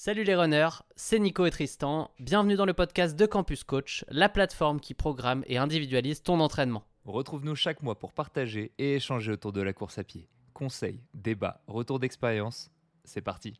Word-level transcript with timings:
Salut 0.00 0.22
les 0.22 0.36
runners, 0.36 0.84
c'est 0.94 1.18
Nico 1.18 1.44
et 1.44 1.50
Tristan. 1.50 2.12
Bienvenue 2.20 2.54
dans 2.54 2.66
le 2.66 2.72
podcast 2.72 3.16
de 3.18 3.26
Campus 3.26 3.64
Coach, 3.64 4.04
la 4.08 4.28
plateforme 4.28 4.78
qui 4.78 4.94
programme 4.94 5.42
et 5.48 5.58
individualise 5.58 6.22
ton 6.22 6.38
entraînement. 6.38 6.84
Retrouve-nous 7.04 7.56
chaque 7.56 7.82
mois 7.82 7.98
pour 7.98 8.12
partager 8.12 8.70
et 8.78 8.94
échanger 8.94 9.32
autour 9.32 9.52
de 9.52 9.60
la 9.60 9.72
course 9.72 9.98
à 9.98 10.04
pied. 10.04 10.28
Conseils, 10.54 11.00
débats, 11.14 11.62
retours 11.66 11.98
d'expérience, 11.98 12.70
c'est 13.02 13.22
parti. 13.22 13.58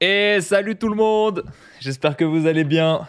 Et 0.00 0.38
salut 0.40 0.78
tout 0.78 0.88
le 0.88 0.94
monde 0.94 1.44
J'espère 1.80 2.16
que 2.16 2.24
vous 2.24 2.46
allez 2.46 2.62
bien. 2.62 3.08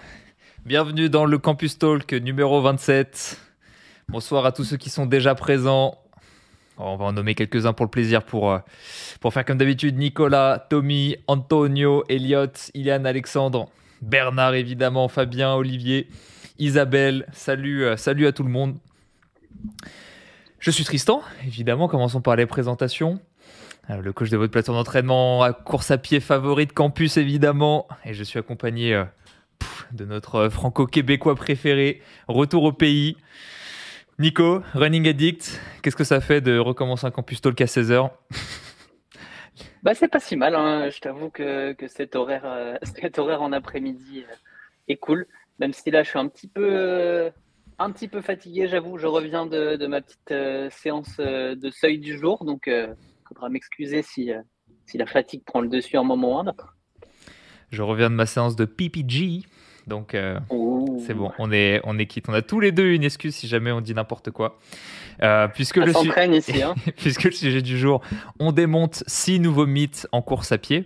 Bienvenue 0.65 1.07
dans 1.07 1.25
le 1.25 1.37
Campus 1.37 1.77
Talk 1.77 2.11
numéro 2.13 2.59
27. 2.63 3.52
Bonsoir 4.09 4.45
à 4.45 4.51
tous 4.51 4.63
ceux 4.65 4.77
qui 4.77 4.89
sont 4.89 5.05
déjà 5.05 5.33
présents. 5.33 5.97
On 6.77 6.97
va 6.97 7.05
en 7.05 7.13
nommer 7.13 7.35
quelques-uns 7.35 7.73
pour 7.73 7.85
le 7.85 7.89
plaisir 7.89 8.23
pour, 8.23 8.51
euh, 8.51 8.59
faire 9.31 9.45
comme 9.45 9.57
d'habitude 9.57 9.97
Nicolas, 9.97 10.67
Tommy, 10.69 11.15
Antonio, 11.27 12.03
Elliot, 12.09 12.51
Iliane, 12.73 13.05
Alexandre, 13.05 13.69
Bernard 14.01 14.55
évidemment, 14.55 15.07
Fabien, 15.07 15.53
Olivier, 15.53 16.09
Isabelle. 16.59 17.27
Salut, 17.31 17.85
euh, 17.85 17.97
salut 17.97 18.27
à 18.27 18.33
tout 18.33 18.43
le 18.43 18.49
monde. 18.49 18.75
Je 20.59 20.69
suis 20.69 20.83
Tristan, 20.83 21.21
évidemment, 21.45 21.87
commençons 21.87 22.21
par 22.21 22.35
les 22.35 22.45
présentations. 22.45 23.19
Euh, 23.89 23.97
le 23.97 24.13
coach 24.13 24.29
de 24.29 24.37
votre 24.37 24.51
plateforme 24.51 24.77
d'entraînement 24.77 25.43
à 25.43 25.53
course 25.53 25.91
à 25.91 25.97
pied 25.97 26.19
favorite 26.19 26.73
campus 26.73 27.17
évidemment. 27.17 27.87
Et 28.05 28.13
je 28.13 28.23
suis 28.23 28.37
accompagné 28.37 29.01
de 29.91 30.05
notre 30.05 30.49
franco-québécois 30.49 31.35
préféré. 31.35 32.01
Retour 32.27 32.63
au 32.63 32.73
pays. 32.73 33.15
Nico, 34.19 34.61
Running 34.75 35.07
Addict, 35.07 35.59
qu'est-ce 35.81 35.95
que 35.95 36.03
ça 36.03 36.21
fait 36.21 36.39
de 36.39 36.59
recommencer 36.59 37.07
un 37.07 37.11
campus 37.11 37.41
talk 37.41 37.59
à 37.61 37.65
16h 37.65 38.11
bah, 39.83 39.95
C'est 39.95 40.07
pas 40.07 40.19
si 40.19 40.35
mal, 40.35 40.53
hein. 40.53 40.89
je 40.91 40.99
t'avoue 40.99 41.31
que, 41.31 41.75
cet, 41.87 42.15
horaire, 42.15 42.45
euh, 42.45 42.75
cet 43.01 43.17
horaire 43.17 43.41
en 43.41 43.51
après-midi 43.51 44.23
euh, 44.29 44.35
est 44.87 44.97
cool, 44.97 45.25
même 45.59 45.73
si 45.73 45.89
là 45.89 46.03
je 46.03 46.09
suis 46.09 46.19
un 46.19 46.27
petit 46.27 46.47
peu, 46.47 46.69
euh, 46.71 47.31
un 47.79 47.91
petit 47.91 48.07
peu 48.07 48.21
fatigué, 48.21 48.67
j'avoue, 48.67 48.99
je 48.99 49.07
reviens 49.07 49.47
de, 49.47 49.87
ma 49.87 50.01
petite 50.01 50.71
séance 50.71 51.17
de 51.17 51.69
seuil 51.71 51.97
du 51.97 52.15
jour, 52.15 52.45
donc 52.45 52.65
il 52.67 52.95
faudra 53.27 53.49
m'excuser 53.49 54.03
si, 54.03 54.29
si 54.85 54.99
la 54.99 55.07
fatigue 55.07 55.43
prend 55.43 55.61
le 55.61 55.69
dessus 55.69 55.97
un 55.97 56.03
moment 56.03 56.35
ou 56.35 56.37
un 56.37 56.47
autre. 56.47 56.77
Je 57.71 57.81
reviens 57.81 58.11
de 58.11 58.15
ma 58.15 58.27
séance 58.27 58.55
de 58.55 58.65
PPG. 58.65 59.41
Donc 59.87 60.15
euh, 60.15 60.39
c'est 61.05 61.13
bon, 61.13 61.31
on 61.39 61.51
est, 61.51 61.81
on 61.83 61.97
est 61.97 62.05
quitte. 62.05 62.25
On 62.29 62.33
a 62.33 62.41
tous 62.41 62.59
les 62.59 62.71
deux 62.71 62.91
une 62.91 63.03
excuse 63.03 63.35
si 63.35 63.47
jamais 63.47 63.71
on 63.71 63.81
dit 63.81 63.93
n'importe 63.93 64.31
quoi. 64.31 64.59
Euh, 65.21 65.47
puisque, 65.47 65.77
le 65.77 65.91
ici, 66.35 66.63
hein. 66.63 66.75
puisque 66.97 67.25
le 67.25 67.31
sujet 67.31 67.61
du 67.61 67.77
jour, 67.77 68.01
on 68.39 68.51
démonte 68.51 69.03
six 69.07 69.39
nouveaux 69.39 69.67
mythes 69.67 70.07
en 70.11 70.21
course 70.21 70.51
à 70.51 70.57
pied. 70.57 70.85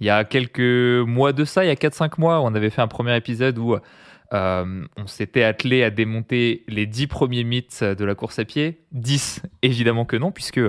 Il 0.00 0.06
y 0.06 0.10
a 0.10 0.24
quelques 0.24 1.06
mois 1.06 1.32
de 1.32 1.44
ça, 1.44 1.64
il 1.64 1.68
y 1.68 1.70
a 1.70 1.74
4-5 1.74 2.12
mois, 2.18 2.40
on 2.40 2.54
avait 2.54 2.70
fait 2.70 2.82
un 2.82 2.88
premier 2.88 3.16
épisode 3.16 3.58
où 3.58 3.76
euh, 4.32 4.84
on 4.96 5.06
s'était 5.06 5.42
attelé 5.42 5.82
à 5.82 5.90
démonter 5.90 6.64
les 6.68 6.86
10 6.86 7.06
premiers 7.06 7.44
mythes 7.44 7.82
de 7.82 8.04
la 8.04 8.14
course 8.14 8.38
à 8.38 8.44
pied. 8.44 8.80
10, 8.92 9.42
évidemment 9.62 10.04
que 10.04 10.16
non, 10.16 10.30
puisque 10.30 10.60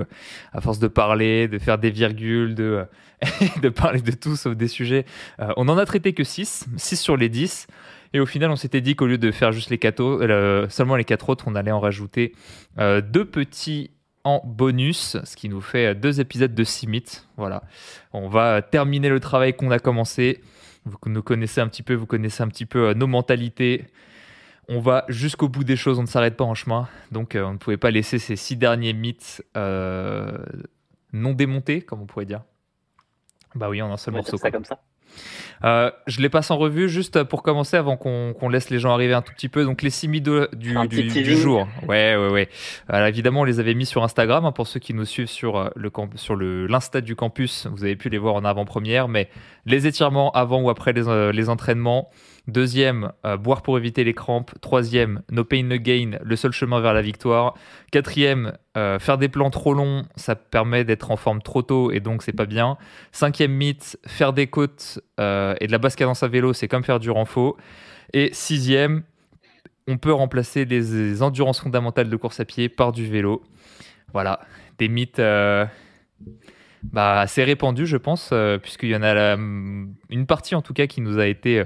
à 0.52 0.60
force 0.60 0.78
de 0.78 0.88
parler, 0.88 1.48
de 1.48 1.58
faire 1.58 1.78
des 1.78 1.90
virgules, 1.90 2.54
de 2.54 2.84
de 3.62 3.68
parler 3.68 4.00
de 4.00 4.12
tout 4.12 4.36
sauf 4.36 4.56
des 4.56 4.68
sujets. 4.68 5.04
Euh, 5.40 5.52
on 5.56 5.68
en 5.68 5.78
a 5.78 5.84
traité 5.84 6.12
que 6.12 6.24
6, 6.24 6.66
6 6.76 6.96
sur 6.96 7.16
les 7.16 7.28
10. 7.28 7.66
Et 8.12 8.20
au 8.20 8.26
final, 8.26 8.50
on 8.50 8.56
s'était 8.56 8.80
dit 8.80 8.96
qu'au 8.96 9.06
lieu 9.06 9.18
de 9.18 9.30
faire 9.30 9.52
juste 9.52 9.70
les 9.70 9.78
4 9.78 10.00
euh, 10.00 10.68
seulement 10.68 10.96
les 10.96 11.04
4 11.04 11.28
autres, 11.28 11.44
on 11.46 11.54
allait 11.54 11.70
en 11.70 11.80
rajouter 11.80 12.32
euh, 12.78 13.00
deux 13.00 13.24
petits 13.24 13.90
en 14.24 14.42
bonus, 14.44 15.16
ce 15.24 15.36
qui 15.36 15.48
nous 15.48 15.60
fait 15.60 15.94
deux 15.94 16.20
épisodes 16.20 16.54
de 16.54 16.64
6 16.64 16.86
mythes. 16.86 17.28
Voilà. 17.36 17.62
On 18.12 18.28
va 18.28 18.62
terminer 18.62 19.08
le 19.08 19.20
travail 19.20 19.54
qu'on 19.54 19.70
a 19.70 19.78
commencé. 19.78 20.40
Vous 20.84 20.98
nous 21.06 21.22
connaissez 21.22 21.60
un 21.60 21.68
petit 21.68 21.82
peu, 21.82 21.94
vous 21.94 22.06
connaissez 22.06 22.42
un 22.42 22.48
petit 22.48 22.66
peu 22.66 22.92
nos 22.94 23.06
mentalités. 23.06 23.84
On 24.68 24.80
va 24.80 25.04
jusqu'au 25.08 25.48
bout 25.48 25.64
des 25.64 25.76
choses, 25.76 25.98
on 25.98 26.02
ne 26.02 26.06
s'arrête 26.06 26.36
pas 26.36 26.44
en 26.44 26.54
chemin. 26.54 26.88
Donc, 27.12 27.36
on 27.36 27.52
ne 27.52 27.58
pouvait 27.58 27.76
pas 27.76 27.90
laisser 27.90 28.18
ces 28.18 28.36
six 28.36 28.56
derniers 28.56 28.92
mythes 28.92 29.42
non 29.54 31.32
démontés, 31.32 31.82
comme 31.82 32.02
on 32.02 32.06
pourrait 32.06 32.26
dire. 32.26 32.42
Bah 33.54 33.68
oui, 33.68 33.82
en 33.82 33.92
un 33.92 33.96
seul 33.96 34.14
morceau. 34.14 34.36
Ça 34.36 34.50
comme 34.50 34.64
ça. 34.64 34.80
Euh, 35.64 35.90
je 36.06 36.20
les 36.20 36.28
passe 36.28 36.50
en 36.50 36.56
revue 36.56 36.88
juste 36.88 37.22
pour 37.24 37.42
commencer 37.42 37.76
avant 37.76 37.96
qu'on 37.96 38.48
laisse 38.48 38.70
les 38.70 38.78
gens 38.78 38.92
arriver 38.92 39.12
un 39.12 39.22
tout 39.22 39.32
petit 39.34 39.48
peu. 39.48 39.64
Donc 39.64 39.82
les 39.82 39.90
6 39.90 40.08
du, 40.08 40.22
du, 40.88 41.02
du, 41.08 41.36
jour. 41.36 41.68
Ouais, 41.86 42.16
ouais, 42.16 42.30
ouais. 42.30 42.48
Alors 42.88 43.08
évidemment, 43.08 43.40
on 43.40 43.44
les 43.44 43.60
avait 43.60 43.74
mis 43.74 43.86
sur 43.86 44.02
Instagram 44.02 44.44
hein, 44.44 44.52
pour 44.52 44.66
ceux 44.66 44.80
qui 44.80 44.94
nous 44.94 45.04
suivent 45.04 45.26
sur 45.26 45.58
euh, 45.58 45.68
le 45.76 45.90
sur 46.14 46.36
le 46.36 46.66
l'insta 46.66 47.00
du 47.00 47.16
campus. 47.16 47.66
Vous 47.70 47.84
avez 47.84 47.96
pu 47.96 48.08
les 48.08 48.18
voir 48.18 48.34
en 48.34 48.44
avant-première, 48.44 49.08
mais 49.08 49.28
les 49.66 49.86
étirements 49.86 50.30
avant 50.30 50.62
ou 50.62 50.70
après 50.70 50.92
les, 50.92 51.08
euh, 51.08 51.32
les 51.32 51.48
entraînements. 51.48 52.10
Deuxième, 52.50 53.12
euh, 53.24 53.36
boire 53.36 53.62
pour 53.62 53.78
éviter 53.78 54.02
les 54.02 54.12
crampes. 54.12 54.50
Troisième, 54.60 55.22
no 55.30 55.44
pain 55.44 55.62
no 55.62 55.76
gain, 55.76 56.18
le 56.20 56.34
seul 56.34 56.50
chemin 56.50 56.80
vers 56.80 56.92
la 56.92 57.00
victoire. 57.00 57.54
Quatrième, 57.92 58.54
euh, 58.76 58.98
faire 58.98 59.18
des 59.18 59.28
plans 59.28 59.50
trop 59.50 59.72
longs, 59.72 60.02
ça 60.16 60.34
permet 60.34 60.84
d'être 60.84 61.12
en 61.12 61.16
forme 61.16 61.42
trop 61.42 61.62
tôt 61.62 61.92
et 61.92 62.00
donc 62.00 62.24
c'est 62.24 62.32
pas 62.32 62.46
bien. 62.46 62.76
Cinquième 63.12 63.52
mythe, 63.52 63.96
faire 64.04 64.32
des 64.32 64.48
côtes 64.48 64.98
euh, 65.20 65.54
et 65.60 65.68
de 65.68 65.72
la 65.72 65.78
basse 65.78 65.94
cadence 65.94 66.24
à 66.24 66.28
vélo, 66.28 66.52
c'est 66.52 66.66
comme 66.66 66.82
faire 66.82 66.98
du 66.98 67.12
renfort. 67.12 67.56
Et 68.14 68.30
sixième, 68.32 69.04
on 69.86 69.96
peut 69.96 70.12
remplacer 70.12 70.64
les 70.64 71.22
endurances 71.22 71.60
fondamentales 71.60 72.10
de 72.10 72.16
course 72.16 72.40
à 72.40 72.44
pied 72.44 72.68
par 72.68 72.90
du 72.90 73.06
vélo. 73.06 73.44
Voilà, 74.12 74.40
des 74.78 74.88
mythes 74.88 75.22
bah, 76.82 77.20
assez 77.20 77.44
répandus, 77.44 77.86
je 77.86 77.96
pense, 77.96 78.34
puisqu'il 78.60 78.88
y 78.88 78.96
en 78.96 79.04
a 79.04 79.36
une 79.36 80.26
partie 80.26 80.56
en 80.56 80.62
tout 80.62 80.74
cas 80.74 80.88
qui 80.88 81.00
nous 81.00 81.20
a 81.20 81.28
été 81.28 81.64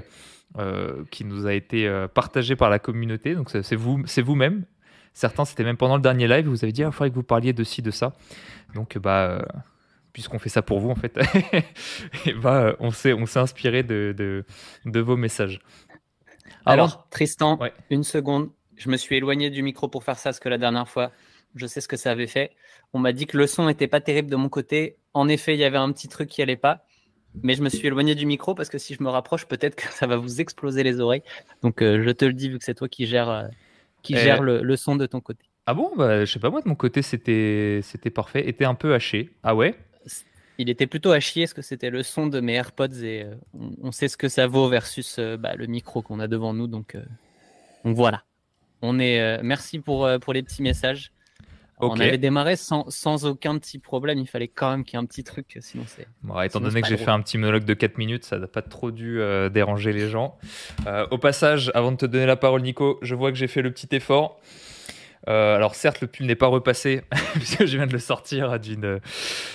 euh, 0.57 1.03
qui 1.11 1.25
nous 1.25 1.47
a 1.47 1.53
été 1.53 1.85
euh, 1.85 2.07
partagé 2.07 2.55
par 2.55 2.69
la 2.69 2.79
communauté. 2.79 3.35
Donc 3.35 3.49
c'est 3.49 3.75
vous, 3.75 4.01
c'est 4.05 4.21
vous-même. 4.21 4.65
Certains, 5.13 5.43
c'était 5.43 5.63
même 5.63 5.75
pendant 5.75 5.95
le 5.95 6.01
dernier 6.01 6.27
live, 6.27 6.47
vous 6.47 6.63
avez 6.63 6.71
dit, 6.71 6.83
ah, 6.83 6.87
il 6.87 6.93
faudrait 6.93 7.09
que 7.09 7.15
vous 7.15 7.23
parliez 7.23 7.51
de 7.51 7.63
ci, 7.63 7.81
de 7.81 7.91
ça. 7.91 8.13
Donc, 8.73 8.97
bah, 8.97 9.29
euh, 9.29 9.41
puisqu'on 10.13 10.39
fait 10.39 10.49
ça 10.49 10.61
pour 10.61 10.79
vous, 10.79 10.89
en 10.89 10.95
fait, 10.95 11.17
et 12.25 12.33
bah, 12.33 12.75
on 12.79 12.91
s'est, 12.91 13.13
on 13.13 13.25
s'est 13.25 13.39
inspiré 13.39 13.83
de, 13.83 14.13
de, 14.17 14.45
de, 14.85 14.99
vos 14.99 15.17
messages. 15.17 15.59
Alors, 16.65 17.07
Tristan, 17.09 17.59
une 17.89 18.03
seconde. 18.03 18.49
Je 18.75 18.89
me 18.89 18.97
suis 18.97 19.15
éloigné 19.15 19.49
du 19.49 19.61
micro 19.61 19.87
pour 19.87 20.03
faire 20.03 20.17
ça, 20.17 20.29
parce 20.29 20.39
que 20.39 20.49
la 20.49 20.57
dernière 20.57 20.87
fois, 20.87 21.11
je 21.55 21.65
sais 21.65 21.79
ce 21.79 21.87
que 21.87 21.97
ça 21.97 22.11
avait 22.11 22.27
fait. 22.27 22.51
On 22.93 22.99
m'a 22.99 23.13
dit 23.13 23.25
que 23.25 23.37
le 23.37 23.47
son 23.47 23.65
n'était 23.65 23.87
pas 23.87 24.01
terrible 24.01 24.29
de 24.29 24.35
mon 24.35 24.49
côté. 24.49 24.97
En 25.13 25.27
effet, 25.29 25.53
il 25.53 25.59
y 25.59 25.65
avait 25.65 25.77
un 25.77 25.91
petit 25.91 26.09
truc 26.09 26.29
qui 26.29 26.41
allait 26.41 26.57
pas 26.57 26.85
mais 27.43 27.55
je 27.55 27.61
me 27.61 27.69
suis 27.69 27.87
éloigné 27.87 28.15
du 28.15 28.25
micro 28.25 28.55
parce 28.55 28.69
que 28.69 28.77
si 28.77 28.93
je 28.93 29.03
me 29.03 29.09
rapproche, 29.09 29.45
peut-être 29.45 29.75
que 29.75 29.87
ça 29.91 30.07
va 30.07 30.17
vous 30.17 30.41
exploser 30.41 30.83
les 30.83 30.99
oreilles. 30.99 31.23
Donc 31.61 31.81
euh, 31.81 32.03
je 32.03 32.09
te 32.11 32.25
le 32.25 32.33
dis, 32.33 32.49
vu 32.49 32.59
que 32.59 32.65
c'est 32.65 32.75
toi 32.75 32.87
qui 32.87 33.05
gères, 33.05 33.29
euh, 33.29 33.47
qui 34.01 34.15
gère 34.15 34.41
le, 34.41 34.75
son 34.75 34.95
de 34.95 35.05
ton 35.05 35.21
côté. 35.21 35.45
Ah 35.65 35.73
bon? 35.73 35.91
Bah, 35.95 36.25
Je 36.25 36.31
sais 36.31 36.39
pas, 36.39 36.49
moi 36.49 36.61
de 36.61 36.69
mon 36.69 36.75
côté, 36.75 37.01
c'était 37.01 37.81
parfait. 38.13 38.47
Était 38.47 38.65
un 38.65 38.75
peu 38.75 38.93
haché. 38.93 39.31
Ah 39.43 39.55
ouais? 39.55 39.75
Il 40.57 40.69
était 40.69 40.87
plutôt 40.87 41.19
chier 41.19 41.43
parce 41.43 41.53
que 41.53 41.61
c'était 41.61 41.89
le 41.89 42.01
son 42.01 42.27
de 42.27 42.39
mes 42.39 42.53
AirPods 42.53 43.03
et 43.03 43.23
euh, 43.23 43.35
on, 43.81 43.91
sait 43.91 44.07
ce 44.07 44.15
que 44.15 44.29
ça 44.29 44.47
vaut 44.47 44.69
versus 44.69 45.19
bah, 45.19 45.55
le 45.55 45.65
micro 45.67 46.01
qu'on 46.01 46.19
a 46.19 46.27
devant 46.27 46.53
nous. 46.53 46.67
Donc, 46.67 46.95
donc 47.83 47.95
voilà. 47.95 48.23
On 48.81 48.99
est, 48.99 49.41
merci 49.43 49.79
pour, 49.79 50.07
pour 50.21 50.33
les 50.33 50.43
petits 50.43 50.61
messages. 50.61 51.11
On 51.79 51.99
avait 51.99 52.17
démarré 52.17 52.55
sans, 52.55 52.89
sans, 52.89 53.25
aucun 53.25 53.57
petit 53.57 53.79
problème. 53.79 54.19
Il 54.19 54.27
fallait 54.27 54.47
quand 54.47 54.71
même 54.71 54.83
qu'il 54.85 54.97
y 54.97 55.01
ait 55.01 55.03
un 55.03 55.05
petit 55.05 55.23
truc, 55.23 55.57
sinon 55.59 55.83
c'est. 55.87 56.07
Bon, 56.23 56.39
étant 56.41 56.61
donné 56.61 56.81
que 56.81 56.87
j'ai 56.87 56.97
fait 56.97 57.11
un 57.11 57.21
petit 57.21 57.37
monologue 57.37 57.65
de 57.65 57.73
4 57.73 57.97
minutes, 57.97 58.23
ça 58.23 58.39
n'a 58.39 58.47
pas 58.47 58.61
trop 58.61 58.91
dû 58.91 59.19
euh, 59.19 59.49
déranger 59.49 59.91
les 59.91 60.09
gens. 60.09 60.37
Euh, 60.87 61.05
au 61.11 61.17
passage, 61.17 61.71
avant 61.75 61.91
de 61.91 61.97
te 61.97 62.05
donner 62.05 62.25
la 62.25 62.37
parole, 62.37 62.61
Nico, 62.61 62.97
je 63.01 63.13
vois 63.13 63.31
que 63.31 63.37
j'ai 63.37 63.47
fait 63.47 63.61
le 63.61 63.71
petit 63.71 63.93
effort. 63.93 64.39
Euh, 65.27 65.55
alors 65.55 65.75
certes, 65.75 66.01
le 66.01 66.07
pull 66.07 66.27
n'est 66.27 66.35
pas 66.35 66.47
repassé 66.47 67.01
puisque 67.33 67.65
je 67.65 67.77
viens 67.77 67.87
de 67.87 67.93
le 67.93 67.99
sortir 67.99 68.59
d'une, 68.59 68.99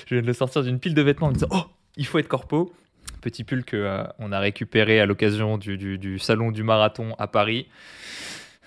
je 0.06 0.14
viens 0.14 0.22
de 0.22 0.26
le 0.26 0.32
sortir 0.32 0.62
d'une 0.62 0.78
pile 0.78 0.94
de 0.94 1.02
vêtements 1.02 1.28
en 1.28 1.30
me 1.30 1.34
disant 1.34 1.48
oh 1.50 1.64
il 1.96 2.06
faut 2.06 2.18
être 2.18 2.28
corpo. 2.28 2.72
Petit 3.20 3.44
pull 3.44 3.64
que 3.64 4.04
on 4.18 4.32
a 4.32 4.40
récupéré 4.40 4.98
à 4.98 5.06
l'occasion 5.06 5.58
du, 5.58 5.76
du, 5.76 5.98
du, 5.98 6.18
salon 6.18 6.50
du 6.52 6.62
marathon 6.62 7.14
à 7.18 7.26
Paris. 7.26 7.66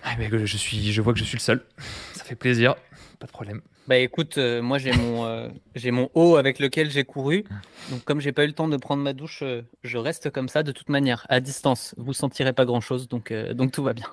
Ah, 0.03 0.15
mais 0.19 0.29
je 0.31 0.57
suis, 0.57 0.91
je 0.91 1.01
vois 1.01 1.13
que 1.13 1.19
je 1.19 1.23
suis 1.23 1.37
le 1.37 1.41
seul. 1.41 1.65
Ça 2.13 2.23
fait 2.23 2.35
plaisir 2.35 2.75
pas 3.23 3.27
de 3.27 3.31
problème. 3.31 3.61
Bah 3.87 3.95
écoute, 3.95 4.37
euh, 4.37 4.61
moi 4.61 4.77
j'ai 4.79 4.91
mon, 4.91 5.25
euh, 5.25 5.47
j'ai 5.75 5.91
mon 5.91 6.09
haut 6.13 6.35
avec 6.35 6.59
lequel 6.59 6.91
j'ai 6.91 7.05
couru. 7.05 7.45
Donc 7.89 8.03
comme 8.03 8.19
j'ai 8.19 8.33
pas 8.33 8.43
eu 8.43 8.47
le 8.47 8.53
temps 8.53 8.67
de 8.67 8.75
prendre 8.75 9.01
ma 9.01 9.13
douche, 9.13 9.43
euh, 9.43 9.61
je 9.81 9.97
reste 9.97 10.29
comme 10.29 10.49
ça 10.49 10.61
de 10.61 10.73
toute 10.73 10.89
manière, 10.89 11.25
à 11.29 11.39
distance. 11.39 11.95
Vous 11.97 12.11
sentirez 12.11 12.51
pas 12.51 12.65
grand 12.65 12.81
chose, 12.81 13.07
donc, 13.07 13.31
donc 13.31 13.71
tout 13.71 13.81
va 13.81 13.93
bien. 13.93 14.07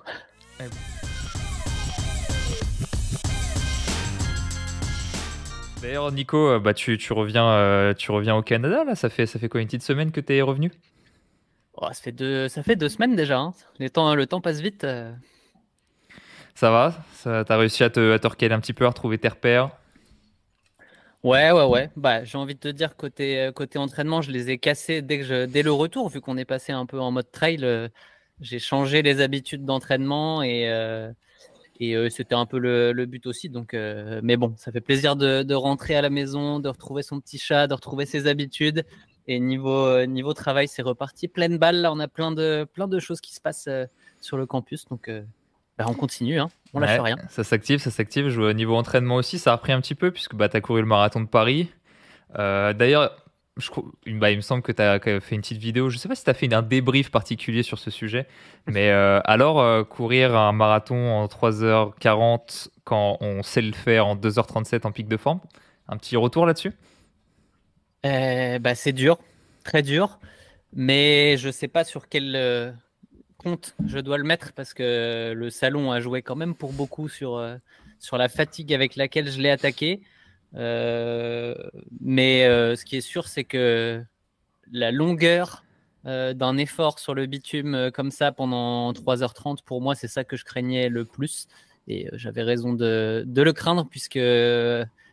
D'ailleurs, 5.82 6.12
Nico, 6.12 6.60
bah, 6.60 6.72
tu, 6.72 6.96
tu, 6.96 7.12
reviens, 7.12 7.92
tu 7.98 8.12
reviens 8.12 8.36
au 8.36 8.42
Canada, 8.42 8.84
là 8.84 8.94
ça 8.94 9.10
fait, 9.10 9.26
ça 9.26 9.40
fait 9.40 9.48
quoi, 9.48 9.60
une 9.60 9.66
petite 9.66 9.82
semaine 9.82 10.12
que 10.12 10.20
tu 10.20 10.36
es 10.36 10.40
revenu? 10.40 10.70
Oh, 11.74 11.88
ça, 11.90 12.00
fait 12.00 12.12
deux, 12.12 12.46
ça 12.46 12.62
fait 12.62 12.76
deux 12.76 12.88
semaines 12.88 13.16
déjà. 13.16 13.40
Hein. 13.40 13.54
Les 13.80 13.90
temps, 13.90 14.14
le 14.14 14.26
temps 14.26 14.40
passe 14.40 14.60
vite. 14.60 14.86
Ça 16.60 16.70
va? 16.70 16.92
Ça, 17.14 17.42
T'as 17.42 17.56
réussi 17.56 17.84
à 17.84 17.88
te, 17.88 18.12
à 18.12 18.18
te 18.18 18.26
un 18.52 18.60
petit 18.60 18.74
peu, 18.74 18.84
à 18.84 18.88
retrouver 18.88 19.16
tes 19.16 19.28
repères? 19.28 19.70
Ouais, 21.24 21.52
ouais, 21.52 21.64
ouais. 21.64 21.88
Bah, 21.96 22.22
j'ai 22.24 22.36
envie 22.36 22.54
de 22.54 22.60
te 22.60 22.68
dire 22.68 22.96
côté 22.96 23.40
euh, 23.40 23.52
entraînement, 23.76 24.20
je 24.20 24.30
les 24.30 24.50
ai 24.50 24.58
cassés 24.58 25.00
dès 25.00 25.22
le 25.62 25.72
retour, 25.72 26.10
vu 26.10 26.20
qu'on 26.20 26.36
est 26.36 26.44
passé 26.44 26.72
un 26.72 26.84
peu 26.84 27.00
en 27.00 27.12
mode 27.12 27.30
trail. 27.30 27.60
Euh, 27.62 27.88
j'ai 28.42 28.58
changé 28.58 29.00
les 29.00 29.22
habitudes 29.22 29.64
d'entraînement 29.64 30.42
et 30.42 30.68
euh, 30.68 31.10
c'était 32.10 32.34
un 32.34 32.44
peu 32.44 32.58
le, 32.58 33.06
but 33.06 33.24
aussi. 33.24 33.48
Donc, 33.48 33.72
mais 33.72 34.36
bon, 34.36 34.52
ça 34.58 34.70
fait 34.70 34.82
plaisir 34.82 35.16
de, 35.16 35.54
rentrer 35.54 35.96
à 35.96 36.02
la 36.02 36.10
maison, 36.10 36.60
de 36.60 36.68
retrouver 36.68 37.02
son 37.02 37.22
petit 37.22 37.38
chat, 37.38 37.68
de 37.68 37.74
retrouver 37.74 38.04
ses 38.04 38.26
habitudes. 38.26 38.84
Et 39.26 39.40
niveau 39.40 40.34
travail, 40.34 40.68
c'est 40.68 40.82
reparti 40.82 41.26
pleine 41.26 41.56
balle. 41.56 41.76
Là, 41.76 41.90
on 41.90 41.98
a 42.00 42.08
plein 42.08 42.32
de 42.32 42.68
plein 42.70 42.86
de 42.86 42.98
choses 42.98 43.22
qui 43.22 43.34
se 43.34 43.40
passent 43.40 43.70
sur 44.20 44.36
le 44.36 44.44
campus. 44.44 44.84
Donc 44.84 45.08
bah, 45.80 45.86
on 45.88 45.94
continue, 45.94 46.38
hein. 46.38 46.50
on 46.74 46.80
lâche 46.80 47.00
rien. 47.00 47.16
Ça 47.30 47.42
s'active, 47.42 47.78
ça 47.78 47.90
s'active. 47.90 48.28
Je 48.28 48.38
au 48.38 48.52
niveau 48.52 48.76
entraînement 48.76 49.14
aussi, 49.14 49.38
ça 49.38 49.52
a 49.52 49.56
repris 49.56 49.72
un 49.72 49.80
petit 49.80 49.94
peu 49.94 50.10
puisque 50.10 50.34
bah, 50.34 50.50
tu 50.50 50.58
as 50.58 50.60
couru 50.60 50.80
le 50.80 50.86
marathon 50.86 51.22
de 51.22 51.26
Paris. 51.26 51.70
Euh, 52.38 52.74
d'ailleurs, 52.74 53.16
bah, 54.06 54.30
il 54.30 54.36
me 54.36 54.42
semble 54.42 54.60
que 54.60 54.72
tu 54.72 54.82
as 54.82 55.00
fait 55.00 55.34
une 55.34 55.40
petite 55.40 55.56
vidéo. 55.56 55.88
Je 55.88 55.96
ne 55.96 55.98
sais 55.98 56.08
pas 56.08 56.14
si 56.14 56.22
tu 56.22 56.28
as 56.28 56.34
fait 56.34 56.52
un 56.52 56.60
débrief 56.60 57.10
particulier 57.10 57.62
sur 57.62 57.78
ce 57.78 57.90
sujet. 57.90 58.26
Mais 58.66 58.90
euh, 58.90 59.20
alors, 59.24 59.58
euh, 59.58 59.82
courir 59.84 60.36
un 60.36 60.52
marathon 60.52 60.96
en 60.96 61.24
3h40 61.24 62.68
quand 62.84 63.16
on 63.22 63.42
sait 63.42 63.62
le 63.62 63.72
faire 63.72 64.06
en 64.06 64.14
2h37 64.14 64.86
en 64.86 64.92
pic 64.92 65.08
de 65.08 65.16
forme, 65.16 65.40
un 65.88 65.96
petit 65.96 66.18
retour 66.18 66.44
là-dessus? 66.44 66.74
Bah, 68.04 68.74
C'est 68.74 68.92
dur, 68.92 69.16
très 69.64 69.80
dur. 69.80 70.18
Mais 70.74 71.38
je 71.38 71.46
ne 71.46 71.52
sais 71.52 71.68
pas 71.68 71.84
sur 71.84 72.06
quel 72.10 72.76
compte, 73.40 73.74
je 73.86 73.98
dois 73.98 74.18
le 74.18 74.24
mettre 74.24 74.52
parce 74.52 74.74
que 74.74 75.32
le 75.34 75.50
salon 75.50 75.92
a 75.92 76.00
joué 76.00 76.20
quand 76.20 76.36
même 76.36 76.54
pour 76.54 76.74
beaucoup 76.74 77.08
sur, 77.08 77.36
euh, 77.36 77.56
sur 77.98 78.18
la 78.18 78.28
fatigue 78.28 78.74
avec 78.74 78.96
laquelle 78.96 79.30
je 79.30 79.40
l'ai 79.40 79.50
attaqué. 79.50 80.02
Euh, 80.56 81.54
mais 82.00 82.44
euh, 82.44 82.76
ce 82.76 82.84
qui 82.84 82.96
est 82.96 83.00
sûr, 83.00 83.28
c'est 83.28 83.44
que 83.44 84.02
la 84.70 84.92
longueur 84.92 85.64
d'un 86.04 86.56
effort 86.56 86.98
sur 86.98 87.12
le 87.12 87.26
bitume 87.26 87.90
comme 87.92 88.10
ça 88.10 88.32
pendant 88.32 88.90
3h30, 88.92 89.58
pour 89.64 89.82
moi, 89.82 89.94
c'est 89.94 90.08
ça 90.08 90.24
que 90.24 90.34
je 90.34 90.46
craignais 90.46 90.88
le 90.88 91.04
plus. 91.04 91.46
Et 91.88 92.08
j'avais 92.14 92.42
raison 92.42 92.72
de, 92.72 93.22
de, 93.26 93.42
le 93.42 93.52
craindre 93.52 93.86
puisque 93.86 94.18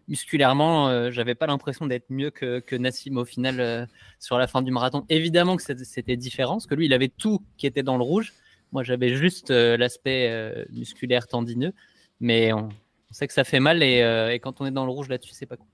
musculairement, 0.07 0.89
euh, 0.89 1.11
j'avais 1.11 1.35
pas 1.35 1.47
l'impression 1.47 1.85
d'être 1.85 2.05
mieux 2.09 2.31
que, 2.31 2.59
que, 2.59 2.75
Nassim 2.75 3.17
au 3.17 3.25
final 3.25 3.59
euh, 3.59 3.85
sur 4.19 4.37
la 4.37 4.47
fin 4.47 4.61
du 4.61 4.71
marathon. 4.71 5.05
Évidemment 5.09 5.57
que 5.57 5.63
c'était 5.63 6.17
différent, 6.17 6.53
parce 6.53 6.67
que 6.67 6.75
lui, 6.75 6.85
il 6.85 6.93
avait 6.93 7.09
tout 7.09 7.43
qui 7.57 7.67
était 7.67 7.83
dans 7.83 7.97
le 7.97 8.03
rouge. 8.03 8.33
Moi, 8.71 8.83
j'avais 8.83 9.15
juste 9.15 9.51
euh, 9.51 9.77
l'aspect 9.77 10.65
musculaire 10.71 11.27
tendineux, 11.27 11.73
mais 12.19 12.53
on, 12.53 12.69
sait 13.11 13.27
que 13.27 13.33
ça 13.33 13.43
fait 13.43 13.59
mal 13.59 13.81
et, 13.83 14.39
quand 14.41 14.61
on 14.61 14.65
est 14.65 14.71
dans 14.71 14.85
le 14.85 14.91
rouge 14.91 15.09
là-dessus, 15.09 15.31
c'est 15.33 15.45
pas 15.45 15.57
cool. 15.57 15.67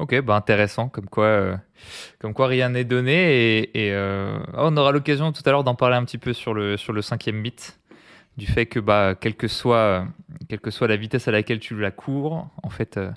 Ok, 0.00 0.20
bah 0.22 0.34
intéressant, 0.34 0.88
comme 0.88 1.08
quoi, 1.08 1.60
comme 2.18 2.34
quoi 2.34 2.48
rien 2.48 2.68
n'est 2.68 2.84
donné 2.84 3.58
et, 3.58 3.86
et 3.86 3.96
on 4.54 4.76
aura 4.76 4.90
l'occasion 4.90 5.30
tout 5.32 5.42
à 5.46 5.50
l'heure 5.50 5.62
d'en 5.62 5.76
parler 5.76 5.96
un 5.96 6.04
petit 6.04 6.18
peu 6.18 6.32
sur 6.32 6.52
le, 6.52 6.76
sur 6.76 6.92
le 6.92 7.00
cinquième 7.00 7.36
mythe 7.36 7.78
du 8.36 8.46
fait 8.46 8.66
que 8.66 8.80
bah, 8.80 9.14
quelle, 9.18 9.36
que 9.36 9.48
soit, 9.48 10.06
quelle 10.48 10.60
que 10.60 10.70
soit 10.70 10.88
la 10.88 10.96
vitesse 10.96 11.28
à 11.28 11.30
laquelle 11.30 11.60
tu 11.60 11.78
la 11.78 11.90
cours, 11.90 12.48
en 12.62 12.70
fait, 12.70 12.96
euh, 12.96 13.10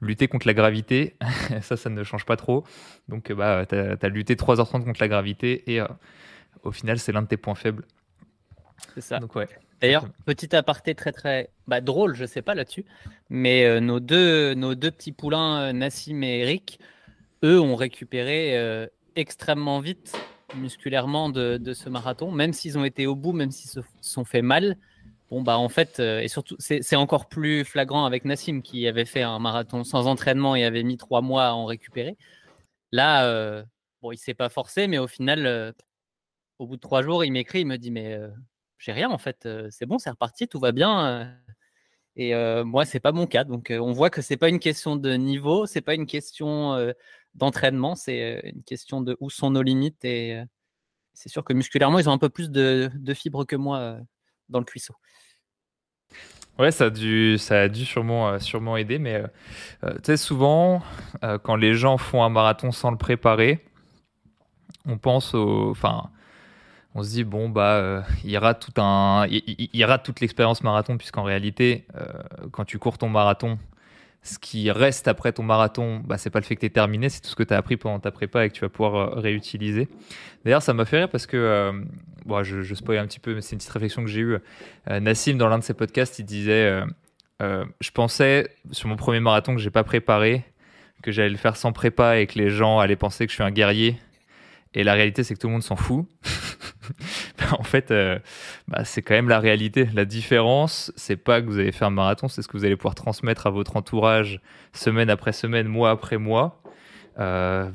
lutter 0.00 0.28
contre 0.28 0.46
la 0.46 0.54
gravité, 0.54 1.16
ça, 1.62 1.76
ça 1.76 1.90
ne 1.90 2.02
change 2.04 2.26
pas 2.26 2.36
trop. 2.36 2.64
Donc, 3.08 3.32
bah, 3.32 3.64
tu 3.66 3.74
as, 3.74 4.08
lutté 4.08 4.34
3h30 4.34 4.84
contre 4.84 5.00
la 5.00 5.08
gravité 5.08 5.72
et 5.72 5.80
euh, 5.80 5.86
au 6.62 6.72
final, 6.72 6.98
c'est 6.98 7.12
l'un 7.12 7.22
de 7.22 7.28
tes 7.28 7.36
points 7.36 7.54
faibles. 7.54 7.84
C'est 8.94 9.00
ça. 9.00 9.18
Donc, 9.18 9.34
ouais. 9.36 9.48
D'ailleurs, 9.80 10.06
petit 10.26 10.54
aparté 10.54 10.94
très 10.94 11.10
très 11.10 11.50
bah, 11.66 11.80
drôle, 11.80 12.14
je 12.14 12.24
sais 12.24 12.42
pas 12.42 12.54
là-dessus, 12.54 12.84
mais 13.30 13.64
euh, 13.64 13.80
nos, 13.80 13.98
deux, 13.98 14.54
nos 14.54 14.74
deux 14.76 14.90
petits 14.92 15.12
poulains, 15.12 15.72
Nassim 15.72 16.22
et 16.22 16.40
Eric, 16.40 16.78
eux 17.42 17.58
ont 17.58 17.74
récupéré 17.74 18.88
extrêmement 19.16 19.80
vite 19.80 20.16
musculairement 20.56 21.30
de, 21.30 21.72
ce 21.72 21.88
marathon, 21.88 22.30
même 22.30 22.52
s'ils 22.52 22.78
ont 22.78 22.84
été 22.84 23.06
au 23.06 23.14
bout, 23.14 23.32
même 23.32 23.50
s'ils 23.50 23.70
se 23.70 23.80
sont 24.00 24.24
fait 24.24 24.42
mal. 24.42 24.76
Bon, 25.30 25.42
bah 25.42 25.56
en 25.56 25.70
fait, 25.70 25.98
euh, 25.98 26.20
et 26.20 26.28
surtout, 26.28 26.56
c'est 26.58 26.96
encore 26.96 27.26
plus 27.28 27.64
flagrant 27.64 28.04
avec 28.04 28.26
Nassim 28.26 28.60
qui 28.60 28.86
avait 28.86 29.06
fait 29.06 29.22
un 29.22 29.38
marathon 29.38 29.82
sans 29.82 30.06
entraînement 30.06 30.54
et 30.56 30.64
avait 30.64 30.82
mis 30.82 30.98
trois 30.98 31.22
mois 31.22 31.46
à 31.46 31.52
en 31.52 31.64
récupérer. 31.64 32.18
Là, 32.92 33.26
euh, 33.26 33.64
bon, 34.02 34.12
il 34.12 34.18
s'est 34.18 34.34
pas 34.34 34.50
forcé, 34.50 34.88
mais 34.88 34.98
au 34.98 35.06
final, 35.06 35.46
euh, 35.46 35.72
au 36.58 36.66
bout 36.66 36.76
de 36.76 36.82
trois 36.82 37.02
jours, 37.02 37.24
il 37.24 37.32
m'écrit, 37.32 37.60
il 37.60 37.66
me 37.66 37.78
dit 37.78 37.90
Mais 37.90 38.18
j'ai 38.78 38.92
rien 38.92 39.10
en 39.10 39.18
fait, 39.18 39.48
c'est 39.70 39.86
bon, 39.86 39.98
c'est 39.98 40.10
reparti, 40.10 40.48
tout 40.48 40.60
va 40.60 40.72
bien. 40.72 41.34
Et 42.16 42.34
moi, 42.64 42.84
c'est 42.84 43.00
pas 43.00 43.12
mon 43.12 43.26
cas. 43.26 43.44
Donc, 43.44 43.72
on 43.74 43.92
voit 43.92 44.10
que 44.10 44.22
c'est 44.22 44.36
pas 44.36 44.50
une 44.50 44.60
question 44.60 44.96
de 44.96 45.14
niveau, 45.14 45.66
c'est 45.66 45.80
pas 45.80 45.94
une 45.94 46.06
question 46.06 46.92
d'entraînement. 47.34 47.94
C'est 47.94 48.40
une 48.44 48.62
question 48.62 49.00
de 49.00 49.16
où 49.20 49.30
sont 49.30 49.50
nos 49.50 49.62
limites. 49.62 50.04
Et 50.04 50.42
c'est 51.14 51.28
sûr 51.28 51.44
que 51.44 51.52
musculairement, 51.52 51.98
ils 51.98 52.08
ont 52.08 52.12
un 52.12 52.18
peu 52.18 52.28
plus 52.28 52.50
de, 52.50 52.90
fibres 53.14 53.44
que 53.44 53.56
moi 53.56 53.98
dans 54.48 54.58
le 54.58 54.64
cuisseau. 54.64 54.94
Ouais, 56.58 56.70
ça 56.70 56.86
a 56.86 56.90
dû, 56.90 57.38
ça 57.38 57.62
a 57.62 57.68
dû 57.68 57.84
sûrement, 57.84 58.38
sûrement 58.38 58.76
aider. 58.76 58.98
Mais 58.98 59.22
tu 59.82 59.88
sais, 60.04 60.16
souvent, 60.16 60.82
quand 61.42 61.56
les 61.56 61.74
gens 61.74 61.98
font 61.98 62.22
un 62.22 62.28
marathon 62.28 62.72
sans 62.72 62.90
le 62.90 62.98
préparer, 62.98 63.64
on 64.86 64.98
pense 64.98 65.34
au. 65.34 65.70
Enfin, 65.70 66.10
on 66.94 67.02
se 67.02 67.10
dit 67.10 67.24
bon 67.24 67.48
bah 67.48 68.04
il 68.22 68.30
y 68.30 68.36
aura 68.36 68.52
tout 68.52 68.78
un 68.80 69.26
il, 69.30 69.98
toute 70.04 70.20
l'expérience 70.20 70.62
marathon 70.62 70.98
puisqu'en 70.98 71.22
réalité 71.22 71.86
quand 72.50 72.66
tu 72.66 72.78
cours 72.78 72.98
ton 72.98 73.08
marathon 73.08 73.58
ce 74.22 74.38
qui 74.38 74.70
reste 74.70 75.08
après 75.08 75.32
ton 75.32 75.42
marathon, 75.42 76.00
bah, 76.04 76.16
c'est 76.16 76.30
pas 76.30 76.38
le 76.38 76.44
fait 76.44 76.54
que 76.54 76.60
tu 76.60 76.66
es 76.66 76.70
terminé, 76.70 77.08
c'est 77.08 77.20
tout 77.20 77.28
ce 77.28 77.34
que 77.34 77.42
tu 77.42 77.52
as 77.52 77.56
appris 77.56 77.76
pendant 77.76 77.98
ta 77.98 78.12
prépa 78.12 78.44
et 78.44 78.50
que 78.50 78.54
tu 78.54 78.60
vas 78.60 78.68
pouvoir 78.68 78.94
euh, 78.94 79.20
réutiliser. 79.20 79.88
D'ailleurs, 80.44 80.62
ça 80.62 80.74
m'a 80.74 80.84
fait 80.84 80.98
rire 80.98 81.08
parce 81.08 81.26
que, 81.26 81.36
euh, 81.36 81.72
bon, 82.24 82.42
je, 82.44 82.62
je 82.62 82.74
spoil 82.74 82.98
un 82.98 83.06
petit 83.06 83.18
peu, 83.18 83.34
mais 83.34 83.40
c'est 83.40 83.52
une 83.52 83.58
petite 83.58 83.72
réflexion 83.72 84.02
que 84.02 84.08
j'ai 84.08 84.20
eue. 84.20 84.38
Euh, 84.88 85.00
Nassim, 85.00 85.36
dans 85.36 85.48
l'un 85.48 85.58
de 85.58 85.64
ses 85.64 85.74
podcasts, 85.74 86.18
il 86.20 86.24
disait 86.24 86.82
Je 87.40 87.90
pensais 87.92 88.48
sur 88.70 88.88
mon 88.88 88.96
premier 88.96 89.18
marathon 89.18 89.56
que 89.56 89.60
j'ai 89.60 89.70
pas 89.70 89.82
préparé, 89.82 90.44
que 91.02 91.10
j'allais 91.10 91.30
le 91.30 91.36
faire 91.36 91.56
sans 91.56 91.72
prépa 91.72 92.18
et 92.20 92.28
que 92.28 92.38
les 92.38 92.48
gens 92.48 92.78
allaient 92.78 92.94
penser 92.94 93.26
que 93.26 93.30
je 93.32 93.34
suis 93.34 93.44
un 93.44 93.50
guerrier. 93.50 93.98
Et 94.74 94.84
la 94.84 94.94
réalité, 94.94 95.24
c'est 95.24 95.34
que 95.34 95.40
tout 95.40 95.48
le 95.48 95.52
monde 95.52 95.64
s'en 95.64 95.76
fout. 95.76 96.06
en 97.58 97.62
fait, 97.62 97.90
euh, 97.90 98.18
bah, 98.68 98.84
c'est 98.84 99.02
quand 99.02 99.14
même 99.14 99.28
la 99.28 99.40
réalité. 99.40 99.88
La 99.94 100.04
différence, 100.04 100.92
c'est 100.96 101.16
pas 101.16 101.40
que 101.40 101.46
vous 101.46 101.58
allez 101.58 101.72
faire 101.72 101.88
un 101.88 101.92
marathon, 101.92 102.28
c'est 102.28 102.42
ce 102.42 102.48
que 102.48 102.56
vous 102.56 102.64
allez 102.64 102.76
pouvoir 102.76 102.94
transmettre 102.94 103.46
à 103.46 103.50
votre 103.50 103.76
entourage 103.76 104.40
semaine 104.72 105.10
après 105.10 105.32
semaine, 105.32 105.68
mois 105.68 105.90
après 105.90 106.18
mois. 106.18 106.60
Euh, 107.18 107.70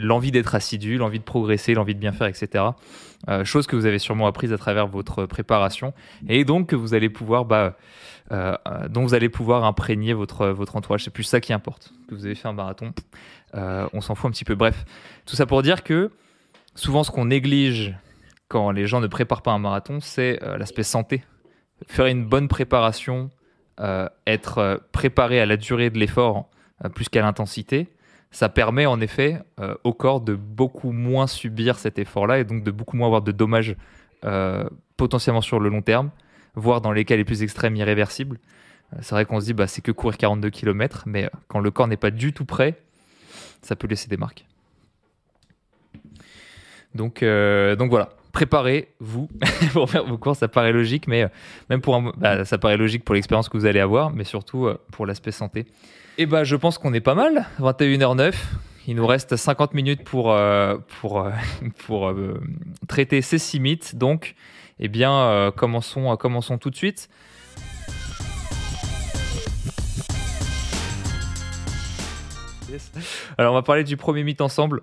l'envie 0.00 0.32
d'être 0.32 0.54
assidu, 0.54 0.96
l'envie 0.96 1.20
de 1.20 1.24
progresser, 1.24 1.74
l'envie 1.74 1.94
de 1.94 2.00
bien 2.00 2.12
faire, 2.12 2.26
etc. 2.26 2.64
Euh, 3.28 3.44
chose 3.44 3.66
que 3.66 3.76
vous 3.76 3.86
avez 3.86 3.98
sûrement 3.98 4.26
apprise 4.26 4.52
à 4.52 4.58
travers 4.58 4.88
votre 4.88 5.26
préparation 5.26 5.92
et 6.28 6.44
donc 6.44 6.68
que 6.68 6.76
vous 6.76 6.94
allez 6.94 7.08
pouvoir, 7.08 7.44
bah, 7.44 7.76
dont 8.88 9.02
vous 9.02 9.14
allez 9.14 9.28
pouvoir 9.28 9.64
imprégner 9.64 10.12
votre, 10.12 10.48
votre 10.48 10.76
entourage. 10.76 11.04
C'est 11.04 11.10
plus 11.10 11.24
ça 11.24 11.40
qui 11.40 11.52
importe. 11.52 11.92
Que 12.08 12.14
vous 12.14 12.26
avez 12.26 12.34
fait 12.34 12.48
un 12.48 12.52
marathon, 12.52 12.92
on 13.54 14.00
s'en 14.00 14.14
fout 14.14 14.28
un 14.28 14.32
petit 14.32 14.44
peu. 14.44 14.54
Bref, 14.54 14.84
tout 15.26 15.36
ça 15.36 15.46
pour 15.46 15.62
dire 15.62 15.84
que 15.84 16.10
souvent 16.74 17.04
ce 17.04 17.10
qu'on 17.10 17.26
néglige 17.26 17.94
quand 18.50 18.72
les 18.72 18.86
gens 18.86 19.00
ne 19.00 19.06
préparent 19.06 19.42
pas 19.42 19.52
un 19.52 19.60
marathon, 19.60 20.00
c'est 20.00 20.42
euh, 20.42 20.58
l'aspect 20.58 20.82
santé. 20.82 21.22
Faire 21.86 22.06
une 22.06 22.26
bonne 22.26 22.48
préparation, 22.48 23.30
euh, 23.78 24.08
être 24.26 24.58
euh, 24.58 24.76
préparé 24.90 25.40
à 25.40 25.46
la 25.46 25.56
durée 25.56 25.88
de 25.88 25.98
l'effort 25.98 26.50
plus 26.94 27.08
qu'à 27.08 27.20
l'intensité, 27.20 27.88
ça 28.30 28.48
permet 28.48 28.86
en 28.86 29.02
effet 29.02 29.42
au 29.84 29.92
corps 29.92 30.22
de 30.22 30.34
beaucoup 30.34 30.92
moins 30.92 31.26
subir 31.26 31.78
cet 31.78 31.98
effort-là 31.98 32.38
et 32.38 32.44
donc 32.44 32.64
de 32.64 32.70
beaucoup 32.70 32.96
moins 32.96 33.06
avoir 33.06 33.20
de 33.20 33.32
dommages 33.32 33.76
potentiellement 34.96 35.42
sur 35.42 35.60
le 35.60 35.68
long 35.68 35.82
terme, 35.82 36.10
voire 36.54 36.80
dans 36.80 36.90
les 36.90 37.04
cas 37.04 37.16
les 37.16 37.26
plus 37.26 37.42
extrêmes 37.42 37.76
irréversibles. 37.76 38.38
C'est 39.02 39.10
vrai 39.10 39.26
qu'on 39.26 39.40
se 39.40 39.44
dit 39.44 39.52
bah, 39.52 39.66
c'est 39.66 39.82
que 39.82 39.92
courir 39.92 40.16
42 40.16 40.48
km, 40.48 41.02
mais 41.04 41.28
quand 41.48 41.60
le 41.60 41.70
corps 41.70 41.86
n'est 41.86 41.98
pas 41.98 42.10
du 42.10 42.32
tout 42.32 42.46
prêt, 42.46 42.80
ça 43.60 43.76
peut 43.76 43.86
laisser 43.86 44.08
des 44.08 44.16
marques. 44.16 44.46
Donc, 46.94 47.22
donc 47.22 47.90
voilà, 47.90 48.08
préparez-vous 48.32 49.28
pour 49.72 49.90
faire 49.90 50.04
vos 50.04 50.18
courses. 50.18 50.38
Ça 50.38 50.48
paraît 50.48 50.72
logique, 50.72 51.06
mais 51.06 51.24
euh, 51.24 51.28
même 51.68 51.80
pour 51.80 52.00
bah, 52.16 52.44
ça 52.44 52.58
paraît 52.58 52.76
logique 52.76 53.04
pour 53.04 53.14
l'expérience 53.14 53.48
que 53.48 53.56
vous 53.56 53.66
allez 53.66 53.80
avoir, 53.80 54.10
mais 54.10 54.24
surtout 54.24 54.66
euh, 54.66 54.78
pour 54.92 55.06
l'aspect 55.06 55.32
santé. 55.32 55.66
Et 56.18 56.26
bah, 56.26 56.44
je 56.44 56.56
pense 56.56 56.78
qu'on 56.78 56.92
est 56.92 57.00
pas 57.00 57.14
mal. 57.14 57.46
21h09. 57.60 58.34
Il 58.86 58.96
nous 58.96 59.06
reste 59.06 59.36
50 59.36 59.74
minutes 59.74 60.04
pour, 60.04 60.32
euh, 60.32 60.76
pour, 61.00 61.28
pour 61.86 62.12
traiter 62.88 63.22
ces 63.22 63.38
six 63.38 63.60
mythes. 63.60 63.96
Donc, 63.96 64.34
eh 64.78 64.88
bien, 64.88 65.52
commençons, 65.56 66.16
commençons 66.16 66.58
tout 66.58 66.70
de 66.70 66.76
suite. 66.76 67.08
Alors, 73.36 73.52
on 73.52 73.56
va 73.56 73.62
parler 73.62 73.84
du 73.84 73.96
premier 73.96 74.24
mythe 74.24 74.40
ensemble. 74.40 74.82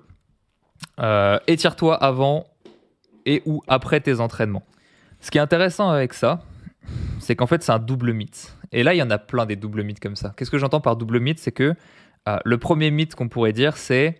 étire-toi 1.47 1.95
avant 1.95 2.45
et 3.27 3.43
ou 3.45 3.61
après 3.67 3.99
tes 3.99 4.19
entraînements. 4.19 4.63
Ce 5.19 5.29
qui 5.29 5.37
est 5.37 5.41
intéressant 5.41 5.89
avec 5.89 6.13
ça, 6.13 6.41
c'est 7.19 7.35
qu'en 7.35 7.47
fait, 7.47 7.61
c'est 7.61 7.71
un 7.71 7.79
double 7.79 8.13
mythe. 8.13 8.55
Et 8.71 8.83
là, 8.83 8.93
il 8.93 8.97
y 8.97 9.03
en 9.03 9.09
a 9.09 9.17
plein 9.17 9.45
des 9.45 9.55
doubles 9.55 9.83
mythes 9.83 9.99
comme 9.99 10.15
ça. 10.15 10.33
Qu'est-ce 10.35 10.49
que 10.49 10.57
j'entends 10.57 10.81
par 10.81 10.95
double 10.95 11.19
mythe? 11.19 11.39
C'est 11.39 11.51
que 11.51 11.75
euh, 12.27 12.37
le 12.43 12.57
premier 12.57 12.89
mythe 12.89 13.15
qu'on 13.15 13.29
pourrait 13.29 13.53
dire, 13.53 13.77
c'est 13.77 14.19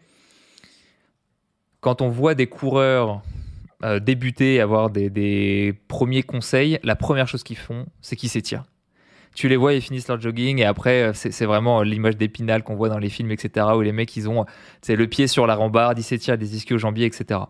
quand 1.80 2.02
on 2.02 2.10
voit 2.10 2.36
des 2.36 2.48
coureurs 2.48 3.22
euh, 3.84 4.00
débuter 4.00 4.60
avoir 4.60 4.90
des, 4.90 5.74
premiers 5.88 6.24
conseils, 6.24 6.80
la 6.84 6.96
première 6.96 7.28
chose 7.28 7.44
qu'ils 7.44 7.58
font, 7.58 7.86
c'est 8.02 8.16
qu'ils 8.16 8.30
s'étirent. 8.30 8.64
Tu 9.36 9.48
les 9.48 9.56
vois, 9.56 9.74
ils 9.74 9.82
finissent 9.82 10.08
leur 10.08 10.20
jogging 10.20 10.58
et 10.60 10.66
après, 10.66 11.04
euh, 11.04 11.12
c'est 11.14 11.46
vraiment 11.46 11.84
l'image 11.84 12.18
d'épinal 12.18 12.64
qu'on 12.64 12.76
voit 12.76 12.90
dans 12.90 12.98
les 12.98 13.10
films, 13.10 13.32
etc. 13.32 13.68
Où 13.76 13.82
les 13.82 13.92
mecs, 13.92 14.16
ils 14.18 14.28
ont 14.28 14.46
le 14.88 15.08
pied 15.08 15.28
sur 15.28 15.46
la 15.46 15.56
rambarde, 15.56 16.00
ils 16.00 16.04
s'étirent 16.04 16.38
des 16.38 16.56
ischios 16.56 16.80
jambiers, 16.80 17.06
etc. 17.06 17.42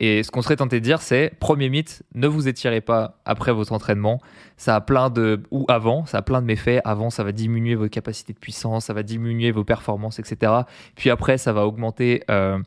Et 0.00 0.22
ce 0.22 0.30
qu'on 0.30 0.42
serait 0.42 0.56
tenté 0.56 0.80
de 0.80 0.84
dire, 0.84 1.00
c'est 1.00 1.32
premier 1.38 1.68
mythe, 1.68 2.02
ne 2.14 2.26
vous 2.26 2.48
étirez 2.48 2.80
pas 2.80 3.20
après 3.24 3.52
votre 3.52 3.72
entraînement. 3.72 4.20
Ça 4.56 4.74
a 4.74 4.80
plein 4.80 5.10
de 5.10 5.42
ou 5.50 5.64
avant, 5.68 6.06
ça 6.06 6.18
a 6.18 6.22
plein 6.22 6.40
de 6.40 6.46
méfaits. 6.46 6.80
Avant, 6.84 7.10
ça 7.10 7.22
va 7.22 7.32
diminuer 7.32 7.74
votre 7.74 7.90
capacité 7.90 8.32
de 8.32 8.38
puissance, 8.38 8.86
ça 8.86 8.94
va 8.94 9.02
diminuer 9.02 9.52
vos 9.52 9.64
performances, 9.64 10.18
etc. 10.18 10.52
Puis 10.96 11.10
après, 11.10 11.38
ça 11.38 11.52
va 11.52 11.66
augmenter 11.66 12.24
euh, 12.30 12.58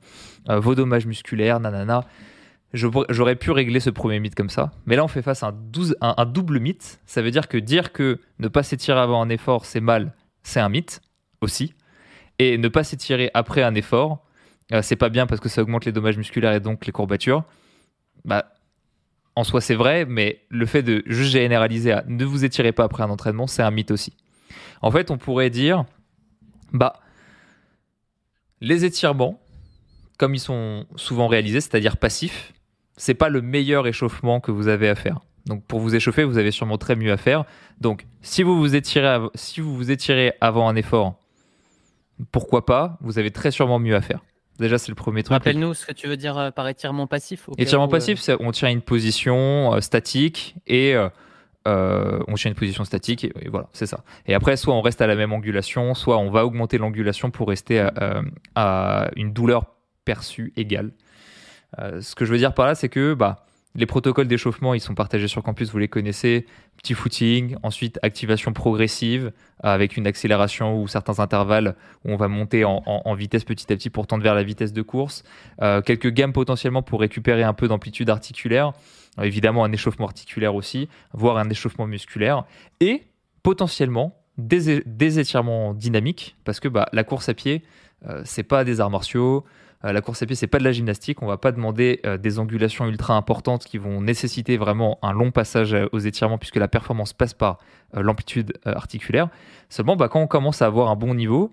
euh, 0.50 0.60
vos 0.60 0.76
dommages 0.76 1.06
musculaires, 1.06 1.60
nanana. 1.60 2.06
J'aurais 2.74 3.36
pu 3.36 3.52
régler 3.52 3.80
ce 3.80 3.90
premier 3.90 4.20
mythe 4.20 4.36
comme 4.36 4.50
ça, 4.50 4.72
mais 4.86 4.98
là 4.98 5.06
on 5.06 5.08
fait 5.08 5.22
face 5.22 5.44
à 5.44 5.54
un 6.02 6.26
double 6.26 6.60
mythe. 6.60 7.00
Ça 7.06 7.22
veut 7.22 7.32
dire 7.32 7.48
que 7.48 7.58
dire 7.58 7.94
que 7.94 8.20
ne 8.40 8.50
pas 8.50 8.64
s'étirer 8.64 9.00
avant 9.00 9.22
un 9.22 9.30
effort 9.30 9.66
c'est 9.66 9.80
mal, 9.80 10.14
c'est 10.44 10.60
un 10.60 10.68
mythe 10.68 11.00
aussi, 11.40 11.74
et 12.38 12.58
ne 12.58 12.68
pas 12.68 12.84
s'étirer 12.84 13.32
après 13.34 13.64
un 13.64 13.76
effort, 13.76 14.25
euh, 14.74 14.82
c'est 14.82 14.96
pas 14.96 15.10
bien 15.10 15.28
parce 15.28 15.42
que 15.42 15.50
ça 15.50 15.62
augmente 15.62 15.86
les 15.86 15.92
dommages 15.92 16.18
musculaires 16.18 16.54
et 16.54 16.60
donc 16.60 16.86
les 16.86 16.92
courbatures. 16.92 17.44
Bah, 18.24 18.52
en 19.36 19.44
soi, 19.44 19.62
c'est 19.62 19.76
vrai, 19.76 20.06
mais 20.06 20.42
le 20.50 20.66
fait 20.66 20.82
de 20.82 21.04
juste 21.06 21.32
généraliser 21.32 21.92
à 21.92 22.04
ne 22.08 22.24
vous 22.26 22.46
étirez 22.46 22.72
pas 22.72 22.86
après 22.86 23.04
un 23.04 23.10
entraînement, 23.10 23.48
c'est 23.48 23.62
un 23.62 23.72
mythe 23.72 23.92
aussi. 23.92 24.14
En 24.82 24.92
fait, 24.92 25.12
on 25.12 25.18
pourrait 25.18 25.50
dire, 25.50 25.86
bah, 26.72 26.94
les 28.62 28.86
étirements, 28.86 29.40
comme 30.18 30.34
ils 30.36 30.40
sont 30.40 30.86
souvent 30.96 31.28
réalisés, 31.28 31.62
c'est-à-dire 31.62 31.98
passifs, 31.98 32.54
c'est 32.98 33.14
pas 33.14 33.30
le 33.30 33.42
meilleur 33.42 33.88
échauffement 33.88 34.40
que 34.40 34.52
vous 34.52 34.68
avez 34.68 34.88
à 34.88 34.96
faire. 34.96 35.20
Donc 35.46 35.64
pour 35.66 35.80
vous 35.80 35.96
échauffer, 35.96 36.24
vous 36.24 36.38
avez 36.38 36.52
sûrement 36.52 36.78
très 36.78 36.96
mieux 36.96 37.12
à 37.12 37.18
faire. 37.18 37.46
Donc 37.80 38.06
si 38.22 38.42
vous 38.42 38.58
vous 38.58 38.76
étirez, 38.76 39.20
si 39.36 39.62
vous 39.62 39.76
vous 39.76 39.92
étirez 39.92 40.34
avant 40.42 40.68
un 40.70 40.76
effort, 40.76 41.20
pourquoi 42.32 42.66
pas 42.66 42.98
Vous 43.02 43.20
avez 43.20 43.32
très 43.32 43.52
sûrement 43.52 43.78
mieux 43.78 43.96
à 43.96 44.02
faire. 44.02 44.24
Déjà, 44.60 44.78
c'est 44.78 44.90
le 44.90 44.96
premier 44.96 45.24
truc. 45.24 45.34
Rappelle-nous 45.34 45.74
ce 45.74 45.86
que 45.86 45.92
tu 45.92 46.08
veux 46.08 46.18
dire 46.18 46.38
euh, 46.38 46.52
par 46.52 46.68
étirement 46.68 47.08
passif. 47.08 47.50
Étirement 47.58 47.88
passif, 47.88 48.20
euh, 48.20 48.22
c'est 48.22 48.38
on 48.40 48.52
tient 48.52 48.70
une 48.70 48.82
position 48.82 49.74
euh, 49.74 49.82
statique 49.82 50.56
et 50.66 50.96
on 51.66 52.34
tient 52.36 52.52
une 52.52 52.56
position 52.56 52.86
statique 52.86 53.26
et, 53.26 53.50
voilà, 53.50 53.68
c'est 53.74 53.88
ça. 53.88 54.04
Et 54.28 54.34
après, 54.34 54.56
soit 54.56 54.74
on 54.74 54.82
reste 54.82 55.02
à 55.02 55.08
la 55.08 55.16
même 55.16 55.34
angulation, 55.34 55.94
soit 55.94 56.18
on 56.18 56.30
va 56.30 56.46
augmenter 56.46 56.78
l'angulation 56.78 57.32
pour 57.32 57.50
rester 57.50 57.80
à, 57.80 58.22
à, 58.56 59.10
une 59.16 59.34
douleur 59.34 59.66
perçue 60.06 60.54
égale. 60.56 60.92
ce 61.78 62.16
que 62.16 62.24
je 62.24 62.32
veux 62.32 62.38
dire 62.38 62.54
par 62.54 62.68
là, 62.68 62.76
c'est 62.76 62.90
que 62.90 63.14
bah, 63.14 63.48
les 63.76 63.86
protocoles 63.86 64.28
d'échauffement, 64.28 64.74
ils 64.74 64.80
sont 64.80 64.96
partagés 64.96 65.28
sur 65.28 65.44
campus, 65.44 65.70
vous 65.70 65.78
les 65.78 65.90
connaissez. 65.90 66.46
Petit 66.78 66.94
footing, 66.94 67.58
ensuite 67.62 68.00
activation 68.04 68.54
progressive 68.54 69.34
avec 69.62 69.98
une 69.98 70.08
accélération 70.08 70.82
ou 70.82 70.88
certains 70.88 71.20
intervalles 71.20 71.76
où 72.06 72.12
on 72.12 72.16
va 72.16 72.28
monter 72.28 72.64
en, 72.64 73.14
vitesse 73.16 73.44
petit 73.44 73.72
à 73.74 73.76
petit 73.76 73.90
pour 73.90 74.08
tendre 74.08 74.24
vers 74.24 74.36
la 74.36 74.44
vitesse 74.44 74.72
de 74.72 74.82
course. 74.82 75.24
Euh, 75.62 75.82
quelques 75.82 76.10
gammes 76.10 76.34
potentiellement 76.34 76.84
pour 76.84 77.02
récupérer 77.02 77.44
un 77.44 77.54
peu 77.54 77.68
d'amplitude 77.68 78.10
articulaire. 78.10 78.72
évidemment, 79.22 79.66
un 79.66 79.72
échauffement 79.72 80.06
articulaire 80.06 80.56
aussi, 80.56 80.88
voire 81.14 81.38
un 81.38 81.50
échauffement 81.50 81.86
musculaire. 81.86 82.46
Et 82.80 83.04
potentiellement 83.44 84.18
des, 84.38 85.20
étirements 85.20 85.74
dynamiques 85.74 86.36
parce 86.44 86.60
que 86.60 86.68
bah, 86.68 86.88
la 86.94 87.04
course 87.04 87.30
à 87.30 87.34
pied, 87.34 87.64
euh, 88.08 88.22
c'est 88.26 88.44
pas 88.44 88.64
des 88.64 88.80
arts 88.80 88.90
martiaux. 88.90 89.46
Euh, 89.86 89.92
la 89.92 90.02
course 90.02 90.22
à 90.22 90.26
pied, 90.26 90.36
c'est 90.36 90.48
pas 90.48 90.60
de 90.60 90.64
la 90.64 90.72
gymnastique. 90.72 91.22
On 91.22 91.28
va 91.28 91.38
pas 91.38 91.52
demander 91.52 92.00
euh, 92.06 92.18
des 92.18 92.40
angulations 92.40 92.88
ultra 92.88 93.16
importantes 93.16 93.66
qui 93.66 93.78
vont 93.78 94.02
nécessiter 94.02 94.58
vraiment 94.58 94.98
un 95.02 95.12
long 95.12 95.32
passage 95.32 95.74
euh, 95.74 95.86
aux 95.92 96.00
étirements 96.00 96.38
puisque 96.38 96.56
la 96.56 96.68
performance 96.68 97.14
passe 97.14 97.34
par 97.34 97.60
l'amplitude 97.94 98.54
articulaire. 98.66 99.30
Seulement, 99.70 99.96
bah, 99.96 100.10
quand 100.10 100.20
on 100.20 100.28
commence 100.28 100.62
à 100.62 100.66
avoir 100.66 100.90
un 100.90 100.96
bon 100.96 101.14
niveau, 101.14 101.52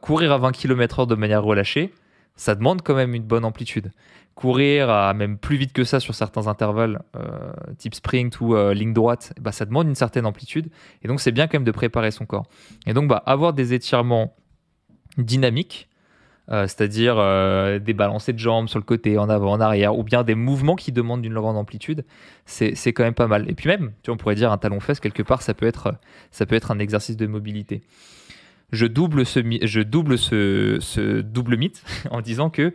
courir 0.00 0.32
à 0.32 0.38
20 0.38 0.52
km/h 0.52 1.06
de 1.06 1.14
manière 1.14 1.42
relâchée, 1.42 1.92
ça 2.36 2.54
demande 2.54 2.80
quand 2.80 2.94
même 2.94 3.14
une 3.14 3.24
bonne 3.24 3.44
amplitude. 3.44 3.90
Courir 4.34 4.88
à 4.88 5.12
même 5.12 5.36
plus 5.36 5.56
vite 5.56 5.74
que 5.74 5.84
ça 5.84 6.00
sur 6.00 6.14
certains 6.14 6.46
intervalles, 6.46 7.02
type 7.76 7.94
sprint 7.94 8.40
ou 8.40 8.56
ligne 8.72 8.94
droite, 8.94 9.34
bah, 9.40 9.52
ça 9.52 9.66
demande 9.66 9.88
une 9.88 9.94
certaine 9.94 10.24
amplitude. 10.24 10.70
Et 11.02 11.08
donc, 11.08 11.20
c'est 11.20 11.32
bien 11.32 11.48
quand 11.48 11.58
même 11.58 11.64
de 11.64 11.72
préparer 11.72 12.12
son 12.12 12.24
corps. 12.24 12.46
Et 12.86 12.94
donc, 12.94 13.08
bah, 13.08 13.22
avoir 13.26 13.52
des 13.52 13.74
étirements 13.74 14.34
dynamiques, 15.18 15.90
euh, 16.52 16.66
c'est-à-dire 16.66 17.16
euh, 17.18 17.78
des 17.78 17.94
balancés 17.94 18.34
de 18.34 18.38
jambes 18.38 18.68
sur 18.68 18.78
le 18.78 18.84
côté, 18.84 19.16
en 19.16 19.30
avant, 19.30 19.52
en 19.52 19.60
arrière, 19.60 19.98
ou 19.98 20.02
bien 20.02 20.22
des 20.22 20.34
mouvements 20.34 20.76
qui 20.76 20.92
demandent 20.92 21.24
une 21.24 21.34
grande 21.34 21.56
amplitude, 21.56 22.04
c'est 22.44 22.92
quand 22.92 23.04
même 23.04 23.14
pas 23.14 23.26
mal. 23.26 23.50
Et 23.50 23.54
puis 23.54 23.68
même, 23.68 23.92
tu 24.02 24.10
on 24.10 24.18
pourrait 24.18 24.34
dire 24.34 24.52
un 24.52 24.58
talon-fesse, 24.58 25.00
quelque 25.00 25.22
part, 25.22 25.40
ça 25.40 25.54
peut, 25.54 25.66
être, 25.66 25.94
ça 26.30 26.44
peut 26.44 26.54
être 26.54 26.70
un 26.70 26.78
exercice 26.78 27.16
de 27.16 27.26
mobilité. 27.26 27.80
Je 28.70 28.84
double 28.84 29.24
ce, 29.24 29.40
je 29.62 29.80
double 29.80 30.18
ce, 30.18 31.20
double 31.20 31.56
mythe 31.56 31.82
en 32.10 32.20
disant 32.20 32.50
que 32.50 32.74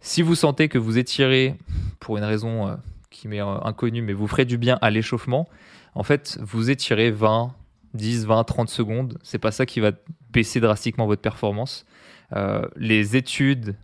si 0.00 0.20
vous 0.20 0.34
sentez 0.34 0.68
que 0.68 0.76
vous 0.76 0.98
étirez 0.98 1.54
pour 2.00 2.18
une 2.18 2.24
raison 2.24 2.68
euh, 2.68 2.74
qui 3.10 3.26
m'est 3.28 3.40
inconnue, 3.40 4.02
mais 4.02 4.12
vous 4.12 4.26
ferez 4.26 4.44
du 4.44 4.58
bien 4.58 4.78
à 4.82 4.90
l'échauffement, 4.90 5.48
en 5.94 6.02
fait, 6.02 6.38
vous 6.42 6.68
étirez 6.68 7.10
20, 7.10 7.54
10, 7.94 8.26
20, 8.26 8.44
30 8.44 8.68
secondes. 8.68 9.18
C'est 9.22 9.38
pas 9.38 9.50
ça 9.50 9.64
qui 9.64 9.80
va 9.80 9.92
baisser 10.30 10.60
drastiquement 10.60 11.06
votre 11.06 11.22
performance. 11.22 11.86
Euh, 12.32 12.66
les 12.76 13.16
études 13.16 13.76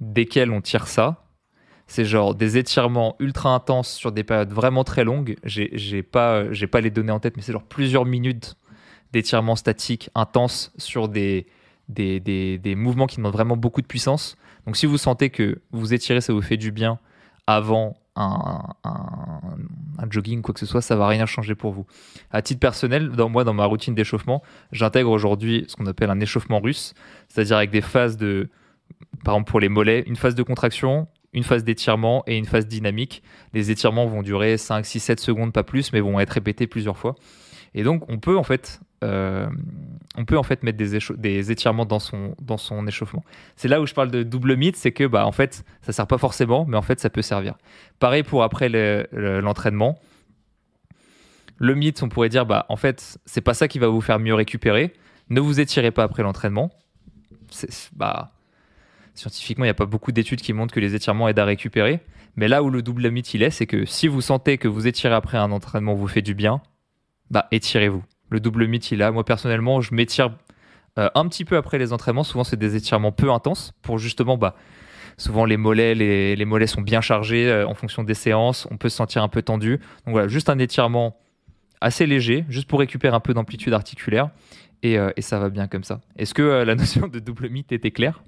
desquelles 0.00 0.50
on 0.50 0.60
tire 0.60 0.86
ça, 0.86 1.24
c'est 1.86 2.04
genre 2.04 2.34
des 2.34 2.58
étirements 2.58 3.16
ultra 3.18 3.54
intenses 3.54 3.90
sur 3.92 4.12
des 4.12 4.22
périodes 4.22 4.52
vraiment 4.52 4.84
très 4.84 5.04
longues. 5.04 5.36
J'ai 5.44 6.02
pas, 6.02 6.52
j'ai 6.52 6.66
pas 6.66 6.80
les 6.80 6.90
données 6.90 7.12
en 7.12 7.20
tête, 7.20 7.36
mais 7.36 7.42
c'est 7.42 7.52
genre 7.52 7.64
plusieurs 7.64 8.04
minutes 8.04 8.56
d'étirements 9.12 9.56
statiques 9.56 10.10
intenses 10.14 10.70
sur 10.76 11.08
des, 11.08 11.46
des, 11.88 12.20
des, 12.20 12.58
des, 12.58 12.74
mouvements 12.74 13.06
qui 13.06 13.16
demandent 13.16 13.32
vraiment 13.32 13.56
beaucoup 13.56 13.80
de 13.80 13.86
puissance. 13.86 14.36
Donc 14.66 14.76
si 14.76 14.84
vous 14.84 14.98
sentez 14.98 15.30
que 15.30 15.62
vous 15.72 15.94
étirez, 15.94 16.20
ça 16.20 16.34
vous 16.34 16.42
fait 16.42 16.58
du 16.58 16.72
bien 16.72 16.98
avant 17.46 17.96
un, 18.18 20.10
jogging, 20.10 20.42
quoi 20.42 20.54
que 20.54 20.60
ce 20.60 20.66
soit, 20.66 20.82
ça 20.82 20.96
va 20.96 21.06
rien 21.06 21.26
changer 21.26 21.54
pour 21.54 21.72
vous. 21.72 21.86
À 22.30 22.42
titre 22.42 22.60
personnel, 22.60 23.10
dans 23.10 23.28
moi, 23.28 23.44
dans 23.44 23.54
ma 23.54 23.64
routine 23.64 23.94
d'échauffement, 23.94 24.42
j'intègre 24.72 25.10
aujourd'hui 25.10 25.64
ce 25.68 25.76
qu'on 25.76 25.86
appelle 25.86 26.10
un 26.10 26.20
échauffement 26.20 26.60
russe, 26.60 26.94
c'est-à-dire 27.28 27.56
avec 27.56 27.70
des 27.70 27.80
phases 27.80 28.16
de, 28.16 28.48
par 29.24 29.34
exemple 29.34 29.50
pour 29.50 29.60
les 29.60 29.68
mollets, 29.68 30.02
une 30.06 30.16
phase 30.16 30.34
de 30.34 30.42
contraction, 30.42 31.08
une 31.32 31.44
phase 31.44 31.64
d'étirement 31.64 32.22
et 32.26 32.36
une 32.36 32.46
phase 32.46 32.66
dynamique. 32.66 33.22
Les 33.52 33.70
étirements 33.70 34.06
vont 34.06 34.22
durer 34.22 34.56
5, 34.56 34.84
6, 34.84 35.00
7 35.00 35.20
secondes, 35.20 35.52
pas 35.52 35.62
plus, 35.62 35.92
mais 35.92 36.00
vont 36.00 36.18
être 36.20 36.30
répétés 36.30 36.66
plusieurs 36.66 36.96
fois. 36.96 37.14
Et 37.74 37.82
donc, 37.82 38.04
on 38.08 38.18
peut 38.18 38.38
en 38.38 38.42
fait, 38.42 38.80
euh, 39.04 39.48
on 40.16 40.24
peut 40.24 40.36
en 40.36 40.42
fait 40.42 40.62
mettre 40.62 40.78
des, 40.78 41.52
étirements 41.52 41.86
dans 41.86 42.00
son, 42.00 42.34
dans 42.40 42.58
son 42.58 42.86
échauffement. 42.86 43.24
C'est 43.56 43.68
là 43.68 43.80
où 43.80 43.86
je 43.86 43.94
parle 43.94 44.10
de 44.10 44.22
double 44.22 44.56
mythe, 44.56 44.76
c'est 44.76 44.92
que 44.92 45.04
bah 45.04 45.26
en 45.26 45.32
fait, 45.32 45.64
ça 45.82 45.92
sert 45.92 46.06
pas 46.06 46.18
forcément, 46.18 46.64
mais 46.66 46.76
en 46.76 46.82
fait, 46.82 46.98
ça 46.98 47.10
peut 47.10 47.22
servir. 47.22 47.54
Pareil 48.00 48.22
pour 48.24 48.42
après 48.42 48.68
l'entraînement. 49.12 49.98
Le, 51.58 51.74
mythe, 51.74 52.02
on 52.02 52.08
pourrait 52.08 52.28
dire, 52.28 52.46
bah 52.46 52.66
en 52.68 52.76
fait, 52.76 53.18
c'est 53.26 53.40
pas 53.40 53.54
ça 53.54 53.68
qui 53.68 53.78
va 53.78 53.88
vous 53.88 54.00
faire 54.00 54.18
mieux 54.18 54.34
récupérer. 54.34 54.92
Ne 55.30 55.40
vous 55.40 55.60
étirez 55.60 55.90
pas 55.90 56.02
après 56.02 56.22
l'entraînement. 56.22 56.70
Bah, 57.94 58.32
scientifiquement, 59.14 59.64
il 59.64 59.68
n'y 59.68 59.72
a 59.72 59.74
pas 59.74 59.86
beaucoup 59.86 60.12
d'études 60.12 60.40
qui 60.40 60.52
montrent 60.52 60.74
que 60.74 60.80
les 60.80 60.94
étirements 60.94 61.28
aident 61.28 61.38
à 61.38 61.44
récupérer. 61.44 62.00
Mais 62.36 62.48
là 62.48 62.62
où 62.62 62.70
le 62.70 62.82
double 62.82 63.10
mythe 63.10 63.34
il 63.34 63.42
est, 63.42 63.50
c'est 63.50 63.66
que 63.66 63.84
si 63.84 64.08
vous 64.08 64.20
sentez 64.20 64.58
que 64.58 64.68
vous 64.68 64.86
étirez 64.86 65.14
après 65.14 65.38
un 65.38 65.50
entraînement 65.50 65.94
vous 65.94 66.08
fait 66.08 66.22
du 66.22 66.34
bien, 66.34 66.60
bah 67.30 67.48
étirez-vous. 67.50 68.04
Le 68.30 68.40
double 68.40 68.66
mythe, 68.66 68.90
il 68.90 69.02
a. 69.02 69.10
Moi, 69.10 69.24
personnellement, 69.24 69.80
je 69.80 69.94
m'étire 69.94 70.30
euh, 70.98 71.08
un 71.14 71.28
petit 71.28 71.44
peu 71.44 71.56
après 71.56 71.78
les 71.78 71.92
entraînements. 71.92 72.24
Souvent, 72.24 72.44
c'est 72.44 72.56
des 72.56 72.76
étirements 72.76 73.12
peu 73.12 73.30
intenses 73.30 73.72
pour 73.82 73.98
justement, 73.98 74.36
bah, 74.36 74.56
souvent 75.16 75.44
les 75.44 75.56
mollets, 75.56 75.94
les, 75.94 76.44
mollets 76.44 76.66
sont 76.66 76.82
bien 76.82 77.00
chargés 77.00 77.48
euh, 77.48 77.66
en 77.66 77.74
fonction 77.74 78.02
des 78.02 78.14
séances. 78.14 78.66
On 78.70 78.76
peut 78.76 78.88
se 78.88 78.96
sentir 78.96 79.22
un 79.22 79.28
peu 79.28 79.42
tendu. 79.42 79.78
Donc 79.78 80.12
voilà, 80.12 80.28
juste 80.28 80.48
un 80.50 80.58
étirement 80.58 81.16
assez 81.80 82.06
léger, 82.06 82.44
juste 82.48 82.68
pour 82.68 82.80
récupérer 82.80 83.14
un 83.14 83.20
peu 83.20 83.32
d'amplitude 83.32 83.72
articulaire. 83.72 84.30
Et, 84.82 84.98
euh, 84.98 85.10
ça 85.20 85.38
va 85.38 85.50
bien 85.50 85.68
comme 85.68 85.84
ça. 85.84 86.00
Est-ce 86.16 86.34
que 86.34 86.42
la 86.42 86.74
notion 86.74 87.06
de 87.06 87.18
double 87.20 87.48
mythe 87.48 87.72
était 87.72 87.92
claire? 87.92 88.22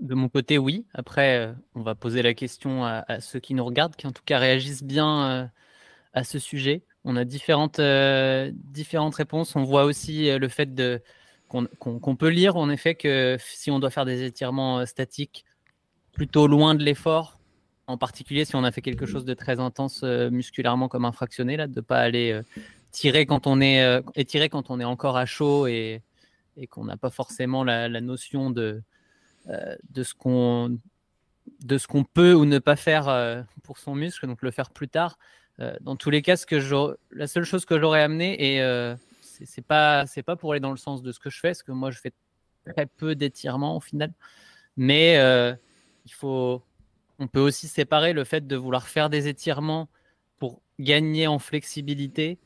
De 0.00 0.14
mon 0.14 0.28
côté, 0.28 0.56
oui. 0.56 0.86
Après, 0.94 1.54
on 1.74 1.82
va 1.82 1.94
poser 1.94 2.22
la 2.22 2.32
question 2.32 2.84
à, 2.84 3.04
à, 3.06 3.20
ceux 3.20 3.38
qui 3.38 3.54
nous 3.54 3.64
regardent, 3.64 3.96
qui 3.96 4.06
en 4.06 4.12
tout 4.12 4.22
cas 4.24 4.38
réagissent 4.38 4.82
bien 4.82 5.50
à 6.14 6.24
ce 6.24 6.38
sujet. 6.38 6.82
On 7.04 7.16
a 7.16 7.24
différentes, 7.24 7.78
euh, 7.78 8.50
différentes 8.54 9.14
réponses. 9.14 9.56
On 9.56 9.64
voit 9.64 9.84
aussi 9.84 10.28
euh, 10.28 10.38
le 10.38 10.48
fait 10.48 10.68
qu'on, 11.48 12.16
peut 12.16 12.28
lire, 12.28 12.56
en 12.56 12.68
effet, 12.68 12.94
que 12.94 13.36
si 13.40 13.70
on 13.70 13.78
doit 13.78 13.90
faire 13.90 14.04
des 14.04 14.22
étirements 14.24 14.80
euh, 14.80 14.86
statiques 14.86 15.44
plutôt 16.12 16.46
loin 16.46 16.74
de 16.74 16.82
l'effort, 16.82 17.38
en 17.86 17.96
particulier 17.96 18.44
si 18.44 18.54
on 18.54 18.64
a 18.64 18.70
fait 18.70 18.82
quelque 18.82 19.06
chose 19.06 19.24
de 19.24 19.34
très 19.34 19.58
intense 19.58 20.02
musculairement 20.02 20.88
comme 20.88 21.04
un 21.04 21.12
fractionné, 21.12 21.56
là, 21.56 21.66
de 21.66 21.76
ne 21.76 21.80
pas 21.80 21.98
aller 21.98 22.38
tirer 22.92 23.26
quand 23.26 23.46
on 23.46 23.60
est 23.60 24.02
étirer 24.14 24.48
quand 24.48 24.70
on 24.70 24.78
est 24.80 24.84
encore 24.84 25.16
à 25.16 25.24
chaud 25.26 25.66
et, 25.66 26.02
qu'on 26.68 26.84
n'a 26.84 26.96
pas 26.96 27.10
forcément 27.10 27.64
la, 27.64 27.88
notion 28.00 28.50
de, 28.50 28.82
de 29.46 30.02
ce 30.02 30.14
qu'on 30.14 30.78
de 31.64 31.78
ce 31.78 31.86
qu'on 31.88 32.04
peut 32.04 32.34
ou 32.34 32.44
ne 32.44 32.58
pas 32.58 32.76
faire 32.76 33.44
pour 33.64 33.78
son 33.78 33.94
muscle, 33.94 34.26
donc 34.26 34.42
le 34.42 34.50
faire 34.50 34.70
plus 34.70 34.88
tard. 34.88 35.16
Dans 35.80 35.96
tous 35.96 36.10
les 36.10 36.22
cas, 36.22 36.36
ce 36.36 36.46
que 36.46 36.96
la 37.12 37.26
seule 37.26 37.44
chose 37.44 37.64
que 37.64 37.78
j'aurais 37.78 38.02
amené, 38.02 38.56
et 38.56 38.94
c'est 39.44 39.64
pas 39.64 40.04
pas 40.26 40.36
pour 40.36 40.52
aller 40.52 40.60
dans 40.60 40.70
le 40.70 40.76
sens 40.76 41.02
de 41.02 41.12
ce 41.12 41.18
que 41.18 41.30
je 41.30 41.38
fais, 41.38 41.48
parce 41.48 41.62
que 41.62 41.72
moi 41.72 41.90
je 41.90 41.98
fais 41.98 42.12
très 42.64 42.86
peu 42.86 43.14
d'étirements 43.14 43.76
au 43.76 43.80
final, 43.80 44.12
mais 44.76 45.14
il 46.06 46.12
faut 46.12 46.62
on 47.18 47.28
peut 47.28 47.40
aussi 47.40 47.68
séparer 47.68 48.12
le 48.12 48.24
fait 48.24 48.46
de 48.46 48.56
vouloir 48.56 48.88
faire 48.88 49.10
des 49.10 49.28
étirements 49.28 49.88
pour 50.38 50.62
gagner 50.80 51.26
en 51.26 51.38
flexibilité 51.38 52.38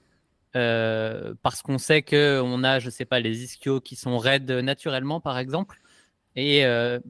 euh, 0.56 1.34
parce 1.42 1.62
qu'on 1.62 1.78
sait 1.78 2.02
qu'on 2.02 2.62
a, 2.64 2.78
je 2.78 2.90
sais 2.90 3.04
pas, 3.04 3.20
les 3.20 3.42
ischios 3.42 3.80
qui 3.80 3.96
sont 3.96 4.18
raides 4.18 4.50
naturellement, 4.50 5.20
par 5.20 5.38
exemple, 5.38 5.80
et 6.36 6.64
euh, 6.64 7.00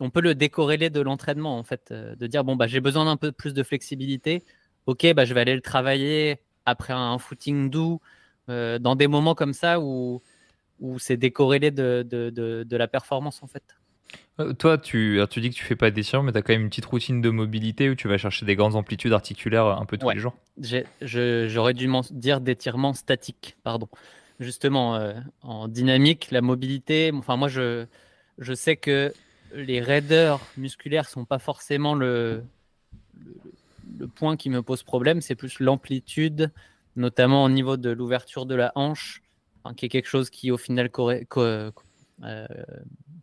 on 0.00 0.10
peut 0.10 0.22
le 0.22 0.34
décorréler 0.34 0.88
de 0.88 1.00
l'entraînement, 1.00 1.58
en 1.58 1.64
fait, 1.64 1.90
euh, 1.90 2.16
de 2.16 2.26
dire 2.26 2.44
bon 2.44 2.56
bah 2.56 2.66
j'ai 2.66 2.80
besoin 2.80 3.04
d'un 3.04 3.16
peu 3.16 3.30
plus 3.32 3.52
de 3.52 3.62
flexibilité, 3.62 4.44
ok, 4.86 5.14
bah 5.14 5.24
je 5.24 5.34
vais 5.34 5.40
aller 5.40 5.54
le 5.54 5.60
travailler 5.60 6.40
après 6.66 6.92
un 6.92 7.18
footing 7.18 7.70
doux, 7.70 8.00
dans 8.48 8.96
des 8.96 9.06
moments 9.06 9.34
comme 9.34 9.54
ça 9.54 9.80
où, 9.80 10.22
où 10.80 10.98
c'est 10.98 11.16
décorrélé 11.16 11.70
de, 11.70 12.06
de, 12.08 12.30
de 12.64 12.76
la 12.76 12.88
performance, 12.88 13.42
en 13.42 13.46
fait. 13.46 13.62
Euh, 14.40 14.52
toi, 14.52 14.78
tu, 14.78 15.20
tu 15.30 15.40
dis 15.40 15.50
que 15.50 15.54
tu 15.54 15.64
fais 15.64 15.76
pas 15.76 15.90
d'étirement, 15.90 16.24
mais 16.24 16.32
tu 16.32 16.38
as 16.38 16.42
quand 16.42 16.52
même 16.52 16.62
une 16.62 16.68
petite 16.68 16.86
routine 16.86 17.20
de 17.20 17.30
mobilité 17.30 17.90
où 17.90 17.94
tu 17.94 18.08
vas 18.08 18.18
chercher 18.18 18.46
des 18.46 18.56
grandes 18.56 18.76
amplitudes 18.76 19.12
articulaires 19.12 19.66
un 19.66 19.84
peu 19.84 19.98
tous 19.98 20.10
les 20.10 20.18
jours. 20.18 20.34
J'aurais 21.00 21.74
dû 21.74 21.88
dire 22.10 22.40
d'étirement 22.40 22.94
statique, 22.94 23.56
pardon. 23.62 23.88
Justement, 24.40 24.96
euh, 24.96 25.14
en 25.42 25.68
dynamique, 25.68 26.28
la 26.30 26.40
mobilité, 26.40 27.12
enfin 27.14 27.36
moi 27.36 27.48
je, 27.48 27.86
je 28.38 28.54
sais 28.54 28.76
que 28.76 29.12
les 29.54 29.80
raideurs 29.80 30.40
musculaires 30.56 31.08
sont 31.08 31.24
pas 31.24 31.38
forcément 31.38 31.94
le, 31.94 32.42
le, 33.20 33.34
point 34.14 34.36
qui 34.36 34.50
me 34.50 34.62
pose 34.62 34.82
problème, 34.82 35.20
c'est 35.20 35.34
plus 35.34 35.60
l'amplitude, 35.60 36.50
notamment 36.96 37.44
au 37.44 37.48
niveau 37.48 37.76
de 37.76 37.90
l'ouverture 37.90 38.46
de 38.46 38.54
la 38.54 38.72
hanche, 38.74 39.22
qui 39.76 39.86
est 39.86 39.88
quelque 39.88 40.08
chose 40.08 40.30
qui 40.30 40.50
au 40.50 40.56
final 40.56 40.90
euh, 42.24 42.46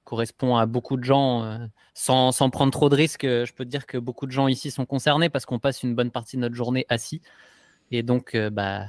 correspond 0.04 0.56
à 0.56 0.66
beaucoup 0.66 0.98
de 0.98 1.04
gens. 1.04 1.44
Euh, 1.44 1.58
sans, 1.94 2.32
sans, 2.32 2.50
prendre 2.50 2.72
trop 2.72 2.90
de 2.90 2.96
risques, 2.96 3.26
euh, 3.26 3.46
je 3.46 3.54
peux 3.54 3.66
te 3.66 3.70
dire 3.70 3.86
que 3.86 3.98
beaucoup 3.98 4.26
de 4.26 4.32
gens 4.32 4.48
ici 4.48 4.72
sont 4.72 4.86
concernés 4.86 5.30
parce 5.30 5.46
qu'on 5.46 5.60
passe 5.60 5.84
une 5.84 5.96
bonne 5.96 6.12
partie 6.12 6.38
de 6.38 6.42
notre 6.42 6.56
journée 6.56 6.86
assis. 6.90 7.22
Et 7.92 8.04
donc, 8.04 8.38
bah, 8.52 8.86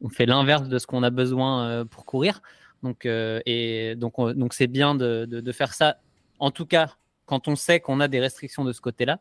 on 0.00 0.08
fait 0.08 0.26
l'inverse 0.26 0.68
de 0.68 0.78
ce 0.78 0.86
qu'on 0.86 1.02
a 1.02 1.10
besoin 1.10 1.84
pour 1.86 2.04
courir. 2.04 2.40
Donc, 2.84 3.04
et 3.04 3.96
donc, 3.96 4.14
donc 4.36 4.54
c'est 4.54 4.68
bien 4.68 4.94
de, 4.94 5.24
de, 5.26 5.52
faire 5.52 5.74
ça. 5.74 5.96
En 6.38 6.52
tout 6.52 6.64
cas, 6.64 6.94
quand 7.26 7.48
on 7.48 7.56
sait 7.56 7.80
qu'on 7.80 7.98
a 7.98 8.06
des 8.06 8.20
restrictions 8.20 8.64
de 8.64 8.72
ce 8.72 8.80
côté-là. 8.80 9.18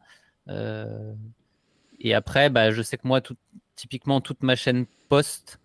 Et 2.03 2.13
après, 2.13 2.49
bah, 2.49 2.71
je 2.71 2.81
sais 2.81 2.97
que 2.97 3.07
moi, 3.07 3.21
tout, 3.21 3.37
typiquement, 3.75 4.21
toute 4.21 4.43
ma 4.43 4.55
chaîne 4.55 4.85
post 5.09 5.59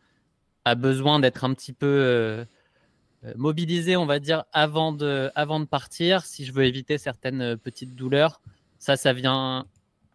a 0.64 0.76
besoin 0.76 1.18
d'être 1.18 1.44
un 1.44 1.52
petit 1.52 1.72
peu 1.72 1.86
euh, 1.86 2.44
mobiliser, 3.36 3.96
on 3.96 4.06
va 4.06 4.20
dire, 4.20 4.44
avant 4.52 4.92
de, 4.92 5.30
partir, 5.64 6.24
si 6.24 6.44
je 6.44 6.52
veux 6.52 6.64
éviter 6.64 6.96
certaines 6.96 7.42
euh, 7.42 7.56
petites 7.56 7.96
douleurs. 7.96 8.40
Ça, 8.78 8.96
ça 8.96 9.12
vient 9.12 9.66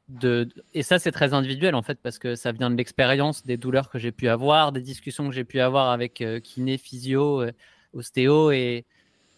de. 0.07 0.47
Et 0.73 0.83
ça, 0.83 0.97
c'est 0.97 1.11
très 1.11 1.33
individuel, 1.33 1.75
en 1.75 1.81
fait, 1.81 1.99
parce 2.01 2.19
que 2.19 2.35
ça 2.35 2.53
vient 2.53 2.71
de 2.71 2.75
l'expérience, 2.75 3.45
des 3.45 3.57
douleurs 3.57 3.89
que 3.89 3.99
j'ai 3.99 4.13
pu 4.13 4.29
avoir, 4.29 4.71
des 4.71 4.81
discussions 4.81 5.27
que 5.27 5.35
j'ai 5.35 5.43
pu 5.43 5.59
avoir 5.59 5.89
avec 5.89 6.21
euh, 6.21 6.39
kiné, 6.39 6.77
physio, 6.77 7.43
ostéo. 7.93 8.51
Et, 8.51 8.85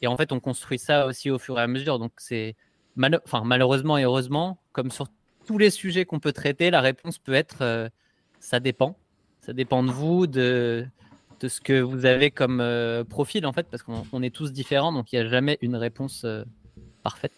en 0.05 0.17
fait, 0.17 0.31
on 0.31 0.39
construit 0.39 0.77
ça 0.77 1.07
aussi 1.07 1.31
au 1.31 1.39
fur 1.39 1.57
et 1.57 1.63
à 1.63 1.67
mesure. 1.67 1.97
Donc, 1.97 2.11
c'est. 2.17 2.55
malheureusement 2.95 3.97
et 3.97 4.03
heureusement, 4.03 4.59
comme 4.71 4.91
sur 4.91 5.07
tous 5.45 5.57
les 5.57 5.69
sujets 5.69 6.05
qu'on 6.05 6.19
peut 6.19 6.31
traiter, 6.33 6.71
la 6.71 6.81
réponse 6.81 7.17
peut 7.17 7.33
être 7.33 7.89
ça 8.45 8.59
dépend. 8.59 8.95
Ça 9.41 9.53
dépend 9.53 9.83
de 9.83 9.91
vous, 9.91 10.27
de, 10.27 10.85
de 11.39 11.47
ce 11.47 11.61
que 11.61 11.81
vous 11.81 12.05
avez 12.05 12.31
comme 12.31 12.61
euh, 12.61 13.03
profil, 13.03 13.45
en 13.45 13.53
fait, 13.53 13.67
parce 13.69 13.83
qu'on 13.83 14.21
est 14.21 14.33
tous 14.33 14.51
différents, 14.53 14.93
donc 14.93 15.11
il 15.11 15.19
n'y 15.19 15.25
a 15.25 15.29
jamais 15.29 15.57
une 15.61 15.75
réponse 15.75 16.23
euh, 16.25 16.43
parfaite. 17.03 17.33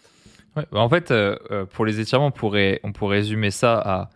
Bah, 0.54 0.64
en 0.72 0.88
fait, 0.88 1.10
euh, 1.10 1.66
pour 1.66 1.84
les 1.84 2.00
étirements, 2.00 2.26
on 2.26 2.30
pourrait, 2.30 2.80
on 2.82 2.92
pourrait 2.92 3.18
résumer 3.18 3.50
ça 3.50 3.78
à 3.78 4.10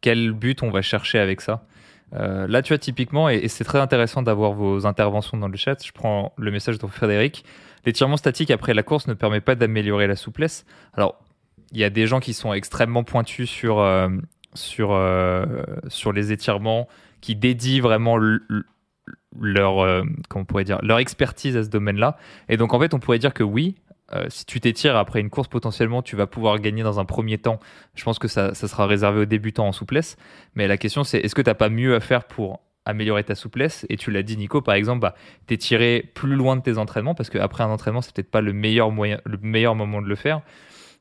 quel 0.00 0.32
but 0.32 0.62
on 0.62 0.70
va 0.70 0.82
chercher 0.82 1.18
avec 1.18 1.40
ça. 1.40 1.64
là, 2.12 2.62
tu 2.62 2.72
vois, 2.72 2.78
typiquement, 2.78 3.28
et, 3.28 3.46
c'est 3.48 3.64
très 3.64 3.78
intéressant 3.78 4.22
d'avoir 4.22 4.52
vos 4.52 4.86
interventions 4.86 5.38
dans 5.38 5.48
le 5.48 5.56
chat, 5.56 5.84
je 5.84 5.92
prends 5.92 6.32
le 6.36 6.50
message 6.50 6.78
de 6.78 6.86
Frédéric. 6.86 7.44
L'étirement 7.84 8.16
statique 8.16 8.50
après 8.50 8.74
la 8.74 8.82
course 8.82 9.06
ne 9.06 9.14
permet 9.14 9.40
pas 9.40 9.54
d'améliorer 9.54 10.06
la 10.06 10.16
souplesse. 10.16 10.64
Alors, 10.94 11.21
il 11.72 11.78
y 11.78 11.84
a 11.84 11.90
des 11.90 12.06
gens 12.06 12.20
qui 12.20 12.34
sont 12.34 12.52
extrêmement 12.52 13.02
pointus 13.02 13.50
sur, 13.50 13.84
sur, 14.54 15.00
sur 15.88 16.12
les 16.12 16.32
étirements, 16.32 16.86
qui 17.22 17.34
dédient 17.36 17.80
vraiment 17.80 18.18
leur, 19.40 19.80
euh, 19.80 20.02
comment 20.28 20.44
pourrait 20.44 20.64
dire, 20.64 20.78
leur 20.82 20.98
expertise 20.98 21.56
à 21.56 21.64
ce 21.64 21.70
domaine-là. 21.70 22.18
Et 22.48 22.58
donc, 22.58 22.74
en 22.74 22.80
fait, 22.80 22.92
on 22.92 22.98
pourrait 22.98 23.18
dire 23.18 23.32
que 23.32 23.42
oui, 23.42 23.76
euh, 24.12 24.26
si 24.28 24.44
tu 24.44 24.60
t'étires 24.60 24.96
après 24.96 25.20
une 25.20 25.30
course, 25.30 25.48
potentiellement, 25.48 26.02
tu 26.02 26.16
vas 26.16 26.26
pouvoir 26.26 26.58
gagner 26.58 26.82
dans 26.82 27.00
un 27.00 27.04
premier 27.06 27.38
temps. 27.38 27.58
Je 27.94 28.04
pense 28.04 28.18
que 28.18 28.28
ça, 28.28 28.52
ça 28.54 28.68
sera 28.68 28.86
réservé 28.86 29.20
aux 29.22 29.24
débutants 29.24 29.68
en 29.68 29.72
souplesse. 29.72 30.16
Mais 30.54 30.68
la 30.68 30.76
question, 30.76 31.04
c'est 31.04 31.18
est-ce 31.20 31.34
que 31.34 31.40
tu 31.40 31.48
n'as 31.48 31.54
pas 31.54 31.70
mieux 31.70 31.94
à 31.94 32.00
faire 32.00 32.24
pour 32.24 32.60
améliorer 32.84 33.24
ta 33.24 33.34
souplesse? 33.34 33.86
Et 33.88 33.96
tu 33.96 34.10
l'as 34.10 34.22
dit, 34.22 34.36
Nico, 34.36 34.60
par 34.60 34.74
exemple, 34.74 35.00
bah, 35.00 35.14
t'étirer 35.46 36.10
plus 36.14 36.34
loin 36.34 36.56
de 36.56 36.62
tes 36.62 36.76
entraînements 36.76 37.14
parce 37.14 37.30
qu'après 37.30 37.64
un 37.64 37.70
entraînement, 37.70 38.02
c'est 38.02 38.14
peut-être 38.14 38.30
pas 38.30 38.42
le 38.42 38.52
meilleur, 38.52 38.90
moyen, 38.90 39.20
le 39.24 39.38
meilleur 39.40 39.74
moment 39.74 40.02
de 40.02 40.08
le 40.08 40.16
faire. 40.16 40.42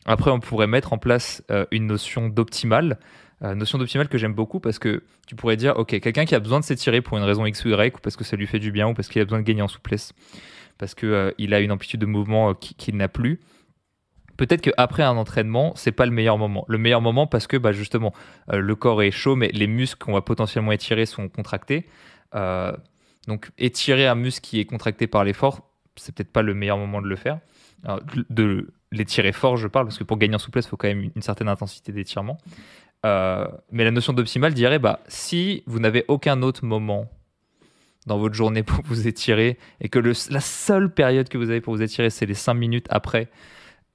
Après, 0.05 0.31
on 0.31 0.39
pourrait 0.39 0.67
mettre 0.67 0.93
en 0.93 0.97
place 0.97 1.43
euh, 1.51 1.65
une 1.71 1.87
notion 1.87 2.29
d'optimal. 2.29 2.97
Euh, 3.43 3.55
notion 3.55 3.79
d'optimal 3.79 4.07
que 4.07 4.17
j'aime 4.17 4.33
beaucoup 4.33 4.59
parce 4.59 4.77
que 4.77 5.03
tu 5.27 5.35
pourrais 5.35 5.57
dire, 5.57 5.77
ok, 5.77 5.99
quelqu'un 5.99 6.25
qui 6.25 6.35
a 6.35 6.39
besoin 6.39 6.59
de 6.59 6.65
s'étirer 6.65 7.01
pour 7.01 7.17
une 7.17 7.23
raison 7.23 7.45
X 7.45 7.65
ou 7.65 7.69
Y, 7.69 7.95
ou 7.95 7.99
parce 7.99 8.15
que 8.15 8.23
ça 8.23 8.35
lui 8.35 8.45
fait 8.45 8.59
du 8.59 8.71
bien, 8.71 8.89
ou 8.89 8.93
parce 8.93 9.07
qu'il 9.07 9.21
a 9.21 9.25
besoin 9.25 9.39
de 9.39 9.43
gagner 9.43 9.63
en 9.63 9.67
souplesse, 9.67 10.13
parce 10.77 10.93
qu'il 10.93 11.09
euh, 11.09 11.31
a 11.51 11.59
une 11.59 11.71
amplitude 11.71 11.99
de 11.99 12.05
mouvement 12.05 12.51
euh, 12.51 12.53
qu'il 12.53 12.97
n'a 12.97 13.07
plus. 13.07 13.39
Peut-être 14.37 14.61
qu'après 14.61 15.03
un 15.03 15.17
entraînement, 15.17 15.73
c'est 15.75 15.91
pas 15.91 16.05
le 16.05 16.11
meilleur 16.11 16.37
moment. 16.37 16.65
Le 16.67 16.77
meilleur 16.77 17.01
moment 17.01 17.27
parce 17.27 17.47
que 17.47 17.57
bah, 17.57 17.71
justement, 17.71 18.13
le 18.51 18.75
corps 18.75 19.03
est 19.03 19.11
chaud, 19.11 19.35
mais 19.35 19.49
les 19.53 19.67
muscles 19.67 20.03
qu'on 20.03 20.13
va 20.13 20.21
potentiellement 20.21 20.71
étirer 20.71 21.05
sont 21.05 21.27
contractés. 21.27 21.85
donc 23.27 23.51
étirer 23.59 24.07
un 24.07 24.15
muscle 24.15 24.41
qui 24.41 24.59
est 24.59 24.65
contracté 24.65 25.05
par 25.05 25.23
l'effort, 25.25 25.69
c'est 25.95 26.15
peut-être 26.15 26.31
pas 26.31 26.41
le 26.41 26.55
meilleur 26.55 26.77
moment 26.77 27.03
de 27.03 27.07
le 27.07 27.15
faire. 27.17 27.39
L'étirer 28.91 29.31
fort, 29.31 29.57
je 29.57 29.67
parle, 29.67 29.85
parce 29.85 29.97
que 29.97 30.03
pour 30.03 30.17
gagner 30.17 30.35
en 30.35 30.39
souplesse, 30.39 30.65
il 30.65 30.69
faut 30.69 30.77
quand 30.77 30.87
même 30.87 31.11
une 31.15 31.21
certaine 31.21 31.47
intensité 31.47 31.91
d'étirement. 31.91 32.37
Euh, 33.05 33.47
mais 33.71 33.83
la 33.83 33.91
notion 33.91 34.13
d'optimal 34.13 34.53
dirait, 34.53 34.79
bah, 34.79 34.99
si 35.07 35.63
vous 35.65 35.79
n'avez 35.79 36.05
aucun 36.07 36.41
autre 36.41 36.65
moment 36.65 37.09
dans 38.05 38.17
votre 38.17 38.35
journée 38.35 38.63
pour 38.63 38.83
vous 38.83 39.07
étirer 39.07 39.57
et 39.79 39.89
que 39.89 39.99
la 39.99 40.39
seule 40.41 40.93
période 40.93 41.29
que 41.29 41.37
vous 41.37 41.49
avez 41.49 41.61
pour 41.61 41.73
vous 41.73 41.81
étirer, 41.81 42.09
c'est 42.09 42.25
les 42.25 42.33
5 42.33 42.53
minutes 42.53 42.87
après 42.89 43.29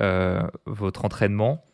euh, 0.03 0.43
votre 0.67 1.05
entraînement, 1.05 1.65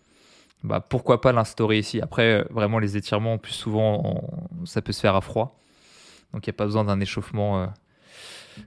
bah, 0.62 0.80
pourquoi 0.80 1.20
pas 1.20 1.32
l'instaurer 1.32 1.78
ici? 1.78 2.00
Après, 2.00 2.44
vraiment, 2.50 2.78
les 2.78 2.96
étirements, 2.96 3.38
plus 3.38 3.52
souvent, 3.52 4.22
ça 4.64 4.80
peut 4.80 4.92
se 4.92 5.00
faire 5.00 5.16
à 5.16 5.20
froid. 5.20 5.58
Donc, 6.32 6.46
il 6.46 6.50
n'y 6.50 6.54
a 6.54 6.56
pas 6.56 6.64
besoin 6.64 6.84
d'un 6.84 7.00
échauffement 7.00 7.62
euh, 7.62 7.66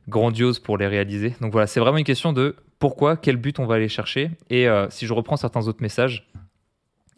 grandiose 0.07 0.59
pour 0.59 0.77
les 0.77 0.87
réaliser. 0.87 1.35
Donc, 1.41 1.51
voilà, 1.51 1.67
c'est 1.67 1.79
vraiment 1.79 1.97
une 1.97 2.05
question 2.05 2.33
de 2.33 2.55
pourquoi, 2.79 3.17
quel 3.17 3.37
but 3.37 3.59
on 3.59 3.65
va 3.65 3.75
aller 3.75 3.89
chercher. 3.89 4.31
Et 4.49 4.67
si 4.89 5.05
je 5.05 5.13
reprends 5.13 5.37
certains 5.37 5.67
autres 5.67 5.81
messages, 5.81 6.27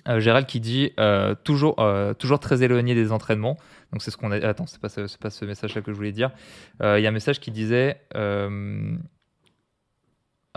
euh, 0.08 0.20
Gérald 0.20 0.48
qui 0.48 0.60
dit 0.60 0.94
euh, 1.00 1.36
toujours, 1.44 1.80
euh, 1.80 2.14
toujours 2.14 2.40
très 2.40 2.64
éloigné 2.64 2.96
des 2.96 3.12
entraînements. 3.12 3.58
Donc 3.92 4.02
c'est 4.02 4.10
ce 4.12 4.18
qu'on 4.18 4.32
a. 4.32 4.38
Attends, 4.48 4.66
c'est 4.66 4.80
pas, 4.80 4.90
ce, 4.90 5.18
pas 5.18 5.30
ce 5.30 5.46
message-là 5.46 5.82
que 5.82 5.92
je 5.92 5.98
voulais 5.98 6.12
dire. 6.12 6.32
Il 6.82 7.00
y 7.00 7.06
a 7.06 7.10
un 7.10 7.12
message 7.12 7.40
qui 7.40 7.52
disait. 7.52 8.02
Ah 8.14 8.50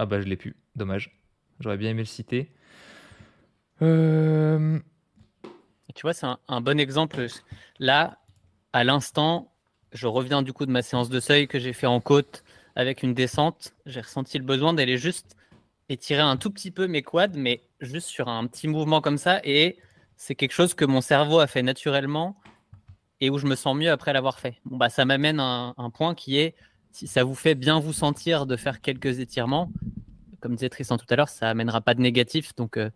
bah 0.06 0.20
je 0.20 0.26
l'ai 0.26 0.36
plus. 0.36 0.56
Dommage. 0.76 1.20
J'aurais 1.58 1.76
bien 1.76 1.90
aimé 1.90 2.02
le 2.02 2.06
citer. 2.06 2.52
Tu 3.80 3.86
vois, 6.02 6.12
c'est 6.12 6.26
un, 6.48 6.60
bon 6.60 6.78
exemple. 6.78 7.26
Là, 7.78 8.18
à 8.72 8.84
l'instant, 8.84 9.52
je 9.92 10.06
reviens 10.06 10.42
du 10.42 10.52
coup 10.52 10.66
de 10.66 10.70
ma 10.70 10.82
séance 10.82 11.08
de 11.08 11.20
seuil 11.20 11.48
que 11.48 11.58
j'ai 11.58 11.72
fait 11.72 11.86
en 11.86 12.00
côte 12.00 12.44
avec 12.76 13.02
une 13.02 13.14
descente. 13.14 13.74
J'ai 13.86 14.00
ressenti 14.00 14.38
le 14.38 14.44
besoin 14.44 14.72
d'aller 14.72 14.98
juste 14.98 15.36
étirer 15.88 16.20
un 16.20 16.36
tout 16.36 16.50
petit 16.50 16.70
peu 16.70 16.86
mes 16.86 17.02
quads, 17.02 17.34
mais 17.34 17.62
juste 17.80 18.08
sur 18.08 18.28
un 18.28 18.46
petit 18.46 18.68
mouvement 18.68 19.00
comme 19.00 19.18
ça. 19.18 19.40
Et 19.44 19.78
c'est 20.16 20.34
quelque 20.34 20.52
chose 20.52 20.74
que 20.74 20.84
mon 20.84 21.00
cerveau 21.00 21.40
a 21.40 21.46
fait 21.46 21.62
naturellement 21.62 22.36
et 23.20 23.30
où 23.30 23.38
je 23.38 23.46
me 23.46 23.54
sens 23.54 23.76
mieux 23.76 23.90
après 23.90 24.12
l'avoir 24.12 24.38
fait. 24.38 24.56
Bon, 24.64 24.76
bah, 24.76 24.88
ça 24.88 25.04
m'amène 25.04 25.40
à 25.40 25.74
un, 25.76 25.90
point 25.90 26.14
qui 26.14 26.38
est 26.38 26.54
si 26.92 27.06
ça 27.06 27.24
vous 27.24 27.34
fait 27.34 27.54
bien 27.54 27.80
vous 27.80 27.92
sentir 27.92 28.46
de 28.46 28.56
faire 28.56 28.80
quelques 28.80 29.18
étirements, 29.18 29.70
comme 30.40 30.54
disait 30.54 30.68
Tristan 30.68 30.96
tout 30.96 31.06
à 31.10 31.16
l'heure, 31.16 31.28
ça 31.28 31.50
amènera 31.50 31.80
pas 31.80 31.94
de 31.94 32.00
négatif. 32.00 32.54
Donc, 32.56 32.76
euh, 32.76 32.90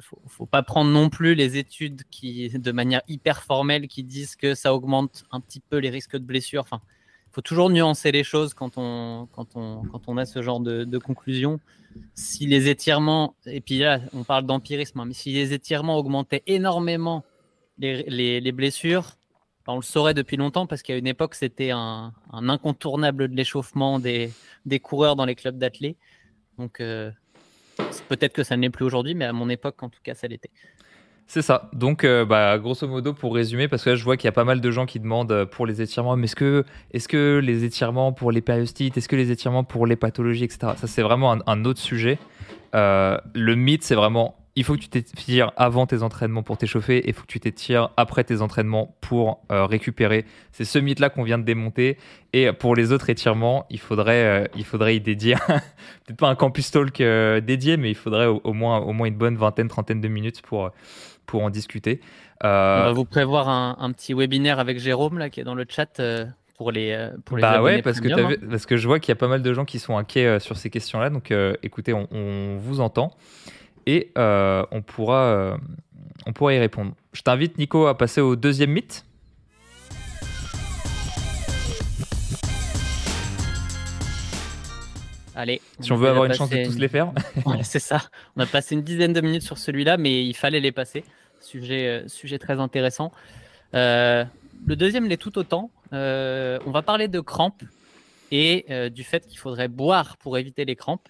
faut, 0.00 0.20
faut 0.26 0.46
pas 0.46 0.62
prendre 0.62 0.90
non 0.90 1.10
plus 1.10 1.34
les 1.34 1.56
études 1.56 2.02
qui, 2.10 2.48
de 2.50 2.72
manière 2.72 3.02
hyper 3.08 3.42
formelle, 3.42 3.88
qui 3.88 4.02
disent 4.02 4.36
que 4.36 4.54
ça 4.54 4.74
augmente 4.74 5.24
un 5.30 5.40
petit 5.40 5.60
peu 5.60 5.78
les 5.78 5.90
risques 5.90 6.16
de 6.16 6.24
blessure. 6.24 6.62
Enfin, 6.62 6.80
faut 7.32 7.42
toujours 7.42 7.70
nuancer 7.70 8.12
les 8.12 8.24
choses 8.24 8.54
quand 8.54 8.72
on, 8.76 9.28
quand 9.32 9.56
on, 9.56 9.82
quand 9.84 10.08
on 10.08 10.16
a 10.16 10.26
ce 10.26 10.42
genre 10.42 10.60
de, 10.60 10.98
conclusion. 10.98 11.60
Si 12.14 12.46
les 12.46 12.68
étirements, 12.68 13.34
et 13.46 13.60
puis 13.60 13.78
là, 13.78 14.00
on 14.12 14.24
parle 14.24 14.46
d'empirisme, 14.46 15.00
hein, 15.00 15.04
mais 15.06 15.14
si 15.14 15.32
les 15.32 15.52
étirements 15.52 15.96
augmentaient 15.96 16.42
énormément 16.46 17.24
les, 17.78 18.04
les, 18.04 18.40
les 18.40 18.52
blessures, 18.52 19.16
on 19.72 19.76
le 19.76 19.82
saurait 19.82 20.14
depuis 20.14 20.36
longtemps 20.36 20.66
parce 20.66 20.82
qu'à 20.82 20.96
une 20.96 21.06
époque, 21.06 21.34
c'était 21.34 21.70
un, 21.70 22.12
incontournable 22.32 23.28
de 23.28 23.36
l'échauffement 23.36 23.98
des, 23.98 24.32
des, 24.66 24.80
coureurs 24.80 25.16
dans 25.16 25.24
les 25.24 25.34
clubs 25.34 25.58
d'athlètes. 25.58 25.96
Donc, 26.58 26.80
euh, 26.80 27.10
peut-être 28.08 28.32
que 28.32 28.42
ça 28.42 28.56
ne 28.56 28.62
l'est 28.62 28.70
plus 28.70 28.84
aujourd'hui, 28.84 29.14
mais 29.14 29.24
à 29.24 29.32
mon 29.32 29.48
époque, 29.48 29.82
en 29.82 29.88
tout 29.88 30.00
cas, 30.02 30.14
ça 30.14 30.26
l'était. 30.26 30.50
C'est 31.26 31.42
ça. 31.42 31.70
Donc, 31.72 32.02
euh, 32.02 32.24
bah, 32.24 32.58
grosso 32.58 32.88
modo, 32.88 33.14
pour 33.14 33.36
résumer, 33.36 33.68
parce 33.68 33.84
que 33.84 33.90
là, 33.90 33.94
je 33.94 34.02
vois 34.02 34.16
qu'il 34.16 34.26
y 34.26 34.28
a 34.28 34.32
pas 34.32 34.42
mal 34.42 34.60
de 34.60 34.70
gens 34.72 34.84
qui 34.84 34.98
demandent 34.98 35.30
euh, 35.30 35.46
pour 35.46 35.64
les 35.64 35.80
étirements, 35.80 36.16
mais 36.16 36.24
est-ce 36.24 36.34
que, 36.34 36.64
est 36.92 37.06
que 37.06 37.40
les 37.40 37.62
étirements 37.62 38.12
pour 38.12 38.32
les 38.32 38.40
périostites, 38.40 38.96
est-ce 38.96 39.08
que 39.08 39.14
les 39.14 39.30
étirements 39.30 39.62
pour 39.62 39.86
les 39.86 39.94
pathologies, 39.94 40.42
etc. 40.42 40.72
Ça, 40.76 40.88
c'est 40.88 41.02
vraiment 41.02 41.38
un, 41.46 41.64
autre 41.64 41.78
sujet. 41.78 42.18
Euh, 42.74 43.16
le 43.32 43.54
mythe, 43.54 43.84
c'est 43.84 43.94
vraiment 43.94 44.39
il 44.56 44.64
faut 44.64 44.74
que 44.74 44.80
tu 44.80 44.88
t'étires 44.88 45.52
avant 45.56 45.86
tes 45.86 46.02
entraînements 46.02 46.42
pour 46.42 46.58
t'échauffer 46.58 46.98
et 46.98 47.08
il 47.08 47.14
faut 47.14 47.22
que 47.22 47.28
tu 47.28 47.40
t'étires 47.40 47.90
après 47.96 48.24
tes 48.24 48.42
entraînements 48.42 48.96
pour 49.00 49.40
récupérer. 49.48 50.24
C'est 50.52 50.64
ce 50.64 50.78
mythe-là 50.78 51.08
qu'on 51.08 51.22
vient 51.22 51.38
de 51.38 51.44
démonter. 51.44 51.98
Et 52.32 52.52
pour 52.52 52.74
les 52.74 52.92
autres 52.92 53.10
étirements, 53.10 53.66
il 53.70 53.78
faudrait, 53.78 54.50
il 54.56 54.64
faudrait 54.64 54.96
y 54.96 55.00
dédier, 55.00 55.36
peut-être 55.46 56.18
pas 56.18 56.28
un 56.28 56.34
campus 56.34 56.70
talk 56.70 57.00
dédié, 57.00 57.76
mais 57.76 57.90
il 57.90 57.94
faudrait 57.94 58.26
au, 58.26 58.52
moins, 58.52 58.78
au 58.80 58.92
moins 58.92 59.06
une 59.06 59.16
bonne 59.16 59.36
vingtaine, 59.36 59.68
trentaine 59.68 60.00
de 60.00 60.08
minutes 60.08 60.42
pour, 60.42 60.70
pour 61.26 61.44
en 61.44 61.50
discuter. 61.50 62.00
Euh, 62.44 62.82
On 62.82 62.84
va 62.86 62.92
vous 62.92 63.04
prévoir 63.04 63.48
un, 63.48 63.92
petit 63.92 64.14
webinaire 64.14 64.58
avec 64.58 64.78
Jérôme 64.78 65.18
là, 65.18 65.30
qui 65.30 65.40
est 65.40 65.44
dans 65.44 65.54
le 65.54 65.66
chat 65.68 66.00
euh, 66.00 66.24
pour 66.56 66.72
les, 66.72 66.92
euh, 66.92 67.10
pour 67.24 67.36
les 67.36 67.42
bah 67.42 67.62
ouais, 67.62 67.82
parce 67.82 68.00
que, 68.00 68.08
hein. 68.08 68.36
parce 68.50 68.66
que 68.66 68.76
je 68.76 68.86
vois 68.86 68.98
qu'il 68.98 69.10
y 69.10 69.12
a 69.12 69.16
pas 69.16 69.28
mal 69.28 69.42
de 69.42 69.52
gens 69.52 69.64
qui 69.64 69.78
sont 69.78 69.96
inquiets 69.96 70.40
sur 70.40 70.56
ces 70.56 70.70
questions-là. 70.70 71.10
Donc 71.10 71.32
écoutez, 71.62 71.92
on, 71.92 72.56
vous 72.58 72.80
entend 72.80 73.16
et 73.86 74.12
on, 74.16 74.82
pourra, 74.86 75.56
on 76.26 76.32
pourra 76.32 76.54
y 76.54 76.58
répondre. 76.58 76.92
Je 77.12 77.22
t'invite, 77.22 77.58
Nico, 77.58 77.86
à 77.86 77.96
passer 77.96 78.20
au 78.20 78.36
deuxième 78.36 78.70
mythe. 78.70 79.04
Allez. 85.40 85.62
Si 85.80 85.90
on 85.90 85.96
veut 85.96 86.08
avoir 86.08 86.26
une 86.26 86.34
chance 86.34 86.50
de 86.50 86.66
tous 86.66 86.76
les 86.76 86.88
faire. 86.88 87.12
c'est 87.62 87.78
ça. 87.78 88.02
On 88.36 88.42
a 88.42 88.46
passé 88.46 88.74
une 88.74 88.82
dizaine 88.82 89.14
de 89.14 89.22
minutes 89.22 89.42
sur 89.42 89.56
celui-là, 89.56 89.96
mais 89.96 90.26
il 90.26 90.34
fallait 90.34 90.60
les 90.60 90.70
passer. 90.70 91.02
Sujet, 91.40 91.86
euh, 91.86 92.08
sujet 92.08 92.38
très 92.38 92.60
intéressant. 92.60 93.10
Euh, 93.74 94.24
le 94.66 94.76
deuxième 94.76 95.06
l'est 95.06 95.16
tout 95.16 95.38
autant. 95.38 95.70
Euh, 95.94 96.58
on 96.66 96.70
va 96.70 96.82
parler 96.82 97.08
de 97.08 97.20
crampes 97.20 97.62
et 98.30 98.66
du 98.90 99.02
fait 99.02 99.26
qu'il 99.26 99.38
faudrait 99.38 99.66
boire 99.66 100.16
pour 100.18 100.38
éviter 100.38 100.64
les 100.64 100.76
crampes. 100.76 101.08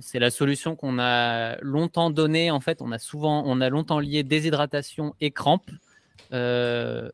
C'est 0.00 0.18
la 0.18 0.30
solution 0.30 0.76
qu'on 0.76 0.98
a 0.98 1.56
longtemps 1.60 2.10
donnée. 2.10 2.50
En 2.50 2.60
fait, 2.60 2.80
on 2.80 2.92
a 2.92 2.98
souvent, 2.98 3.42
on 3.46 3.60
a 3.60 3.68
longtemps 3.68 4.00
lié 4.00 4.22
déshydratation 4.22 5.14
et 5.20 5.30
crampes. 5.30 5.70
Est-ce 6.30 7.10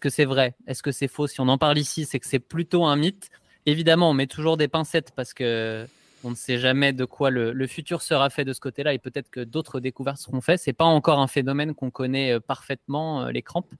que 0.00 0.10
c'est 0.10 0.24
vrai? 0.24 0.54
Est-ce 0.66 0.82
que 0.82 0.92
c'est 0.92 1.08
faux? 1.08 1.26
Si 1.26 1.40
on 1.40 1.48
en 1.48 1.58
parle 1.58 1.78
ici, 1.78 2.04
c'est 2.04 2.20
que 2.20 2.26
c'est 2.26 2.38
plutôt 2.38 2.84
un 2.84 2.96
mythe. 2.96 3.30
Évidemment, 3.66 4.10
on 4.10 4.14
met 4.14 4.26
toujours 4.26 4.56
des 4.56 4.68
pincettes 4.68 5.12
parce 5.14 5.34
que 5.34 5.86
on 6.24 6.30
ne 6.30 6.34
sait 6.34 6.58
jamais 6.58 6.92
de 6.92 7.04
quoi 7.04 7.30
le, 7.30 7.66
futur 7.66 8.02
sera 8.02 8.30
fait 8.30 8.44
de 8.44 8.52
ce 8.52 8.60
côté-là 8.60 8.94
et 8.94 8.98
peut-être 8.98 9.30
que 9.30 9.40
d'autres 9.40 9.80
découvertes 9.80 10.18
seront 10.18 10.40
faites. 10.40 10.60
C'est 10.60 10.72
pas 10.72 10.84
encore 10.84 11.18
un 11.18 11.26
phénomène 11.26 11.74
qu'on 11.74 11.90
connaît 11.90 12.32
euh, 12.32 12.40
parfaitement, 12.40 13.24
euh, 13.24 13.30
les 13.30 13.42
crampes. 13.42 13.72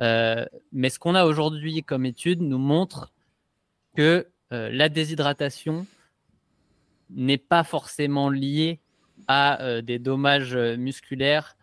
Euh, 0.00 0.44
mais 0.72 0.90
ce 0.90 0.98
qu'on 0.98 1.14
a 1.14 1.24
aujourd'hui 1.24 1.82
comme 1.82 2.04
étude 2.04 2.40
nous 2.40 2.58
montre 2.58 3.12
que 3.96 4.26
la 4.50 4.88
déshydratation 4.88 5.84
n'est 7.14 7.38
pas 7.38 7.64
forcément 7.64 8.28
liée 8.28 8.80
à 9.28 9.80
des 9.82 9.98
dommages 9.98 10.56
musculaires 10.56 11.56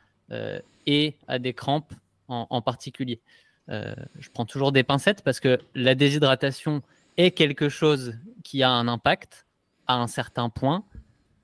et 0.88 1.16
à 1.28 1.38
des 1.38 1.54
crampes 1.54 1.94
en, 2.28 2.62
particulier. 2.62 3.20
je 3.68 4.30
prends 4.34 4.46
toujours 4.46 4.72
des 4.72 4.84
pincettes 4.84 5.22
parce 5.24 5.40
que 5.40 5.60
la 5.76 5.94
déshydratation 5.94 6.82
est 7.18 7.32
quelque 7.32 7.70
chose 7.70 8.16
qui 8.44 8.64
a 8.64 8.72
un 8.72 8.88
impact 8.88 9.46
à 9.88 9.96
un 9.96 10.08
certain 10.08 10.50
point 10.50 10.84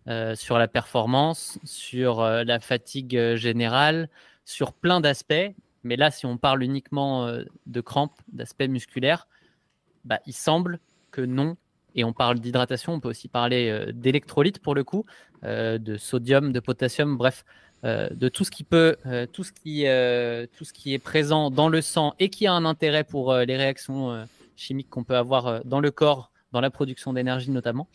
euh, 0.08 0.36
sur 0.36 0.58
la 0.58 0.70
performance, 0.70 1.60
sur 1.66 2.22
euh, 2.22 2.46
la 2.46 2.62
fatigue 2.62 3.18
euh, 3.18 3.36
générale, 3.36 4.10
sur 4.46 4.72
plein 4.72 5.02
d'aspects. 5.02 5.54
Mais 5.84 5.98
là, 5.98 6.12
si 6.12 6.26
on 6.26 6.38
parle 6.38 6.64
uniquement 6.64 7.30
de 7.66 7.82
crampes, 7.82 8.20
d'aspects 8.32 8.68
musculaires, 8.68 9.28
bah, 10.06 10.20
il 10.26 10.34
semble 10.34 10.80
que 11.12 11.22
non. 11.22 11.56
Et 11.98 12.04
on 12.04 12.14
parle 12.14 12.40
d'hydratation, 12.40 12.94
on 12.94 13.00
peut 13.00 13.10
aussi 13.10 13.28
parler 13.28 13.92
d'électrolytes 13.92 14.60
pour 14.60 14.76
le 14.76 14.84
coup, 14.84 15.06
de 15.44 15.98
sodium, 15.98 16.54
de 16.54 16.60
potassium, 16.60 17.18
bref, 17.18 17.44
de 17.84 18.30
tout 18.30 18.44
ce 18.44 18.52
qui 18.52 18.64
peut, 18.64 18.96
tout 19.34 19.44
ce 19.44 19.52
qui, 19.52 19.84
est 19.84 21.04
présent 21.04 21.50
dans 21.50 21.70
le 21.70 21.82
sang 21.82 22.14
et 22.20 22.30
qui 22.30 22.48
a 22.48 22.54
un 22.54 22.66
intérêt 22.66 23.04
pour 23.04 23.34
les 23.36 23.58
réactions 23.58 24.26
chimiques 24.56 24.90
qu'on 24.90 25.04
peut 25.04 25.18
avoir 25.18 25.66
dans 25.66 25.80
le 25.80 25.90
corps, 25.92 26.32
dans 26.52 26.62
la 26.62 26.70
production 26.70 27.14
d'énergie 27.14 27.50
notamment 27.52 27.88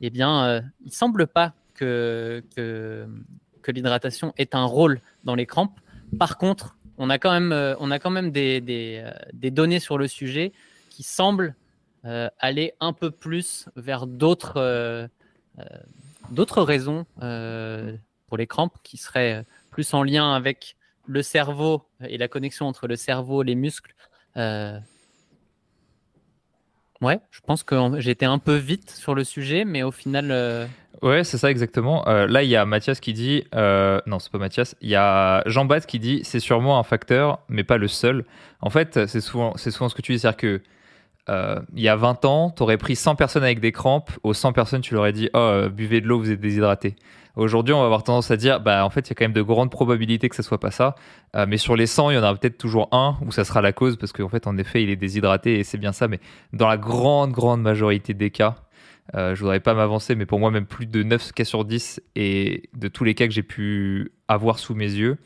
eh 0.00 0.10
bien, 0.10 0.44
euh, 0.44 0.60
il 0.84 0.92
semble 0.92 1.26
pas 1.26 1.54
que, 1.74 2.42
l'hydratation 3.68 4.32
ait 4.38 4.54
un 4.54 4.64
rôle 4.64 5.00
dans 5.24 5.34
les 5.34 5.46
crampes. 5.46 5.78
Par 6.18 6.38
contre, 6.38 6.76
on 6.98 7.10
a 7.10 7.18
quand 7.18 7.32
même, 7.32 7.52
euh, 7.52 7.74
euh, 7.80 9.10
des, 9.32 9.50
données 9.50 9.80
sur 9.80 9.98
le 9.98 10.06
sujet 10.06 10.52
qui 10.88 11.02
semblent 11.02 11.54
aller 12.38 12.72
un 12.80 12.92
peu 12.92 13.10
plus 13.10 13.68
vers 13.76 14.06
d'autres 14.06 15.08
d'autres 16.30 16.62
raisons 16.62 17.06
pour 18.26 18.36
les 18.36 18.46
crampes 18.46 18.76
qui 18.82 18.96
seraient 18.96 19.44
plus 19.70 19.92
en 19.94 20.02
lien 20.02 20.32
avec 20.32 20.76
le 21.06 21.22
cerveau 21.22 21.82
et 22.00 22.18
la 22.18 22.28
connexion 22.28 22.66
entre 22.66 22.86
le 22.86 22.96
cerveau, 22.96 23.42
les 23.42 23.54
muscles, 23.54 23.94
Ouais, 27.02 27.20
je 27.30 27.40
pense 27.46 27.62
que 27.62 27.76
j'étais 27.98 28.24
un 28.24 28.38
peu 28.38 28.54
vite 28.54 28.90
sur 28.90 29.14
le 29.14 29.22
sujet, 29.24 29.64
mais 29.64 29.82
au 29.82 29.90
final. 29.90 30.30
Euh, 30.30 30.66
ouais, 31.02 31.24
c'est 31.24 31.36
ça 31.36 31.50
exactement. 31.50 32.08
Euh, 32.08 32.26
là, 32.26 32.42
il 32.42 32.48
y 32.48 32.56
a 32.56 32.64
Mathias 32.64 33.00
qui 33.00 33.12
dit. 33.12 33.44
Euh, 33.54 34.00
non, 34.06 34.18
c'est 34.18 34.32
pas 34.32 34.38
Mathias. 34.38 34.74
Il 34.80 34.88
y 34.88 34.96
a 34.96 35.42
Jean-Baptiste 35.46 35.88
qui 35.88 35.98
dit 35.98 36.20
c'est 36.24 36.40
sûrement 36.40 36.78
un 36.78 36.82
facteur, 36.82 37.40
mais 37.48 37.64
pas 37.64 37.76
le 37.76 37.88
seul. 37.88 38.24
En 38.60 38.70
fait, 38.70 39.06
c'est 39.06 39.20
souvent, 39.20 39.52
c'est 39.56 39.70
souvent 39.70 39.88
ce 39.88 39.94
que 39.94 40.02
tu 40.02 40.12
dis, 40.12 40.18
c'est-à-dire 40.18 40.38
que. 40.38 40.62
Il 41.28 41.82
y 41.82 41.88
a 41.88 41.96
20 41.96 42.24
ans, 42.24 42.50
tu 42.50 42.62
aurais 42.62 42.78
pris 42.78 42.96
100 42.96 43.16
personnes 43.16 43.42
avec 43.42 43.60
des 43.60 43.72
crampes. 43.72 44.10
Aux 44.22 44.34
100 44.34 44.52
personnes, 44.52 44.80
tu 44.80 44.94
leur 44.94 45.02
aurais 45.02 45.12
dit 45.12 45.28
Oh, 45.34 45.62
buvez 45.72 46.00
de 46.00 46.06
l'eau, 46.06 46.18
vous 46.18 46.30
êtes 46.30 46.40
déshydraté. 46.40 46.96
Aujourd'hui, 47.36 47.74
on 47.74 47.80
va 47.80 47.84
avoir 47.84 48.02
tendance 48.02 48.30
à 48.30 48.38
dire, 48.38 48.60
bah, 48.60 48.84
en 48.86 48.88
fait, 48.88 49.08
il 49.08 49.10
y 49.10 49.12
a 49.12 49.14
quand 49.14 49.24
même 49.24 49.34
de 49.34 49.42
grandes 49.42 49.70
probabilités 49.70 50.30
que 50.30 50.36
ce 50.36 50.42
soit 50.42 50.58
pas 50.58 50.70
ça. 50.70 50.94
Euh, 51.36 51.44
mais 51.46 51.58
sur 51.58 51.76
les 51.76 51.86
100, 51.86 52.10
il 52.10 52.14
y 52.14 52.18
en 52.18 52.22
aura 52.22 52.34
peut-être 52.34 52.56
toujours 52.56 52.88
un 52.92 53.18
où 53.26 53.30
ça 53.30 53.44
sera 53.44 53.60
la 53.60 53.72
cause, 53.72 53.96
parce 53.98 54.12
qu'en 54.12 54.30
fait, 54.30 54.46
en 54.46 54.56
effet, 54.56 54.82
il 54.82 54.88
est 54.88 54.96
déshydraté 54.96 55.58
et 55.58 55.64
c'est 55.64 55.76
bien 55.76 55.92
ça. 55.92 56.08
Mais 56.08 56.18
dans 56.54 56.66
la 56.66 56.78
grande, 56.78 57.32
grande 57.32 57.60
majorité 57.60 58.14
des 58.14 58.30
cas, 58.30 58.56
euh, 59.14 59.34
je 59.34 59.40
voudrais 59.40 59.60
pas 59.60 59.74
m'avancer, 59.74 60.14
mais 60.14 60.24
pour 60.24 60.40
moi, 60.40 60.50
même 60.50 60.64
plus 60.64 60.86
de 60.86 61.02
9 61.02 61.32
cas 61.32 61.44
sur 61.44 61.66
10 61.66 62.00
et 62.16 62.70
de 62.74 62.88
tous 62.88 63.04
les 63.04 63.14
cas 63.14 63.26
que 63.26 63.34
j'ai 63.34 63.42
pu 63.42 64.12
avoir 64.28 64.58
sous 64.58 64.74
mes 64.74 64.90
yeux, 64.90 65.18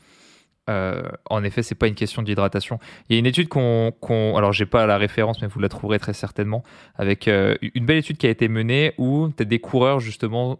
euh, 0.71 1.01
en 1.29 1.43
effet, 1.43 1.63
c'est 1.63 1.75
pas 1.75 1.87
une 1.87 1.95
question 1.95 2.21
d'hydratation. 2.21 2.79
Il 3.09 3.13
y 3.13 3.15
a 3.17 3.19
une 3.19 3.25
étude 3.25 3.47
qu'on, 3.47 3.93
qu 4.01 4.13
alors 4.13 4.53
j'ai 4.53 4.65
pas 4.65 4.85
la 4.85 4.97
référence, 4.97 5.41
mais 5.41 5.47
vous 5.47 5.59
la 5.59 5.69
trouverez 5.69 5.99
très 5.99 6.13
certainement, 6.13 6.63
avec 6.95 7.27
euh, 7.27 7.55
une 7.75 7.85
belle 7.85 7.97
étude 7.97 8.17
qui 8.17 8.27
a 8.27 8.29
été 8.29 8.47
menée 8.47 8.93
où 8.97 9.29
des 9.37 9.59
coureurs 9.59 9.99
justement 9.99 10.59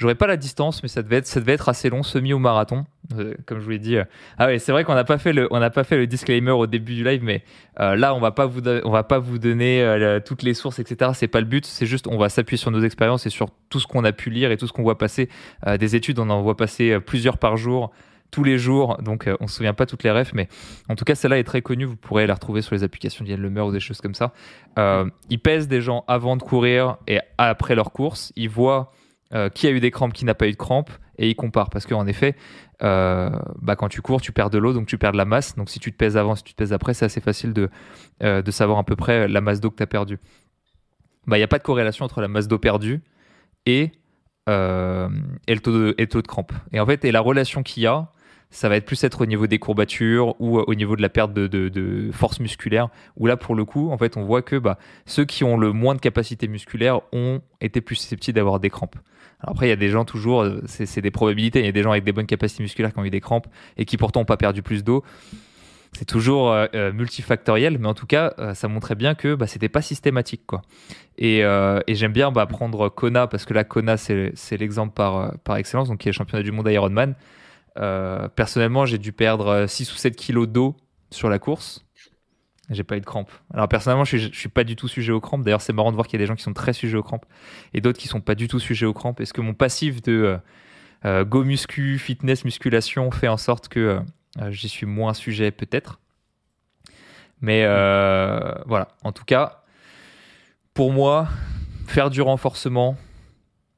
J'aurais 0.00 0.14
pas 0.14 0.26
la 0.26 0.38
distance, 0.38 0.82
mais 0.82 0.88
ça 0.88 1.02
devait 1.02 1.18
être, 1.18 1.68
assez 1.68 1.90
long, 1.90 2.02
semi 2.02 2.32
ou 2.32 2.38
marathon, 2.38 2.86
euh, 3.18 3.34
comme 3.44 3.58
je 3.58 3.64
vous 3.64 3.70
l'ai 3.70 3.78
dit. 3.78 3.98
Ah 4.38 4.46
ouais, 4.46 4.58
c'est 4.58 4.72
vrai 4.72 4.82
qu'on 4.82 4.94
n'a 4.94 5.04
pas 5.04 5.18
fait 5.18 5.34
le, 5.34 5.46
on 5.50 5.60
n'a 5.60 5.68
pas 5.68 5.84
fait 5.84 5.98
le 5.98 6.06
disclaimer 6.06 6.52
au 6.52 6.66
début 6.66 6.94
du 6.94 7.04
live, 7.04 7.22
mais 7.22 7.42
euh, 7.80 7.96
là, 7.96 8.14
on 8.14 8.18
va 8.18 8.30
pas 8.30 8.46
vous, 8.46 8.66
on 8.66 8.90
va 8.90 9.02
pas 9.02 9.18
vous 9.18 9.38
donner 9.38 9.82
euh, 9.82 10.18
toutes 10.18 10.42
les 10.42 10.54
sources, 10.54 10.78
etc. 10.78 11.10
C'est 11.14 11.28
pas 11.28 11.40
le 11.40 11.46
but. 11.46 11.66
C'est 11.66 11.84
juste, 11.84 12.06
on 12.06 12.16
va 12.16 12.30
s'appuyer 12.30 12.56
sur 12.56 12.70
nos 12.70 12.80
expériences 12.80 13.26
et 13.26 13.30
sur 13.30 13.50
tout 13.68 13.78
ce 13.78 13.86
qu'on 13.86 14.02
a 14.04 14.12
pu 14.12 14.30
lire 14.30 14.50
et 14.50 14.56
tout 14.56 14.66
ce 14.66 14.72
qu'on 14.72 14.84
voit 14.84 14.96
passer. 14.96 15.28
des 15.78 15.94
études, 15.94 16.18
on 16.18 16.30
en 16.30 16.40
voit 16.40 16.56
passer 16.56 16.98
plusieurs 16.98 17.36
par 17.36 17.58
jour 17.58 17.92
tous 18.30 18.44
les 18.44 18.58
jours, 18.58 18.98
donc 19.02 19.28
on 19.40 19.46
se 19.46 19.56
souvient 19.56 19.74
pas 19.74 19.86
toutes 19.86 20.02
les 20.02 20.10
refs, 20.10 20.32
mais 20.32 20.48
en 20.88 20.94
tout 20.94 21.04
cas 21.04 21.14
celle-là 21.14 21.38
est 21.38 21.44
très 21.44 21.62
connue, 21.62 21.84
vous 21.84 21.96
pourrez 21.96 22.26
la 22.26 22.34
retrouver 22.34 22.62
sur 22.62 22.74
les 22.74 22.84
applications 22.84 23.24
d'Yann 23.24 23.40
Lemer 23.40 23.62
ou 23.62 23.72
des 23.72 23.80
choses 23.80 24.00
comme 24.00 24.14
ça. 24.14 24.32
ils 24.76 25.40
pèsent 25.40 25.68
des 25.68 25.80
gens 25.80 26.04
avant 26.06 26.36
de 26.36 26.42
courir 26.42 26.96
et 27.06 27.18
après 27.38 27.74
leur 27.74 27.92
course, 27.92 28.32
ils 28.36 28.48
voient 28.48 28.92
euh, 29.32 29.48
qui 29.48 29.68
a 29.68 29.70
eu 29.70 29.78
des 29.78 29.92
crampes, 29.92 30.12
qui 30.12 30.24
n'a 30.24 30.34
pas 30.34 30.48
eu 30.48 30.50
de 30.50 30.56
crampes, 30.56 30.90
et 31.16 31.28
il 31.28 31.36
compare. 31.36 31.70
Parce 31.70 31.86
qu'en 31.86 32.04
effet, 32.08 32.34
euh, 32.82 33.30
bah, 33.62 33.76
quand 33.76 33.88
tu 33.88 34.02
cours, 34.02 34.20
tu 34.20 34.32
perds 34.32 34.50
de 34.50 34.58
l'eau, 34.58 34.72
donc 34.72 34.86
tu 34.86 34.98
perds 34.98 35.12
de 35.12 35.18
la 35.18 35.24
masse. 35.24 35.54
Donc 35.54 35.70
si 35.70 35.78
tu 35.78 35.92
te 35.92 35.96
pèses 35.96 36.16
avant, 36.16 36.34
si 36.34 36.42
tu 36.42 36.52
te 36.52 36.56
pèses 36.56 36.72
après, 36.72 36.94
c'est 36.94 37.04
assez 37.04 37.20
facile 37.20 37.52
de, 37.52 37.70
euh, 38.24 38.42
de 38.42 38.50
savoir 38.50 38.78
à 38.78 38.84
peu 38.84 38.96
près 38.96 39.28
la 39.28 39.40
masse 39.40 39.60
d'eau 39.60 39.70
que 39.70 39.76
tu 39.76 39.82
as 39.84 39.86
perdue. 39.86 40.18
Bah, 41.28 41.36
il 41.36 41.40
n'y 41.40 41.44
a 41.44 41.48
pas 41.48 41.58
de 41.58 41.62
corrélation 41.62 42.04
entre 42.04 42.20
la 42.20 42.26
masse 42.26 42.48
d'eau 42.48 42.58
perdue 42.58 43.02
et 43.66 43.92
euh, 44.48 45.08
et, 45.46 45.54
le 45.54 45.60
taux 45.60 45.72
de, 45.72 45.94
et 45.96 46.08
taux 46.08 46.22
de 46.22 46.26
crampe. 46.26 46.52
Et 46.72 46.80
en 46.80 46.86
fait, 46.86 47.04
et 47.04 47.12
la 47.12 47.20
relation 47.20 47.62
qu'il 47.62 47.84
y 47.84 47.86
a, 47.86 48.10
ça 48.50 48.68
va 48.68 48.76
être 48.76 48.84
plus 48.84 49.02
être 49.04 49.20
au 49.20 49.26
niveau 49.26 49.46
des 49.46 49.58
courbatures 49.58 50.40
ou 50.40 50.58
au 50.58 50.74
niveau 50.74 50.96
de 50.96 51.02
la 51.02 51.08
perte 51.08 51.32
de, 51.32 52.10
force 52.12 52.40
musculaire, 52.40 52.88
où 53.16 53.26
là, 53.26 53.36
pour 53.36 53.54
le 53.54 53.64
coup, 53.64 53.90
en 53.90 53.98
fait, 53.98 54.16
on 54.16 54.24
voit 54.24 54.42
que 54.42 54.56
bah, 54.56 54.78
ceux 55.06 55.24
qui 55.24 55.44
ont 55.44 55.56
le 55.56 55.72
moins 55.72 55.94
de 55.94 56.00
capacité 56.00 56.48
musculaire 56.48 57.00
ont 57.12 57.40
été 57.60 57.80
plus 57.80 57.96
susceptibles 57.96 58.36
d'avoir 58.36 58.60
des 58.60 58.70
crampes. 58.70 58.96
Après, 59.40 59.66
il 59.66 59.68
y 59.70 59.72
a 59.72 59.76
des 59.76 59.88
gens 59.88 60.04
toujours, 60.04 60.46
c'est 60.66 61.00
des 61.00 61.10
probabilités, 61.10 61.60
il 61.60 61.66
y 61.66 61.68
a 61.68 61.72
des 61.72 61.82
gens 61.82 61.92
avec 61.92 62.04
des 62.04 62.12
bonnes 62.12 62.26
capacités 62.26 62.62
musculaires 62.62 62.92
qui 62.92 62.98
ont 62.98 63.04
eu 63.04 63.10
des 63.10 63.20
crampes 63.20 63.46
et 63.76 63.84
qui 63.84 63.96
pourtant 63.96 64.20
n'ont 64.20 64.26
pas 64.26 64.36
perdu 64.36 64.62
plus 64.62 64.84
d'eau 64.84 65.02
c'est 65.92 66.04
toujours 66.04 66.52
euh, 66.52 66.66
euh, 66.74 66.92
multifactoriel, 66.92 67.78
mais 67.78 67.88
en 67.88 67.94
tout 67.94 68.06
cas, 68.06 68.32
euh, 68.38 68.54
ça 68.54 68.68
montrait 68.68 68.94
bien 68.94 69.14
que 69.14 69.34
bah, 69.34 69.46
c'était 69.46 69.68
pas 69.68 69.82
systématique. 69.82 70.42
Et, 71.18 71.42
j'aime 71.88 72.12
bien 72.12 72.30
bah, 72.30 72.46
prendre 72.46 72.88
Kona, 72.88 73.26
parce 73.26 73.44
que 73.44 73.54
là, 73.54 73.64
Kona, 73.64 73.96
c'est 73.96 74.56
l'exemple 74.56 74.94
par, 74.94 75.36
par 75.44 75.56
excellence, 75.56 75.88
donc 75.88 75.98
qui 75.98 76.08
est 76.08 76.12
championnat 76.12 76.42
du 76.42 76.52
monde 76.52 76.68
Ironman. 76.68 77.14
Personnellement, 77.74 78.86
j'ai 78.86 78.98
dû 78.98 79.12
perdre 79.12 79.66
6 79.66 79.92
ou 79.92 79.96
7 79.96 80.16
kilos 80.16 80.48
d'eau 80.48 80.76
sur 81.10 81.28
la 81.28 81.38
course. 81.38 81.84
J'ai 82.70 82.84
pas 82.84 82.96
eu 82.96 83.00
de 83.00 83.06
crampes. 83.06 83.32
Alors 83.52 83.68
personnellement, 83.68 84.04
je 84.04 84.16
suis, 84.16 84.34
suis 84.34 84.48
pas 84.48 84.62
du 84.62 84.76
tout 84.76 84.86
sujet 84.86 85.12
aux 85.12 85.20
crampes. 85.20 85.42
D'ailleurs, 85.42 85.60
c'est 85.60 85.72
marrant 85.72 85.90
de 85.90 85.96
voir 85.96 86.06
qu'il 86.06 86.20
y 86.20 86.22
a 86.22 86.24
des 86.24 86.28
gens 86.28 86.36
qui 86.36 86.44
sont 86.44 86.52
très 86.52 86.72
sujets 86.72 86.96
aux 86.96 87.02
crampes 87.02 87.26
et 87.74 87.80
d'autres 87.80 87.98
qui 87.98 88.06
sont 88.06 88.20
pas 88.20 88.36
du 88.36 88.46
tout 88.46 88.60
sujets 88.60 88.86
aux 88.86 88.92
crampes. 88.92 89.20
Est-ce 89.20 89.32
que 89.32 89.40
mon 89.40 89.54
passif 89.54 90.02
de 90.02 90.38
go 91.04 91.44
muscu, 91.44 91.98
fitness, 91.98 92.44
musculation 92.44 93.10
fait 93.10 93.28
en 93.28 93.36
sorte 93.36 93.68
que 93.68 94.00
euh, 94.40 94.50
j'y 94.50 94.68
suis 94.68 94.86
moins 94.86 95.14
sujet 95.14 95.50
peut-être? 95.50 95.98
Mais 97.40 97.64
euh, 97.64 98.54
voilà, 98.66 98.88
en 99.02 99.12
tout 99.12 99.24
cas, 99.24 99.62
pour 100.74 100.92
moi, 100.92 101.28
faire 101.86 102.10
du 102.10 102.20
renforcement, 102.20 102.96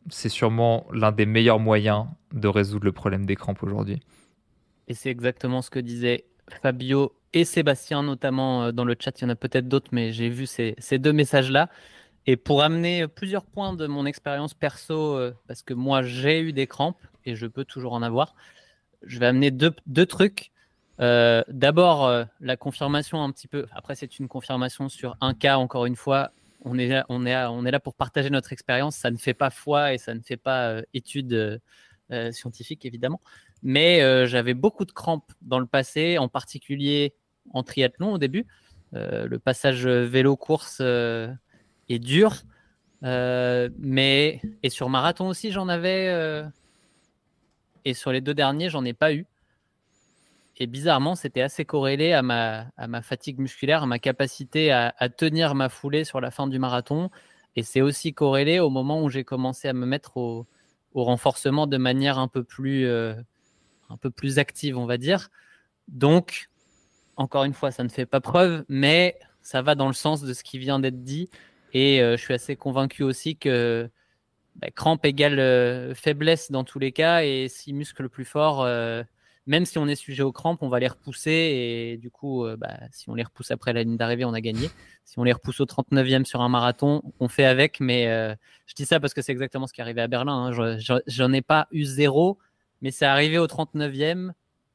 c'est 0.09 0.29
sûrement 0.29 0.87
l'un 0.93 1.13
des 1.13 1.27
meilleurs 1.27 1.59
moyens 1.59 2.07
de 2.33 2.49
résoudre 2.49 2.85
le 2.85 2.93
problème 2.93 3.27
des 3.27 3.37
crampes 3.37 3.63
aujourd'hui. 3.63 4.01
Et 4.89 4.95
c'est 4.95 5.11
exactement 5.11 5.63
ce 5.63 5.71
que 5.71 5.79
disaient 5.79 6.25
Fabio 6.63 7.15
et 7.33 7.45
Sébastien, 7.45 8.03
notamment 8.03 8.65
euh, 8.65 8.73
dans 8.73 8.85
le 8.85 8.97
chat. 8.99 9.19
Il 9.21 9.23
y 9.23 9.27
en 9.27 9.31
a 9.31 9.37
peut-être 9.37 9.69
d'autres, 9.69 9.91
mais 9.93 10.13
j'ai 10.13 10.29
vu 10.29 10.47
ces, 10.47 10.75
deux 10.99 11.13
messages-là. 11.13 11.69
Et 12.27 12.37
pour 12.37 12.63
amener 12.63 13.09
plusieurs 13.09 13.45
points 13.45 13.73
de 13.73 13.87
mon 13.87 14.07
expérience 14.07 14.55
perso, 14.55 15.19
parce 15.49 15.63
que 15.63 15.75
moi 15.75 16.03
j'ai 16.03 16.41
eu 16.41 16.53
des 16.53 16.69
crampes 16.69 17.03
et 17.25 17.35
je 17.35 17.47
peux 17.49 17.65
toujours 17.65 17.95
en 17.95 18.03
avoir, 18.03 18.37
je 19.05 19.19
vais 19.19 19.27
amener 19.27 19.51
deux, 19.51 20.07
trucs. 20.07 20.51
Euh, 21.01 21.43
d'abord, 21.49 22.07
euh, 22.07 22.25
la 22.41 22.57
confirmation 22.57 23.23
un 23.23 23.31
petit 23.31 23.49
peu. 23.49 23.67
Après, 23.73 23.95
c'est 23.95 24.19
une 24.19 24.29
confirmation 24.29 24.89
sur 24.89 25.17
un 25.21 25.35
cas, 25.35 25.57
encore 25.57 25.87
une 25.87 25.97
fois. 25.97 26.31
On 26.65 26.79
est, 26.79 26.89
là, 26.89 27.81
pour 27.81 27.95
partager 27.95 28.31
notre 28.31 28.53
expérience. 28.53 28.97
Ça 28.97 29.11
ne 29.11 29.17
fait 29.17 29.35
pas 29.35 29.51
foi 29.51 29.95
et 29.95 29.99
ça 29.99 30.15
ne 30.15 30.21
fait 30.21 30.37
pas 30.37 30.69
euh, 30.69 30.83
étude 30.95 31.61
scientifique, 32.31 32.85
évidemment. 32.85 33.23
Mais 33.63 34.27
j'avais 34.27 34.53
beaucoup 34.53 34.85
de 34.85 34.93
crampes 34.93 35.33
dans 35.41 35.59
le 35.59 35.65
passé, 35.65 36.19
en 36.19 36.29
particulier 36.29 37.15
en 37.55 37.63
triathlon 37.63 38.13
au 38.13 38.19
début. 38.19 38.47
le 38.93 39.39
passage 39.39 39.87
vélo-course 39.87 40.81
est 40.81 41.99
dur. 41.99 42.43
mais, 43.01 44.43
et 44.63 44.69
sur 44.69 44.91
marathon 44.91 45.29
aussi, 45.29 45.53
j'en 45.53 45.69
avais. 45.69 46.45
et 47.87 47.95
sur 47.95 48.13
les 48.13 48.21
deux 48.21 48.35
derniers, 48.35 48.69
j'en 48.69 48.85
ai 48.85 48.93
pas 48.93 49.15
eu. 49.15 49.27
Et 50.59 50.67
bizarrement, 50.67 51.15
c'était 51.15 51.41
assez 51.41 51.65
corrélé 51.65 52.13
à 52.13 52.23
ma, 52.23 53.03
fatigue 53.03 53.39
musculaire, 53.39 53.85
à 53.85 53.87
ma 53.87 53.99
capacité 53.99 54.71
à, 54.71 55.09
tenir 55.09 55.55
ma 55.55 55.69
foulée 55.69 56.05
sur 56.05 56.21
la 56.21 56.31
fin 56.31 56.47
du 56.47 56.59
marathon. 56.59 57.11
Et 57.57 57.63
c'est 57.63 57.81
aussi 57.81 58.13
corrélé 58.15 58.61
au 58.61 58.71
moment 58.71 59.03
où 59.03 59.09
j'ai 59.09 59.25
commencé 59.25 59.69
à 59.69 59.73
me 59.73 59.87
mettre 59.87 60.17
au, 60.17 60.47
renforcement 60.95 61.67
de 61.67 61.79
manière 61.79 62.19
un 62.19 62.29
peu, 62.29 62.45
plus, 62.45 62.87
euh, 62.87 63.15
un 63.89 63.97
peu 63.97 64.11
plus 64.11 64.39
active, 64.39 64.77
on 64.77 64.85
va 64.85 64.99
dire. 64.99 65.31
Donc, 65.89 66.51
encore 67.17 67.45
une 67.45 67.55
fois, 67.55 67.71
ça 67.71 67.83
ne 67.83 67.89
fait 67.89 68.05
pas 68.05 68.21
preuve, 68.21 68.65
mais 68.69 69.19
ça 69.41 69.63
va 69.63 69.75
dans 69.75 69.87
le 69.87 69.95
sens 69.95 70.23
de 70.23 70.35
ce 70.35 70.45
qui 70.45 70.59
vient 70.59 70.79
d'être 70.81 71.03
dit. 71.03 71.31
Et 71.73 72.03
euh, 72.03 72.19
je 72.19 72.23
suis 72.23 72.35
assez 72.35 72.57
convaincu 72.57 73.03
aussi 73.03 73.37
que 73.37 73.91
bah, 74.57 74.71
crampe 74.71 75.07
égale 75.07 75.39
euh, 75.39 75.95
faiblesse 75.95 76.51
dans 76.51 76.65
tous 76.65 76.79
les 76.79 76.93
cas. 76.93 77.25
Et 77.25 77.49
si 77.49 77.73
muscle 77.73 78.11
plus 78.11 78.27
fort 78.27 78.67
même 79.47 79.67
si 79.67 79.79
on 79.79 79.89
est 79.89 79.97
sujet 79.97 80.23
aux 80.23 80.33
crampes, 80.33 80.63
on 80.63 80.69
va 80.69 80.79
les 80.79 80.87
repousser 80.87 81.31
et 81.31 81.97
du 81.97 82.11
coup, 82.11 82.45
euh, 82.45 82.57
bah, 82.57 82.79
si 82.93 83.11
on 83.11 83.15
les 83.15 83.25
repousse 83.25 83.51
après 83.51 83.73
la 83.73 83.83
ligne 83.83 83.97
d'arrivée, 83.97 84.25
on 84.25 84.35
a 84.35 84.41
gagné. 84.41 84.71
Si 85.05 85.19
on 85.19 85.25
les 85.25 85.33
repousse 85.33 85.61
au 85.61 85.65
39e 85.65 86.25
sur 86.25 86.43
un 86.43 86.49
marathon, 86.49 87.03
on 87.19 87.29
fait 87.29 87.45
avec. 87.45 87.81
Mais 87.81 88.07
euh, 88.09 88.35
je 88.67 88.75
dis 88.75 88.85
ça 88.85 89.01
parce 89.01 89.15
que 89.15 89.23
c'est 89.23 89.33
exactement 89.33 89.67
ce 89.67 89.73
qui 89.73 89.81
est 89.81 89.83
arrivé 89.83 90.01
à 90.01 90.07
Berlin. 90.07 90.53
Hein. 90.53 90.79
J'en 91.07 91.33
ai 91.33 91.43
pas 91.43 91.67
eu 91.73 91.85
zéro, 91.85 92.39
mais 92.83 92.93
c'est 92.93 93.07
arrivé 93.07 93.39
au 93.39 93.47
39e 93.47 94.31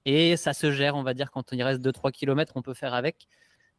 et 0.05 0.35
ça 0.35 0.53
se 0.53 0.71
gère, 0.71 0.95
on 0.95 1.03
va 1.03 1.13
dire, 1.13 1.31
quand 1.31 1.51
il 1.53 1.63
reste 1.63 1.81
2-3 1.81 2.11
km, 2.11 2.53
on 2.55 2.61
peut 2.61 2.73
faire 2.73 2.93
avec. 2.93 3.27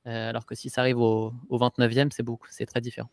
Euh, 0.06 0.30
alors 0.30 0.46
que 0.46 0.54
si 0.54 0.70
ça 0.70 0.80
arrive 0.80 0.98
au, 0.98 1.34
29e, 1.50 2.10
c'est 2.12 2.22
beaucoup, 2.22 2.46
c'est 2.50 2.66
très 2.66 2.80
différent. 2.80 3.10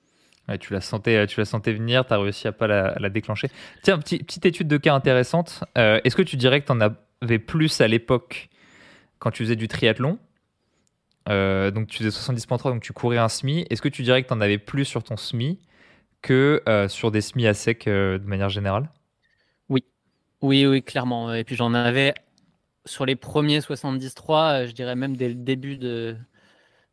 tu 0.61 0.71
la 0.71 0.79
sentais, 0.79 1.27
tu 1.27 1.41
la 1.41 1.45
sentais 1.45 1.73
venir, 1.73 2.05
tu 2.05 2.13
as 2.13 2.19
réussi 2.19 2.47
à 2.47 2.53
pas 2.53 2.67
la, 2.67 3.09
déclencher. 3.09 3.49
Tiens, 3.83 3.99
petite 3.99 4.45
étude 4.45 4.69
de 4.69 4.77
cas 4.77 4.93
intéressante. 4.93 5.65
Est-ce 5.75 6.15
que 6.15 6.21
tu 6.21 6.38
dirais 6.38 6.61
que 6.61 6.67
tu 6.67 6.71
en 6.71 6.79
as 6.79 6.93
plus 7.45 7.82
à 7.82 7.88
l'époque 7.88 8.49
quand 9.19 9.32
tu 9.32 9.43
faisais 9.43 9.56
du 9.56 9.67
triathlon. 9.67 10.19
Euh, 11.28 11.71
donc 11.71 11.88
tu 11.88 12.04
faisais 12.04 12.10
70.3, 12.10 12.63
donc 12.65 12.84
tu 12.84 12.93
courais 12.93 13.17
un 13.17 13.30
SMI. 13.30 13.65
Est-ce 13.69 13.82
que 13.82 13.89
tu 13.89 14.04
dirais 14.04 14.21
que 14.21 14.28
tu 14.28 14.34
en 14.34 14.41
avais 14.41 14.58
plus 14.58 14.86
sur 14.86 15.04
ton 15.04 15.17
SMI 15.17 15.60
que 16.21 16.62
euh, 16.67 16.88
sur 16.88 17.12
des 17.12 17.21
SMI 17.21 17.47
à 17.47 17.54
sec 17.54 17.88
euh, 17.88 18.17
de 18.17 18.25
manière 18.25 18.49
générale? 18.49 18.89
Oui, 19.69 19.84
oui, 20.41 20.65
oui, 20.65 20.84
clairement. 20.84 21.34
Et 21.34 21.43
puis 21.43 21.56
j'en 21.56 21.73
avais 21.73 22.13
sur 22.86 23.06
les 23.06 23.15
premiers 23.15 23.62
73, 23.62 24.67
je 24.67 24.71
dirais 24.73 24.95
même 24.95 25.17
dès 25.17 25.30
le 25.30 25.36
début 25.36 25.78
de. 25.78 26.15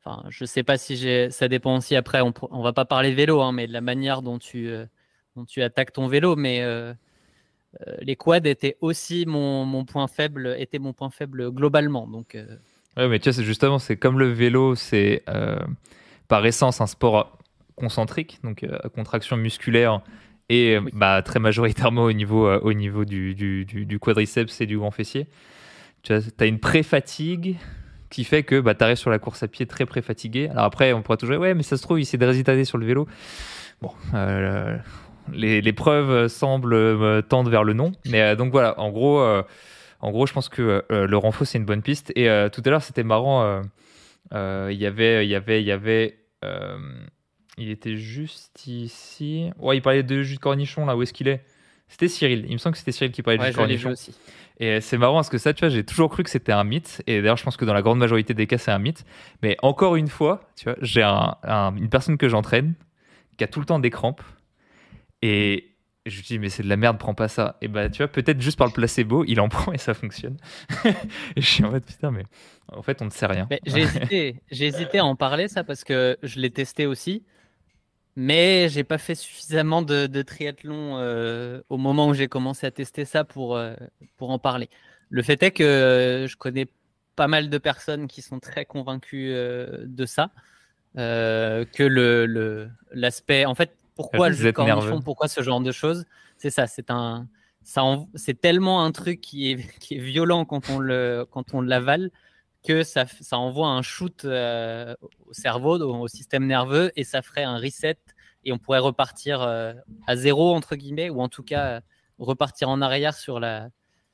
Enfin, 0.05 0.25
je 0.31 0.45
sais 0.45 0.63
pas 0.63 0.79
si. 0.79 1.31
Ça 1.31 1.49
dépend 1.49 1.77
aussi 1.77 1.95
après. 1.95 2.23
On, 2.23 2.33
on 2.51 2.63
va 2.63 2.73
pas 2.73 2.87
parler 2.87 3.13
vélo, 3.13 3.43
hein, 3.43 3.53
mais 3.53 3.67
de 3.67 3.73
la 3.73 3.83
manière 3.83 4.23
dont 4.23 4.39
tu, 4.39 4.71
dont 5.37 5.45
tu 5.45 5.63
attaques 5.63 5.93
ton 5.93 6.09
vélo. 6.09 6.35
Mais 6.35 6.65
les 8.01 8.17
quads 8.17 8.45
étaient 8.45 8.77
aussi 8.81 9.25
mon, 9.27 9.85
point 9.85 10.07
faible, 10.09 10.55
était 10.59 10.79
mon 10.79 10.93
point 10.93 11.11
faible 11.11 11.51
globalement. 11.51 12.07
Donc, 12.07 12.35
euh, 12.35 12.47
ouais, 12.97 13.09
mais 13.09 13.19
tu 13.19 13.25
vois, 13.25 13.33
c'est 13.33 13.45
justement, 13.45 13.79
c'est 13.79 13.97
comme 13.97 14.19
le 14.19 14.31
vélo, 14.31 14.75
c'est 14.75 15.23
euh, 15.29 15.59
par 16.29 16.45
essence 16.47 16.81
un 16.81 16.87
sport 16.87 17.39
concentrique, 17.77 18.39
donc 18.45 18.65
à 18.65 18.89
contraction 18.89 19.37
musculaire 19.37 20.03
et 20.49 20.79
bah, 20.93 21.23
très 21.23 21.41
majoritairement 21.41 22.05
au 22.05 22.13
niveau, 22.13 22.47
au 22.47 22.73
niveau 22.75 23.05
du, 23.05 23.35
du, 23.35 23.99
quadriceps 23.99 24.61
et 24.61 24.67
du 24.67 24.77
grand 24.77 24.91
fessier. 24.91 25.27
Tu 26.03 26.13
as 26.13 26.47
une 26.47 26.59
pré-fatigue 26.59 27.57
qui 28.11 28.25
fait 28.25 28.43
que 28.43 28.61
bah, 28.61 28.75
tu 28.75 28.85
arrives 28.85 28.97
sur 28.97 29.09
la 29.09 29.19
course 29.19 29.43
à 29.43 29.49
pied 29.49 29.65
très 29.67 29.87
pré-fatigué. 29.87 30.49
Alors 30.51 30.65
après, 30.65 30.93
on 30.93 31.01
pourra 31.01 31.17
toujours 31.17 31.39
ouais, 31.39 31.55
mais 31.55 31.63
ça 31.63 31.79
se 31.79 31.83
trouve, 31.83 31.99
il 31.99 32.05
s'est 32.05 32.19
déshydraté 32.19 32.65
sur 32.65 32.77
le 32.77 32.85
vélo. 32.85 33.09
Bon, 33.81 33.93
les, 35.33 35.73
preuves 35.73 36.29
semblent 36.29 36.75
euh, 36.75 37.23
tendre 37.23 37.51
vers 37.51 37.65
le 37.65 37.73
non. 37.73 37.93
Mais 38.07 38.21
euh, 38.21 38.37
donc 38.37 38.53
voilà, 38.53 38.79
en 38.79 38.91
gros, 38.91 39.21
euh, 39.21 39.43
en 40.01 40.11
gros, 40.11 40.27
je 40.27 40.33
pense 40.33 40.49
que 40.49 40.85
le 40.91 41.17
renfort 41.17 41.47
c'est 41.47 41.59
une 41.59 41.65
bonne 41.65 41.83
piste. 41.83 42.13
Et 42.17 42.27
tout 42.53 42.63
à 42.65 42.71
l'heure, 42.71 42.83
c'était 42.83 43.05
marrant. 43.05 43.63
Il 44.33 44.73
y 44.73 44.87
avait, 44.87 45.27
il 45.27 45.31
y 45.31 45.35
avait, 45.35 45.63
il 45.63 45.67
y 45.67 45.73
avait. 45.73 46.19
il 47.59 47.71
était 47.71 47.97
juste 47.97 48.67
ici. 48.67 49.51
Ouais, 49.59 49.77
il 49.77 49.81
parlait 49.81 50.03
de 50.03 50.23
jus 50.23 50.37
de 50.37 50.41
cornichon 50.41 50.87
là. 50.87 50.97
Où 50.97 51.03
est-ce 51.03 51.13
qu'il 51.13 51.29
est, 51.29 51.45
C'était 51.89 52.09
Cyril. 52.09 52.47
Il 52.49 52.53
me 52.53 52.59
semble 52.59 52.73
que 52.73 52.79
c'était 52.79 52.93
Cyril 52.93 53.13
qui 53.13 53.23
parlait 53.23 53.39
de 53.39 53.45
jus 53.45 53.51
de 53.51 53.57
cornichon. 53.57 53.91
Aussi. 53.91 54.15
Et 54.59 54.81
c'est 54.81 54.99
marrant 54.99 55.15
parce 55.15 55.29
que 55.29 55.39
ça, 55.39 55.55
tu 55.55 55.61
vois, 55.61 55.71
j'ai 55.71 55.85
toujours 55.85 56.11
cru 56.11 56.23
que 56.23 56.31
c'était 56.31 56.53
un 56.53 56.65
mythe. 56.65 57.03
Et 57.07 57.21
d'ailleurs, 57.21 57.37
je 57.37 57.45
pense 57.45 57.57
que 57.57 57.65
dans 57.65 57.75
la 57.75 57.83
grande 57.83 57.99
majorité 57.99 58.35
des 58.35 58.47
cas, 58.47 58.59
c'est 58.59 58.71
un 58.71 58.79
mythe. 58.79 59.05
Mais 59.43 59.57
encore 59.63 59.97
une 59.97 60.09
fois, 60.09 60.51
tu 60.57 60.65
vois, 60.65 60.77
j'ai 60.83 61.03
une 61.03 61.89
personne 61.91 62.19
que 62.19 62.29
j'entraîne 62.29 62.75
qui 63.39 63.45
a 63.45 63.47
tout 63.47 63.61
le 63.61 63.67
temps 63.67 63.79
des 63.79 63.91
crampes 63.91 64.23
et 65.23 65.73
je 66.07 66.17
lui 66.17 66.23
dis, 66.25 66.39
mais 66.39 66.49
c'est 66.49 66.65
de 66.65 66.69
la 66.69 66.77
merde, 66.77 66.99
prends 66.99 67.15
pas 67.15 67.29
ça. 67.29 67.57
Et 67.61 67.69
bah, 67.69 67.89
tu 67.89 67.99
vois, 67.99 68.09
peut-être 68.09 68.41
juste 68.41 68.59
par 68.59 68.67
le 68.67 68.73
placebo, 68.73 69.25
il 69.25 69.41
en 69.41 69.49
prend 69.49 69.73
et 69.73 69.79
ça 69.79 69.95
fonctionne. 69.95 70.37
et 70.85 71.41
je 71.41 71.47
suis 71.47 71.65
en 71.65 71.71
mode, 71.71 71.85
putain, 71.85 72.11
mais 72.11 72.25
en 72.73 72.83
fait, 72.83 73.01
on 73.03 73.07
ne 73.07 73.11
sait 73.11 73.27
rien. 73.27 73.49
j'ai 73.65 74.67
hésité, 74.67 74.99
à 74.99 75.05
en 75.05 75.17
parler, 75.17 75.49
ça, 75.49 75.65
parce 75.65 75.85
que 75.85 76.19
je 76.23 76.41
l'ai 76.41 76.51
testé 76.51 76.87
aussi. 76.87 77.25
Mais 78.15 78.69
j'ai 78.69 78.85
pas 78.85 78.99
fait 78.99 79.15
suffisamment 79.15 79.81
de, 79.81 80.23
triathlon 80.23 80.99
euh, 80.99 81.63
au 81.71 81.79
moment 81.79 82.09
où 82.09 82.15
j'ai 82.15 82.29
commencé 82.29 82.67
à 82.67 82.71
tester 82.71 83.07
ça 83.07 83.25
pour, 83.25 83.57
euh, 83.57 83.75
pour 84.19 84.31
en 84.31 84.39
parler. 84.39 84.69
Le 85.09 85.23
fait 85.23 85.43
est 85.43 85.51
que 85.51 86.27
je 86.29 86.37
connais 86.37 86.67
pas 87.17 87.27
mal 87.27 87.49
de 87.49 87.59
personnes 87.59 88.09
qui 88.09 88.21
sont 88.21 88.39
très 88.39 88.67
convaincues 88.67 89.33
euh, 89.33 89.85
de 89.87 90.05
ça. 90.05 90.31
que 90.95 91.83
le 91.83 92.69
l'aspect 92.93 93.47
en 93.47 93.55
fait 93.55 93.75
pourquoi 93.95 94.29
le 94.29 94.53
cornichon 94.53 95.01
Pourquoi 95.01 95.29
ce 95.29 95.43
genre 95.43 95.61
de 95.61 95.73
choses? 95.73 96.05
C'est 96.39 96.51
ça, 96.51 96.67
c'est 96.67 96.91
un, 96.91 97.29
ça 97.63 97.83
c'est 98.15 98.41
tellement 98.41 98.85
un 98.85 98.93
truc 98.93 99.21
qui 99.21 99.53
est, 99.53 99.57
qui 99.81 99.97
est 99.97 100.01
violent 100.01 100.45
quand 100.45 100.71
on 100.71 100.79
le, 100.79 101.27
quand 101.31 101.55
on 101.55 101.61
l'avale 101.61 102.11
que 102.65 102.85
ça, 102.85 103.07
ça 103.07 103.39
envoie 103.39 103.69
un 103.69 103.83
shoot 103.83 104.25
euh, 104.25 104.95
au 105.27 105.33
cerveau, 105.33 105.81
au, 105.81 106.07
système 106.07 106.47
nerveux, 106.47 106.93
et 106.95 107.03
ça 107.03 107.21
ferait 107.21 107.43
un 107.43 107.59
reset 107.59 107.99
et 108.45 108.53
on 108.53 108.59
pourrait 108.59 108.79
repartir 108.79 109.43
à 109.43 110.17
zéro, 110.17 110.55
entre 110.55 110.75
guillemets, 110.75 111.11
ou 111.11 111.21
en 111.21 111.29
tout 111.29 111.45
cas 111.45 111.81
repartir 112.19 112.69
en 112.69 112.81
arrière 112.83 113.15
sur 113.15 113.41
la, 113.41 113.69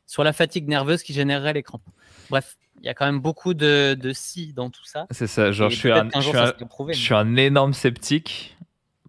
sur 0.07 0.25
la 0.25 0.33
fatigue 0.33 0.69
nerveuse 0.69 1.03
qui 1.03 1.13
générerait 1.13 1.53
les 1.53 1.63
crampes. 1.63 1.87
Bref, 2.31 2.57
il 2.81 2.87
y 2.87 2.89
a 2.89 2.95
quand 2.95 3.07
même 3.07 3.21
beaucoup 3.21 3.55
de, 3.55 3.95
de 3.95 4.13
si 4.13 4.53
dans 4.53 4.71
tout 4.71 4.85
ça. 4.85 5.07
C'est 5.11 5.27
ça, 5.27 5.53
genre 5.53 5.71
je 5.71 5.77
suis, 5.77 5.93
un, 5.93 6.09
je, 6.15 6.93
suis 6.95 7.15
un, 7.15 7.37
énorme 7.37 7.75
sceptique, 7.75 8.57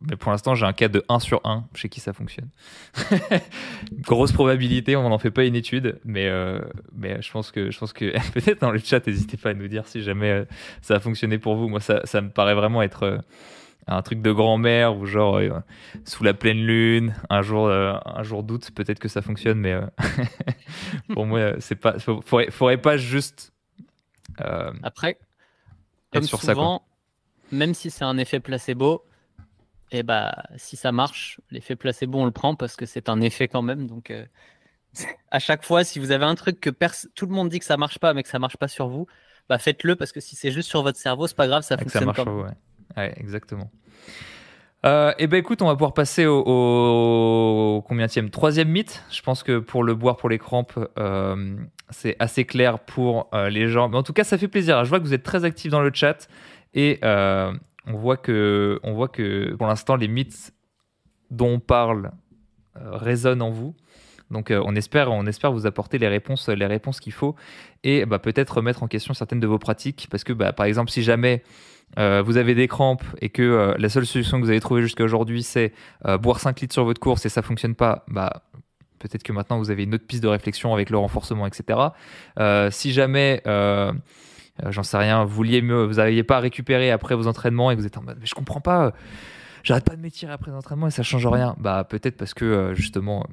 mais 0.02 0.16
pour 0.16 0.32
l'instant 0.32 0.56
j'ai 0.56 0.66
un 0.66 0.74
cas 0.74 0.88
de 0.88 1.04
1 1.10 1.20
sur 1.20 1.42
1 1.44 1.66
chez 1.76 1.90
qui 1.90 2.00
ça 2.00 2.14
fonctionne. 2.14 2.50
Grosse 4.02 4.32
probabilité, 4.32 4.96
on 4.96 5.10
n'en 5.10 5.20
fait 5.20 5.32
pas 5.32 5.44
une 5.44 5.56
étude, 5.56 6.00
mais, 6.06 6.28
euh, 6.28 6.60
mais 6.96 7.22
je 7.22 7.32
pense 7.32 7.52
que, 7.52 7.72
je 7.72 7.80
pense 7.80 7.94
que 7.94 8.12
peut-être 8.34 8.62
dans 8.62 8.72
le 8.72 8.80
chat, 8.80 9.06
n'hésitez 9.06 9.38
pas 9.38 9.50
à 9.50 9.54
nous 9.54 9.68
dire 9.68 9.88
si 9.88 10.02
jamais 10.02 10.30
euh, 10.30 10.46
ça 10.82 10.96
a 10.96 11.00
fonctionné 11.00 11.38
pour 11.38 11.56
vous. 11.56 11.68
Moi, 11.68 11.80
ça, 11.80 12.02
ça 12.06 12.22
me 12.22 12.30
paraît 12.30 12.56
vraiment 12.56 12.82
être... 12.82 13.04
Euh, 13.04 13.18
un 13.92 14.04
truc 14.04 14.22
de 14.22 14.32
grand-mère 14.32 14.96
ou 14.96 15.08
genre 15.08 15.38
euh, 15.38 15.50
sous 16.06 16.24
la 16.24 16.36
pleine 16.36 16.64
lune, 16.64 17.16
un 17.32 17.42
jour, 17.42 17.72
un 17.72 18.22
jour 18.22 18.44
d'août, 18.44 18.70
peut-être 18.76 19.00
que 19.00 19.08
ça 19.08 19.24
fonctionne, 19.24 19.58
mais 19.58 19.76
pour 21.14 21.26
moi, 21.26 21.54
c'est 21.58 21.76
pas, 21.76 21.98
faudrait, 21.98 22.52
faudrait 22.52 22.78
pas 22.78 22.98
juste. 22.98 23.52
Après, 24.84 25.18
comme 26.14 26.22
sur 26.22 26.40
souvent, 26.40 26.84
même 27.52 27.74
si 27.74 27.90
c'est 27.90 28.06
un 28.06 28.20
effet 28.20 28.40
placebo, 28.40 29.04
et 29.92 30.00
eh 30.00 30.04
bah 30.04 30.44
si 30.56 30.76
ça 30.76 30.92
marche, 30.92 31.40
l'effet 31.50 31.76
placebo 31.76 32.20
on 32.20 32.26
le 32.26 32.32
prend 32.32 32.56
parce 32.56 32.76
que 32.76 32.86
c'est 32.86 33.10
un 33.10 33.22
effet 33.22 33.48
quand 33.48 33.64
même. 33.64 33.88
Donc 33.88 34.14
à 35.32 35.40
chaque 35.40 35.64
fois, 35.64 35.84
si 35.84 36.00
vous 36.00 36.12
avez 36.12 36.26
un 36.26 36.36
truc 36.36 36.60
que 36.60 36.70
tout 37.16 37.26
le 37.26 37.34
monde 37.34 37.50
dit 37.50 37.60
que 37.60 37.66
ça 37.66 37.78
marche 37.78 38.00
pas, 38.00 38.14
mais 38.14 38.24
que 38.24 38.30
ça 38.30 38.40
marche 38.40 38.58
pas 38.58 38.68
sur 38.68 38.88
vous, 38.88 39.08
bah 39.48 39.58
faites-le 39.58 39.96
parce 39.96 40.12
que 40.12 40.20
si 40.20 40.36
c'est 40.36 40.52
juste 40.52 40.70
sur 40.70 40.84
votre 40.84 40.98
cerveau, 40.98 41.28
c'est 41.28 41.36
pas 41.36 41.48
grave, 41.48 41.64
ça 41.64 41.78
fonctionne 41.78 42.14
pas. 42.14 42.24
Ouais, 42.24 43.14
exactement. 43.18 43.72
Euh, 44.86 45.12
et 45.12 45.24
eh 45.24 45.28
ben 45.28 45.38
écoute, 45.38 45.62
on 45.62 45.68
va 45.68 45.74
pouvoir 45.74 45.94
passer 45.94 46.26
au, 46.26 46.40
au 46.40 47.82
combien 47.82 48.08
troisième 48.32 48.70
mythe. 48.70 49.04
Je 49.12 49.22
pense 49.22 49.44
que 49.44 49.60
pour 49.60 49.84
le 49.84 49.94
boire 49.94 50.16
pour 50.16 50.30
les 50.30 50.38
crampes, 50.38 50.80
euh, 50.98 51.58
c'est 51.90 52.16
assez 52.20 52.46
clair 52.46 52.80
pour 52.80 53.30
euh, 53.34 53.50
les 53.50 53.68
gens. 53.68 53.90
Mais 53.90 53.98
en 53.98 54.04
tout 54.04 54.14
cas, 54.14 54.24
ça 54.24 54.38
fait 54.38 54.48
plaisir. 54.48 54.86
Je 54.86 54.90
vois 54.90 55.00
que 55.00 55.04
vous 55.04 55.14
êtes 55.14 55.24
très 55.24 55.44
actifs 55.44 55.72
dans 55.72 55.82
le 55.82 55.92
chat 55.94 56.30
et 56.74 57.00
euh, 57.04 57.52
on 57.86 57.98
voit 57.98 58.18
que, 58.18 58.80
on 58.84 58.94
voit 58.94 59.08
que 59.08 59.56
pour 59.56 59.68
l'instant 59.68 59.96
les 59.96 60.08
mythes 60.08 60.54
dont 61.32 61.54
on 61.54 61.60
parle 61.60 62.12
résonnent 62.76 63.42
en 63.42 63.52
vous. 63.52 63.76
Donc 64.32 64.52
on 64.52 64.76
espère, 64.76 65.12
on 65.12 65.26
espère 65.26 65.52
vous 65.52 65.66
apporter 65.66 65.98
les 65.98 66.08
réponses, 66.08 66.50
les 66.50 66.66
réponses 66.66 67.00
qu'il 67.00 67.14
faut 67.14 67.36
et 67.84 68.06
bah, 68.06 68.20
peut-être 68.20 68.58
remettre 68.58 68.84
en 68.84 68.88
question 68.88 69.14
certaines 69.14 69.40
de 69.40 69.48
vos 69.48 69.58
pratiques 69.58 70.08
parce 70.12 70.24
que 70.24 70.34
bah, 70.34 70.54
par 70.54 70.68
exemple 70.68 70.92
si 70.92 71.02
jamais 71.02 71.44
euh, 71.98 72.22
vous 72.24 72.38
avez 72.38 72.54
des 72.54 72.68
crampes 72.68 73.04
et 73.22 73.30
que 73.30 73.42
euh, 73.42 73.76
la 73.78 73.90
seule 73.90 74.06
solution 74.06 74.40
que 74.40 74.44
vous 74.44 74.50
avez 74.50 74.60
trouvée 74.60 74.82
jusqu'à 74.82 75.04
aujourd'hui, 75.04 75.42
c'est 75.42 75.74
euh, 76.06 76.18
boire 76.18 76.40
5 76.40 76.60
litres 76.60 76.74
sur 76.74 76.86
votre 76.86 77.02
course 77.02 77.26
et 77.26 77.30
ça 77.30 77.42
fonctionne 77.42 77.74
pas, 77.74 78.06
bah, 78.08 78.44
peut-être 79.00 79.24
que 79.24 79.32
maintenant 79.32 79.58
vous 79.58 79.72
avez 79.72 79.84
une 79.84 79.96
autre 79.96 80.06
piste 80.06 80.22
de 80.22 80.28
réflexion 80.28 80.74
avec 80.74 80.92
le 80.92 80.98
renforcement, 80.98 81.48
etc. 81.48 81.80
si 82.72 82.94
jamais, 82.94 83.42
j'en 84.70 84.84
sais 84.84 84.98
rien, 84.98 85.24
vous 85.24 85.44
n'arriviez 85.46 86.24
pas 86.24 86.38
à 86.38 86.40
récupérer 86.40 86.92
après 86.92 87.16
vos 87.16 87.28
entraînements 87.28 87.72
et 87.72 87.76
vous 87.76 87.86
êtes 87.86 87.98
en 87.98 88.04
mode, 88.04 88.18
mais 88.20 88.26
je 88.26 88.36
comprends 88.36 88.62
pas, 88.62 88.94
j'arrête 89.64 89.86
pas 89.86 89.96
de 89.96 90.02
m'étirer 90.02 90.32
après 90.32 90.52
l'entraînement 90.52 90.88
et 90.88 90.92
ça 90.92 91.04
change 91.04 91.28
rien, 91.28 91.56
bah 91.60 91.84
peut-être 91.84 92.18
parce 92.18 92.34
que 92.34 92.74
justement 92.76 93.26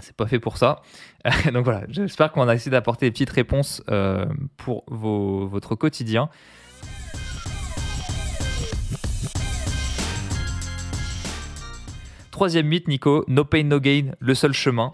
c'est 0.00 0.16
pas 0.16 0.26
fait 0.26 0.40
pour 0.40 0.58
ça. 0.58 0.82
Donc 1.52 1.64
voilà, 1.64 1.82
j'espère 1.88 2.32
qu'on 2.32 2.48
a 2.48 2.54
essayé 2.54 2.70
d'apporter 2.70 3.06
des 3.06 3.12
petites 3.12 3.30
réponses 3.30 3.82
pour 4.56 4.84
votre 4.88 5.74
quotidien. 5.74 6.28
Troisième 12.34 12.66
mythe, 12.66 12.88
Nico, 12.88 13.24
no 13.28 13.44
pain, 13.44 13.62
no 13.62 13.78
gain, 13.78 14.10
le 14.18 14.34
seul 14.34 14.52
chemin. 14.52 14.92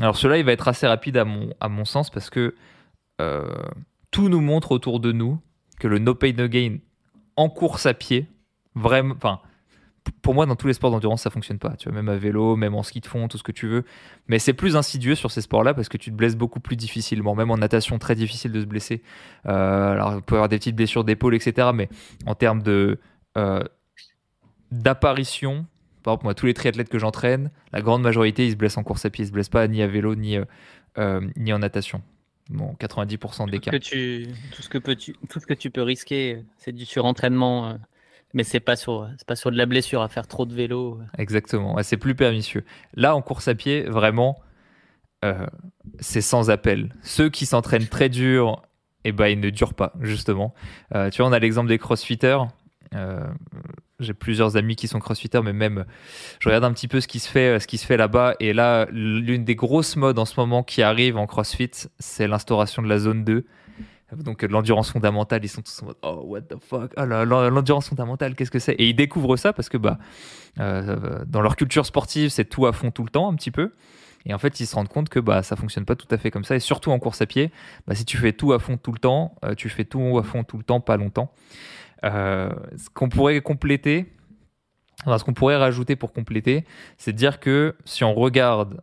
Alors 0.00 0.16
celui-là, 0.16 0.38
il 0.38 0.44
va 0.46 0.52
être 0.52 0.68
assez 0.68 0.86
rapide 0.86 1.18
à 1.18 1.68
mon, 1.68 1.84
sens 1.84 2.08
parce 2.08 2.30
que 2.30 2.54
euh, 3.20 3.44
tout 4.10 4.28
nous 4.28 4.40
montre 4.40 4.72
autour 4.72 5.00
de 5.00 5.12
nous 5.12 5.38
que 5.78 5.88
le 5.88 5.98
no 5.98 6.14
pain, 6.14 6.32
no 6.32 6.48
gain 6.48 6.78
en 7.36 7.48
course 7.48 7.86
à 7.86 7.94
pied, 7.94 8.26
vraiment, 8.74 9.14
enfin, 9.16 9.40
pour 10.22 10.34
moi, 10.34 10.46
dans 10.46 10.56
tous 10.56 10.66
les 10.66 10.72
sports 10.72 10.90
d'endurance, 10.90 11.22
ça 11.22 11.30
fonctionne 11.30 11.58
pas. 11.58 11.74
Tu 11.76 11.88
vois, 11.88 11.94
même 11.94 12.08
à 12.08 12.16
vélo, 12.16 12.56
même 12.56 12.74
en 12.74 12.82
ski 12.82 13.00
de 13.00 13.06
fond, 13.06 13.28
tout 13.28 13.38
ce 13.38 13.42
que 13.42 13.52
tu 13.52 13.66
veux. 13.66 13.84
Mais 14.26 14.38
c'est 14.38 14.52
plus 14.52 14.76
insidieux 14.76 15.14
sur 15.14 15.30
ces 15.30 15.40
sports-là 15.40 15.74
parce 15.74 15.88
que 15.88 15.96
tu 15.96 16.10
te 16.10 16.16
blesses 16.16 16.36
beaucoup 16.36 16.60
plus 16.60 16.76
difficilement. 16.76 17.34
Même 17.34 17.50
en 17.50 17.58
natation, 17.58 17.98
très 17.98 18.14
difficile 18.14 18.52
de 18.52 18.60
se 18.60 18.66
blesser. 18.66 19.02
Euh, 19.46 19.92
alors, 19.92 20.14
il 20.16 20.22
peut 20.22 20.36
avoir 20.36 20.48
des 20.48 20.58
petites 20.58 20.76
blessures 20.76 21.04
d'épaule, 21.04 21.34
etc. 21.34 21.70
Mais 21.74 21.88
en 22.26 22.34
termes 22.34 22.62
de 22.62 22.98
euh, 23.36 23.62
d'apparition, 24.70 25.66
par 26.02 26.14
exemple, 26.14 26.24
moi, 26.24 26.34
tous 26.34 26.46
les 26.46 26.54
triathlètes 26.54 26.88
que 26.88 26.98
j'entraîne, 26.98 27.50
la 27.72 27.82
grande 27.82 28.02
majorité, 28.02 28.46
ils 28.46 28.52
se 28.52 28.56
blessent 28.56 28.78
en 28.78 28.84
course 28.84 29.04
à 29.04 29.10
pied. 29.10 29.24
Ils 29.24 29.28
se 29.28 29.32
blessent 29.32 29.48
pas 29.48 29.66
ni 29.68 29.82
à 29.82 29.86
vélo, 29.86 30.14
ni, 30.14 30.38
euh, 30.98 31.20
ni 31.36 31.52
en 31.52 31.58
natation. 31.58 32.02
Bon, 32.48 32.74
90% 32.80 33.50
des 33.50 33.58
cas. 33.58 33.70
Que 33.70 33.76
tu, 33.76 34.26
tout, 34.54 34.62
ce 34.62 34.68
que 34.68 34.78
peux 34.78 34.96
tu, 34.96 35.14
tout 35.28 35.40
ce 35.40 35.46
que 35.46 35.54
tu 35.54 35.70
peux 35.70 35.82
risquer, 35.82 36.44
c'est 36.56 36.72
du 36.72 36.84
surentraînement. 36.86 37.68
Euh, 37.68 37.74
mais 38.34 38.44
c'est 38.44 38.60
pas 38.60 38.76
sur, 38.76 39.08
pas 39.26 39.36
sur 39.36 39.50
de 39.50 39.56
la 39.56 39.66
blessure 39.66 40.02
à 40.02 40.08
faire 40.08 40.26
trop 40.26 40.46
de 40.46 40.54
vélo. 40.54 41.00
Exactement. 41.16 41.82
c'est 41.82 41.96
plus 41.96 42.14
pernicieux. 42.14 42.64
Là, 42.94 43.14
en 43.14 43.22
course 43.22 43.48
à 43.48 43.54
pied, 43.54 43.82
vraiment, 43.84 44.38
c'est 45.98 46.20
sans 46.20 46.50
appel. 46.50 46.94
Ceux 47.02 47.30
qui 47.30 47.46
s'entraînent 47.46 47.88
très 47.88 48.10
dur, 48.10 48.62
eh 49.04 49.12
ben, 49.12 49.28
ils 49.28 49.40
ne 49.40 49.48
durent 49.48 49.72
pas, 49.72 49.94
justement. 50.02 50.52
tu 50.92 51.22
vois, 51.22 51.26
on 51.30 51.32
a 51.32 51.38
l'exemple 51.38 51.68
des 51.68 51.78
crossfitters. 51.78 52.40
Euh, 52.94 53.26
j'ai 54.00 54.14
plusieurs 54.14 54.56
amis 54.56 54.76
qui 54.76 54.88
sont 54.88 54.98
crossfitters, 54.98 55.42
mais 55.42 55.52
même 55.52 55.84
je 56.40 56.48
regarde 56.48 56.64
un 56.64 56.72
petit 56.72 56.88
peu 56.88 57.00
ce 57.00 57.08
qui 57.08 57.18
se 57.18 57.28
fait, 57.28 57.58
ce 57.58 57.66
qui 57.66 57.78
se 57.78 57.86
fait 57.86 57.96
là-bas. 57.96 58.34
Et 58.40 58.52
là, 58.52 58.86
l'une 58.90 59.44
des 59.44 59.54
grosses 59.54 59.96
modes 59.96 60.18
en 60.18 60.24
ce 60.24 60.38
moment 60.38 60.62
qui 60.62 60.82
arrive 60.82 61.16
en 61.16 61.26
CrossFit, 61.26 61.70
c'est 61.98 62.28
l'instauration 62.28 62.82
de 62.82 62.88
la 62.88 62.98
zone 62.98 63.24
2. 63.24 63.44
Donc 64.16 64.42
l'endurance 64.42 64.90
fondamentale, 64.90 65.44
ils 65.44 65.48
sont 65.48 65.60
tous 65.60 65.82
en 65.82 65.86
mode 65.86 65.96
oh 66.02 66.22
what 66.24 66.40
the 66.42 66.56
fuck, 66.58 66.92
oh, 66.96 67.04
l'endurance 67.04 67.90
fondamentale, 67.90 68.34
qu'est-ce 68.34 68.50
que 68.50 68.58
c'est? 68.58 68.72
Et 68.72 68.88
ils 68.88 68.94
découvrent 68.94 69.36
ça 69.36 69.52
parce 69.52 69.68
que 69.68 69.76
bah 69.76 69.98
euh, 70.58 71.24
dans 71.26 71.42
leur 71.42 71.56
culture 71.56 71.84
sportive, 71.84 72.30
c'est 72.30 72.46
tout 72.46 72.66
à 72.66 72.72
fond 72.72 72.90
tout 72.90 73.04
le 73.04 73.10
temps 73.10 73.30
un 73.30 73.34
petit 73.34 73.50
peu. 73.50 73.72
Et 74.24 74.34
en 74.34 74.38
fait, 74.38 74.60
ils 74.60 74.66
se 74.66 74.74
rendent 74.74 74.88
compte 74.88 75.10
que 75.10 75.20
bah 75.20 75.42
ça 75.42 75.56
fonctionne 75.56 75.84
pas 75.84 75.94
tout 75.94 76.06
à 76.10 76.16
fait 76.16 76.30
comme 76.30 76.44
ça. 76.44 76.56
Et 76.56 76.60
surtout 76.60 76.90
en 76.90 76.98
course 76.98 77.20
à 77.20 77.26
pied, 77.26 77.50
bah, 77.86 77.94
si 77.94 78.04
tu 78.04 78.16
fais 78.16 78.32
tout 78.32 78.52
à 78.52 78.58
fond 78.58 78.76
tout 78.78 78.92
le 78.92 78.98
temps, 78.98 79.34
euh, 79.44 79.54
tu 79.54 79.68
fais 79.68 79.84
tout 79.84 80.18
à 80.18 80.22
fond 80.22 80.42
tout 80.42 80.56
le 80.56 80.64
temps, 80.64 80.80
pas 80.80 80.96
longtemps. 80.96 81.32
Euh, 82.04 82.50
ce 82.76 82.90
qu'on 82.90 83.08
pourrait 83.08 83.40
compléter, 83.40 84.12
ce 85.06 85.24
qu'on 85.24 85.34
pourrait 85.34 85.56
rajouter 85.56 85.96
pour 85.96 86.12
compléter, 86.12 86.64
c'est 86.96 87.12
de 87.12 87.16
dire 87.16 87.40
que 87.40 87.76
si 87.84 88.04
on 88.04 88.14
regarde 88.14 88.82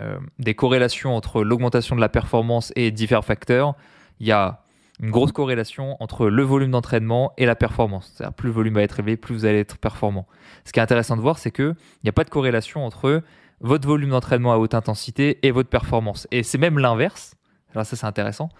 euh, 0.00 0.18
des 0.38 0.54
corrélations 0.54 1.14
entre 1.14 1.42
l'augmentation 1.42 1.94
de 1.94 2.00
la 2.00 2.08
performance 2.08 2.72
et 2.76 2.90
divers 2.90 3.24
facteurs, 3.24 3.74
il 4.20 4.26
y 4.26 4.32
a 4.32 4.64
une 5.00 5.10
grosse 5.10 5.32
corrélation 5.32 5.96
entre 6.00 6.26
le 6.26 6.42
volume 6.42 6.70
d'entraînement 6.70 7.32
et 7.36 7.46
la 7.46 7.56
performance. 7.56 8.12
C'est-à-dire 8.14 8.34
plus 8.34 8.48
le 8.48 8.54
volume 8.54 8.74
va 8.74 8.82
être 8.82 9.00
élevé, 9.00 9.16
plus 9.16 9.34
vous 9.34 9.44
allez 9.44 9.58
être 9.60 9.78
performant. 9.78 10.26
Ce 10.64 10.72
qui 10.72 10.78
est 10.78 10.82
intéressant 10.82 11.16
de 11.16 11.20
voir, 11.20 11.38
c'est 11.38 11.50
qu'il 11.50 11.74
n'y 12.04 12.10
a 12.10 12.12
pas 12.12 12.24
de 12.24 12.30
corrélation 12.30 12.84
entre 12.84 13.22
votre 13.60 13.88
volume 13.88 14.10
d'entraînement 14.10 14.52
à 14.52 14.56
haute 14.56 14.74
intensité 14.74 15.38
et 15.46 15.50
votre 15.50 15.68
performance. 15.68 16.28
Et 16.30 16.42
c'est 16.42 16.58
même 16.58 16.78
l'inverse. 16.78 17.34
Alors 17.72 17.86
ça 17.86 17.96
c'est 17.96 18.06
intéressant. 18.06 18.50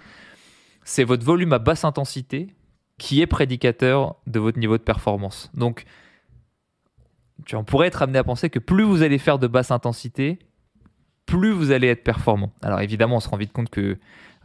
C'est 0.84 1.04
votre 1.04 1.24
volume 1.24 1.52
à 1.52 1.58
basse 1.58 1.84
intensité 1.84 2.54
qui 2.98 3.20
est 3.20 3.26
prédicateur 3.26 4.16
de 4.26 4.38
votre 4.38 4.58
niveau 4.58 4.78
de 4.78 4.82
performance. 4.82 5.50
Donc, 5.54 5.84
tu 7.44 7.56
en 7.56 7.64
pourrais 7.64 7.88
être 7.88 8.02
amené 8.02 8.18
à 8.18 8.24
penser 8.24 8.50
que 8.50 8.58
plus 8.58 8.84
vous 8.84 9.02
allez 9.02 9.18
faire 9.18 9.38
de 9.38 9.46
basse 9.46 9.70
intensité, 9.70 10.38
plus 11.26 11.50
vous 11.50 11.70
allez 11.70 11.88
être 11.88 12.04
performant. 12.04 12.52
Alors 12.62 12.80
évidemment, 12.80 13.16
on 13.16 13.20
se 13.20 13.28
rend 13.28 13.36
vite 13.36 13.52
compte 13.52 13.70
que 13.70 13.98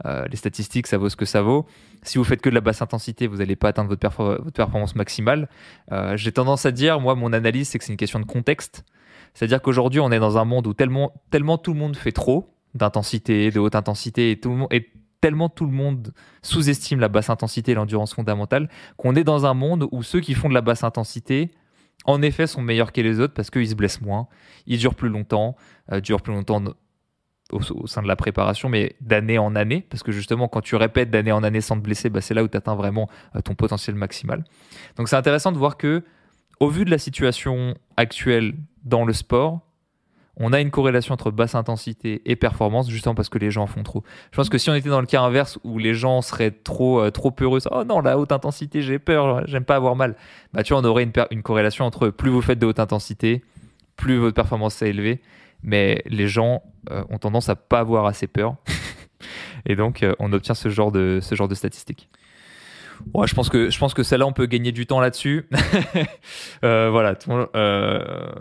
euh, 0.06 0.24
les 0.28 0.36
statistiques, 0.36 0.86
ça 0.86 0.98
vaut 0.98 1.08
ce 1.08 1.16
que 1.16 1.24
ça 1.24 1.42
vaut. 1.42 1.66
Si 2.02 2.18
vous 2.18 2.24
faites 2.24 2.40
que 2.40 2.48
de 2.48 2.54
la 2.54 2.62
basse 2.62 2.80
intensité, 2.80 3.26
vous 3.26 3.36
n'allez 3.36 3.56
pas 3.56 3.68
atteindre 3.68 3.90
votre, 3.90 4.50
performance 4.50 4.94
maximale. 4.94 5.48
Euh, 5.92 6.16
j'ai 6.16 6.32
tendance 6.32 6.64
à 6.64 6.72
dire, 6.72 7.00
moi, 7.00 7.14
mon 7.14 7.32
analyse, 7.32 7.68
c'est 7.68 7.78
que 7.78 7.84
c'est 7.84 7.92
une 7.92 7.98
question 7.98 8.18
de 8.18 8.24
contexte. 8.24 8.84
C'est-à-dire 9.34 9.60
qu'aujourd'hui, 9.60 10.00
on 10.00 10.10
est 10.10 10.18
dans 10.18 10.38
un 10.38 10.44
monde 10.44 10.66
où 10.66 10.74
tellement, 10.74 11.12
tellement 11.30 11.58
tout 11.58 11.74
le 11.74 11.78
monde 11.78 11.96
fait 11.96 12.12
trop 12.12 12.54
d'intensité, 12.74 13.50
de 13.50 13.60
haute 13.60 13.74
intensité, 13.74 14.30
et 14.30 14.40
tout 14.40 14.50
le 14.50 14.56
monde, 14.56 14.68
tellement 15.20 15.48
tout 15.48 15.66
le 15.66 15.72
monde 15.72 16.12
sous-estime 16.42 17.00
la 17.00 17.08
basse 17.08 17.30
intensité 17.30 17.72
et 17.72 17.74
l'endurance 17.74 18.14
fondamentale 18.14 18.68
qu'on 18.96 19.14
est 19.14 19.24
dans 19.24 19.46
un 19.46 19.54
monde 19.54 19.86
où 19.92 20.02
ceux 20.02 20.20
qui 20.20 20.34
font 20.34 20.48
de 20.48 20.54
la 20.54 20.62
basse 20.62 20.84
intensité, 20.84 21.50
en 22.04 22.22
effet, 22.22 22.46
sont 22.46 22.62
meilleurs 22.62 22.92
que 22.92 23.00
les 23.00 23.20
autres 23.20 23.34
parce 23.34 23.50
qu'ils 23.50 23.68
se 23.68 23.74
blessent 23.74 24.00
moins, 24.00 24.28
ils 24.66 24.78
durent 24.78 24.94
plus 24.94 25.08
longtemps, 25.08 25.56
euh, 25.92 26.00
durent 26.00 26.22
plus 26.22 26.32
longtemps 26.32 26.62
au, 27.52 27.86
sein 27.86 28.02
de 28.02 28.08
la 28.08 28.16
préparation, 28.16 28.68
mais 28.68 28.96
d'année 29.00 29.38
en 29.38 29.54
année, 29.56 29.84
parce 29.88 30.02
que 30.02 30.12
justement, 30.12 30.48
quand 30.48 30.60
tu 30.60 30.76
répètes 30.76 31.10
d'année 31.10 31.32
en 31.32 31.42
année 31.42 31.60
sans 31.60 31.76
te 31.76 31.82
blesser, 31.82 32.08
bah, 32.08 32.20
c'est 32.20 32.34
là 32.34 32.42
où 32.42 32.48
tu 32.48 32.56
atteins 32.56 32.76
vraiment 32.76 33.08
euh, 33.36 33.40
ton 33.40 33.54
potentiel 33.54 33.96
maximal. 33.96 34.44
Donc 34.96 35.08
c'est 35.08 35.16
intéressant 35.16 35.52
de 35.52 35.58
voir 35.58 35.76
que, 35.76 36.04
au 36.60 36.68
vu 36.68 36.84
de 36.84 36.90
la 36.90 36.98
situation 36.98 37.74
actuelle 37.96 38.54
dans 38.84 39.04
le 39.04 39.12
sport, 39.12 39.60
on 40.42 40.52
a 40.54 40.60
une 40.60 40.70
corrélation 40.70 41.12
entre 41.14 41.30
basse 41.30 41.54
intensité 41.54 42.22
et 42.24 42.34
performance, 42.34 42.88
justement 42.88 43.14
parce 43.14 43.28
que 43.28 43.38
les 43.38 43.50
gens 43.50 43.64
en 43.64 43.66
font 43.66 43.82
trop. 43.82 44.02
Je 44.32 44.36
pense 44.36 44.48
que 44.48 44.58
si 44.58 44.70
on 44.70 44.74
était 44.74 44.88
dans 44.88 45.00
le 45.00 45.06
cas 45.06 45.20
inverse 45.20 45.58
où 45.64 45.78
les 45.78 45.94
gens 45.94 46.22
seraient 46.22 46.50
trop, 46.50 47.00
euh, 47.00 47.10
trop 47.10 47.34
heureux, 47.40 47.60
oh 47.70 47.84
non, 47.84 48.00
la 48.00 48.18
haute 48.18 48.32
intensité, 48.32 48.80
j'ai 48.80 48.98
peur, 48.98 49.46
j'aime 49.46 49.64
pas 49.64 49.76
avoir 49.76 49.96
mal, 49.96 50.16
bah 50.54 50.62
tu 50.62 50.72
vois, 50.72 50.82
on 50.82 50.84
aurait 50.86 51.02
une, 51.02 51.12
une 51.30 51.42
corrélation 51.42 51.84
entre 51.84 52.08
plus 52.08 52.30
vous 52.30 52.40
faites 52.40 52.58
de 52.58 52.66
haute 52.66 52.80
intensité, 52.80 53.44
plus 53.96 54.16
votre 54.16 54.34
performance 54.34 54.80
est 54.80 54.88
élevée, 54.88 55.20
mais 55.62 56.02
les 56.06 56.26
gens 56.26 56.62
euh, 56.90 57.04
ont 57.10 57.18
tendance 57.18 57.50
à 57.50 57.54
pas 57.54 57.80
avoir 57.80 58.06
assez 58.06 58.26
peur. 58.26 58.56
et 59.66 59.76
donc, 59.76 60.02
euh, 60.02 60.14
on 60.18 60.32
obtient 60.32 60.54
ce 60.54 60.70
genre 60.70 60.90
de, 60.90 61.18
ce 61.20 61.34
genre 61.34 61.48
de 61.48 61.54
statistiques. 61.54 62.08
Ouais, 63.14 63.26
je 63.26 63.34
pense 63.34 63.48
que 63.48 63.70
je 63.70 63.78
pense 63.78 63.94
que 63.94 64.02
celle-là 64.02 64.26
on 64.26 64.32
peut 64.32 64.46
gagner 64.46 64.72
du 64.72 64.86
temps 64.86 65.00
là-dessus. 65.00 65.48
Euh, 66.62 66.90
voilà, 66.90 67.14
euh, 67.56 68.32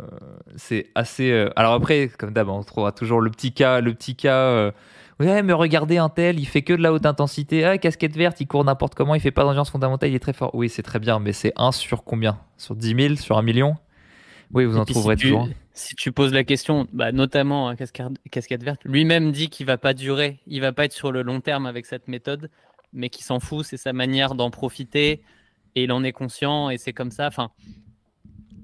c'est 0.57 0.87
assez. 0.93 1.31
Euh, 1.31 1.49
alors 1.55 1.73
après, 1.73 2.09
comme 2.17 2.33
d'hab, 2.33 2.49
on 2.49 2.61
trouvera 2.63 2.91
toujours 2.91 3.21
le 3.21 3.29
petit 3.29 3.53
cas, 3.53 3.79
le 3.79 3.93
petit 3.93 4.15
cas. 4.15 4.71
ouais, 5.19 5.41
mais 5.41 5.53
regardez 5.53 5.97
un 5.97 6.09
tel, 6.09 6.37
il 6.37 6.45
fait 6.45 6.61
que 6.61 6.73
de 6.73 6.81
la 6.81 6.91
haute 6.91 7.05
intensité. 7.05 7.63
Ah, 7.63 7.77
casquette 7.77 8.15
verte, 8.17 8.41
il 8.41 8.47
court 8.47 8.65
n'importe 8.65 8.95
comment, 8.95 9.15
il 9.15 9.21
fait 9.21 9.31
pas 9.31 9.43
d'endurance 9.43 9.69
fondamentale, 9.69 10.09
il 10.09 10.15
est 10.15 10.19
très 10.19 10.33
fort. 10.33 10.53
Oui, 10.53 10.67
c'est 10.67 10.83
très 10.83 10.99
bien, 10.99 11.19
mais 11.19 11.31
c'est 11.31 11.53
1 11.55 11.71
sur 11.71 12.03
combien? 12.03 12.39
Sur 12.57 12.75
10 12.75 12.95
000 12.95 13.15
Sur 13.15 13.37
1 13.37 13.41
million? 13.41 13.77
Oui, 14.53 14.65
vous 14.65 14.77
en 14.77 14.85
trouverez 14.85 15.15
toujours. 15.15 15.47
si 15.73 15.95
tu 15.95 16.11
poses 16.11 16.33
la 16.33 16.43
question, 16.43 16.87
bah, 16.91 17.13
notamment 17.13 17.73
casquette, 17.75 18.07
casquette 18.31 18.63
verte, 18.63 18.81
lui-même 18.83 19.31
dit 19.31 19.49
qu'il 19.49 19.65
va 19.65 19.77
pas 19.77 19.93
durer, 19.93 20.39
il 20.45 20.59
va 20.59 20.73
pas 20.73 20.85
être 20.85 20.93
sur 20.93 21.13
le 21.13 21.21
long 21.21 21.39
terme 21.39 21.65
avec 21.65 21.85
cette 21.85 22.09
méthode 22.09 22.49
mais 22.93 23.09
qui 23.09 23.23
s'en 23.23 23.39
fout, 23.39 23.65
c'est 23.65 23.77
sa 23.77 23.93
manière 23.93 24.35
d'en 24.35 24.51
profiter 24.51 25.21
et 25.75 25.83
il 25.83 25.91
en 25.91 26.03
est 26.03 26.11
conscient 26.11 26.69
et 26.69 26.77
c'est 26.77 26.93
comme 26.93 27.11
ça. 27.11 27.27
Enfin, 27.27 27.51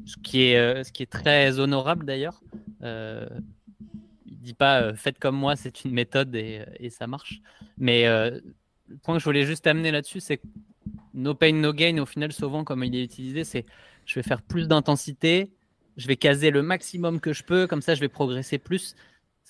ce 0.06 0.18
qui 0.18 0.44
est, 0.44 0.58
euh, 0.58 0.84
très 1.10 1.60
honorable 1.60 2.06
d'ailleurs. 2.06 2.42
Euh, 2.84 3.28
il 4.26 4.38
dit 4.40 4.54
pas 4.54 4.82
euh, 4.82 4.96
faites 4.96 5.20
comme 5.20 5.36
moi, 5.36 5.56
c'est 5.56 5.84
une 5.84 5.92
méthode 5.92 6.36
et, 6.36 6.90
ça 6.90 7.08
marche. 7.08 7.42
Mais 7.78 8.08
euh, 8.08 8.40
le 8.88 8.98
point 8.98 9.16
que 9.16 9.20
je 9.20 9.26
voulais 9.26 9.46
juste 9.46 9.68
amener 9.68 9.92
là-dessus, 9.92 10.20
c'est 10.20 10.42
no 11.14 11.34
pain, 11.34 11.54
no 11.54 11.74
gain, 11.74 11.98
au 11.98 12.06
final, 12.06 12.32
souvent, 12.32 12.64
comme 12.64 12.84
il 12.84 12.96
est 12.96 13.04
utilisé, 13.04 13.44
c'est 13.44 13.66
je 14.06 14.16
vais 14.16 14.24
faire 14.24 14.42
plus 14.42 14.68
d'intensité, 14.68 15.52
je 15.98 16.08
vais 16.08 16.16
caser 16.16 16.52
le 16.52 16.62
maximum 16.62 17.20
que 17.20 17.34
je 17.34 17.44
peux, 17.44 17.66
comme 17.66 17.82
ça 17.82 17.96
je 17.96 18.02
vais 18.02 18.10
progresser 18.10 18.60
plus 18.60 18.96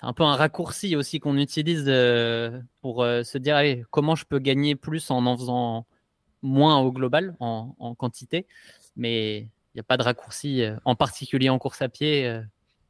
un 0.06 0.14
peu 0.14 0.24
un 0.24 0.36
raccourci 0.36 0.96
aussi 0.96 1.20
qu'on 1.20 1.38
utilise 1.38 1.86
euh, 1.88 2.62
pour 2.82 3.04
euh, 3.04 3.24
se 3.24 3.40
dire 3.40 3.58
comment 3.90 4.16
je 4.16 4.26
peux 4.26 4.38
gagner 4.38 4.76
plus 4.76 5.10
en 5.10 5.26
en 5.26 5.36
faisant 5.36 5.88
moins 6.44 6.78
au 6.78 6.92
global, 6.92 7.36
en, 7.40 7.96
quantité. 7.98 8.46
Mais 8.96 9.40
il 9.40 9.76
n'y 9.76 9.80
a 9.80 9.84
pas 9.84 9.98
de 9.98 10.04
raccourci, 10.04 10.62
euh, 10.62 10.76
en 10.86 10.96
particulier 10.96 11.50
en 11.50 11.58
course 11.58 11.82
à 11.82 11.90
pied. 11.90 12.40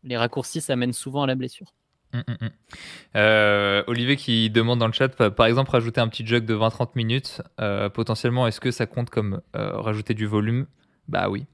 les 0.04 0.18
raccourcis, 0.18 0.60
ça 0.60 0.76
mène 0.76 0.92
souvent 0.92 1.24
à 1.24 1.28
la 1.28 1.36
blessure. 1.36 1.74
Hum, 2.14 2.24
hum, 2.28 2.38
hum. 2.42 3.84
Olivier 3.88 4.18
qui 4.18 4.50
demande 4.50 4.80
dans 4.80 4.88
le 4.88 4.94
chat, 4.94 5.08
par 5.08 5.46
exemple, 5.46 5.72
rajouter 5.72 6.02
un 6.02 6.10
petit 6.10 6.28
jog 6.28 6.46
de 6.46 6.54
20-30 6.54 6.90
minutes, 6.96 7.42
potentiellement, 7.94 8.46
est-ce 8.46 8.60
que 8.60 8.72
ça 8.72 8.88
compte 8.88 9.10
comme 9.10 9.42
rajouter 9.54 10.14
du 10.14 10.26
volume? 10.26 10.68
Bah 11.08 11.30
oui, 11.30 11.46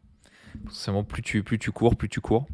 Potentiellement, 0.66 1.04
plus 1.04 1.22
tu, 1.22 1.44
plus 1.44 1.60
tu 1.60 1.72
cours, 1.72 1.96
plus 1.96 2.10
tu 2.10 2.22
cours. 2.22 2.48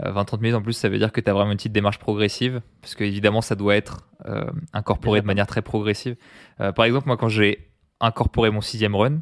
20-30 0.00 0.34
euh, 0.34 0.38
minutes 0.38 0.56
en 0.56 0.62
plus, 0.62 0.72
ça 0.72 0.88
veut 0.88 0.98
dire 0.98 1.12
que 1.12 1.20
tu 1.20 1.30
as 1.30 1.34
vraiment 1.34 1.50
une 1.50 1.56
petite 1.56 1.72
démarche 1.72 1.98
progressive, 1.98 2.60
parce 2.80 2.94
que 2.94 3.04
évidemment, 3.04 3.40
ça 3.40 3.54
doit 3.54 3.76
être 3.76 4.08
euh, 4.26 4.50
incorporé 4.72 5.20
de 5.20 5.26
manière 5.26 5.46
très 5.46 5.62
progressive. 5.62 6.16
Euh, 6.60 6.72
par 6.72 6.84
exemple, 6.84 7.06
moi, 7.06 7.16
quand 7.16 7.28
j'ai 7.28 7.70
incorporé 8.00 8.50
mon 8.50 8.60
sixième 8.60 8.94
run 8.94 9.20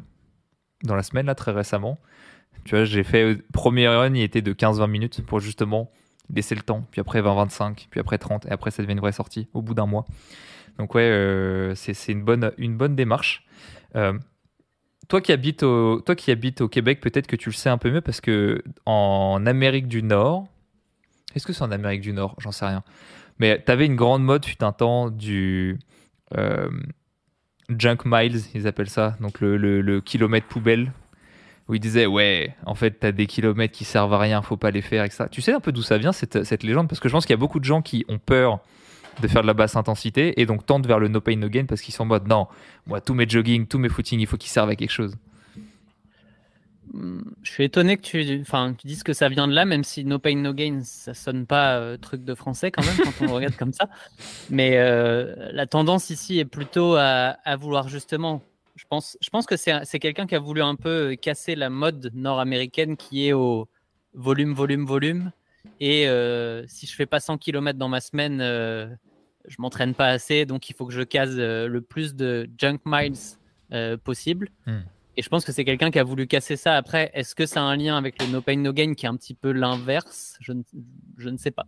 dans 0.83 0.95
la 0.95 1.03
semaine, 1.03 1.25
là, 1.25 1.35
très 1.35 1.51
récemment, 1.51 1.99
tu 2.65 2.75
vois, 2.75 2.85
j'ai 2.85 3.03
fait 3.03 3.37
premier 3.51 3.87
run, 3.87 4.13
il 4.13 4.21
était 4.21 4.41
de 4.41 4.53
15-20 4.53 4.89
minutes 4.89 5.25
pour 5.25 5.39
justement 5.39 5.91
laisser 6.33 6.55
le 6.55 6.61
temps, 6.61 6.85
puis 6.91 7.01
après 7.01 7.21
20-25, 7.21 7.87
puis 7.89 7.99
après 7.99 8.17
30, 8.17 8.45
et 8.45 8.51
après 8.51 8.71
ça 8.71 8.83
devient 8.83 8.93
une 8.93 8.99
vraie 8.99 9.13
sortie 9.13 9.47
au 9.53 9.61
bout 9.61 9.73
d'un 9.73 9.85
mois. 9.85 10.05
Donc 10.77 10.93
ouais, 10.93 11.71
c'est 11.75 12.11
une 12.11 12.23
bonne, 12.23 12.51
une 12.57 12.75
bonne 12.75 12.95
démarche 12.95 13.47
toi 15.07 15.21
qui 15.21 15.31
habites 15.31 15.63
au, 15.63 16.01
toi 16.01 16.15
qui 16.15 16.31
habites 16.31 16.61
au 16.61 16.67
Québec, 16.67 16.99
peut-être 16.99 17.27
que 17.27 17.35
tu 17.35 17.49
le 17.49 17.55
sais 17.55 17.69
un 17.69 17.77
peu 17.77 17.91
mieux 17.91 18.01
parce 18.01 18.21
que 18.21 18.63
en 18.85 19.45
Amérique 19.45 19.87
du 19.87 20.03
Nord, 20.03 20.47
est-ce 21.35 21.45
que 21.45 21.53
c'est 21.53 21.63
en 21.63 21.71
Amérique 21.71 22.01
du 22.01 22.13
Nord? 22.13 22.35
J'en 22.39 22.51
sais 22.51 22.65
rien. 22.65 22.83
Mais 23.39 23.61
tu 23.63 23.71
avais 23.71 23.85
une 23.85 23.95
grande 23.95 24.23
mode, 24.23 24.45
fut 24.45 24.63
un 24.63 24.71
temps, 24.71 25.09
du 25.09 25.79
euh, 26.37 26.69
junk 27.69 27.99
miles, 28.05 28.41
ils 28.53 28.67
appellent 28.67 28.89
ça, 28.89 29.15
donc 29.21 29.39
le, 29.39 29.99
kilomètre 30.01 30.47
poubelle, 30.47 30.91
où 31.67 31.75
ils 31.75 31.79
disaient 31.79 32.05
ouais, 32.05 32.55
en 32.65 32.75
fait, 32.75 32.99
tu 32.99 33.07
as 33.07 33.11
des 33.11 33.27
kilomètres 33.27 33.73
qui 33.73 33.85
servent 33.85 34.13
à 34.13 34.19
rien, 34.19 34.41
faut 34.41 34.57
pas 34.57 34.71
les 34.71 34.81
faire, 34.81 35.03
etc. 35.03 35.25
Tu 35.31 35.41
sais 35.41 35.53
un 35.53 35.59
peu 35.59 35.71
d'où 35.71 35.83
ça 35.83 35.97
vient 35.97 36.11
cette, 36.11 36.43
cette 36.43 36.63
légende? 36.63 36.87
Parce 36.87 36.99
que 36.99 37.09
je 37.09 37.13
pense 37.13 37.25
qu'il 37.25 37.33
y 37.33 37.39
a 37.39 37.39
beaucoup 37.39 37.59
de 37.59 37.65
gens 37.65 37.81
qui 37.81 38.05
ont 38.07 38.19
peur 38.19 38.59
de 39.21 39.27
faire 39.27 39.41
de 39.41 39.47
la 39.47 39.53
basse 39.53 39.75
intensité 39.75 40.39
et 40.39 40.45
donc 40.45 40.65
tente 40.65 40.85
vers 40.85 40.99
le 40.99 41.07
no 41.07 41.21
pain 41.21 41.35
no 41.35 41.49
gain 41.49 41.65
parce 41.65 41.81
qu'ils 41.81 41.93
sont 41.93 42.03
en 42.03 42.07
mode 42.07 42.27
non, 42.27 42.47
moi 42.85 43.01
tous 43.01 43.13
mes 43.13 43.27
jogging, 43.27 43.67
tous 43.67 43.79
mes 43.79 43.89
footing, 43.89 44.19
il 44.19 44.27
faut 44.27 44.37
qu'ils 44.37 44.51
servent 44.51 44.69
à 44.69 44.75
quelque 44.75 44.91
chose. 44.91 45.15
Hmm, 46.93 47.21
je 47.43 47.51
suis 47.51 47.63
étonné 47.63 47.97
que 47.97 48.01
tu, 48.01 48.23
dises 48.85 49.03
que 49.03 49.13
ça 49.13 49.27
vient 49.27 49.47
de 49.47 49.53
là, 49.53 49.65
même 49.65 49.83
si 49.83 50.05
no 50.05 50.19
pain 50.19 50.35
no 50.35 50.53
gain, 50.53 50.81
ça 50.83 51.13
sonne 51.13 51.45
pas 51.45 51.77
euh, 51.77 51.97
truc 51.97 52.23
de 52.23 52.33
français 52.33 52.71
quand 52.71 52.85
même 52.85 52.95
quand 53.03 53.25
on 53.27 53.33
regarde 53.33 53.55
comme 53.55 53.73
ça. 53.73 53.89
Mais 54.49 54.77
euh, 54.77 55.49
la 55.51 55.67
tendance 55.67 56.09
ici 56.09 56.39
est 56.39 56.45
plutôt 56.45 56.95
à, 56.95 57.35
vouloir 57.59 57.89
justement 57.89 58.41
je 58.75 58.85
pense, 58.87 59.17
je 59.21 59.29
pense 59.31 59.47
que 59.47 59.55
c'est 59.57 59.99
quelqu'un 59.99 60.27
qui 60.27 60.35
a 60.35 60.39
voulu 60.39 60.61
un 60.61 60.75
peu 60.75 61.15
casser 61.19 61.55
la 61.55 61.71
mode 61.71 62.11
nord-américaine 62.13 62.95
qui 62.95 63.27
est 63.27 63.33
au 63.33 63.67
volume, 64.13 64.53
volume, 64.53 64.85
volume. 64.85 65.31
Et 65.79 66.07
euh, 66.07 66.65
si 66.67 66.87
je 66.87 66.95
fais 66.95 67.05
pas 67.05 67.19
100 67.19 67.37
km 67.37 67.77
dans 67.77 67.89
ma 67.89 68.01
semaine, 68.01 68.41
je 69.47 69.55
m'entraîne 69.59 69.93
pas 69.93 70.07
assez, 70.07 70.45
donc 70.45 70.69
il 70.69 70.75
faut 70.75 70.85
que 70.85 70.93
je 70.93 71.01
case 71.01 71.35
euh, 71.37 71.67
le 71.67 71.81
plus 71.81 72.15
de 72.15 72.49
junk 72.57 72.79
miles 72.85 73.17
euh, 73.71 73.97
possible. 73.97 74.49
Hmm. 74.65 74.81
Et 75.15 75.21
je 75.23 75.29
pense 75.29 75.45
que 75.45 75.51
c'est 75.51 75.65
quelqu'un 75.65 75.89
qui 75.89 75.97
a 75.97 76.03
voulu 76.03 76.27
casser 76.27 76.57
ça. 76.57 76.75
Après, 76.75 77.09
est-ce 77.13 77.33
que 77.33 77.45
ça 77.45 77.61
a 77.61 77.63
un 77.63 77.75
lien 77.75 77.97
avec 77.97 78.21
le 78.21 78.29
no 78.29 78.41
pain 78.41 78.57
no 78.57 78.71
gain 78.71 78.93
qui 78.93 79.05
est 79.05 79.09
un 79.09 79.15
petit 79.15 79.33
peu 79.33 79.51
l'inverse? 79.51 80.37
Je, 80.41 80.53
je, 81.17 81.29
ne 81.29 81.37
sais 81.37 81.49
pas. 81.49 81.65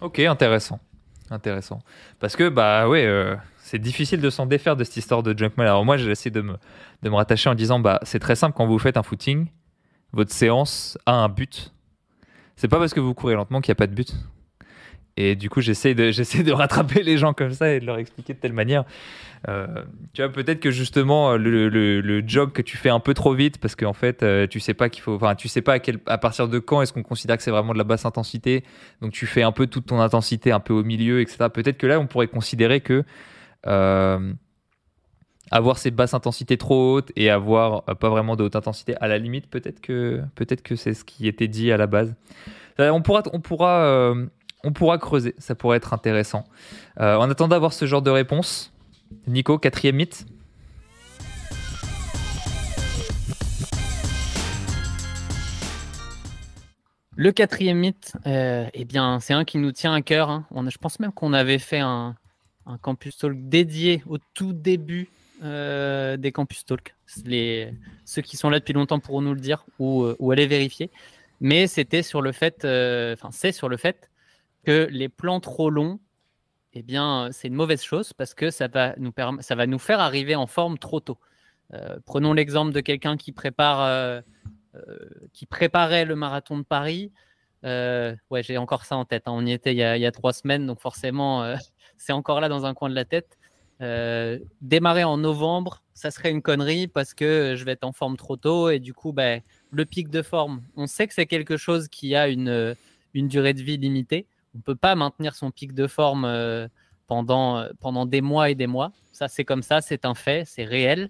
Ok, 0.00 0.18
intéressant. 0.18 0.80
Intéressant. 1.30 1.80
Parce 2.18 2.34
que, 2.34 2.48
bah 2.48 2.88
ouais, 2.88 3.04
euh, 3.04 3.36
c'est 3.58 3.78
difficile 3.78 4.20
de 4.20 4.30
s'en 4.30 4.46
défaire 4.46 4.74
de 4.74 4.82
cette 4.82 4.96
histoire 4.96 5.22
de 5.22 5.36
junk 5.36 5.52
miles. 5.56 5.68
Alors 5.68 5.84
moi, 5.84 5.96
j'ai 5.96 6.10
essayé 6.10 6.32
de 6.32 6.40
me, 6.40 6.56
de 7.02 7.08
me 7.08 7.14
rattacher 7.14 7.50
en 7.50 7.54
disant, 7.54 7.78
bah 7.78 8.00
c'est 8.02 8.18
très 8.18 8.34
simple 8.34 8.56
quand 8.56 8.66
vous 8.66 8.78
faites 8.80 8.96
un 8.96 9.04
footing, 9.04 9.46
votre 10.12 10.32
séance 10.32 10.98
a 11.06 11.12
un 11.12 11.28
but. 11.28 11.72
C'est 12.56 12.68
pas 12.68 12.78
parce 12.78 12.94
que 12.94 13.00
vous 13.00 13.14
courez 13.14 13.34
lentement 13.34 13.60
qu'il 13.60 13.70
n'y 13.70 13.76
a 13.76 13.80
pas 13.80 13.86
de 13.86 13.94
but. 13.94 14.14
Et 15.18 15.34
du 15.34 15.48
coup, 15.48 15.60
j'essaie 15.60 15.94
de, 15.94 16.10
de 16.42 16.52
rattraper 16.52 17.02
les 17.02 17.16
gens 17.16 17.32
comme 17.32 17.52
ça 17.52 17.72
et 17.72 17.80
de 17.80 17.86
leur 17.86 17.98
expliquer 17.98 18.34
de 18.34 18.38
telle 18.38 18.52
manière. 18.52 18.84
Euh, 19.48 19.66
tu 20.12 20.22
vois, 20.22 20.30
peut-être 20.30 20.60
que 20.60 20.70
justement, 20.70 21.36
le, 21.36 21.68
le, 21.68 22.00
le, 22.00 22.28
jog 22.28 22.52
que 22.52 22.62
tu 22.62 22.76
fais 22.76 22.90
un 22.90 23.00
peu 23.00 23.14
trop 23.14 23.32
vite, 23.32 23.58
parce 23.58 23.76
qu'en 23.76 23.92
fait, 23.92 24.22
euh, 24.22 24.46
tu 24.46 24.60
sais 24.60 24.74
pas 24.74 24.88
qu'il 24.88 25.02
faut, 25.02 25.14
enfin, 25.14 25.34
tu 25.34 25.48
sais 25.48 25.62
pas 25.62 25.74
à, 25.74 25.78
quel, 25.78 26.00
à 26.06 26.18
partir 26.18 26.48
de 26.48 26.58
quand 26.58 26.82
est-ce 26.82 26.92
qu'on 26.92 27.02
considère 27.02 27.36
que 27.36 27.42
c'est 27.42 27.50
vraiment 27.50 27.72
de 27.72 27.78
la 27.78 27.84
basse 27.84 28.04
intensité. 28.04 28.64
Donc, 29.00 29.12
tu 29.12 29.26
fais 29.26 29.42
un 29.42 29.52
peu 29.52 29.66
toute 29.66 29.86
ton 29.86 30.00
intensité 30.00 30.52
un 30.52 30.60
peu 30.60 30.74
au 30.74 30.82
milieu, 30.82 31.20
etc. 31.20 31.46
Peut-être 31.52 31.78
que 31.78 31.86
là, 31.86 32.00
on 32.00 32.06
pourrait 32.06 32.28
considérer 32.28 32.80
que 32.80 33.04
euh, 33.66 34.32
avoir 35.50 35.78
ces 35.78 35.90
basses 35.90 36.14
intensités 36.14 36.56
trop 36.56 36.94
hautes 36.94 37.12
et 37.16 37.30
avoir 37.30 37.84
pas 37.84 38.08
vraiment 38.08 38.36
de 38.36 38.44
haute 38.44 38.56
intensité, 38.56 38.96
à 39.00 39.08
la 39.08 39.18
limite, 39.18 39.48
peut-être 39.48 39.80
que, 39.80 40.22
peut-être 40.34 40.62
que 40.62 40.76
c'est 40.76 40.94
ce 40.94 41.04
qui 41.04 41.28
était 41.28 41.48
dit 41.48 41.70
à 41.72 41.76
la 41.76 41.86
base. 41.86 42.14
On 42.78 43.00
pourra, 43.00 43.22
on 43.32 43.40
pourra 43.40 44.14
on 44.66 44.72
pourra 44.72 44.98
creuser, 44.98 45.34
ça 45.38 45.54
pourrait 45.54 45.76
être 45.76 45.94
intéressant. 45.94 46.44
Euh, 47.00 47.16
en 47.16 47.30
attendant 47.30 47.48
d'avoir 47.48 47.72
ce 47.72 47.86
genre 47.86 48.02
de 48.02 48.10
réponse, 48.10 48.72
Nico, 49.28 49.58
quatrième 49.58 49.96
mythe 49.96 50.26
Le 57.18 57.32
quatrième 57.32 57.78
mythe, 57.78 58.12
euh, 58.26 58.66
eh 58.74 58.84
bien, 58.84 59.20
c'est 59.20 59.32
un 59.32 59.44
qui 59.44 59.56
nous 59.56 59.72
tient 59.72 59.94
à 59.94 60.02
cœur. 60.02 60.28
Hein. 60.28 60.44
Je 60.68 60.76
pense 60.76 61.00
même 61.00 61.12
qu'on 61.12 61.32
avait 61.32 61.58
fait 61.58 61.80
un, 61.80 62.16
campus 62.82 63.16
talk 63.16 63.48
dédié 63.48 64.02
au 64.06 64.18
tout 64.34 64.52
début 64.52 65.08
euh, 65.42 66.16
des 66.16 66.32
campus 66.32 66.64
talk. 66.64 66.94
Ceux 67.06 68.22
qui 68.22 68.36
sont 68.36 68.50
là 68.50 68.58
depuis 68.58 68.72
longtemps 68.72 69.00
pourront 69.00 69.22
nous 69.22 69.34
le 69.34 69.40
dire 69.40 69.64
ou, 69.78 70.06
ou 70.18 70.30
aller 70.30 70.46
vérifier. 70.46 70.90
Mais 71.40 71.66
c'était 71.66 72.02
sur 72.02 72.22
le 72.22 72.32
fait, 72.32 72.64
enfin, 73.14 73.30
c'est 73.30 73.52
sur 73.52 73.68
le 73.68 73.76
fait 73.76 74.10
que 74.64 74.88
les 74.90 75.08
plans 75.08 75.40
trop 75.40 75.70
longs, 75.70 76.00
eh 76.78 76.82
bien, 76.82 77.30
c'est 77.32 77.48
une 77.48 77.54
mauvaise 77.54 77.82
chose 77.82 78.12
parce 78.12 78.34
que 78.34 78.50
ça 78.50 78.68
va 78.68 78.94
nous, 78.98 79.78
faire 79.78 80.00
arriver 80.00 80.34
en 80.34 80.46
forme 80.46 80.76
trop 80.76 81.00
tôt. 81.00 81.18
Euh, 81.72 81.96
prenons 82.04 82.34
l'exemple 82.34 82.72
de 82.72 82.80
quelqu'un 82.80 83.16
qui 83.16 83.32
prépare, 83.32 83.80
euh, 83.80 84.20
euh, 84.74 84.98
qui 85.32 85.46
préparait 85.46 86.04
le 86.04 86.16
marathon 86.16 86.58
de 86.58 86.64
Paris. 86.64 87.12
ouais, 87.62 88.42
j'ai 88.42 88.58
encore 88.58 88.84
ça 88.84 88.96
en 88.96 89.06
tête. 89.06 89.22
Hein. 89.26 89.32
On 89.34 89.46
y 89.46 89.52
était 89.52 89.72
il 89.72 89.78
y, 89.78 90.06
a, 90.06 90.12
trois 90.12 90.34
semaines, 90.34 90.66
donc 90.66 90.80
forcément, 90.80 91.56
c'est 91.96 92.12
encore 92.12 92.42
là 92.42 92.50
dans 92.50 92.66
un 92.66 92.74
coin 92.74 92.90
de 92.90 92.94
la 92.94 93.06
tête. 93.06 93.38
Démarrer 93.80 95.04
en 95.04 95.18
novembre, 95.18 95.82
ça 95.94 96.10
serait 96.10 96.30
une 96.30 96.42
connerie 96.42 96.88
parce 96.88 97.14
que 97.14 97.54
je 97.56 97.64
vais 97.64 97.72
être 97.72 97.84
en 97.84 97.92
forme 97.92 98.16
trop 98.16 98.36
tôt 98.36 98.70
et 98.70 98.78
du 98.78 98.94
coup, 98.94 99.12
ben, 99.12 99.42
le 99.70 99.84
pic 99.84 100.08
de 100.08 100.22
forme, 100.22 100.62
on 100.76 100.86
sait 100.86 101.06
que 101.06 101.14
c'est 101.14 101.26
quelque 101.26 101.56
chose 101.56 101.88
qui 101.88 102.14
a 102.14 102.28
une 102.28 102.74
une 103.16 103.28
durée 103.28 103.54
de 103.54 103.62
vie 103.62 103.78
limitée. 103.78 104.26
On 104.54 104.58
ne 104.58 104.62
peut 104.62 104.76
pas 104.76 104.94
maintenir 104.94 105.34
son 105.34 105.50
pic 105.50 105.74
de 105.74 105.86
forme 105.86 106.24
euh, 106.24 106.68
pendant, 107.06 107.58
euh, 107.58 107.70
pendant 107.80 108.06
des 108.06 108.20
mois 108.20 108.50
et 108.50 108.54
des 108.54 108.66
mois. 108.66 108.92
Ça, 109.12 109.26
c'est 109.28 109.44
comme 109.44 109.62
ça, 109.62 109.80
c'est 109.80 110.04
un 110.04 110.14
fait, 110.14 110.44
c'est 110.46 110.64
réel. 110.64 111.08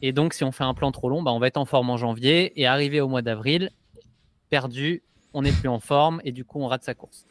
Et 0.00 0.12
donc, 0.12 0.32
si 0.32 0.44
on 0.44 0.52
fait 0.52 0.64
un 0.64 0.74
plan 0.74 0.90
trop 0.90 1.08
long, 1.08 1.22
bah, 1.22 1.30
on 1.32 1.38
va 1.38 1.46
être 1.46 1.58
en 1.58 1.66
forme 1.66 1.90
en 1.90 1.96
janvier 1.96 2.58
et 2.60 2.66
arrivé 2.66 3.00
au 3.00 3.08
mois 3.08 3.22
d'avril, 3.22 3.70
perdu, 4.48 5.02
on 5.34 5.42
n'est 5.42 5.52
plus 5.52 5.68
en 5.68 5.78
forme 5.78 6.20
et 6.24 6.32
du 6.32 6.44
coup, 6.44 6.60
on 6.60 6.66
rate 6.66 6.84
sa 6.84 6.94
course. 6.94 7.26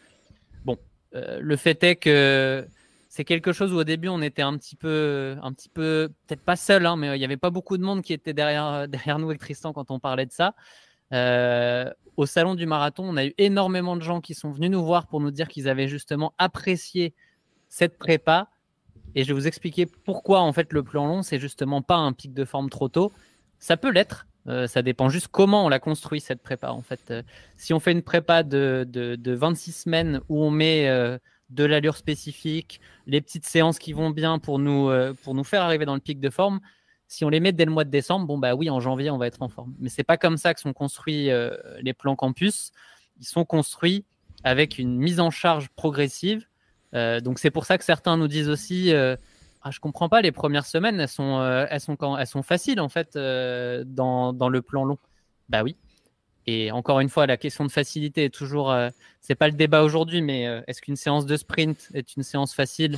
Bon, 0.66 0.78
euh, 1.16 1.40
le 1.42 1.56
fait 1.56 1.84
est 1.84 1.96
que 1.96 2.66
c'est 3.12 3.26
quelque 3.26 3.52
chose 3.52 3.74
où 3.74 3.76
au 3.76 3.84
début, 3.84 4.08
on 4.08 4.22
était 4.22 4.42
un 4.42 4.58
petit 4.58 4.78
peu, 4.78 5.36
un 5.44 5.52
petit 5.52 5.68
peu 5.68 6.08
peut-être 6.28 6.44
pas 6.46 6.56
seul, 6.56 6.86
hein, 6.86 6.96
mais 6.96 7.18
il 7.18 7.20
n'y 7.20 7.26
avait 7.26 7.36
pas 7.36 7.50
beaucoup 7.50 7.78
de 7.78 7.84
monde 7.84 8.04
qui 8.04 8.14
était 8.14 8.32
derrière, 8.32 8.88
derrière 8.88 9.20
nous 9.20 9.28
avec 9.28 9.42
Tristan 9.42 9.74
quand 9.74 9.92
on 9.92 10.00
parlait 10.00 10.26
de 10.26 10.32
ça. 10.32 10.56
Euh, 11.12 11.92
au 12.16 12.26
salon 12.26 12.56
du 12.56 12.66
marathon, 12.66 13.04
on 13.06 13.18
a 13.18 13.26
eu 13.26 13.34
énormément 13.38 13.98
de 13.98 14.02
gens 14.02 14.22
qui 14.22 14.34
sont 14.34 14.50
venus 14.52 14.70
nous 14.72 14.82
voir 14.82 15.08
pour 15.08 15.20
nous 15.20 15.30
dire 15.30 15.50
qu'ils 15.50 15.68
avaient 15.68 15.90
justement 15.90 16.34
apprécié 16.38 17.14
cette 17.68 17.98
prépa. 17.98 18.48
Et 19.14 19.26
je 19.26 19.28
vais 19.28 19.34
vous 19.34 19.48
expliquer 19.48 19.88
pourquoi 19.88 20.40
en 20.40 20.54
fait 20.54 20.72
le 20.72 20.82
plan 20.82 21.06
long, 21.06 21.22
c'est 21.22 21.38
justement 21.38 21.82
pas 21.82 21.98
un 21.98 22.14
pic 22.14 22.34
de 22.34 22.46
forme 22.46 22.70
trop 22.70 22.88
tôt. 22.88 23.12
Ça 23.60 23.76
peut 23.76 23.92
l'être. 23.92 24.26
Euh, 24.48 24.68
ça 24.68 24.84
dépend 24.84 25.10
juste 25.10 25.28
comment 25.28 25.66
on 25.66 25.70
l'a 25.70 25.80
construit 25.80 26.22
cette 26.22 26.42
prépa. 26.42 26.70
En 26.70 26.82
fait, 26.82 27.02
euh, 27.12 27.24
si 27.58 27.74
on 27.74 27.82
fait 27.82 27.92
une 27.92 28.04
prépa 28.04 28.44
de, 28.44 28.88
de, 28.90 29.34
26 29.34 29.74
semaines 29.74 30.22
où 30.30 30.42
on 30.42 30.50
met 30.50 30.88
de 31.52 31.64
l'allure 31.64 31.96
spécifique, 31.96 32.82
les 33.08 33.22
petites 33.22 33.46
séances 33.46 33.78
qui 33.80 33.94
vont 33.94 34.10
bien 34.10 34.40
pour 34.40 34.58
nous, 34.58 34.90
pour 35.24 35.36
nous 35.36 35.44
faire 35.44 35.62
arriver 35.62 35.86
dans 35.86 35.96
le 35.96 36.02
pic 36.02 36.20
de 36.20 36.30
forme, 36.30 36.60
si 37.12 37.26
on 37.26 37.30
les 37.30 37.42
met 37.42 37.52
dès 37.52 37.66
le 37.66 37.72
mois 37.72 37.84
de 37.84 37.90
décembre, 37.90 38.26
bon 38.26 38.38
bah 38.38 38.56
oui, 38.56 38.70
en 38.70 38.80
janvier, 38.80 39.10
on 39.10 39.18
va 39.18 39.28
être 39.28 39.42
en 39.42 39.50
forme. 39.50 39.76
Mais 39.80 39.90
c'est 39.90 40.06
pas 40.06 40.16
comme 40.16 40.38
ça 40.38 40.54
que 40.54 40.62
sont 40.62 40.72
construits 40.72 41.30
euh, 41.30 41.58
les 41.82 41.94
plans 41.94 42.16
campus. 42.16 42.72
Ils 43.20 43.26
sont 43.26 43.44
construits 43.44 44.06
avec 44.46 44.80
une 44.80 44.98
mise 44.98 45.20
en 45.20 45.30
charge 45.30 45.68
progressive. 45.76 46.48
Euh, 46.96 47.20
donc 47.20 47.40
c'est 47.40 47.52
pour 47.52 47.66
ça 47.66 47.78
que 47.78 47.84
certains 47.84 48.16
nous 48.16 48.30
disent 48.30 48.48
aussi, 48.48 48.94
euh, 48.94 49.18
ah, 49.62 49.72
je 49.72 49.82
comprends 49.82 50.08
pas, 50.08 50.22
les 50.22 50.32
premières 50.32 50.66
semaines, 50.66 51.02
elles 51.02 51.10
sont, 51.10 51.44
elles 51.70 51.82
sont, 51.82 51.98
elles 52.18 52.28
sont 52.28 52.44
faciles 52.44 52.80
en 52.80 52.88
fait 52.88 53.16
dans, 53.18 54.32
dans, 54.32 54.48
le 54.48 54.62
plan 54.62 54.86
long. 54.86 54.98
Bah 55.50 55.64
oui. 55.64 55.76
Et 56.48 56.72
encore 56.72 57.00
une 57.00 57.10
fois, 57.10 57.28
la 57.28 57.38
question 57.38 57.66
de 57.66 57.72
facilité 57.72 58.26
est 58.26 58.34
toujours, 58.34 58.76
c'est 59.20 59.36
pas 59.36 59.48
le 59.48 59.54
débat 59.54 59.84
aujourd'hui, 59.84 60.22
mais 60.22 60.44
est-ce 60.68 60.82
qu'une 60.82 60.96
séance 60.96 61.26
de 61.26 61.38
sprint 61.38 61.90
est 61.94 62.16
une 62.16 62.24
séance 62.24 62.54
facile? 62.54 62.98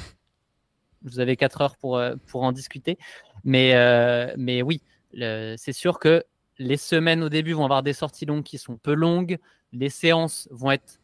Vous 1.04 1.20
avez 1.20 1.36
quatre 1.36 1.62
heures 1.62 1.76
pour, 1.76 2.02
pour 2.28 2.44
en 2.44 2.54
discuter. 2.54 2.98
Mais, 3.44 3.76
euh, 3.76 4.34
mais 4.38 4.62
oui, 4.62 4.82
c'est 5.14 5.74
sûr 5.74 6.00
que 6.00 6.24
les 6.60 6.78
semaines 6.78 7.24
au 7.24 7.30
début 7.30 7.54
vont 7.54 7.66
avoir 7.66 7.84
des 7.84 7.94
sorties 7.94 8.26
longues 8.26 8.44
qui 8.44 8.58
sont 8.58 8.78
peu 8.78 8.94
longues. 8.94 9.38
Les 9.72 9.90
séances 9.90 10.48
vont 10.52 10.72
être, 10.72 11.00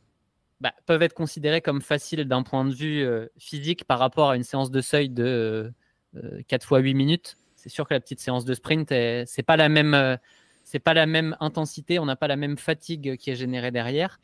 bah, 0.61 0.73
peuvent 0.85 1.01
être 1.01 1.13
considérées 1.13 1.61
comme 1.61 1.81
faciles 1.81 2.25
d'un 2.25 2.43
point 2.43 2.65
de 2.65 2.73
vue 2.73 3.03
euh, 3.03 3.27
physique 3.37 3.85
par 3.85 3.99
rapport 3.99 4.29
à 4.29 4.35
une 4.35 4.43
séance 4.43 4.71
de 4.71 4.81
seuil 4.81 5.09
de 5.09 5.73
4 6.47 6.65
fois 6.65 6.79
8 6.79 6.93
minutes. 6.93 7.37
C'est 7.55 7.69
sûr 7.69 7.87
que 7.87 7.93
la 7.93 7.99
petite 7.99 8.19
séance 8.19 8.45
de 8.45 8.53
sprint, 8.53 8.89
c'est 8.89 9.43
pas 9.45 9.57
la 9.57 9.67
même, 9.67 10.17
c'est 10.69 10.77
pas 10.77 10.93
la 10.93 11.07
même 11.07 11.35
intensité, 11.39 11.97
on 11.97 12.05
n'a 12.05 12.15
pas 12.15 12.27
la 12.27 12.35
même 12.35 12.55
fatigue 12.55 13.17
qui 13.17 13.31
est 13.31 13.35
générée 13.35 13.71
derrière. 13.71 14.19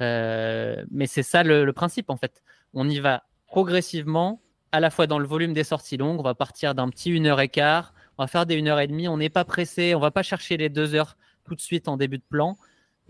Euh, 0.00 0.82
mais 0.90 1.06
c'est 1.06 1.22
ça 1.22 1.42
le, 1.42 1.70
principe 1.74 2.08
en 2.08 2.16
fait. 2.16 2.42
On 2.72 2.88
y 2.88 3.00
va 3.00 3.24
progressivement 3.46 4.40
à 4.72 4.80
la 4.80 4.88
fois 4.88 5.06
dans 5.06 5.18
le 5.18 5.26
volume 5.26 5.52
des 5.52 5.62
sorties 5.62 5.98
longues. 5.98 6.18
On 6.18 6.22
va 6.22 6.34
partir 6.34 6.74
d'un 6.74 6.88
petit 6.88 7.12
1 7.12 7.26
heure 7.26 7.40
et 7.42 7.50
quart. 7.50 7.92
On 8.16 8.22
va 8.22 8.28
faire 8.28 8.46
des 8.46 8.58
1 8.58 8.66
heure 8.66 8.80
et 8.80 8.86
demie. 8.86 9.08
On 9.08 9.18
n'est 9.18 9.28
pas 9.28 9.44
pressé. 9.44 9.94
On 9.94 10.00
va 10.00 10.10
pas 10.10 10.22
chercher 10.22 10.56
les 10.56 10.70
2 10.70 10.94
heures 10.94 11.18
tout 11.44 11.54
de 11.54 11.60
suite 11.60 11.86
en 11.86 11.98
début 11.98 12.16
de 12.16 12.24
plan. 12.30 12.56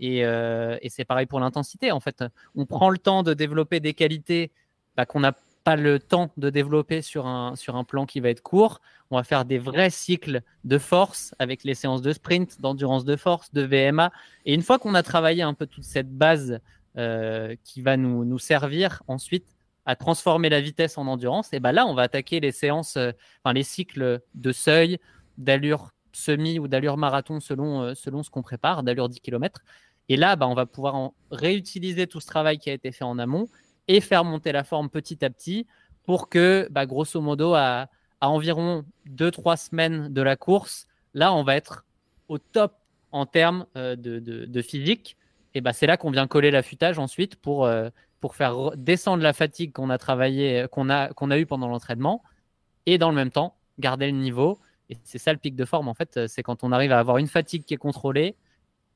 Euh, 0.03 0.77
et, 0.81 0.89
c'est 0.89 1.05
pareil 1.05 1.27
pour 1.27 1.39
l'intensité. 1.39 1.93
En 1.93 2.01
fait, 2.01 2.25
on 2.55 2.65
prend 2.65 2.89
le 2.89 2.97
temps 2.97 3.23
de 3.23 3.33
développer 3.33 3.79
des 3.79 3.93
qualités 3.93 4.51
bah, 4.97 5.05
qu'on 5.05 5.21
n'a 5.21 5.31
pas 5.65 5.75
le 5.75 5.99
temps 5.99 6.31
de 6.37 6.51
développer 6.51 7.01
sur 7.01 7.25
un, 7.25 7.55
sur 7.55 7.75
un 7.75 7.83
plan 7.83 8.05
qui 8.05 8.19
va 8.19 8.29
être 8.29 8.41
court. 8.41 8.81
On 9.09 9.17
va 9.17 9.23
faire 9.23 9.45
des 9.45 9.57
vrais 9.57 9.89
cycles 9.89 10.41
de 10.63 10.77
force 10.77 11.33
avec 11.39 11.63
les 11.63 11.73
séances 11.73 12.03
de 12.03 12.13
sprint, 12.13 12.61
d'endurance 12.61 13.03
de 13.03 13.15
force, 13.15 13.51
de 13.51 13.63
VMA. 13.63 14.11
Et 14.45 14.53
une 14.53 14.61
fois 14.61 14.77
qu'on 14.77 14.93
a 14.93 15.01
travaillé 15.01 15.41
un 15.41 15.55
peu 15.55 15.65
toute 15.65 15.83
cette 15.83 16.15
base 16.15 16.59
euh, 16.97 17.55
qui 17.63 17.81
va 17.81 17.97
nous, 17.97 18.25
nous 18.25 18.37
servir 18.37 19.01
ensuite 19.07 19.47
à 19.87 19.95
transformer 19.95 20.49
la 20.49 20.61
vitesse 20.61 20.99
en 20.99 21.07
endurance, 21.07 21.51
et 21.51 21.59
ben 21.59 21.71
là, 21.71 21.87
on 21.87 21.95
va 21.95 22.03
attaquer 22.03 22.39
les 22.39 22.51
séances, 22.51 22.95
euh, 22.95 23.11
enfin 23.43 23.53
les 23.53 23.63
cycles 23.63 24.21
de 24.35 24.51
seuil, 24.51 24.99
d'allure 25.39 25.91
semi 26.11 26.59
ou 26.59 26.67
d'allure 26.67 26.97
marathon 26.97 27.39
selon, 27.39 27.81
euh, 27.81 27.93
selon 27.95 28.21
ce 28.21 28.29
qu'on 28.29 28.43
prépare, 28.43 28.83
d'allure 28.83 29.09
10 29.09 29.19
km. 29.19 29.61
Et 30.09 30.15
là, 30.15 30.35
bah, 30.35 30.47
on 30.47 30.53
va 30.53 30.67
pouvoir 30.67 31.11
réutiliser 31.31 32.05
tout 32.05 32.19
ce 32.19 32.27
travail 32.27 32.59
qui 32.59 32.69
a 32.69 32.73
été 32.73 32.91
fait 32.91 33.03
en 33.03 33.17
amont 33.17 33.47
et 33.87 34.01
faire 34.01 34.23
monter 34.23 34.51
la 34.51 34.63
forme 34.63 34.89
petit 34.89 35.23
à 35.23 35.29
petit 35.29 35.67
pour 36.03 36.29
que, 36.29 36.67
bah, 36.71 36.85
grosso 36.85 37.19
modo, 37.21 37.53
à, 37.53 37.89
environ 38.21 38.85
2-3 39.09 39.57
semaines 39.57 40.13
de 40.13 40.21
la 40.21 40.35
course, 40.35 40.87
là, 41.13 41.33
on 41.33 41.43
va 41.43 41.55
être 41.55 41.85
au 42.27 42.37
top 42.37 42.73
en 43.11 43.25
termes 43.25 43.65
euh, 43.77 43.95
de, 43.95 44.61
physique. 44.61 45.17
Et 45.53 45.61
bah, 45.61 45.73
c'est 45.73 45.87
là 45.87 45.97
qu'on 45.97 46.11
vient 46.11 46.27
coller 46.27 46.51
l'affûtage 46.51 46.99
ensuite 46.99 47.35
pour, 47.35 47.69
pour 48.19 48.35
faire 48.35 48.71
descendre 48.75 49.23
la 49.23 49.33
fatigue 49.33 49.71
qu'on 49.71 49.89
a 49.89 49.97
travaillé, 49.97 50.65
qu'on 50.71 50.89
a, 50.89 51.11
a 51.11 51.37
eu 51.37 51.45
pendant 51.45 51.67
l'entraînement, 51.67 52.23
et 52.85 52.97
dans 52.97 53.09
le 53.09 53.15
même 53.15 53.31
temps 53.31 53.55
garder 53.79 54.07
le 54.07 54.17
niveau. 54.17 54.59
Et 54.89 54.97
c'est 55.03 55.17
ça 55.17 55.31
le 55.31 55.39
pic 55.39 55.55
de 55.55 55.65
forme 55.65 55.87
en 55.87 55.93
fait, 55.93 56.27
c'est 56.27 56.43
quand 56.43 56.63
on 56.63 56.71
arrive 56.71 56.91
à 56.91 56.99
avoir 56.99 57.17
une 57.17 57.27
fatigue 57.27 57.63
qui 57.63 57.73
est 57.73 57.77
contrôlée, 57.77 58.35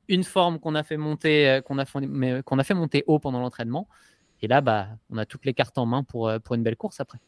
une 0.08 0.24
forme 0.24 0.58
qu'on 0.58 0.74
a 0.74 0.82
fait 0.82 0.96
monter, 0.96 1.48
euh, 1.48 1.60
qu'on 1.62 1.78
a 1.78 2.64
fait 2.64 2.74
monter 2.74 3.04
haut 3.06 3.18
pendant 3.18 3.40
l'entraînement, 3.40 3.88
et 4.42 4.48
là 4.48 4.60
bah 4.60 4.88
on 5.10 5.18
a 5.18 5.26
toutes 5.26 5.44
les 5.44 5.54
cartes 5.54 5.78
en 5.78 5.86
main 5.86 6.02
pour, 6.02 6.28
euh, 6.28 6.38
pour 6.38 6.54
une 6.54 6.62
belle 6.62 6.76
course 6.76 7.00
après 7.00 7.18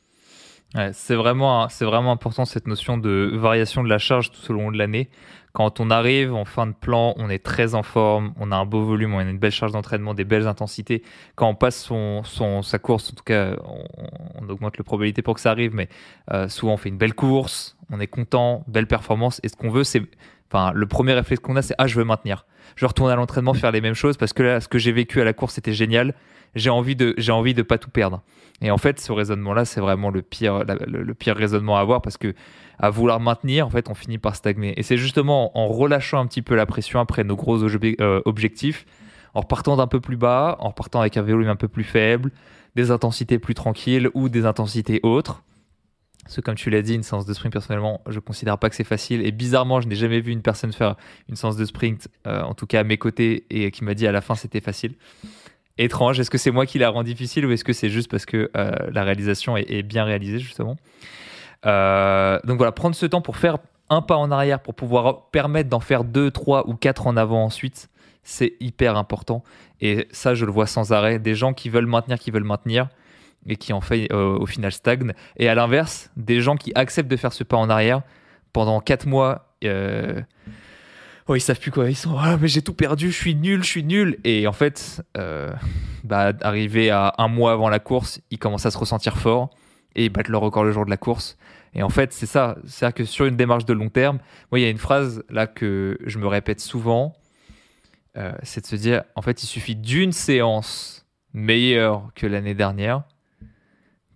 c'est 0.93 1.15
vraiment, 1.15 1.67
vraiment 1.81 2.13
important 2.13 2.45
cette 2.45 2.67
notion 2.67 2.97
de 2.97 3.31
variation 3.35 3.85
de 3.85 3.89
la 3.89 3.99
charge 3.99 4.31
tout 4.31 4.51
au 4.51 4.55
long 4.55 4.73
de 4.73 4.79
l'année. 4.79 5.11
Quand 5.53 5.81
on 5.81 5.91
arrive 5.91 6.33
en 6.33 6.47
fin 6.47 6.67
de 6.67 6.73
plan, 6.73 7.13
on 7.19 7.29
est 7.29 7.45
très 7.45 7.75
en 7.75 7.83
forme, 7.83 8.33
on 8.41 8.51
a 8.53 8.57
un 8.57 8.65
beau 8.65 8.83
volume, 8.83 9.13
on 9.13 9.19
a 9.19 9.23
une 9.23 9.39
belle 9.39 9.53
charge 9.53 9.73
d'entraînement, 9.73 10.15
des 10.15 10.25
belles 10.25 10.47
intensités. 10.47 11.03
Quand 11.35 11.47
on 11.47 11.55
passe 11.55 11.79
son, 11.79 12.23
son 12.25 12.63
sa 12.63 12.79
course, 12.79 13.11
en 13.11 13.15
tout 13.15 13.25
cas, 13.25 13.55
on, 14.35 14.49
augmente 14.49 14.79
la 14.79 14.85
probabilité 14.85 15.21
pour 15.21 15.35
que 15.35 15.43
ça 15.43 15.51
arrive, 15.51 15.75
mais 15.75 15.91
euh, 16.33 16.49
souvent 16.49 16.75
on 16.75 16.77
fait 16.79 16.89
une 16.89 16.97
belle 16.97 17.15
course, 17.15 17.77
on 17.91 18.01
est 18.01 18.07
content, 18.07 18.65
belle 18.67 18.87
performance. 18.87 19.41
Et 19.43 19.49
ce 19.49 19.57
qu'on 19.57 19.71
veut, 19.71 19.85
c'est, 19.85 20.03
enfin, 20.53 20.73
le 20.75 20.87
premier 20.87 21.13
réflexe 21.13 21.43
qu'on 21.43 21.57
a, 21.57 21.63
c'est 21.63 21.75
ah, 21.79 21.87
je 21.87 21.97
veux 21.97 22.05
maintenir. 22.05 22.47
Je 22.77 22.85
veux 22.85 22.89
retourner 22.89 23.13
à 23.13 23.17
l'entraînement, 23.17 23.55
faire 23.55 23.73
les 23.73 23.81
mêmes 23.81 23.95
choses 23.95 24.17
parce 24.17 24.33
que 24.33 24.43
là, 24.43 24.61
ce 24.61 24.69
que 24.69 24.79
j'ai 24.79 24.93
vécu 24.93 25.21
à 25.21 25.25
la 25.25 25.33
course, 25.33 25.55
c'était 25.55 25.73
génial 25.73 26.15
j'ai 26.55 26.71
envie 26.71 26.97
de 26.97 27.15
j'ai 27.19 27.33
envie 27.33 27.55
de 27.55 27.63
pas 27.63 27.79
tout 27.79 27.91
perdre. 27.91 28.23
Et 28.61 28.71
en 28.71 28.79
fait, 28.79 29.01
ce 29.01 29.13
raisonnement-là, 29.13 29.65
c'est 29.65 29.81
vraiment 29.81 30.11
le 30.11 30.23
pire 30.23 30.65
le, 30.65 31.15
pire 31.15 31.37
raisonnement 31.37 31.77
à 31.77 31.81
avoir 31.81 32.03
parce 32.03 32.17
que 32.17 32.35
à 32.79 32.91
vouloir 32.91 33.21
maintenir, 33.21 33.67
en 33.67 33.71
fait, 33.71 33.89
on 33.89 33.95
finit 33.95 34.19
par 34.19 34.37
stagner. 34.37 34.79
Et 34.79 34.83
c'est 34.83 34.97
justement 34.97 35.57
en 35.59 35.69
relâchant 35.69 36.21
un 36.21 36.27
petit 36.27 36.43
peu 36.43 36.55
la 36.55 36.67
pression 36.67 37.01
après 37.01 37.25
nos 37.25 37.37
gros 37.37 37.63
euh, 37.63 38.23
objectifs, 38.25 38.87
en 39.35 39.41
repartant 39.41 39.77
d'un 39.77 39.87
peu 39.87 40.01
plus 40.01 40.17
bas, 40.17 40.57
en 40.61 40.69
repartant 40.69 41.01
avec 41.01 41.17
un 41.17 41.23
volume 41.23 41.49
un 41.49 41.57
peu 41.57 41.69
plus 41.69 41.85
faible, 41.85 42.31
des 42.77 42.91
intensités 42.91 43.39
plus 43.39 43.55
tranquilles 43.55 44.11
ou 44.15 44.29
des 44.29 44.47
intensités 44.47 45.01
autres. 45.03 45.43
Parce 46.25 46.37
que 46.37 46.41
comme 46.41 46.55
tu 46.55 46.71
l'as 46.71 46.83
dit, 46.83 46.95
une 46.95 47.03
séance 47.03 47.27
de 47.27 47.35
sprint, 47.35 47.53
personnellement, 47.53 48.01
je 48.09 48.21
considère 48.21 48.59
pas 48.59 48.71
que 48.71 48.77
c'est 48.77 48.85
facile. 48.85 49.27
Et 49.27 49.33
bizarrement, 49.33 49.81
je 49.81 49.89
n'ai 49.89 49.97
jamais 49.97 50.21
vu 50.21 50.31
une 50.33 50.43
personne 50.43 50.73
faire 50.73 50.97
une 51.29 51.37
séance 51.37 51.57
de 51.57 51.65
sprint, 51.65 52.09
euh, 52.27 52.43
en 52.43 52.55
tout 52.55 52.67
cas 52.67 52.81
à 52.81 52.85
mes 52.85 52.97
côtés, 52.97 53.45
et 53.51 53.71
qui 53.71 53.83
m'a 53.85 53.95
dit 53.95 54.07
à 54.07 54.13
la 54.13 54.21
fin 54.21 54.35
c'était 54.35 54.61
facile 54.61 54.95
étrange. 55.79 56.21
Est-ce 56.21 56.31
que 56.31 56.39
c'est 56.39 56.51
moi 56.51 56.67
qui 56.67 56.79
la 56.79 56.91
rend 56.91 57.03
difficile 57.03 57.47
ou 57.47 57.51
est-ce 57.51 57.65
que 57.65 57.73
c'est 57.73 57.89
juste 57.89 58.11
parce 58.11 58.27
que 58.27 58.51
euh, 58.57 58.73
la 58.93 59.05
réalisation 59.05 59.57
est, 59.57 59.83
bien 59.83 60.05
réalisée 60.05 60.39
justement? 60.39 60.77
Euh, 61.67 62.39
Donc 62.45 62.59
voilà, 62.59 62.73
prendre 62.73 62.95
ce 62.95 63.07
temps 63.07 63.23
pour 63.23 63.37
faire 63.37 63.59
un 63.89 64.03
pas 64.03 64.17
en 64.17 64.31
arrière 64.31 64.61
pour 64.61 64.75
pouvoir 64.75 65.31
permettre 65.31 65.69
d'en 65.69 65.81
faire 65.81 66.05
deux, 66.05 66.31
trois 66.31 66.69
ou 66.69 66.75
quatre 66.75 67.07
en 67.07 67.17
avant 67.17 67.45
ensuite, 67.45 67.89
c'est 68.23 68.55
hyper 68.61 68.97
important. 68.97 69.43
Et 69.81 70.09
ça, 70.13 70.35
je 70.35 70.47
le 70.47 70.53
vois 70.53 70.67
sans 70.67 70.93
arrêt. 70.93 71.19
Des 71.19 71.35
gens 71.35 71.53
qui 71.53 71.69
veulent 71.69 71.87
maintenir, 71.87 72.19
qui 72.19 72.31
veulent 72.31 72.45
maintenir 72.45 72.89
et 73.47 73.57
qui 73.57 73.73
en 73.73 73.81
fait 73.81 74.09
euh, 74.13 74.39
au 74.39 74.47
final 74.47 74.73
stagnent. 74.73 75.13
Et 75.37 75.49
à 75.49 75.55
l'inverse, 75.55 76.11
des 76.17 76.41
gens 76.41 76.57
qui 76.57 76.73
acceptent 76.75 77.11
de 77.11 77.17
faire 77.17 77.33
ce 77.33 77.45
pas 77.45 77.57
en 77.57 77.71
arrière 77.71 78.03
pendant 78.53 78.81
quatre 78.81 79.07
mois 79.07 79.53
oh, 81.29 81.35
ils 81.35 81.41
savent 81.41 81.59
plus 81.59 81.71
quoi. 81.71 81.89
Ils 81.89 81.97
sont, 81.97 82.17
ah, 82.19 82.37
mais 82.41 82.49
j'ai 82.49 82.63
tout 82.63 82.75
perdu, 82.75 83.11
je 83.11 83.17
suis 83.17 83.35
nul, 83.35 83.63
je 83.63 83.69
suis 83.69 83.85
nul. 83.85 84.19
Et 84.25 84.47
en 84.47 84.53
fait, 84.53 85.03
euh, 85.17 85.53
bah, 86.05 86.33
arrivé 86.43 86.91
à 86.91 87.15
un 87.19 87.29
mois 87.29 87.53
avant 87.53 87.69
la 87.69 87.79
course, 87.79 88.21
ils 88.31 88.39
commencent 88.39 88.67
à 88.67 88.71
se 88.71 88.79
ressentir 88.79 89.17
fort 89.17 89.51
et 89.95 90.07
ils 90.07 90.09
battent 90.11 90.29
leur 90.29 90.41
record 90.41 90.65
le 90.65 90.73
jour 90.73 90.85
de 90.85 90.91
la 90.91 90.97
course. 90.97 91.37
Et 91.75 91.83
en 91.83 91.89
fait, 91.89 92.13
c'est 92.13 92.27
ça. 92.27 92.57
C'est-à-dire 92.67 92.95
que 92.95 93.05
sur 93.05 93.25
une 93.27 93.37
démarche 93.37 93.65
de 93.65 93.73
long 93.73 93.89
terme, 93.89 94.19
moi, 94.51 94.59
il 94.59 94.63
y 94.63 94.67
a 94.67 94.71
une 94.71 94.79
phrase 94.79 95.25
là 95.31 95.47
que 95.47 95.99
je 96.05 96.19
me 96.19 96.27
répète 96.27 96.61
souvent. 96.61 97.15
Euh, 98.19 98.33
c'est 98.43 98.61
de 98.61 98.67
se 98.67 98.77
dire, 98.77 99.05
en 99.15 99.23
fait, 99.23 99.43
il 99.43 99.47
suffit 99.47 99.75
d'une 99.75 100.13
séance 100.13 101.07
meilleure 101.33 102.11
que 102.15 102.27
l'année 102.27 102.55
dernière 102.55 103.05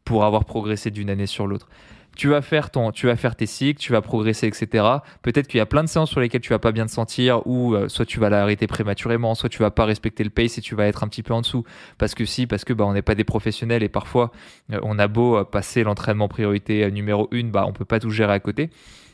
pour 0.06 0.24
avoir 0.24 0.46
progressé 0.46 0.90
d'une 0.90 1.10
année 1.10 1.26
sur 1.26 1.46
l'autre 1.46 1.68
tu 2.16 2.28
vas 2.28 2.40
faire 2.40 2.70
ton, 2.70 2.90
tu 2.90 3.06
vas 3.06 3.14
faire 3.14 3.36
tes 3.36 3.46
cycles, 3.46 3.78
tu 3.78 3.92
vas 3.92 4.00
progresser, 4.00 4.46
etc. 4.46 4.84
Peut-être 5.22 5.46
qu'il 5.46 5.58
y 5.58 5.60
a 5.60 5.66
plein 5.66 5.84
de 5.84 5.88
séances 5.88 6.10
sur 6.10 6.20
lesquelles 6.20 6.40
tu 6.40 6.48
vas 6.48 6.58
pas 6.58 6.72
bien 6.72 6.86
te 6.86 6.90
sentir, 6.90 7.46
ou 7.46 7.74
euh, 7.74 7.88
soit 7.88 8.06
tu 8.06 8.18
vas 8.18 8.30
l'arrêter 8.30 8.66
prématurément, 8.66 9.34
soit 9.34 9.50
tu 9.50 9.58
vas 9.58 9.70
pas 9.70 9.84
respecter 9.84 10.24
le 10.24 10.30
pace 10.30 10.58
et 10.58 10.62
tu 10.62 10.74
vas 10.74 10.86
être 10.86 11.04
un 11.04 11.08
petit 11.08 11.22
peu 11.22 11.34
en 11.34 11.42
dessous. 11.42 11.64
Parce 11.98 12.14
que 12.14 12.24
si, 12.24 12.46
parce 12.46 12.64
que 12.64 12.72
bah 12.72 12.84
on 12.86 12.94
n'est 12.94 13.02
pas 13.02 13.14
des 13.14 13.24
professionnels 13.24 13.82
et 13.82 13.88
parfois 13.88 14.32
euh, 14.72 14.80
on 14.82 14.98
a 14.98 15.06
beau 15.08 15.44
passer 15.44 15.84
l'entraînement 15.84 16.28
priorité 16.28 16.90
numéro 16.90 17.28
une, 17.30 17.50
bah 17.50 17.64
on 17.68 17.72
peut 17.72 17.84
pas 17.84 18.00
tout 18.00 18.10
gérer 18.10 18.32
à 18.32 18.40
côté. 18.40 18.70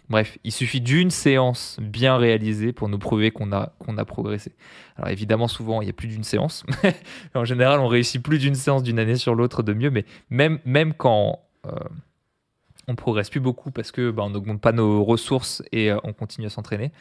Bref, 0.08 0.38
il 0.44 0.52
suffit 0.52 0.80
d'une 0.80 1.10
séance 1.10 1.78
bien 1.80 2.16
réalisée 2.16 2.72
pour 2.72 2.88
nous 2.88 2.98
prouver 2.98 3.30
qu'on 3.30 3.52
a, 3.52 3.72
a 3.96 4.04
progressé. 4.04 4.52
Alors 4.96 5.10
évidemment, 5.10 5.48
souvent, 5.48 5.80
il 5.80 5.86
y 5.86 5.90
a 5.90 5.94
plus 5.94 6.08
d'une 6.08 6.24
séance. 6.24 6.64
en 7.34 7.44
général, 7.44 7.80
on 7.80 7.88
réussit 7.88 8.22
plus 8.22 8.38
d'une 8.38 8.54
séance 8.54 8.82
d'une 8.82 8.98
année 8.98 9.16
sur 9.16 9.34
l'autre 9.34 9.62
de 9.62 9.72
mieux, 9.72 9.90
mais 9.90 10.04
même, 10.28 10.58
même 10.64 10.92
quand 10.92 11.40
euh, 11.66 11.70
on 12.88 12.94
progresse 12.94 13.30
plus 13.30 13.40
beaucoup 13.40 13.70
parce 13.70 13.92
que 13.92 14.10
bah, 14.10 14.22
on 14.24 14.30
n'augmente 14.30 14.60
pas 14.60 14.72
nos 14.72 15.04
ressources 15.04 15.62
et 15.72 15.90
euh, 15.90 15.98
on 16.04 16.12
continue 16.12 16.46
à 16.46 16.50
s'entraîner, 16.50 16.92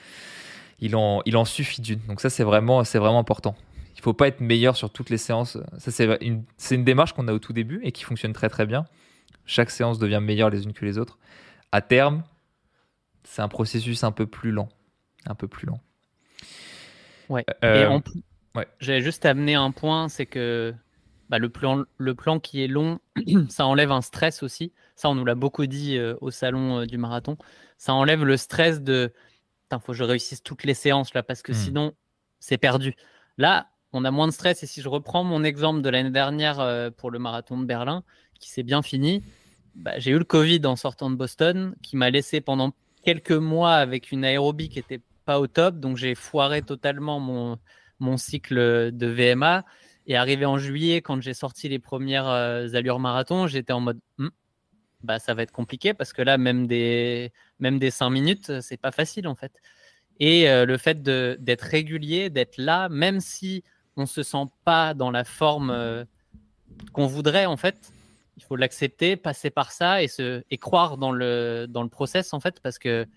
il 0.80 0.95
en, 0.95 1.22
il 1.26 1.36
en 1.38 1.45
suffit 1.45 1.82
d'une. 1.82 1.99
Donc 2.08 2.22
ça, 2.22 2.30
c'est 2.30 2.43
vraiment, 2.43 2.82
vraiment 2.82 3.20
important. 3.20 3.56
Il 3.95 4.02
faut 4.02 4.14
pas 4.14 4.28
être 4.28 4.41
meilleur 4.41 4.76
sur 4.76 4.89
toutes 4.89 5.10
les 5.10 5.18
séances. 5.18 5.58
C'est 5.78 6.06
une, 6.22 6.43
c'est 6.58 6.76
une 6.76 6.84
démarche 6.84 7.14
qu'on 7.14 7.28
a 7.28 7.34
au 7.34 7.39
tout 7.39 7.54
début 7.54 7.82
et 7.84 7.91
qui 7.91 8.04
fonctionne 8.04 8.34
très 8.34 8.49
très 8.49 8.66
bien. 8.66 8.86
Chaque 9.45 9.70
séance 9.70 9.99
devient 9.99 10.20
meilleure 10.22 10.49
les 10.49 10.64
unes 10.64 10.74
que 10.74 10.86
les 10.86 10.97
autres. 10.97 11.20
À 11.72 11.82
terme, 11.82 12.24
c'est 13.24 13.41
un 13.41 13.47
processus 13.47 14.03
un 14.03 14.11
peu 14.11 14.26
plus 14.26 14.51
lent. 14.51 14.69
Un 15.26 15.36
peu 15.36 15.47
plus 15.47 15.67
lent. 15.67 15.80
Ouais. 17.30 17.45
Euh, 17.63 17.99
ouais. 18.55 18.67
J'avais 18.80 19.01
juste 19.01 19.26
amené 19.26 19.55
un 19.55 19.72
point, 19.72 20.09
c'est 20.09 20.26
que 20.26 20.74
bah, 21.30 21.39
le, 21.39 21.49
plan, 21.49 21.86
le 21.97 22.15
plan 22.15 22.39
qui 22.39 22.63
est 22.63 22.67
long, 22.67 22.99
ça 23.49 23.65
enlève 23.65 23.91
un 23.91 24.01
stress 24.01 24.43
aussi. 24.43 24.74
Ça, 24.95 25.09
on 25.09 25.15
nous 25.15 25.26
l'a 25.26 25.36
beaucoup 25.36 25.65
dit 25.65 25.97
euh, 25.97 26.15
au 26.22 26.32
salon 26.32 26.80
euh, 26.80 26.86
du 26.86 26.97
marathon. 26.97 27.38
Ça 27.78 27.93
enlève 27.93 28.26
le 28.26 28.38
stress 28.38 28.82
de 28.82 29.13
il 29.72 29.80
faut 29.80 29.93
que 29.93 29.97
je 29.97 30.03
réussisse 30.03 30.43
toutes 30.43 30.65
les 30.65 30.74
séances 30.74 31.13
là 31.13 31.24
parce 31.24 31.41
que 31.41 31.53
hmm. 31.53 31.55
sinon, 31.55 31.93
c'est 32.41 32.57
perdu. 32.57 32.93
Là, 33.38 33.67
on 33.93 34.03
a 34.03 34.11
moins 34.11 34.28
de 34.28 34.34
stress. 34.34 34.63
Et 34.63 34.67
si 34.67 34.82
je 34.82 34.89
reprends 34.89 35.24
mon 35.24 35.45
exemple 35.45 35.82
de 35.82 35.89
l'année 35.89 36.11
dernière 36.11 36.91
pour 36.97 37.09
le 37.09 37.19
marathon 37.19 37.57
de 37.57 37.63
Berlin, 37.63 38.03
qui 38.38 38.49
s'est 38.49 38.63
bien 38.63 38.82
fini, 38.82 39.24
bah, 39.76 39.97
j'ai 39.97 40.11
eu 40.11 40.17
le 40.17 40.26
Covid 40.26 40.65
en 40.65 40.76
sortant 40.76 41.09
de 41.09 41.15
Boston, 41.15 41.74
qui 41.82 41.95
m'a 41.95 42.09
laissé 42.09 42.41
pendant 42.41 42.74
quelques 43.04 43.32
mois 43.32 43.76
avec 43.76 44.12
une 44.12 44.24
aérobie 44.26 44.70
qui 44.70 44.80
n'était 44.80 45.02
pas 45.26 45.39
au 45.39 45.47
top, 45.47 45.80
donc 45.80 45.97
j'ai 45.97 46.16
foiré 46.16 46.62
totalement 46.62 47.20
mon, 47.20 47.58
mon 47.99 48.18
cycle 48.18 48.91
de 48.91 49.08
VMA. 49.08 49.66
Et 50.08 50.18
arrivé 50.18 50.45
en 50.45 50.58
juillet, 50.58 51.02
quand 51.02 51.22
j'ai 51.22 51.34
sorti 51.34 51.70
les 51.70 51.80
premières 51.80 52.28
euh, 52.28 52.68
allures 52.74 52.99
marathon, 52.99 53.47
j'étais 53.47 53.72
en 53.72 53.80
mode 53.80 53.99
hmm, 54.18 54.30
bah, 55.04 55.20
ça 55.20 55.34
va 55.34 55.43
être 55.43 55.52
compliqué 55.52 55.93
parce 55.93 56.12
que 56.12 56.22
là, 56.22 56.38
même 56.38 56.68
des, 56.68 57.32
même 57.60 57.80
des 57.80 57.91
5 57.91 58.10
minutes, 58.10 58.62
c'est 58.62 58.78
pas 58.78 58.91
facile 58.91 59.28
en 59.28 59.36
fait. 59.36 59.52
Et 60.20 60.49
euh, 60.49 60.66
le 60.66 60.78
fait 60.78 61.02
d'être 61.02 61.62
régulier, 61.62 62.30
d'être 62.30 62.58
là, 62.58 62.89
même 62.89 63.20
si 63.20 63.64
on 63.97 64.06
se 64.06 64.24
sent 64.24 64.45
pas 64.64 64.93
dans 64.93 65.12
la 65.12 65.24
forme 65.24 65.72
euh, 65.72 66.04
qu'on 66.93 67.08
voudrait 67.08 67.45
en 67.45 67.58
fait, 67.58 67.93
il 68.42 68.46
faut 68.46 68.56
l'accepter, 68.56 69.16
passer 69.16 69.52
par 69.52 69.72
ça 69.72 70.02
et, 70.02 70.08
se, 70.08 70.44
et 70.50 70.58
croire 70.58 70.98
dans 70.98 71.12
le, 71.12 71.68
dans 71.70 71.84
le 71.84 71.89
process 71.89 72.34
en 72.34 72.39
fait, 72.39 72.60
parce 72.60 72.80
que 72.80 73.08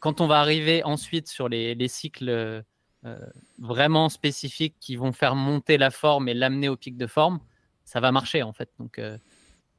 quand 0.00 0.20
on 0.20 0.26
va 0.26 0.40
arriver 0.40 0.82
ensuite 0.84 1.28
sur 1.28 1.48
les, 1.48 1.74
les 1.74 1.88
cycles 1.88 2.64
euh, 3.04 3.16
vraiment 3.58 4.08
spécifiques 4.08 4.74
qui 4.80 4.96
vont 4.96 5.12
faire 5.12 5.36
monter 5.36 5.78
la 5.78 5.90
forme 5.90 6.28
et 6.28 6.34
l'amener 6.34 6.68
au 6.68 6.76
pic 6.76 6.96
de 6.96 7.06
forme, 7.06 7.38
ça 7.84 8.00
va 8.00 8.10
marcher 8.10 8.42
en 8.42 8.52
fait. 8.52 8.70
Donc 8.80 8.98
euh, 8.98 9.16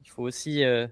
il 0.02 0.08
faut 0.08 0.22
aussi. 0.22 0.64
Euh, 0.64 0.86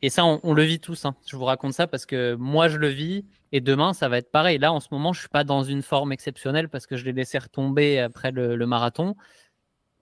et 0.00 0.10
ça, 0.10 0.24
on, 0.24 0.54
le 0.54 0.62
vit 0.62 0.80
tous. 0.80 1.04
Hein. 1.04 1.16
Je 1.26 1.36
vous 1.36 1.44
raconte 1.44 1.74
ça 1.74 1.86
parce 1.86 2.06
que 2.06 2.34
moi, 2.36 2.68
je 2.68 2.78
le 2.78 2.88
vis 2.88 3.24
et 3.50 3.60
demain, 3.60 3.92
ça 3.92 4.08
va 4.08 4.18
être 4.18 4.30
pareil. 4.30 4.58
Là, 4.58 4.72
en 4.72 4.78
ce 4.80 4.88
moment, 4.92 5.12
je 5.12 5.20
suis 5.20 5.28
pas 5.28 5.42
dans 5.42 5.64
une 5.64 5.82
forme 5.82 6.12
exceptionnelle 6.12 6.68
parce 6.68 6.86
que 6.86 6.96
je 6.96 7.04
l'ai 7.04 7.12
laissé 7.12 7.36
retomber 7.36 7.98
après 7.98 8.30
le, 8.30 8.54
le 8.54 8.66
marathon. 8.66 9.16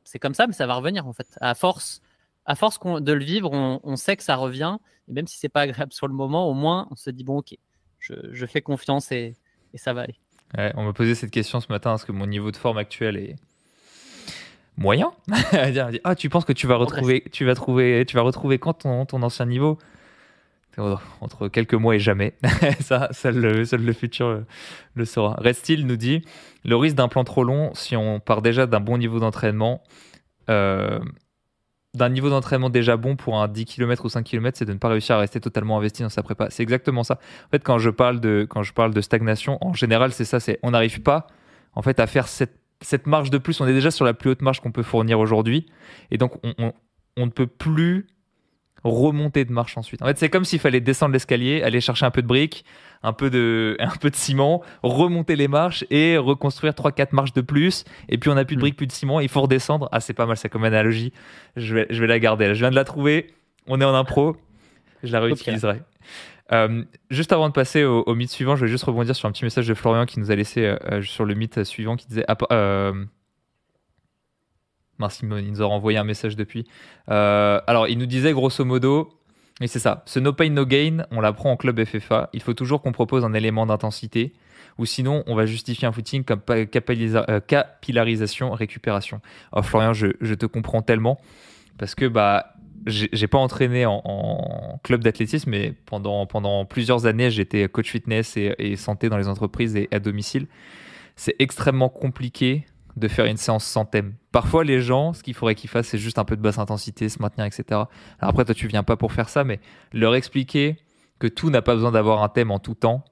C'est 0.04 0.18
comme 0.18 0.34
ça, 0.34 0.46
mais 0.46 0.52
ça 0.52 0.66
va 0.66 0.74
revenir 0.74 1.06
en 1.06 1.12
fait. 1.14 1.36
À 1.40 1.54
force 1.54 2.00
à 2.46 2.54
force 2.54 2.78
de 2.80 3.12
le 3.12 3.24
vivre, 3.24 3.50
on, 3.52 3.96
sait 3.96 4.16
que 4.16 4.22
ça 4.22 4.36
revient. 4.36 4.78
Et 5.08 5.12
même 5.12 5.26
si 5.26 5.36
c'est 5.38 5.48
pas 5.48 5.62
agréable 5.62 5.92
sur 5.92 6.06
le 6.06 6.14
moment, 6.14 6.48
au 6.48 6.54
moins, 6.54 6.86
on 6.90 6.96
se 6.96 7.10
dit 7.10 7.24
bon, 7.24 7.38
ok, 7.38 7.54
je, 7.98 8.46
fais 8.46 8.62
confiance 8.62 9.10
et, 9.12 9.34
ça 9.74 9.92
va 9.92 10.02
aller. 10.02 10.72
on 10.74 10.84
m'a 10.84 10.92
posé 10.92 11.14
cette 11.14 11.30
question 11.30 11.60
ce 11.60 11.70
matin, 11.70 11.94
est-ce 11.94 12.06
que 12.06 12.12
mon 12.12 12.26
niveau 12.26 12.50
de 12.50 12.56
forme 12.56 12.78
actuel 12.78 13.16
est 13.16 13.36
moyen 14.76 15.12
Ah, 16.04 16.14
tu 16.14 16.30
penses 16.30 16.44
que 16.44 16.52
tu 16.52 16.66
vas 16.66 16.76
retrouver, 16.76 17.24
tu 17.32 17.44
vas 17.44 17.54
trouver, 17.54 18.04
tu 18.06 18.16
vas 18.16 18.22
retrouver 18.22 18.58
quand 18.58 18.74
ton, 18.74 19.22
ancien 19.22 19.46
niveau? 19.46 19.78
Entre 21.22 21.48
quelques 21.48 21.74
mois 21.74 21.96
et 21.96 21.98
jamais. 21.98 22.34
ça, 22.80 23.08
seul 23.12 23.36
le, 23.38 23.92
futur 23.92 24.44
le, 24.94 25.04
saura. 25.06 25.34
Restil 25.38 25.86
nous 25.86 25.96
dit 25.96 26.22
le 26.64 26.76
risque 26.76 26.96
d'un 26.96 27.08
plan 27.08 27.24
trop 27.24 27.44
long, 27.44 27.74
si 27.74 27.96
on 27.96 28.20
part 28.20 28.42
déjà 28.42 28.66
d'un 28.66 28.80
bon 28.80 28.98
niveau 28.98 29.18
d'entraînement, 29.18 29.82
euh, 30.50 31.00
d'un 31.96 32.08
niveau 32.08 32.30
d'entraînement 32.30 32.70
déjà 32.70 32.96
bon 32.96 33.16
pour 33.16 33.40
un 33.40 33.48
10 33.48 33.64
km 33.64 34.04
ou 34.04 34.08
5 34.08 34.22
km, 34.22 34.56
c'est 34.58 34.64
de 34.64 34.72
ne 34.72 34.78
pas 34.78 34.88
réussir 34.88 35.16
à 35.16 35.18
rester 35.18 35.40
totalement 35.40 35.78
investi 35.78 36.02
dans 36.02 36.08
sa 36.08 36.22
prépa. 36.22 36.48
C'est 36.50 36.62
exactement 36.62 37.02
ça. 37.02 37.18
En 37.46 37.50
fait, 37.50 37.62
quand 37.64 37.78
je 37.78 37.90
parle 37.90 38.20
de, 38.20 38.46
quand 38.48 38.62
je 38.62 38.72
parle 38.72 38.92
de 38.92 39.00
stagnation, 39.00 39.58
en 39.60 39.72
général, 39.72 40.12
c'est 40.12 40.24
ça, 40.24 40.38
c'est 40.38 40.58
on 40.62 40.72
n'arrive 40.72 41.02
pas 41.02 41.26
en 41.74 41.82
fait 41.82 41.98
à 41.98 42.06
faire 42.06 42.28
cette, 42.28 42.58
cette 42.82 43.06
marge 43.06 43.30
de 43.30 43.38
plus. 43.38 43.60
On 43.60 43.66
est 43.66 43.72
déjà 43.72 43.90
sur 43.90 44.04
la 44.04 44.14
plus 44.14 44.30
haute 44.30 44.42
marge 44.42 44.60
qu'on 44.60 44.72
peut 44.72 44.82
fournir 44.82 45.18
aujourd'hui. 45.18 45.66
Et 46.10 46.18
donc, 46.18 46.32
on, 46.44 46.72
on 47.16 47.26
ne 47.26 47.30
peut 47.30 47.46
plus 47.46 48.06
remonter 48.86 49.44
de 49.44 49.52
marche 49.52 49.76
ensuite. 49.76 50.02
En 50.02 50.06
fait, 50.06 50.18
c'est 50.18 50.28
comme 50.28 50.44
s'il 50.44 50.58
fallait 50.58 50.80
descendre 50.80 51.12
l'escalier, 51.12 51.62
aller 51.62 51.80
chercher 51.80 52.06
un 52.06 52.10
peu 52.10 52.22
de 52.22 52.26
briques, 52.26 52.64
un 53.02 53.12
peu 53.12 53.30
de, 53.30 53.76
un 53.80 53.96
peu 54.00 54.10
de 54.10 54.16
ciment, 54.16 54.62
remonter 54.82 55.36
les 55.36 55.48
marches 55.48 55.84
et 55.90 56.16
reconstruire 56.16 56.72
3-4 56.72 57.08
marches 57.12 57.32
de 57.32 57.40
plus. 57.40 57.84
Et 58.08 58.18
puis 58.18 58.30
on 58.30 58.34
n'a 58.34 58.44
plus 58.44 58.56
de 58.56 58.60
hmm. 58.60 58.62
briques, 58.62 58.76
plus 58.76 58.86
de 58.86 58.92
ciment, 58.92 59.20
il 59.20 59.28
faut 59.28 59.42
redescendre. 59.42 59.88
Ah, 59.92 60.00
c'est 60.00 60.14
pas 60.14 60.26
mal, 60.26 60.36
c'est 60.36 60.48
comme 60.48 60.64
analogie. 60.64 61.12
Je 61.56 61.74
vais, 61.74 61.86
je 61.90 62.00
vais 62.00 62.06
la 62.06 62.18
garder. 62.18 62.54
Je 62.54 62.60
viens 62.60 62.70
de 62.70 62.76
la 62.76 62.84
trouver. 62.84 63.34
On 63.66 63.80
est 63.80 63.84
en 63.84 63.94
impro. 63.94 64.36
Je 65.02 65.12
la 65.12 65.20
réutiliserai. 65.20 65.82
Euh, 66.52 66.84
juste 67.10 67.32
avant 67.32 67.48
de 67.48 67.52
passer 67.52 67.84
au, 67.84 68.14
mythe 68.14 68.30
suivant, 68.30 68.56
je 68.56 68.64
vais 68.64 68.70
juste 68.70 68.84
rebondir 68.84 69.16
sur 69.16 69.28
un 69.28 69.32
petit 69.32 69.44
message 69.44 69.66
de 69.66 69.74
Florian 69.74 70.06
qui 70.06 70.20
nous 70.20 70.30
a 70.30 70.36
laissé 70.36 70.64
euh, 70.64 71.02
sur 71.02 71.24
le 71.24 71.34
mythe 71.34 71.64
suivant 71.64 71.96
qui 71.96 72.06
disait 72.06 72.24
euh, 72.52 73.04
Merci, 74.98 75.26
il 75.26 75.50
nous 75.50 75.62
a 75.62 75.66
renvoyé 75.66 75.98
un 75.98 76.04
message 76.04 76.36
depuis. 76.36 76.66
Euh, 77.10 77.60
alors, 77.66 77.88
il 77.88 77.98
nous 77.98 78.06
disait 78.06 78.32
grosso 78.32 78.64
modo, 78.64 79.10
et 79.60 79.66
c'est 79.66 79.78
ça, 79.78 80.02
ce 80.06 80.18
no 80.18 80.32
pain 80.32 80.50
no 80.50 80.64
gain, 80.64 81.04
on 81.10 81.20
l'apprend 81.20 81.52
en 81.52 81.56
club 81.56 81.82
FFA. 81.84 82.30
Il 82.32 82.42
faut 82.42 82.54
toujours 82.54 82.82
qu'on 82.82 82.92
propose 82.92 83.24
un 83.24 83.34
élément 83.34 83.66
d'intensité, 83.66 84.32
ou 84.78 84.86
sinon 84.86 85.22
on 85.26 85.34
va 85.34 85.46
justifier 85.46 85.86
un 85.86 85.92
footing 85.92 86.24
comme 86.24 86.40
euh, 86.50 86.64
capillarisation, 86.64 88.52
récupération. 88.52 89.20
Alors, 89.52 89.66
Florian, 89.66 89.92
je, 89.92 90.34
te 90.34 90.46
comprends 90.46 90.82
tellement, 90.82 91.20
parce 91.78 91.94
que 91.94 92.06
bah, 92.06 92.54
j'ai 92.86 93.26
pas 93.26 93.38
entraîné 93.38 93.84
en, 93.84 94.80
club 94.82 95.02
d'athlétisme, 95.02 95.50
mais 95.50 95.74
pendant, 95.84 96.64
plusieurs 96.64 97.04
années, 97.04 97.30
j'étais 97.30 97.68
coach 97.68 97.90
fitness 97.90 98.36
et 98.36 98.76
santé 98.76 99.08
dans 99.08 99.18
les 99.18 99.28
entreprises 99.28 99.76
et 99.76 99.88
à 99.90 99.98
domicile. 99.98 100.46
C'est 101.16 101.34
extrêmement 101.38 101.88
compliqué 101.88 102.66
de 102.96 103.08
faire 103.08 103.26
une 103.26 103.36
séance 103.36 103.64
sans 103.64 103.84
thème. 103.84 104.14
Parfois, 104.32 104.64
les 104.64 104.80
gens, 104.80 105.12
ce 105.12 105.22
qu'il 105.22 105.34
faudrait 105.34 105.54
qu'ils 105.54 105.70
fassent, 105.70 105.88
c'est 105.88 105.98
juste 105.98 106.18
un 106.18 106.24
peu 106.24 106.36
de 106.36 106.40
basse 106.40 106.58
intensité, 106.58 107.08
se 107.08 107.20
maintenir, 107.20 107.46
etc. 107.46 107.82
Après, 108.18 108.44
toi, 108.44 108.54
tu 108.54 108.66
viens 108.66 108.82
pas 108.82 108.96
pour 108.96 109.12
faire 109.12 109.28
ça, 109.28 109.44
mais 109.44 109.60
leur 109.92 110.14
expliquer 110.14 110.78
que 111.18 111.26
tout 111.26 111.50
n'a 111.50 111.62
pas 111.62 111.74
besoin 111.74 111.92
d'avoir 111.92 112.22
un 112.22 112.28
thème 112.28 112.50
en 112.50 112.58
tout 112.58 112.74
temps, 112.74 113.04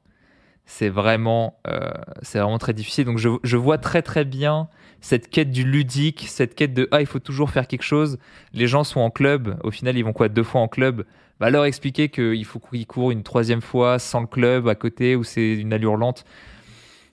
c'est 0.66 0.89
vraiment, 0.89 1.59
euh, 1.66 1.91
vraiment 2.32 2.59
très 2.59 2.72
difficile. 2.72 3.05
Donc, 3.05 3.18
je, 3.18 3.57
vois 3.57 3.76
très 3.76 4.01
très 4.01 4.24
bien 4.24 4.68
cette 5.03 5.28
quête 5.28 5.51
du 5.51 5.64
ludique, 5.64 6.24
cette 6.28 6.55
quête 6.55 6.72
de 6.72 6.89
ah, 6.91 7.03
il 7.03 7.07
faut 7.07 7.18
toujours 7.18 7.51
faire 7.51 7.66
quelque 7.66 7.82
chose. 7.82 8.18
Les 8.55 8.66
gens 8.66 8.85
sont 8.85 9.01
en 9.01 9.11
club, 9.11 9.59
au 9.64 9.70
final, 9.70 9.99
ils 9.99 10.03
vont 10.03 10.14
quoi 10.14 10.30
deux 10.30 10.43
fois 10.43 10.62
en 10.62 10.68
club? 10.68 11.05
Va 11.41 11.51
leur 11.51 11.66
expliquer 11.66 12.09
qu'il 12.09 12.45
faut 12.47 12.59
qu'ils 12.59 12.87
courent 12.87 13.11
une 13.11 13.22
troisième 13.22 13.61
fois 13.61 13.99
sans 13.99 14.20
le 14.20 14.26
club 14.26 14.68
à 14.68 14.74
côté 14.74 15.16
où 15.16 15.24
c'est 15.24 15.55
une 15.55 15.72
allure 15.74 15.97
lente 15.97 16.24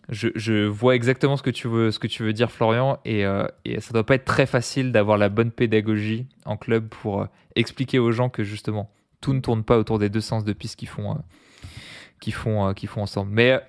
je, 0.09 0.65
vois 0.67 0.95
exactement 0.95 1.37
ce 1.37 1.43
que 1.43 1.49
tu 1.49 1.67
veux, 1.67 1.91
ce 1.91 1.99
que 1.99 2.07
tu 2.07 2.23
veux 2.23 2.33
dire, 2.33 2.51
Florian, 2.51 2.99
et, 3.05 3.25
euh, 3.25 3.47
et 3.65 3.79
ça 3.79 3.93
doit 3.93 4.05
pas 4.05 4.15
être 4.15 4.25
très 4.25 4.45
facile 4.45 4.91
d'avoir 4.91 5.17
la 5.17 5.29
bonne 5.29 5.51
pédagogie 5.51 6.27
en 6.45 6.57
club 6.57 6.87
pour 6.89 7.21
euh, 7.21 7.25
expliquer 7.55 7.99
aux 7.99 8.11
gens 8.11 8.29
que 8.29 8.43
justement 8.43 8.91
tout 9.21 9.33
ne 9.33 9.39
tourne 9.39 9.63
pas 9.63 9.77
autour 9.77 9.99
des 9.99 10.09
deux 10.09 10.21
sens 10.21 10.43
de 10.43 10.53
piste 10.53 10.77
qui 10.77 10.87
font, 10.87 11.11
euh, 11.11 12.31
font, 12.31 12.73
font 12.87 13.01
ensemble. 13.01 13.31
Mais 13.31 13.59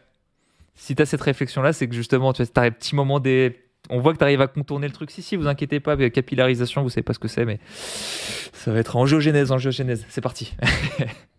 si 0.75 0.97
tu 0.97 1.03
as 1.03 1.07
cette 1.07 1.21
réflexion-là, 1.21 1.73
c'est 1.73 1.87
que 1.89 1.95
justement, 1.95 2.33
tu 2.33 2.43
as 2.43 2.61
un 2.61 2.71
petit 2.71 2.95
moment 2.95 3.21
des. 3.21 3.59
On 3.91 4.01
voit 4.01 4.13
que 4.13 4.19
tu 4.19 4.25
arrives 4.25 4.41
à 4.41 4.47
contourner 4.47 4.87
le 4.87 4.93
truc. 4.93 5.11
Si, 5.11 5.23
si, 5.23 5.37
vous 5.37 5.47
inquiétez 5.47 5.81
pas, 5.81 5.97
capillarisation, 6.11 6.83
vous 6.83 6.89
savez 6.89 7.03
pas 7.03 7.13
ce 7.13 7.19
que 7.19 7.29
c'est, 7.29 7.45
mais 7.45 7.59
ça 8.53 8.73
va 8.73 8.79
être 8.79 8.97
en 8.97 9.07
géogénèse, 9.07 9.53
en 9.53 9.59
géogénèse. 9.59 10.07
C'est 10.09 10.21
parti. 10.21 10.55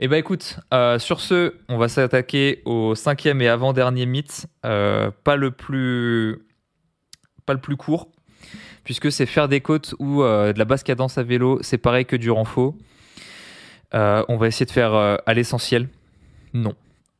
Eh 0.00 0.06
ben 0.06 0.16
écoute, 0.16 0.60
euh, 0.72 1.00
sur 1.00 1.20
ce, 1.20 1.56
on 1.68 1.76
va 1.76 1.88
s'attaquer 1.88 2.62
au 2.66 2.94
cinquième 2.94 3.42
et 3.42 3.48
avant-dernier 3.48 4.06
mythe, 4.06 4.46
euh, 4.64 5.10
pas 5.24 5.34
le 5.34 5.50
plus, 5.50 6.46
pas 7.46 7.52
le 7.52 7.58
plus 7.58 7.76
court, 7.76 8.06
puisque 8.84 9.10
c'est 9.10 9.26
faire 9.26 9.48
des 9.48 9.60
côtes 9.60 9.96
ou 9.98 10.22
de 10.22 10.56
la 10.56 10.64
basse 10.64 10.84
cadence 10.84 11.18
à 11.18 11.24
vélo, 11.24 11.58
c'est 11.62 11.78
pareil 11.78 12.06
que 12.06 12.14
du 12.14 12.30
renfort. 12.30 12.74
on 13.92 14.36
va 14.36 14.46
essayer 14.46 14.66
de 14.66 14.70
faire 14.70 14.94
à 14.94 15.34
l'essentiel. 15.34 15.88
Non. 16.54 16.74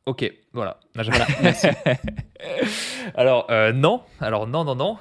Ok, 0.05 0.31
voilà. 0.53 0.79
alors 3.13 3.45
non, 3.73 4.01
alors 4.21 4.47
non, 4.47 4.63
non, 4.63 4.75
non. 4.75 4.97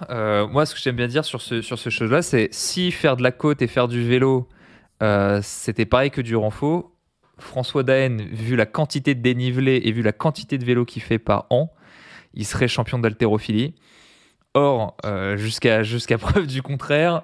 moi, 0.48 0.66
ce 0.66 0.74
que 0.74 0.80
j'aime 0.80 0.96
bien 0.96 1.06
dire 1.06 1.24
sur 1.24 1.40
ce 1.40 1.62
sur 1.62 1.78
ce 1.78 1.90
chose-là, 1.90 2.22
c'est 2.22 2.48
si 2.50 2.90
faire 2.90 3.16
de 3.16 3.22
la 3.22 3.30
côte 3.30 3.62
et 3.62 3.68
faire 3.68 3.86
du 3.86 4.02
vélo, 4.02 4.48
c'était 5.42 5.86
pareil 5.86 6.10
que 6.10 6.20
du 6.20 6.34
renfort 6.34 6.90
François 7.38 7.82
Daen, 7.82 8.18
vu 8.18 8.56
la 8.56 8.66
quantité 8.66 9.14
de 9.14 9.20
dénivelé 9.20 9.80
et 9.84 9.92
vu 9.92 10.02
la 10.02 10.12
quantité 10.12 10.58
de 10.58 10.64
vélo 10.64 10.84
qu'il 10.84 11.02
fait 11.02 11.18
par 11.18 11.46
an, 11.50 11.72
il 12.34 12.46
serait 12.46 12.68
champion 12.68 12.98
d'haltérophilie. 12.98 13.74
Or, 14.54 14.96
euh, 15.04 15.36
jusqu'à 15.36 15.82
preuve 16.18 16.46
du 16.46 16.62
contraire, 16.62 17.22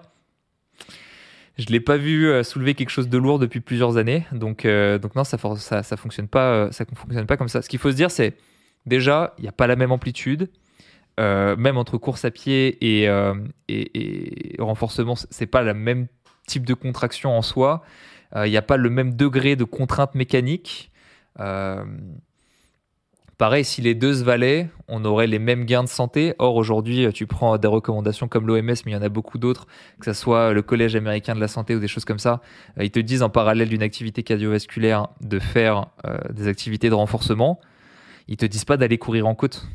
je 1.59 1.65
ne 1.67 1.73
l'ai 1.73 1.81
pas 1.81 1.97
vu 1.97 2.29
euh, 2.29 2.43
soulever 2.43 2.75
quelque 2.75 2.91
chose 2.91 3.09
de 3.09 3.19
lourd 3.19 3.39
depuis 3.39 3.61
plusieurs 3.61 3.97
années. 3.97 4.27
Donc, 4.33 4.65
euh, 4.65 4.99
donc 4.99 5.15
non, 5.15 5.25
ça 5.25 5.37
ne 5.37 5.57
ça, 5.57 5.97
fonctionne, 5.97 6.29
pas, 6.29 6.71
ça 6.73 6.85
fonctionne 6.85 7.27
pas 7.27 7.37
comme 7.37 7.49
ça. 7.49 7.63
Ce 7.63 7.69
qu'il 7.69 7.79
faut 7.79 7.91
se 7.91 7.97
dire, 7.97 8.11
c'est 8.11 8.37
déjà, 8.87 9.35
il 9.39 9.43
n'y 9.43 9.49
a 9.49 9.53
pas 9.53 9.67
la 9.67 9.77
même 9.77 9.93
amplitude. 9.93 10.51
même 11.19 11.77
entre 11.77 11.99
course 11.99 12.25
à 12.25 12.31
pied 12.31 12.77
et, 12.81 13.05
et, 13.69 14.55
et 14.55 14.63
renforcement, 14.63 15.15
c'est 15.17 15.47
pas 15.47 15.63
le 15.63 15.75
même 15.75 16.07
type 16.47 16.67
de 16.67 16.75
contraction 16.75 17.37
en 17.37 17.43
soi. 17.43 17.83
Il 18.35 18.39
euh, 18.39 18.49
n'y 18.49 18.57
a 18.57 18.63
pas 18.63 18.77
le 18.77 18.91
même 18.91 19.15
degré 19.15 19.55
de 19.57 19.65
contrainte 19.65 20.15
mécanique. 20.15 20.91
Euh, 21.39 21.85
pareil, 23.39 23.65
si 23.65 23.81
les 23.81 23.95
deux 23.95 24.15
se 24.15 24.25
valaient, 24.25 24.71
on 24.89 25.05
aurait 25.05 25.29
les 25.29 25.39
mêmes 25.39 25.65
gains 25.65 25.85
de 25.85 25.89
santé. 25.89 26.35
Or, 26.39 26.57
aujourd'hui, 26.57 27.07
tu 27.13 27.27
prends 27.27 27.57
des 27.59 27.69
recommandations 27.69 28.27
comme 28.27 28.47
l'OMS, 28.47 28.63
mais 28.65 28.77
il 28.87 28.93
y 28.93 28.97
en 28.97 29.03
a 29.03 29.09
beaucoup 29.09 29.39
d'autres, 29.39 29.67
que 30.01 30.07
ce 30.07 30.21
soit 30.21 30.53
le 30.53 30.63
Collège 30.63 30.97
américain 30.97 31.37
de 31.37 31.41
la 31.41 31.47
santé 31.47 31.77
ou 31.77 31.79
des 31.79 31.87
choses 31.87 32.05
comme 32.05 32.19
ça. 32.19 32.41
Euh, 32.79 32.85
ils 32.85 32.91
te 32.91 32.99
disent 32.99 33.23
en 33.23 33.31
parallèle 33.31 33.69
d'une 33.69 33.83
activité 33.83 34.25
cardiovasculaire 34.25 35.09
de 35.21 35.39
faire 35.39 35.87
des 36.33 36.49
activités 36.49 36.91
de 36.91 36.95
renforcement. 36.95 37.61
Ils 38.27 38.37
te 38.37 38.47
disent 38.47 38.65
pas 38.65 38.77
d'aller 38.77 38.99
courir 38.99 39.29
en 39.29 39.35
côte. 39.37 39.67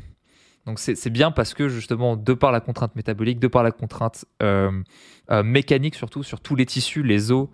Donc 0.66 0.78
c'est 0.78 1.10
bien 1.10 1.30
parce 1.30 1.54
que 1.54 1.68
justement, 1.68 2.16
de 2.16 2.34
par 2.34 2.52
la 2.52 2.60
contrainte 2.60 2.94
métabolique, 2.94 3.38
de 3.38 3.48
par 3.48 3.62
la 3.62 3.70
contrainte 3.70 4.26
mécanique 5.42 5.94
surtout, 5.94 6.22
sur 6.22 6.40
tous 6.40 6.54
les 6.54 6.66
tissus, 6.66 7.02
les 7.02 7.32
os, 7.32 7.48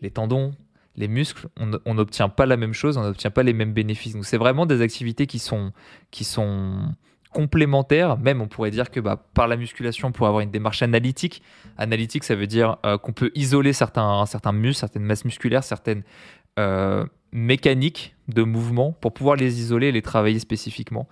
les 0.00 0.10
tendons, 0.10 0.52
les 0.98 1.08
muscles, 1.08 1.48
on 1.56 1.94
n'obtient 1.94 2.28
pas 2.28 2.44
la 2.44 2.56
même 2.56 2.72
chose, 2.72 2.96
on 2.96 3.02
n'obtient 3.02 3.30
pas 3.30 3.44
les 3.44 3.52
mêmes 3.52 3.72
bénéfices. 3.72 4.14
Donc 4.14 4.26
c'est 4.26 4.36
vraiment 4.36 4.66
des 4.66 4.82
activités 4.82 5.26
qui 5.26 5.38
sont, 5.38 5.72
complémentaires. 7.32 8.18
Même 8.18 8.40
on 8.40 8.48
pourrait 8.48 8.70
dire 8.70 8.90
que 8.90 8.98
bah, 9.00 9.22
par 9.34 9.48
la 9.48 9.56
musculation, 9.56 10.08
on 10.08 10.12
pourrait 10.12 10.28
avoir 10.28 10.40
une 10.40 10.50
démarche 10.50 10.82
analytique. 10.82 11.42
Analytique, 11.76 12.24
ça 12.24 12.34
veut 12.34 12.46
dire 12.46 12.78
euh, 12.84 12.98
qu'on 12.98 13.12
peut 13.12 13.30
isoler 13.34 13.72
certains, 13.72 14.26
certains 14.26 14.52
muscles, 14.52 14.80
certaines 14.80 15.04
masses 15.04 15.24
musculaires, 15.24 15.62
certaines 15.62 16.02
euh, 16.58 17.04
mécaniques 17.30 18.16
de 18.26 18.42
mouvement 18.42 18.92
pour 18.92 19.12
pouvoir 19.12 19.36
les 19.36 19.60
isoler 19.60 19.88
et 19.88 19.92
les 19.92 20.02
travailler 20.02 20.40
spécifiquement. 20.40 21.06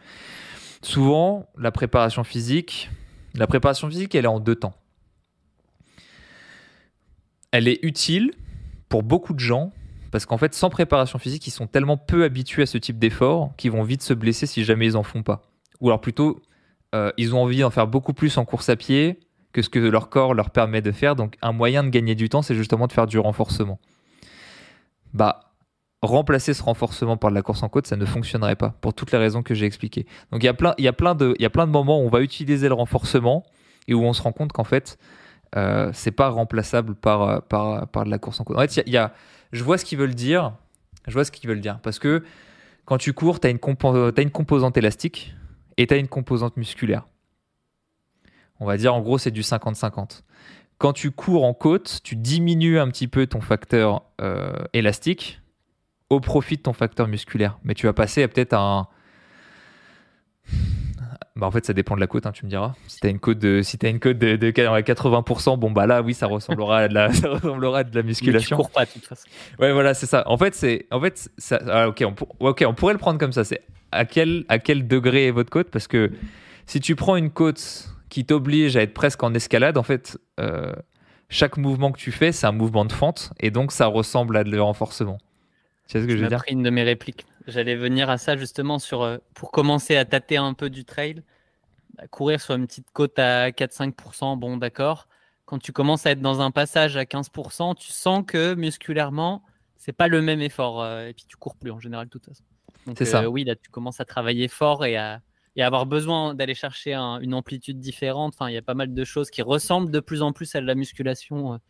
Souvent, 0.82 1.46
la 1.56 1.70
préparation 1.70 2.24
physique, 2.24 2.90
la 3.34 3.46
préparation 3.46 3.88
physique, 3.88 4.14
elle 4.14 4.24
est 4.24 4.28
en 4.28 4.40
deux 4.40 4.56
temps. 4.56 4.74
Elle 7.52 7.68
est 7.68 7.78
utile 7.82 8.32
pour 8.88 9.02
beaucoup 9.02 9.34
de 9.34 9.40
gens, 9.40 9.72
parce 10.10 10.26
qu'en 10.26 10.38
fait, 10.38 10.54
sans 10.54 10.70
préparation 10.70 11.18
physique, 11.18 11.46
ils 11.46 11.50
sont 11.50 11.66
tellement 11.66 11.96
peu 11.96 12.24
habitués 12.24 12.62
à 12.62 12.66
ce 12.66 12.78
type 12.78 12.98
d'effort 12.98 13.52
qu'ils 13.56 13.70
vont 13.70 13.82
vite 13.82 14.02
se 14.02 14.14
blesser 14.14 14.46
si 14.46 14.64
jamais 14.64 14.86
ils 14.86 14.96
en 14.96 15.02
font 15.02 15.22
pas. 15.22 15.42
Ou 15.80 15.88
alors 15.88 16.00
plutôt, 16.00 16.40
euh, 16.94 17.12
ils 17.16 17.34
ont 17.34 17.42
envie 17.42 17.60
d'en 17.60 17.70
faire 17.70 17.86
beaucoup 17.86 18.14
plus 18.14 18.38
en 18.38 18.44
course 18.44 18.68
à 18.68 18.76
pied 18.76 19.20
que 19.52 19.62
ce 19.62 19.68
que 19.68 19.78
leur 19.78 20.08
corps 20.08 20.34
leur 20.34 20.50
permet 20.50 20.82
de 20.82 20.92
faire. 20.92 21.16
Donc, 21.16 21.36
un 21.42 21.52
moyen 21.52 21.82
de 21.82 21.88
gagner 21.88 22.14
du 22.14 22.28
temps, 22.28 22.42
c'est 22.42 22.54
justement 22.54 22.86
de 22.86 22.92
faire 22.92 23.06
du 23.06 23.18
renforcement. 23.18 23.78
Bah, 25.14 25.40
remplacer 26.02 26.54
ce 26.54 26.62
renforcement 26.62 27.16
par 27.16 27.30
de 27.30 27.34
la 27.34 27.42
course 27.42 27.62
en 27.62 27.68
côte, 27.68 27.86
ça 27.86 27.96
ne 27.96 28.04
fonctionnerait 28.04 28.56
pas 28.56 28.70
pour 28.80 28.94
toutes 28.94 29.12
les 29.12 29.18
raisons 29.18 29.42
que 29.42 29.54
j'ai 29.54 29.66
expliquées. 29.66 30.06
Donc, 30.30 30.42
il 30.42 30.46
y 30.46 30.48
a 30.48 30.92
plein, 30.92 31.14
de 31.14 31.70
moments 31.70 32.00
où 32.00 32.04
on 32.04 32.10
va 32.10 32.20
utiliser 32.20 32.68
le 32.68 32.74
renforcement 32.74 33.44
et 33.88 33.94
où 33.94 34.04
on 34.04 34.12
se 34.12 34.22
rend 34.22 34.32
compte 34.32 34.52
qu'en 34.52 34.64
fait, 34.64 34.98
euh, 35.54 35.90
c'est 35.92 36.10
pas 36.10 36.28
remplaçable 36.28 36.94
par, 36.94 37.22
euh, 37.22 37.40
par, 37.40 37.86
par 37.88 38.04
de 38.04 38.10
la 38.10 38.18
course 38.18 38.40
en 38.40 38.44
côte. 38.44 38.56
En 38.56 38.60
fait, 38.60 38.82
y, 38.86 38.96
a, 38.96 39.12
je 39.52 39.62
vois 39.62 39.78
ce 39.78 39.84
qu'ils 39.84 39.98
veulent 39.98 40.14
dire. 40.14 40.52
Je 41.06 41.12
vois 41.12 41.24
ce 41.24 41.30
qu'ils 41.30 41.48
veulent 41.48 41.60
dire. 41.60 41.78
Parce 41.82 41.98
que 41.98 42.24
quand 42.84 42.98
tu 42.98 43.12
cours, 43.12 43.40
tu 43.40 43.46
as, 43.46 43.50
une 43.50 44.30
composante 44.30 44.76
élastique 44.76 45.34
et 45.76 45.86
tu 45.86 45.94
as 45.94 45.96
une 45.96 46.08
composante 46.08 46.56
musculaire. 46.56 47.06
On 48.58 48.66
va 48.66 48.76
dire, 48.76 48.94
en 48.94 49.00
gros, 49.00 49.18
c'est 49.18 49.30
du 49.30 49.42
50-50. 49.42 50.22
Quand 50.78 50.92
tu 50.92 51.10
cours 51.10 51.44
en 51.44 51.54
côte, 51.54 52.00
tu 52.02 52.16
diminues 52.16 52.78
un 52.78 52.88
petit 52.88 53.08
peu 53.08 53.26
ton 53.26 53.40
facteur 53.40 54.02
euh, 54.20 54.52
élastique 54.72 55.40
au 56.10 56.20
profit 56.20 56.56
de 56.56 56.62
ton 56.62 56.72
facteur 56.72 57.08
musculaire. 57.08 57.58
Mais 57.64 57.74
tu 57.74 57.86
vas 57.86 57.92
passer 57.92 58.26
peut-être 58.28 58.52
à 58.52 58.60
un 58.60 58.88
bah 61.36 61.46
en 61.46 61.50
fait, 61.50 61.66
ça 61.66 61.74
dépend 61.74 61.94
de 61.94 62.00
la 62.00 62.06
côte, 62.06 62.24
hein, 62.24 62.32
tu 62.32 62.46
me 62.46 62.50
diras. 62.50 62.74
Si 62.88 62.98
tu 62.98 63.06
as 63.06 63.10
une 63.10 63.18
côte 63.18 63.38
de, 63.38 63.60
si 63.62 63.78
as 63.82 63.88
une 63.88 64.00
côte 64.00 64.18
de, 64.18 64.36
80%, 64.36 65.58
bon 65.58 65.70
bah 65.70 65.86
là, 65.86 66.00
oui, 66.00 66.14
ça 66.14 66.26
ressemblera 66.26 66.78
à 66.80 66.88
de 66.88 66.94
la, 66.94 67.12
ça 67.12 67.28
ressemblera 67.28 67.80
à 67.80 67.84
de 67.84 67.94
la 67.94 68.02
musculation. 68.02 68.56
Mais 68.56 68.62
tu 68.62 68.66
cours 68.66 68.70
pas 68.70 68.86
de 68.86 68.90
toute 68.90 69.04
façon. 69.04 69.28
Ouais, 69.58 69.72
voilà, 69.72 69.92
c'est 69.92 70.06
ça. 70.06 70.22
En 70.26 70.38
fait, 70.38 70.54
c'est, 70.54 70.86
en 70.90 71.00
fait, 71.00 71.28
ça, 71.36 71.60
ah, 71.68 71.88
ok, 71.88 72.04
on, 72.06 72.46
ok, 72.46 72.64
on 72.66 72.74
pourrait 72.74 72.94
le 72.94 72.98
prendre 72.98 73.18
comme 73.18 73.32
ça. 73.32 73.44
C'est 73.44 73.60
à 73.92 74.06
quel, 74.06 74.44
à 74.48 74.58
quel 74.58 74.88
degré 74.88 75.26
est 75.26 75.30
votre 75.30 75.50
côte? 75.50 75.70
Parce 75.70 75.86
que 75.88 76.10
si 76.66 76.80
tu 76.80 76.96
prends 76.96 77.16
une 77.16 77.30
côte 77.30 77.90
qui 78.08 78.24
t'oblige 78.24 78.76
à 78.78 78.82
être 78.82 78.94
presque 78.94 79.22
en 79.22 79.34
escalade, 79.34 79.76
en 79.76 79.82
fait, 79.82 80.18
euh, 80.40 80.72
chaque 81.28 81.58
mouvement 81.58 81.92
que 81.92 81.98
tu 81.98 82.12
fais, 82.12 82.32
c'est 82.32 82.46
un 82.46 82.52
mouvement 82.52 82.86
de 82.86 82.92
fente, 82.92 83.32
et 83.40 83.50
donc 83.50 83.72
ça 83.72 83.86
ressemble 83.86 84.36
à 84.38 84.44
de 84.44 84.58
renforcement. 84.58 85.18
Tu 85.86 85.92
sais 85.92 86.00
ce 86.00 86.06
que 86.06 86.16
je 86.16 86.22
veux 86.22 86.28
dire? 86.28 86.38
pris 86.38 86.52
une 86.52 86.62
de 86.62 86.70
mes 86.70 86.82
répliques. 86.82 87.26
J'allais 87.46 87.76
venir 87.76 88.10
à 88.10 88.18
ça 88.18 88.36
justement 88.36 88.78
sur 88.78 89.02
euh, 89.02 89.18
pour 89.34 89.52
commencer 89.52 89.96
à 89.96 90.04
tâter 90.04 90.36
un 90.36 90.54
peu 90.54 90.68
du 90.68 90.84
trail. 90.84 91.22
Bah, 91.96 92.08
courir 92.08 92.40
sur 92.40 92.54
une 92.54 92.66
petite 92.66 92.90
côte 92.92 93.18
à 93.18 93.50
4-5%, 93.50 94.38
bon 94.38 94.56
d'accord. 94.56 95.08
Quand 95.44 95.58
tu 95.58 95.72
commences 95.72 96.06
à 96.06 96.10
être 96.10 96.20
dans 96.20 96.40
un 96.40 96.50
passage 96.50 96.96
à 96.96 97.04
15%, 97.04 97.76
tu 97.76 97.92
sens 97.92 98.24
que 98.26 98.54
musculairement, 98.54 99.44
c'est 99.76 99.92
pas 99.92 100.08
le 100.08 100.22
même 100.22 100.40
effort. 100.40 100.82
Euh, 100.82 101.06
et 101.06 101.12
puis 101.12 101.24
tu 101.28 101.36
cours 101.36 101.54
plus 101.54 101.70
en 101.70 101.78
général 101.78 102.06
de 102.06 102.10
toute 102.10 102.26
façon. 102.26 102.42
C'est 102.96 103.04
ça. 103.04 103.22
Euh, 103.22 103.26
oui, 103.26 103.44
là 103.44 103.54
tu 103.54 103.70
commences 103.70 104.00
à 104.00 104.04
travailler 104.04 104.48
fort 104.48 104.84
et 104.84 104.96
à, 104.96 105.20
et 105.54 105.62
avoir 105.62 105.86
besoin 105.86 106.34
d'aller 106.34 106.54
chercher 106.54 106.94
une 106.94 107.32
amplitude 107.32 107.78
différente. 107.78 108.34
Enfin, 108.34 108.50
il 108.50 108.54
y 108.54 108.58
a 108.58 108.62
pas 108.62 108.74
mal 108.74 108.92
de 108.92 109.04
choses 109.04 109.30
qui 109.30 109.42
ressemblent 109.42 109.90
de 109.92 110.00
plus 110.00 110.20
en 110.20 110.32
plus 110.32 110.52
à 110.56 110.60
de 110.60 110.66
la 110.66 110.74
musculation 110.74 111.60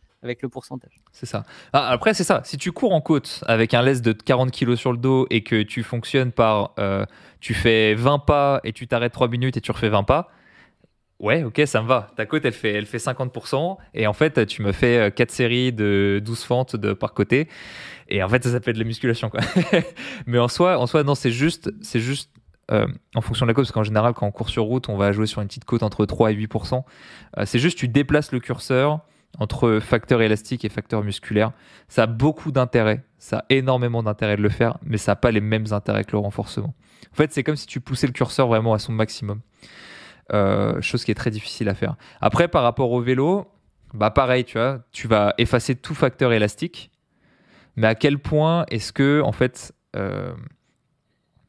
le 0.41 0.49
pourcentage. 0.49 1.01
C'est 1.11 1.25
ça. 1.25 1.43
Ah, 1.73 1.89
après, 1.89 2.13
c'est 2.13 2.23
ça. 2.23 2.41
Si 2.43 2.57
tu 2.57 2.71
cours 2.71 2.93
en 2.93 3.01
côte 3.01 3.43
avec 3.47 3.73
un 3.73 3.81
laisse 3.81 4.01
de 4.01 4.13
40 4.13 4.51
kg 4.51 4.75
sur 4.75 4.91
le 4.91 4.97
dos 4.97 5.27
et 5.29 5.43
que 5.43 5.63
tu 5.63 5.83
fonctionnes 5.83 6.31
par. 6.31 6.73
Euh, 6.79 7.05
tu 7.39 7.53
fais 7.53 7.93
20 7.93 8.19
pas 8.19 8.59
et 8.63 8.73
tu 8.73 8.87
t'arrêtes 8.87 9.13
3 9.13 9.27
minutes 9.27 9.57
et 9.57 9.61
tu 9.61 9.71
refais 9.71 9.89
20 9.89 10.03
pas. 10.03 10.29
Ouais, 11.19 11.43
ok, 11.43 11.61
ça 11.65 11.81
me 11.81 11.87
va. 11.87 12.11
Ta 12.15 12.27
côte, 12.27 12.45
elle 12.45 12.53
fait, 12.53 12.73
elle 12.73 12.85
fait 12.85 12.97
50%. 12.97 13.77
Et 13.95 14.05
en 14.05 14.13
fait, 14.13 14.45
tu 14.45 14.61
me 14.61 14.71
fais 14.71 15.11
4 15.15 15.29
euh, 15.29 15.33
séries 15.33 15.73
de 15.73 16.21
12 16.23 16.43
fentes 16.43 16.75
de 16.75 16.93
par 16.93 17.13
côté. 17.13 17.47
Et 18.07 18.21
en 18.21 18.29
fait, 18.29 18.43
ça 18.43 18.51
s'appelle 18.51 18.75
de 18.75 18.79
la 18.79 18.85
musculation. 18.85 19.29
Quoi. 19.29 19.41
Mais 20.27 20.37
en 20.37 20.47
soi, 20.47 20.77
en 20.77 20.85
soi 20.85 21.03
non, 21.03 21.15
c'est 21.15 21.31
juste, 21.31 21.71
c'est 21.81 21.99
juste 21.99 22.31
euh, 22.71 22.87
en 23.15 23.21
fonction 23.21 23.45
de 23.45 23.51
la 23.51 23.55
côte, 23.55 23.65
parce 23.65 23.71
qu'en 23.71 23.83
général, 23.83 24.13
quand 24.13 24.27
on 24.27 24.31
court 24.31 24.49
sur 24.49 24.63
route, 24.63 24.89
on 24.89 24.97
va 24.97 25.11
jouer 25.11 25.25
sur 25.25 25.41
une 25.41 25.47
petite 25.47 25.65
côte 25.65 25.81
entre 25.81 26.05
3 26.05 26.31
et 26.31 26.35
8%. 26.35 26.83
c'est 27.45 27.59
juste, 27.59 27.77
tu 27.77 27.87
déplaces 27.87 28.31
le 28.31 28.39
curseur 28.39 29.01
entre 29.39 29.79
facteur 29.79 30.21
élastique 30.21 30.65
et 30.65 30.69
facteur 30.69 31.03
musculaire. 31.03 31.51
Ça 31.87 32.03
a 32.03 32.07
beaucoup 32.07 32.51
d'intérêt, 32.51 33.03
ça 33.17 33.39
a 33.39 33.45
énormément 33.49 34.03
d'intérêt 34.03 34.37
de 34.37 34.41
le 34.41 34.49
faire, 34.49 34.77
mais 34.83 34.97
ça 34.97 35.11
n'a 35.11 35.15
pas 35.15 35.31
les 35.31 35.41
mêmes 35.41 35.67
intérêts 35.71 36.03
que 36.03 36.11
le 36.13 36.19
renforcement. 36.19 36.73
En 37.11 37.15
fait, 37.15 37.31
c'est 37.31 37.43
comme 37.43 37.55
si 37.55 37.67
tu 37.67 37.79
poussais 37.79 38.07
le 38.07 38.13
curseur 38.13 38.47
vraiment 38.47 38.73
à 38.73 38.79
son 38.79 38.91
maximum. 38.91 39.41
Euh, 40.33 40.81
chose 40.81 41.05
qui 41.05 41.11
est 41.11 41.15
très 41.15 41.31
difficile 41.31 41.69
à 41.69 41.73
faire. 41.73 41.95
Après, 42.19 42.49
par 42.49 42.63
rapport 42.63 42.91
au 42.91 43.01
vélo, 43.01 43.49
bah 43.93 44.11
pareil, 44.11 44.43
tu 44.43 44.57
vois, 44.57 44.79
tu 44.91 45.07
vas 45.07 45.33
effacer 45.37 45.75
tout 45.75 45.95
facteur 45.95 46.33
élastique, 46.33 46.91
mais 47.77 47.87
à 47.87 47.95
quel 47.95 48.19
point 48.19 48.65
est-ce 48.69 48.91
que, 48.91 49.21
en 49.21 49.31
fait, 49.31 49.73
euh, 49.95 50.33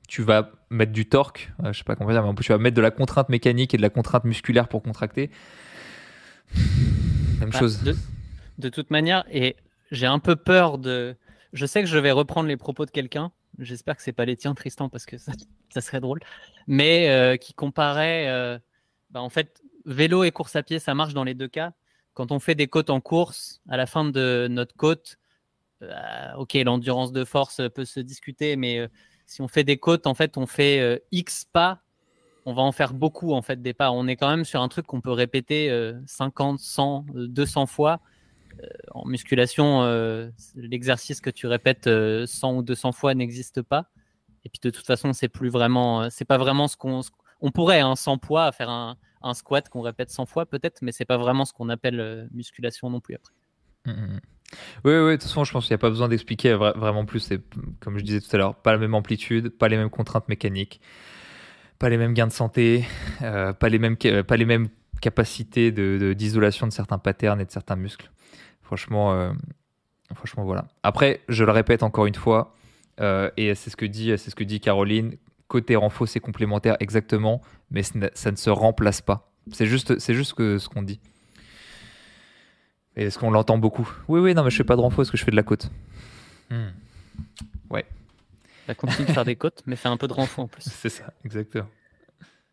tu 0.07 0.22
vas 0.22 0.53
mettre 0.70 0.93
du 0.93 1.09
torque, 1.09 1.53
euh, 1.64 1.72
je 1.72 1.79
sais 1.79 1.85
pas 1.85 1.97
comment 1.97 2.11
dire, 2.11 2.22
mais 2.22 2.35
tu 2.35 2.53
vas 2.53 2.59
mettre 2.59 2.76
de 2.76 2.83
la 2.83 2.93
contrainte 2.93 3.31
mécanique 3.31 3.74
et 3.74 3.79
de 3.79 3.83
la 3.83 3.91
contrainte 3.91 4.24
musculaire 4.24 4.68
pour 4.68 4.83
contracter? 4.83 5.31
Même 7.39 7.51
bah, 7.51 7.59
chose. 7.59 7.80
De, 8.59 8.68
toute 8.68 8.91
manière, 8.91 9.24
et 9.30 9.57
j'ai 9.91 10.07
un 10.07 10.18
peu 10.18 10.36
peur 10.36 10.78
de. 10.78 11.16
Je 11.53 11.66
sais 11.66 11.82
que 11.82 11.89
je 11.89 11.99
vais 11.99 12.11
reprendre 12.11 12.49
les 12.49 12.57
propos 12.57 12.84
de 12.84 12.91
quelqu'un. 12.91 13.32
J'espère 13.59 13.97
que 13.97 14.03
c'est 14.03 14.12
pas 14.12 14.24
les 14.24 14.36
tiens, 14.36 14.55
Tristan, 14.55 14.89
parce 14.89 15.07
que 15.07 15.16
ça, 15.16 15.32
serait 15.80 16.01
drôle. 16.01 16.20
Mais 16.66 17.09
euh, 17.09 17.36
qui 17.36 17.55
comparait, 17.55 18.28
euh, 18.28 18.59
bah, 19.11 19.22
en 19.22 19.30
fait, 19.30 19.62
vélo 19.86 20.24
et 20.24 20.30
course 20.30 20.55
à 20.57 20.62
pied, 20.62 20.78
ça 20.78 20.95
marche 20.95 21.14
dans 21.14 21.24
les 21.24 21.34
deux 21.34 21.49
cas. 21.49 21.72
Quand 22.14 22.30
on 22.32 22.39
fait 22.39 22.55
des 22.55 22.68
côtes 22.68 22.91
en 22.91 23.01
course, 23.01 23.61
à 23.68 23.76
la 23.76 23.86
fin 23.86 24.05
de 24.05 24.49
notre 24.51 24.76
côte, 24.76 25.18
euh, 25.82 26.32
ok, 26.36 26.55
l'endurance 26.55 27.12
de 27.12 27.24
force 27.24 27.61
peut 27.74 27.84
se 27.84 28.01
discuter, 28.01 28.57
mais 28.57 28.89
si 29.26 29.41
on 29.41 29.49
fait 29.49 29.64
des 29.64 29.78
côtes, 29.78 30.07
en 30.07 30.14
fait, 30.14 30.36
on 30.36 30.47
fait 30.47 31.03
X 31.12 31.45
pas 31.45 31.82
on 32.49 32.55
va 32.55 32.62
en 32.62 32.72
faire 32.72 32.94
beaucoup 32.94 33.34
en 33.34 33.42
fait 33.42 33.61
des 33.61 33.74
pas. 33.74 33.90
On 33.90 34.07
est 34.07 34.16
quand 34.16 34.30
même 34.30 34.44
sur 34.44 34.62
un 34.62 34.68
truc 34.68 34.86
qu'on 34.86 35.01
peut 35.01 35.12
répéter 35.12 35.70
50, 36.07 36.59
100, 36.59 37.07
200 37.14 37.66
fois. 37.66 38.01
Euh, 38.62 38.66
en 38.92 39.07
musculation, 39.07 39.82
euh, 39.82 40.30
l'exercice 40.57 41.20
que 41.20 41.30
tu 41.30 41.46
répètes 41.46 41.84
100 41.84 41.88
euh, 41.88 42.57
ou 42.57 42.62
200 42.62 42.92
fois 42.92 43.14
n'existe 43.14 43.62
pas. 43.62 43.86
Et 44.44 44.49
puis 44.49 44.61
de 44.62 44.70
toute 44.70 44.86
façon, 44.86 45.12
c'est 45.12 45.28
plus 45.28 45.49
vraiment, 45.49 46.09
c'est 46.11 46.24
pas 46.24 46.38
vraiment 46.38 46.68
ce 46.68 46.76
qu'on, 46.76 47.01
on 47.40 47.51
pourrait 47.51 47.80
un 47.80 47.90
hein, 47.90 47.96
sans 47.96 48.18
poids 48.18 48.51
faire 48.53 48.70
un, 48.70 48.96
squat 49.34 49.68
qu'on 49.68 49.82
répète 49.82 50.11
100 50.11 50.26
fois 50.26 50.46
peut-être, 50.46 50.80
mais 50.80 50.92
c'est 50.92 51.05
pas 51.05 51.18
vraiment 51.18 51.44
ce 51.44 51.53
qu'on 51.53 51.68
appelle 51.68 52.28
musculation 52.32 52.88
non 52.88 53.01
plus 53.01 53.16
après. 53.16 53.34
Mmh, 53.84 53.90
mmh, 53.90 54.14
mmh. 54.14 54.20
Oui, 54.84 54.92
oui, 54.92 55.11
de 55.11 55.16
toute 55.16 55.24
façon, 55.24 55.44
je 55.44 55.53
pense 55.53 55.66
qu'il 55.66 55.74
n'y 55.74 55.78
a 55.80 55.82
pas 55.82 55.90
besoin 55.90 56.09
d'expliquer 56.09 56.55
vraiment 56.55 57.05
plus. 57.05 57.20
C'est, 57.20 57.42
comme 57.80 57.99
je 57.99 58.05
disais 58.05 58.20
tout 58.20 58.34
à 58.34 58.38
l'heure, 58.38 58.55
pas 58.55 58.72
la 58.72 58.78
même 58.78 58.94
amplitude, 58.94 59.51
pas 59.51 59.68
les 59.68 59.76
mêmes 59.76 59.90
contraintes 59.90 60.28
mécaniques, 60.28 60.80
pas 61.79 61.89
les 61.89 61.97
mêmes 61.97 62.14
gains 62.14 62.26
de 62.26 62.33
santé, 62.33 62.85
pas, 63.20 63.68
les 63.68 63.79
mêmes, 63.79 63.97
pas 63.97 64.37
les 64.37 64.45
mêmes 64.45 64.68
capacités 65.01 65.72
de, 65.72 66.12
d'isolation 66.12 66.66
de 66.66 66.72
certains 66.72 66.99
patterns 66.99 67.41
et 67.41 67.45
de 67.45 67.51
certains 67.51 67.76
muscles. 67.76 68.11
Franchement, 68.62 69.12
euh, 69.12 69.33
franchement, 70.14 70.45
voilà. 70.45 70.66
Après, 70.83 71.20
je 71.29 71.45
le 71.45 71.53
répète 71.53 71.83
encore 71.83 72.07
une 72.07 72.14
fois, 72.14 72.55
euh, 73.01 73.31
et 73.37 73.55
c'est 73.55 73.70
ce 73.70 73.76
que 73.76 73.87
dit, 73.87 74.16
ce 74.18 74.35
que 74.35 74.45
dit 74.45 74.61
Caroline. 74.61 75.16
Côté 75.47 75.76
renfo, 75.76 76.05
c'est 76.05 76.20
complémentaire 76.20 76.76
exactement, 76.81 77.41
mais 77.70 77.83
ça 77.83 78.31
ne 78.31 78.37
se 78.37 78.51
remplace 78.51 79.01
pas. 79.01 79.33
C'est 79.51 79.64
juste, 79.64 79.99
c'est 79.99 80.12
juste 80.12 80.35
que, 80.35 80.59
ce 80.59 80.68
qu'on 80.68 80.83
dit. 80.83 81.01
Et 82.97 83.05
est-ce 83.05 83.18
qu'on 83.18 83.31
l'entend 83.31 83.57
beaucoup 83.57 83.89
Oui, 84.09 84.20
oui, 84.20 84.35
non, 84.35 84.45
mais 84.45 84.51
je 84.51 84.57
fais 84.57 84.64
pas 84.64 84.76
de 84.76 84.83
renfo 84.83 84.97
parce 84.97 85.11
que 85.11 85.16
je 85.16 85.24
fais 85.24 85.31
de 85.31 85.37
la 85.37 85.43
côte. 85.43 85.70
Hmm. 86.51 86.68
Ouais. 87.70 87.87
Bah, 88.68 88.74
continue 88.74 89.08
de 89.08 89.12
faire 89.12 89.24
des 89.24 89.34
côtes, 89.34 89.62
mais 89.66 89.74
fais 89.74 89.88
un 89.88 89.96
peu 89.96 90.06
de 90.06 90.12
renfo 90.12 90.42
en 90.42 90.46
plus. 90.46 90.62
C'est 90.62 90.88
ça, 90.88 91.12
exactement. 91.24 91.68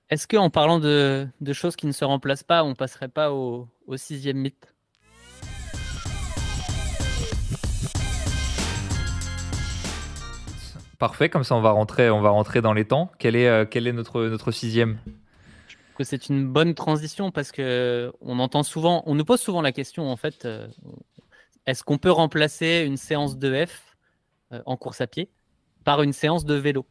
Est-ce 0.09 0.27
qu'en 0.27 0.49
parlant 0.49 0.79
de, 0.79 1.27
choses 1.53 1.75
qui 1.75 1.85
ne 1.85 1.91
se 1.91 2.05
remplacent 2.05 2.43
pas, 2.43 2.63
on 2.63 2.73
passerait 2.73 3.09
pas 3.09 3.31
au 3.31 3.69
sixième 3.97 4.37
mythe? 4.37 4.75
Parfait, 10.97 11.29
comme 11.29 11.43
ça 11.43 11.55
on 11.55 11.61
va 11.61 11.71
rentrer, 11.71 12.09
on 12.09 12.21
va 12.21 12.29
rentrer 12.29 12.61
dans 12.61 12.73
les 12.73 12.85
temps. 12.85 13.11
Quel 13.19 13.35
est, 13.35 13.47
euh, 13.47 13.65
quel 13.65 13.87
est 13.87 13.91
notre, 13.91 14.23
notre 14.25 14.51
sixième? 14.51 14.97
Que 15.97 16.03
c'est 16.03 16.29
une 16.29 16.47
bonne 16.47 16.73
transition 16.73 17.31
parce 17.31 17.51
que 17.51 18.13
on 18.21 18.39
entend 18.39 18.63
souvent, 18.63 19.03
on 19.05 19.15
nous 19.15 19.25
pose 19.25 19.41
souvent 19.41 19.61
la 19.61 19.71
question 19.71 20.09
en 20.09 20.15
fait, 20.15 20.45
euh, 20.45 20.67
est-ce 21.65 21.83
qu'on 21.83 21.97
peut 21.97 22.11
remplacer 22.11 22.83
une 22.85 22.97
séance 22.97 23.37
de 23.37 23.65
F 23.65 23.97
euh, 24.53 24.61
en 24.65 24.77
course 24.77 25.01
à 25.01 25.07
pied? 25.07 25.29
Par 25.85 26.01
une 26.03 26.13
séance 26.13 26.43
de 26.45 26.55
vélo 26.55 26.85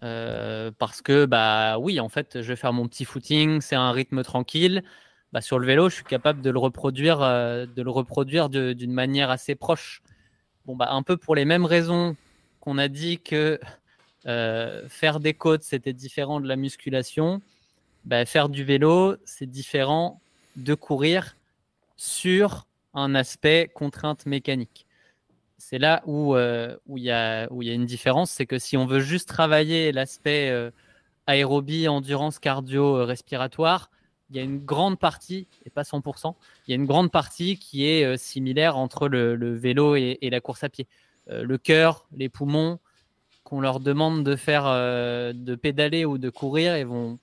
Parce 0.00 1.00
que 1.02 1.24
bah 1.24 1.78
oui, 1.78 2.00
en 2.00 2.10
fait, 2.10 2.42
je 2.42 2.48
vais 2.48 2.56
faire 2.56 2.74
mon 2.74 2.86
petit 2.88 3.06
footing, 3.06 3.62
c'est 3.62 3.76
un 3.76 3.92
rythme 3.92 4.22
tranquille. 4.22 4.82
Bah, 5.32 5.40
sur 5.40 5.58
le 5.58 5.66
vélo, 5.66 5.88
je 5.88 5.94
suis 5.94 6.04
capable 6.04 6.42
de 6.42 6.50
le 6.50 6.58
reproduire, 6.58 7.20
de 7.20 7.82
le 7.82 7.90
reproduire 7.90 8.50
d'une 8.50 8.92
manière 8.92 9.30
assez 9.30 9.54
proche. 9.54 10.02
Bon 10.66 10.76
bah 10.76 10.88
un 10.90 11.02
peu 11.02 11.16
pour 11.16 11.34
les 11.34 11.44
mêmes 11.44 11.64
raisons 11.64 12.16
qu'on 12.60 12.78
a 12.78 12.86
dit 12.86 13.18
que 13.18 13.58
euh, 14.26 14.88
faire 14.88 15.18
des 15.18 15.34
côtes, 15.34 15.64
c'était 15.64 15.92
différent 15.92 16.40
de 16.40 16.46
la 16.46 16.56
musculation, 16.56 17.42
bah, 18.04 18.24
faire 18.24 18.48
du 18.48 18.64
vélo, 18.64 19.16
c'est 19.24 19.46
différent 19.46 20.20
de 20.56 20.74
courir 20.74 21.36
sur 21.96 22.66
un 22.94 23.14
aspect 23.14 23.70
contrainte 23.74 24.26
mécanique. 24.26 24.86
C'est 25.64 25.78
là 25.78 26.02
où 26.06 26.34
euh, 26.34 26.76
il 26.96 27.04
y, 27.04 27.10
a, 27.12 27.46
y 27.50 27.70
a 27.70 27.72
une 27.72 27.86
différence, 27.86 28.32
c'est 28.32 28.46
que 28.46 28.58
si 28.58 28.76
on 28.76 28.84
veut 28.84 28.98
juste 28.98 29.28
travailler 29.28 29.92
l'aspect 29.92 30.50
euh, 30.50 30.70
aérobie, 31.28 31.86
endurance, 31.86 32.40
cardio, 32.40 33.06
respiratoire, 33.06 33.90
il 34.28 34.36
y 34.36 34.40
a 34.40 34.42
une 34.42 34.58
grande 34.58 34.98
partie, 34.98 35.46
et 35.64 35.70
pas 35.70 35.82
100%, 35.82 36.34
il 36.66 36.70
y 36.70 36.72
a 36.72 36.76
une 36.76 36.84
grande 36.84 37.12
partie 37.12 37.58
qui 37.58 37.86
est 37.86 38.16
similaire 38.16 38.76
entre 38.76 39.08
le, 39.08 39.54
vélo 39.54 39.94
et, 39.94 40.18
la 40.20 40.40
course 40.40 40.64
à 40.64 40.68
pied. 40.68 40.88
Euh, 41.30 41.44
le 41.44 41.58
cœur, 41.58 42.08
les 42.16 42.28
poumons, 42.28 42.80
qu'on 43.44 43.60
leur 43.60 43.78
demande 43.78 44.24
de 44.24 44.34
faire, 44.34 44.64
euh, 44.66 45.32
de 45.32 45.54
pédaler 45.54 46.04
ou 46.04 46.18
de 46.18 46.28
courir, 46.28 46.74
et 46.74 46.82
vont, 46.82 47.18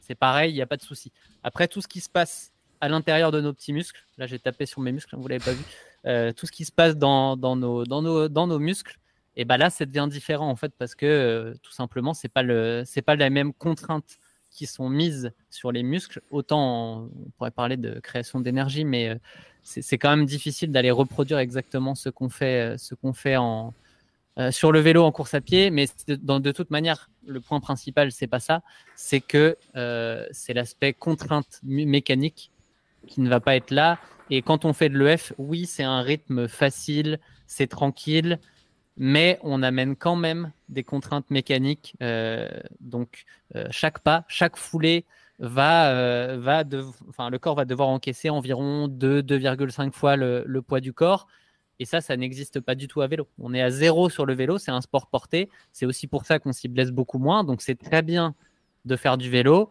c'est 0.00 0.16
pareil, 0.16 0.50
il 0.50 0.54
n'y 0.54 0.62
a 0.62 0.66
pas 0.66 0.76
de 0.76 0.82
souci. 0.82 1.12
Après, 1.44 1.68
tout 1.68 1.80
ce 1.80 1.88
qui 1.88 2.00
se 2.00 2.10
passe 2.10 2.52
à 2.80 2.88
l'intérieur 2.88 3.30
de 3.30 3.40
nos 3.40 3.52
petits 3.52 3.72
muscles, 3.72 4.04
là 4.18 4.26
j'ai 4.26 4.40
tapé 4.40 4.66
sur 4.66 4.80
mes 4.80 4.92
muscles, 4.92 5.14
hein, 5.14 5.18
vous 5.20 5.28
l'avez 5.28 5.44
pas 5.44 5.52
vu, 5.52 5.64
euh, 6.06 6.32
tout 6.32 6.46
ce 6.46 6.52
qui 6.52 6.64
se 6.64 6.72
passe 6.72 6.96
dans, 6.96 7.36
nos, 7.36 8.58
muscles, 8.58 8.98
et 9.36 9.44
ben 9.44 9.56
là, 9.56 9.70
ça 9.70 9.84
devient 9.84 10.08
différent 10.10 10.48
en 10.48 10.56
fait 10.56 10.72
parce 10.78 10.94
que 10.94 11.54
tout 11.62 11.72
simplement, 11.72 12.14
c'est 12.14 12.28
pas 12.28 12.42
pas 12.42 13.16
la 13.16 13.30
même 13.30 13.52
contrainte 13.52 14.18
qui 14.50 14.66
sont 14.66 14.88
mises 14.88 15.32
sur 15.50 15.72
les 15.72 15.82
muscles. 15.82 16.22
Autant 16.30 17.10
on 17.12 17.30
pourrait 17.36 17.50
parler 17.50 17.76
de 17.76 18.00
création 18.00 18.40
d'énergie, 18.40 18.84
mais 18.84 19.18
c'est 19.66 19.98
quand 19.98 20.10
même 20.10 20.26
difficile 20.26 20.70
d'aller 20.70 20.90
reproduire 20.90 21.38
exactement 21.38 21.94
ce 21.94 22.08
qu'on 22.08 22.28
fait, 22.28 22.76
euh, 22.76 23.70
euh, 24.38 24.50
sur 24.50 24.70
le 24.70 24.80
vélo 24.80 25.02
en 25.02 25.12
course 25.12 25.34
à 25.34 25.40
pied. 25.40 25.70
Mais 25.70 25.86
de, 26.06 26.52
toute 26.52 26.70
manière, 26.70 27.10
le 27.26 27.40
point 27.40 27.58
principal, 27.60 28.12
c'est 28.12 28.28
pas 28.28 28.38
ça. 28.38 28.62
C'est 28.94 29.20
que 29.20 29.56
euh, 29.74 30.24
c'est 30.30 30.54
l'aspect 30.54 30.92
contrainte 30.92 31.60
mécanique 31.64 32.50
qui 33.06 33.20
ne 33.20 33.28
va 33.28 33.40
pas 33.40 33.56
être 33.56 33.70
là. 33.70 33.98
Et 34.30 34.42
quand 34.42 34.64
on 34.64 34.72
fait 34.72 34.88
de 34.88 34.98
l'EF, 34.98 35.32
oui, 35.38 35.66
c'est 35.66 35.84
un 35.84 36.00
rythme 36.00 36.48
facile, 36.48 37.20
c'est 37.46 37.68
tranquille, 37.68 38.38
mais 38.96 39.38
on 39.42 39.62
amène 39.62 39.94
quand 39.96 40.16
même 40.16 40.52
des 40.68 40.84
contraintes 40.84 41.30
mécaniques. 41.30 41.96
donc, 42.80 43.24
chaque 43.70 44.00
pas, 44.00 44.24
chaque 44.28 44.56
foulée, 44.56 45.04
va, 45.38 45.90
euh, 45.90 46.38
va 46.40 46.64
enfin, 47.08 47.30
le 47.30 47.38
corps 47.38 47.54
va 47.54 47.64
devoir 47.64 47.88
encaisser 47.88 48.30
environ 48.30 48.88
2, 48.88 49.22
2,5 49.22 49.92
fois 49.92 50.16
le, 50.16 50.60
poids 50.60 50.80
du 50.80 50.92
corps. 50.92 51.26
Et 51.78 51.84
ça, 51.84 52.00
ça 52.00 52.16
n'existe 52.16 52.60
pas 52.60 52.74
du 52.74 52.88
tout 52.88 53.02
à 53.02 53.06
vélo. 53.06 53.28
On 53.38 53.52
est 53.52 53.60
à 53.60 53.70
zéro 53.70 54.08
sur 54.08 54.24
le 54.24 54.34
vélo, 54.34 54.56
c'est 54.56 54.70
un 54.70 54.80
sport 54.80 55.08
porté. 55.08 55.50
C'est 55.72 55.84
aussi 55.84 56.06
pour 56.06 56.24
ça 56.24 56.38
qu'on 56.38 56.52
s'y 56.52 56.68
blesse 56.68 56.90
beaucoup 56.90 57.18
moins. 57.18 57.44
Donc 57.44 57.60
c'est 57.60 57.74
très 57.74 58.02
bien 58.02 58.34
de 58.86 58.96
faire 58.96 59.18
du 59.18 59.28
vélo, 59.28 59.70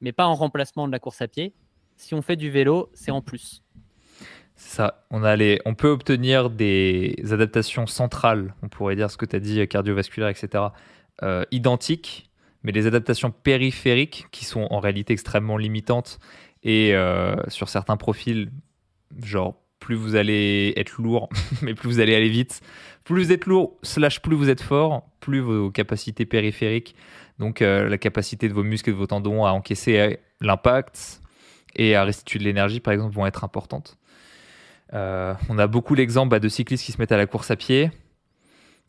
mais 0.00 0.12
pas 0.12 0.26
en 0.26 0.34
remplacement 0.34 0.86
de 0.86 0.92
la 0.92 1.00
course 1.00 1.20
à 1.22 1.28
pied. 1.28 1.52
Si 2.00 2.14
on 2.14 2.22
fait 2.22 2.36
du 2.36 2.50
vélo, 2.50 2.88
c'est 2.94 3.10
en 3.10 3.20
plus. 3.20 3.62
Ça, 4.56 5.04
on, 5.10 5.22
on 5.22 5.74
peut 5.74 5.88
obtenir 5.88 6.48
des 6.48 7.14
adaptations 7.30 7.86
centrales, 7.86 8.54
on 8.62 8.68
pourrait 8.70 8.96
dire 8.96 9.10
ce 9.10 9.18
que 9.18 9.26
tu 9.26 9.36
as 9.36 9.38
dit, 9.38 9.68
cardiovasculaires, 9.68 10.30
etc., 10.30 10.64
euh, 11.22 11.44
identiques 11.50 12.30
mais 12.62 12.72
les 12.72 12.86
adaptations 12.86 13.30
périphériques, 13.30 14.26
qui 14.32 14.44
sont 14.44 14.66
en 14.70 14.80
réalité 14.80 15.12
extrêmement 15.12 15.56
limitantes, 15.56 16.18
et 16.62 16.94
euh, 16.94 17.36
sur 17.48 17.68
certains 17.68 17.96
profils, 17.96 18.50
genre 19.22 19.56
plus 19.78 19.94
vous 19.94 20.14
allez 20.14 20.72
être 20.76 21.00
lourd, 21.00 21.28
mais 21.62 21.74
plus 21.74 21.88
vous 21.88 22.00
allez 22.00 22.14
aller 22.14 22.28
vite, 22.28 22.60
plus 23.04 23.24
vous 23.24 23.32
êtes 23.32 23.46
lourd, 23.46 23.78
slash 23.82 24.20
plus 24.20 24.36
vous 24.36 24.48
êtes 24.48 24.62
fort, 24.62 25.06
plus 25.20 25.40
vos 25.40 25.70
capacités 25.70 26.24
périphériques, 26.24 26.94
donc 27.38 27.60
euh, 27.60 27.88
la 27.88 27.98
capacité 27.98 28.48
de 28.48 28.54
vos 28.54 28.64
muscles 28.64 28.90
et 28.90 28.92
de 28.94 28.98
vos 28.98 29.06
tendons 29.06 29.44
à 29.44 29.50
encaisser 29.52 30.18
l'impact 30.40 31.19
et 31.76 31.94
à 31.96 32.04
restituer 32.04 32.38
de 32.38 32.44
l'énergie, 32.44 32.80
par 32.80 32.92
exemple, 32.92 33.14
vont 33.14 33.26
être 33.26 33.44
importantes. 33.44 33.96
on 34.92 35.58
a 35.58 35.66
beaucoup 35.66 35.94
l'exemple 35.94 36.30
bah, 36.30 36.40
de 36.40 36.48
cyclistes 36.48 36.84
qui 36.84 36.92
se 36.92 36.98
mettent 36.98 37.12
à 37.12 37.16
la 37.16 37.26
course 37.26 37.50
à 37.50 37.56
pied, 37.56 37.90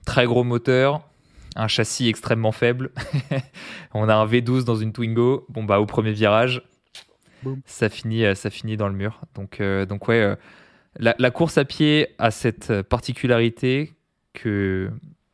très 0.05 0.25
gros 0.25 0.43
moteur, 0.43 1.01
un 1.55 1.67
châssis 1.67 2.07
extrêmement 2.07 2.51
faible. 2.51 2.91
on 3.93 4.07
a 4.09 4.15
un 4.15 4.25
V12 4.25 4.63
dans 4.63 4.75
une 4.75 4.93
Twingo. 4.93 5.45
Bon, 5.49 5.63
bah, 5.63 5.79
au 5.79 5.85
premier 5.85 6.11
virage, 6.11 6.63
ça 7.65 7.89
finit, 7.89 8.25
euh, 8.25 8.35
ça 8.35 8.49
finit 8.49 8.77
dans 8.77 8.87
le 8.87 8.95
mur. 8.95 9.21
Donc, 9.35 9.59
euh, 9.59 9.85
donc 9.85 10.07
ouais, 10.07 10.21
euh, 10.21 10.35
la, 10.97 11.31
course 11.31 11.57
à 11.57 11.65
pied 11.65 12.09
a 12.17 12.31
cette 12.31 12.81
particularité 12.83 13.93
que 14.33 14.91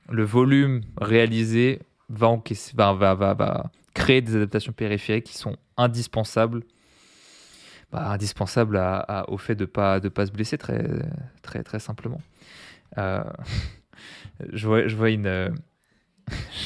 le 0.10 0.24
volume 0.24 0.82
réalisé 1.00 1.82
va, 2.10 2.40
va, 2.76 3.14
va, 3.14 3.34
va, 3.34 3.72
créer 3.94 4.22
des 4.22 4.36
adaptations 4.36 4.72
périphériques 4.72 5.26
qui 5.26 5.38
sont 5.38 5.58
indispensables. 5.76 6.64
Indispensables 7.94 8.80
au 9.28 9.38
fait 9.38 9.56
de 9.56 9.64
ne 9.64 9.68
pas, 9.68 10.00
de 10.00 10.10
pas 10.10 10.26
se 10.26 10.32
blesser 10.32 10.58
très, 10.58 10.84
très, 11.42 11.64
très 11.64 11.80
simplement. 11.80 12.22
je, 12.98 14.68
vois, 14.68 14.88
je 14.88 14.96
vois 14.96 15.10
une 15.10 15.56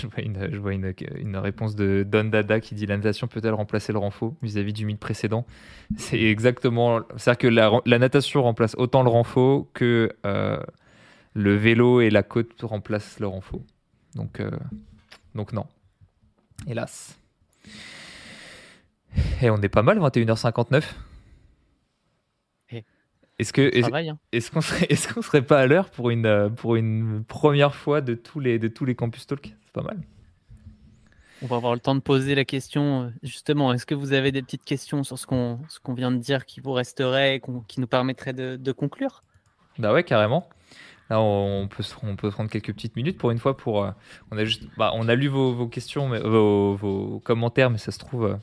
je 0.02 0.08
vois, 0.08 0.24
une, 0.24 0.52
je 0.52 0.58
vois 0.58 0.74
une, 0.74 1.38
réponse 1.38 1.76
de 1.76 2.04
Don 2.08 2.24
Dada 2.24 2.60
qui 2.60 2.74
dit 2.74 2.86
la 2.88 2.98
natation 2.98 3.28
peut-elle 3.28 3.54
remplacer 3.54 3.94
le 3.94 4.00
renfort 4.00 4.34
vis-à-vis 4.42 4.74
du 4.74 4.86
mythe 4.86 5.00
précédent? 5.00 5.46
C'est 5.98 6.20
exactement. 6.20 7.02
C'est-à-dire 7.18 7.38
que 7.38 7.48
la, 7.48 7.72
la, 7.86 8.00
natation 8.00 8.42
remplace 8.42 8.76
autant 8.78 9.04
le 9.04 9.10
renfort 9.10 9.68
que 9.74 10.12
euh, 10.26 10.60
le 11.34 11.56
vélo 11.56 12.02
et 12.02 12.10
la 12.10 12.24
côte 12.24 12.60
remplacent 12.62 13.20
le 13.20 13.28
renfort. 13.28 13.62
Donc, 14.16 14.40
euh, 14.40 14.50
donc 15.36 15.54
non. 15.54 15.68
Hélas. 16.68 17.18
Et 19.42 19.50
on 19.50 19.58
est 19.58 19.70
pas 19.70 19.84
mal, 19.84 20.00
21h59. 20.00 20.84
Est-ce 23.42 23.54
que 23.54 23.76
est-ce, 23.76 23.92
hein. 23.92 24.20
est-ce 24.32 24.52
qu'on 24.52 24.62
serait 24.62 24.86
est-ce 24.90 25.12
qu'on 25.12 25.22
serait 25.22 25.42
pas 25.42 25.60
à 25.60 25.66
l'heure 25.66 25.90
pour 25.90 26.12
une 26.12 26.52
pour 26.56 26.76
une 26.76 27.24
première 27.28 27.74
fois 27.74 28.02
de 28.02 28.14
tous 28.14 28.40
les 28.40 28.60
de 28.60 28.68
tous 28.68 28.86
les 28.86 28.96
campus 28.96 29.26
talk? 29.26 29.56
C'est 29.66 29.74
pas 29.74 29.82
mal. 29.82 29.98
on 31.42 31.48
va 31.48 31.56
avoir 31.56 31.74
le 31.74 31.80
temps 31.80 31.96
de 31.96 32.02
poser 32.02 32.36
la 32.36 32.46
question. 32.46 33.12
Justement, 33.24 33.74
est-ce 33.74 33.88
que 33.88 33.96
vous 33.96 34.14
avez 34.14 34.32
des 34.32 34.44
petites 34.44 34.64
questions 34.64 35.04
sur 35.04 35.18
ce 35.18 35.26
qu'on 35.26 35.60
qu'on 35.82 35.94
vient 35.94 36.12
de 36.12 36.18
dire 36.18 36.46
qui 36.46 36.60
vous 36.60 36.72
resterait 36.72 37.38
et 37.38 37.42
qui 37.68 37.80
nous 37.80 37.88
permettrait 37.88 38.34
de, 38.34 38.58
de 38.58 38.72
conclure? 38.72 39.24
Bah 39.80 39.92
ouais, 39.92 40.04
carrément. 40.04 40.48
Là, 41.10 41.20
on 41.20 41.68
peut, 41.68 41.84
on 42.04 42.16
peut 42.16 42.30
prendre 42.30 42.50
quelques 42.50 42.74
petites 42.74 42.96
minutes 42.96 43.18
pour 43.18 43.32
une 43.32 43.38
fois. 43.38 43.58
Pour, 43.58 43.84
euh, 43.84 43.92
on, 44.32 44.38
a 44.38 44.46
juste, 44.46 44.64
bah, 44.78 44.92
on 44.94 45.10
a 45.10 45.16
lu 45.16 45.28
vos, 45.28 45.68
questions, 45.68 46.08
mais, 46.08 46.20
vos, 46.20 47.22
commentaires, 47.26 47.70
mais 47.70 47.80
ça 47.80 47.92
se 47.92 48.00
trouve, 48.00 48.26
euh, 48.26 48.36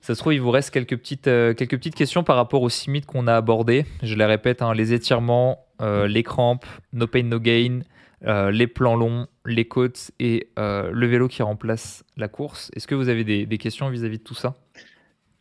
ça 0.00 0.14
se 0.14 0.20
trouve, 0.20 0.34
il 0.34 0.40
vous 0.40 0.50
reste 0.50 0.70
quelques 0.70 0.96
petites, 0.96 1.28
euh, 1.28 1.54
quelques 1.54 1.76
petites 1.76 1.94
questions 1.94 2.24
par 2.24 2.36
rapport 2.36 2.62
aux 2.62 2.68
six 2.68 2.90
mythes 2.90 3.06
qu'on 3.06 3.26
a 3.26 3.34
abordés. 3.34 3.84
Je 4.02 4.14
les 4.14 4.24
répète 4.24 4.62
hein, 4.62 4.74
les 4.74 4.92
étirements, 4.92 5.64
les 5.80 6.22
crampes, 6.22 6.66
no 6.92 7.06
pain, 7.06 7.22
no 7.22 7.38
gain, 7.38 7.80
les 8.22 8.66
plans 8.66 8.96
longs, 8.96 9.28
les 9.46 9.66
côtes 9.66 10.10
et 10.18 10.48
le 10.56 11.06
vélo 11.06 11.28
qui 11.28 11.42
remplace 11.42 12.04
la 12.16 12.26
course. 12.26 12.70
Est-ce 12.74 12.88
que 12.88 12.96
vous 12.96 13.08
avez 13.08 13.22
des, 13.22 13.58
questions 13.58 13.88
vis-à-vis 13.88 14.16
-vis 14.16 14.18
de 14.18 14.24
tout 14.24 14.34
ça? 14.34 14.56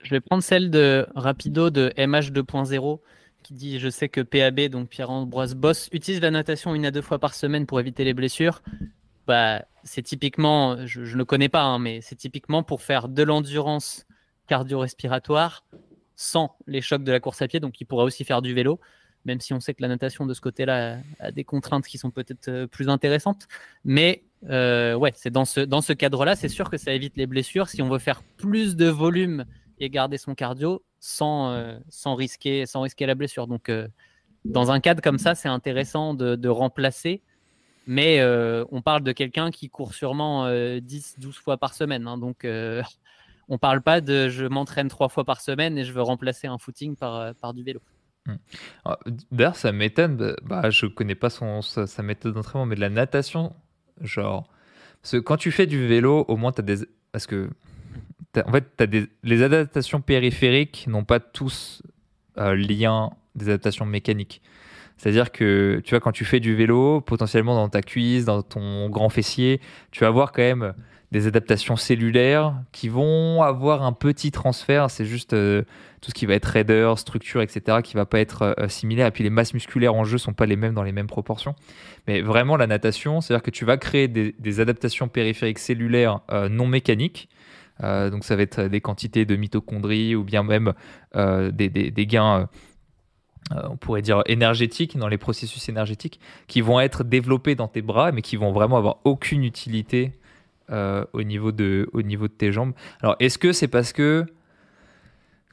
Je 0.03 0.11
vais 0.11 0.19
prendre 0.19 0.43
celle 0.43 0.69
de 0.69 1.07
Rapido 1.15 1.69
de 1.69 1.91
MH 1.97 2.31
2.0 2.31 2.99
qui 3.43 3.53
dit 3.53 3.79
Je 3.79 3.89
sais 3.89 4.09
que 4.09 4.21
PAB, 4.21 4.69
donc 4.69 4.89
Pierre-Ambroise 4.89 5.55
Boss, 5.55 5.89
utilise 5.91 6.21
la 6.21 6.31
natation 6.31 6.75
une 6.75 6.85
à 6.85 6.91
deux 6.91 7.01
fois 7.01 7.19
par 7.19 7.33
semaine 7.33 7.65
pour 7.65 7.79
éviter 7.79 8.03
les 8.03 8.13
blessures. 8.13 8.61
Bah, 9.25 9.63
c'est 9.83 10.01
typiquement, 10.01 10.85
je 10.85 11.01
ne 11.01 11.17
le 11.17 11.25
connais 11.25 11.49
pas, 11.49 11.63
hein, 11.63 11.79
mais 11.79 12.01
c'est 12.01 12.15
typiquement 12.15 12.63
pour 12.63 12.81
faire 12.81 13.07
de 13.09 13.23
l'endurance 13.23 14.06
cardio-respiratoire 14.47 15.63
sans 16.17 16.57
les 16.65 16.81
chocs 16.81 17.03
de 17.03 17.11
la 17.11 17.21
course 17.21 17.41
à 17.41 17.47
pied. 17.47 17.61
Donc, 17.61 17.79
il 17.79 17.85
pourrait 17.85 18.03
aussi 18.03 18.25
faire 18.25 18.41
du 18.41 18.53
vélo, 18.53 18.81
même 19.23 19.39
si 19.39 19.53
on 19.53 19.59
sait 19.59 19.73
que 19.73 19.81
la 19.81 19.87
natation 19.87 20.25
de 20.25 20.33
ce 20.33 20.41
côté-là 20.41 20.97
a 21.19 21.31
des 21.31 21.43
contraintes 21.43 21.85
qui 21.85 21.97
sont 21.97 22.11
peut-être 22.11 22.49
euh, 22.49 22.67
plus 22.67 22.89
intéressantes. 22.89 23.47
Mais 23.85 24.23
euh, 24.49 24.95
ouais, 24.95 25.13
c'est 25.15 25.29
dans 25.29 25.45
ce, 25.45 25.61
dans 25.61 25.81
ce 25.81 25.93
cadre-là, 25.93 26.35
c'est 26.35 26.49
sûr 26.49 26.69
que 26.69 26.77
ça 26.77 26.91
évite 26.91 27.15
les 27.15 27.27
blessures. 27.27 27.69
Si 27.69 27.81
on 27.81 27.89
veut 27.89 27.99
faire 27.99 28.23
plus 28.37 28.75
de 28.75 28.87
volume 28.87 29.45
et 29.79 29.89
garder 29.89 30.17
son 30.17 30.33
cardio 30.33 30.83
sans, 30.99 31.51
euh, 31.51 31.77
sans, 31.89 32.15
risquer, 32.15 32.65
sans 32.65 32.81
risquer 32.81 33.05
la 33.05 33.13
blessure. 33.13 33.45
Donc, 33.45 33.71
dans 34.43 34.71
un 34.71 34.79
cadre 34.79 35.01
comme 35.01 35.19
ça, 35.19 35.35
c'est 35.35 35.49
intéressant 35.49 36.15
de, 36.15 36.49
remplacer. 36.49 37.21
Mais 37.85 38.21
on 38.71 38.81
parle 38.81 39.03
de 39.03 39.11
quelqu'un 39.11 39.51
qui 39.51 39.69
court 39.69 39.93
sûrement 39.93 40.49
10, 40.79 41.19
12 41.19 41.35
fois 41.37 41.57
par 41.57 41.73
semaine. 41.73 42.07
Hein. 42.07 42.17
donc, 42.17 42.45
on 43.49 43.57
parle 43.57 43.81
pas 43.81 44.01
de 44.01 44.29
je 44.29 44.45
m'entraîne 44.45 44.87
trois 44.87 45.09
fois 45.09 45.23
par 45.23 45.41
semaine 45.41 45.77
et 45.77 45.83
je 45.83 45.93
veux 45.93 46.01
remplacer 46.01 46.47
un 46.47 46.57
footing 46.57 46.95
par, 46.95 47.33
par 47.35 47.53
du 47.53 47.63
vélo. 47.63 47.81
Hmm. 48.25 48.35
Ah, 48.85 48.99
d'ailleurs, 49.31 49.55
ça 49.55 49.71
m'étonne. 49.71 50.35
Bah, 50.43 50.69
je 50.69 50.85
connais 50.85 51.15
pas 51.15 51.29
son, 51.29 51.61
sa, 51.61 52.03
méthode 52.03 52.33
d'entraînement, 52.33 52.65
mais 52.65 52.75
de 52.75 52.81
la 52.81 52.89
natation, 52.89 53.53
genre. 54.01 54.49
Parce 55.01 55.13
que 55.13 55.17
quand 55.17 55.37
tu 55.37 55.51
fais 55.51 55.65
du 55.65 55.87
vélo, 55.87 56.25
au 56.27 56.35
moins, 56.35 56.51
tu 56.51 56.61
as 56.61 56.63
des. 56.63 56.85
Parce 57.11 57.25
que 57.25 57.49
en 58.45 58.51
fait, 58.51 58.65
as 58.79 58.87
des, 58.87 59.07
les 59.23 59.41
adaptations 59.41 60.01
périphériques 60.01 60.85
n'ont 60.87 61.03
pas 61.03 61.19
tous 61.19 61.81
euh, 62.37 62.55
lien 62.55 63.11
des 63.35 63.45
adaptations 63.45 63.85
mécaniques. 63.85 64.41
C'est-à-dire 64.97 65.31
que, 65.31 65.81
tu 65.85 65.91
vois, 65.91 65.99
quand 65.99 66.11
tu 66.11 66.25
fais 66.25 66.39
du 66.39 66.55
vélo, 66.55 67.01
potentiellement 67.01 67.55
dans 67.55 67.69
ta 67.69 67.81
cuisse, 67.81 68.25
dans 68.25 68.41
ton 68.41 68.89
grand 68.89 69.09
fessier, 69.09 69.61
tu 69.91 70.01
vas 70.01 70.07
avoir 70.07 70.31
quand 70.31 70.41
même 70.41 70.73
des 71.11 71.27
adaptations 71.27 71.75
cellulaires 71.75 72.53
qui 72.71 72.89
vont 72.89 73.41
avoir 73.41 73.83
un 73.83 73.93
petit 73.93 74.31
transfert. 74.31 74.91
C'est 74.91 75.05
juste 75.05 75.33
euh, 75.33 75.63
tout 76.01 76.09
ce 76.09 76.13
qui 76.13 76.25
va 76.25 76.33
être 76.33 76.45
raideur, 76.45 76.99
structure, 76.99 77.41
etc., 77.41 77.79
qui 77.83 77.95
va 77.95 78.05
pas 78.05 78.19
être 78.19 78.55
euh, 78.59 78.67
similaire. 78.67 79.07
Et 79.07 79.11
puis 79.11 79.23
les 79.23 79.29
masses 79.29 79.53
musculaires 79.53 79.95
en 79.95 80.03
jeu 80.03 80.17
sont 80.17 80.33
pas 80.33 80.45
les 80.45 80.55
mêmes 80.57 80.73
dans 80.73 80.83
les 80.83 80.91
mêmes 80.91 81.07
proportions. 81.07 81.55
Mais 82.07 82.21
vraiment, 82.21 82.57
la 82.57 82.67
natation, 82.67 83.21
c'est-à-dire 83.21 83.43
que 83.43 83.51
tu 83.51 83.65
vas 83.65 83.77
créer 83.77 84.07
des, 84.07 84.59
adaptations 84.59 85.07
périphériques 85.07 85.59
cellulaires 85.59 86.19
non 86.49 86.67
mécaniques 86.67 87.29
euh, 87.83 88.09
donc 88.09 88.23
ça 88.23 88.35
va 88.35 88.41
être 88.41 88.63
des 88.63 88.81
quantités 88.81 89.25
de 89.25 89.35
mitochondries 89.35 90.15
ou 90.15 90.23
bien 90.23 90.43
même 90.43 90.73
euh, 91.15 91.51
des, 91.51 91.91
gains, 92.05 92.47
euh, 93.51 93.61
on 93.69 93.77
pourrait 93.77 94.01
dire 94.01 94.23
énergétiques, 94.25 94.97
dans 94.97 95.07
les 95.07 95.17
processus 95.17 95.69
énergétiques, 95.69 96.19
qui 96.47 96.61
vont 96.61 96.79
être 96.79 97.03
développés 97.03 97.55
dans 97.55 97.67
tes 97.67 97.81
bras, 97.81 98.11
mais 98.11 98.21
qui 98.21 98.35
vont 98.35 98.51
vraiment 98.51 98.77
avoir 98.77 98.97
aucune 99.03 99.43
utilité 99.43 100.13
au, 100.71 101.23
niveau 101.23 101.51
de, 101.51 101.89
au 101.93 102.01
niveau 102.01 102.27
de 102.27 102.33
tes 102.33 102.51
jambes. 102.51 102.73
Alors 103.01 103.15
est-ce 103.19 103.37
que 103.37 103.53
c'est 103.53 103.67
parce 103.67 103.93
que 103.93 104.25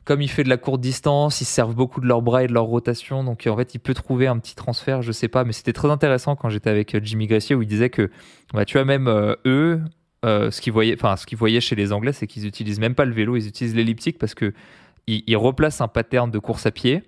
comme 0.04 0.20
il 0.20 0.28
fait 0.28 0.44
de 0.44 0.50
la 0.50 0.58
courte 0.58 0.80
distance, 0.80 1.40
ils 1.40 1.46
servent 1.46 1.74
beaucoup 1.74 2.00
de 2.00 2.06
leurs 2.06 2.20
bras 2.20 2.44
et 2.44 2.46
de 2.46 2.52
leur 2.52 2.64
rotation. 2.64 3.24
Donc 3.24 3.46
en 3.46 3.56
fait, 3.56 3.74
il 3.74 3.78
peut 3.78 3.94
trouver 3.94 4.26
un 4.26 4.38
petit 4.38 4.54
transfert, 4.54 5.00
je 5.00 5.12
sais 5.12 5.28
pas. 5.28 5.44
Mais 5.44 5.52
c'était 5.52 5.72
très 5.72 5.90
intéressant 5.90 6.36
quand 6.36 6.50
j'étais 6.50 6.68
avec 6.68 7.02
Jimmy 7.02 7.26
Gracier 7.26 7.54
où 7.56 7.62
il 7.62 7.68
disait 7.68 7.88
que, 7.88 8.10
bah, 8.52 8.66
tu 8.66 8.76
vois, 8.76 8.84
même 8.84 9.08
eux, 9.46 9.80
euh, 10.24 10.50
ce 10.50 10.60
qu'ils 10.60 10.72
voyaient, 10.72 10.94
enfin, 10.94 11.16
ce 11.16 11.26
qu'ils 11.26 11.36
voyaient 11.36 11.60
chez 11.60 11.76
les 11.76 11.92
Anglais, 11.92 12.12
c'est 12.12 12.26
qu'ils 12.26 12.46
utilisent 12.46 12.80
même 12.80 12.94
pas 12.94 13.04
le 13.04 13.12
vélo, 13.12 13.36
ils 13.36 13.46
utilisent 13.46 13.74
l'elliptique 13.74 14.18
parce 14.18 14.34
que 14.34 14.54
ils, 15.06 15.36
replacent 15.36 15.82
un 15.82 15.88
pattern 15.88 16.30
de 16.30 16.38
course 16.38 16.64
à 16.64 16.70
pied. 16.70 17.02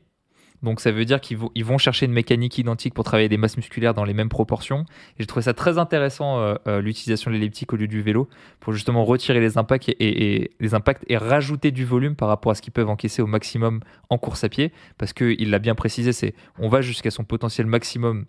Donc 0.62 0.80
ça 0.80 0.90
veut 0.90 1.04
dire 1.04 1.20
qu'ils 1.20 1.36
vont, 1.36 1.50
ils 1.54 1.64
vont 1.64 1.78
chercher 1.78 2.06
une 2.06 2.12
mécanique 2.12 2.56
identique 2.58 2.94
pour 2.94 3.04
travailler 3.04 3.28
des 3.28 3.36
masses 3.36 3.56
musculaires 3.56 3.94
dans 3.94 4.04
les 4.04 4.14
mêmes 4.14 4.28
proportions. 4.28 4.80
Et 4.80 5.20
j'ai 5.20 5.26
trouvé 5.26 5.42
ça 5.42 5.54
très 5.54 5.78
intéressant 5.78 6.38
euh, 6.38 6.54
euh, 6.66 6.80
l'utilisation 6.80 7.30
de 7.30 7.36
l'elliptique 7.36 7.72
au 7.72 7.76
lieu 7.76 7.88
du 7.88 8.02
vélo 8.02 8.28
pour 8.60 8.72
justement 8.72 9.04
retirer 9.04 9.40
les 9.40 9.58
impacts 9.58 9.88
et, 9.88 10.50
les 10.58 10.74
impacts 10.74 11.04
et 11.08 11.16
rajouter 11.16 11.70
du 11.70 11.84
volume 11.84 12.16
par 12.16 12.28
rapport 12.28 12.52
à 12.52 12.54
ce 12.54 12.62
qu'ils 12.62 12.72
peuvent 12.72 12.88
encaisser 12.88 13.22
au 13.22 13.26
maximum 13.26 13.80
en 14.10 14.18
course 14.18 14.44
à 14.44 14.48
pied. 14.48 14.72
Parce 14.98 15.12
qu'il 15.12 15.50
l'a 15.50 15.58
bien 15.58 15.74
précisé, 15.74 16.12
c'est 16.12 16.34
on 16.58 16.68
va 16.68 16.80
jusqu'à 16.80 17.10
son 17.10 17.24
potentiel 17.24 17.66
maximum 17.66 18.26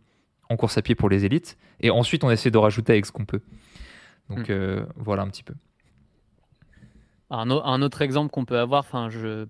en 0.49 0.55
course 0.55 0.77
à 0.77 0.81
pied 0.81 0.95
pour 0.95 1.09
les 1.09 1.25
élites 1.25 1.57
et 1.81 1.89
ensuite 1.89 2.23
on 2.23 2.31
essaie 2.31 2.51
de 2.51 2.57
rajouter 2.57 2.93
avec 2.93 3.05
ce 3.05 3.11
qu'on 3.11 3.25
peut. 3.25 3.41
Donc 4.29 4.49
hmm. 4.49 4.51
euh, 4.51 4.85
voilà 4.95 5.23
un 5.23 5.27
petit 5.27 5.43
peu. 5.43 5.53
Un, 7.29 7.81
autre 7.81 8.01
exemple 8.01 8.31
qu'on 8.31 8.45
peut 8.45 8.57
avoir, 8.57 8.79
enfin, 8.79 9.09
je, 9.09 9.47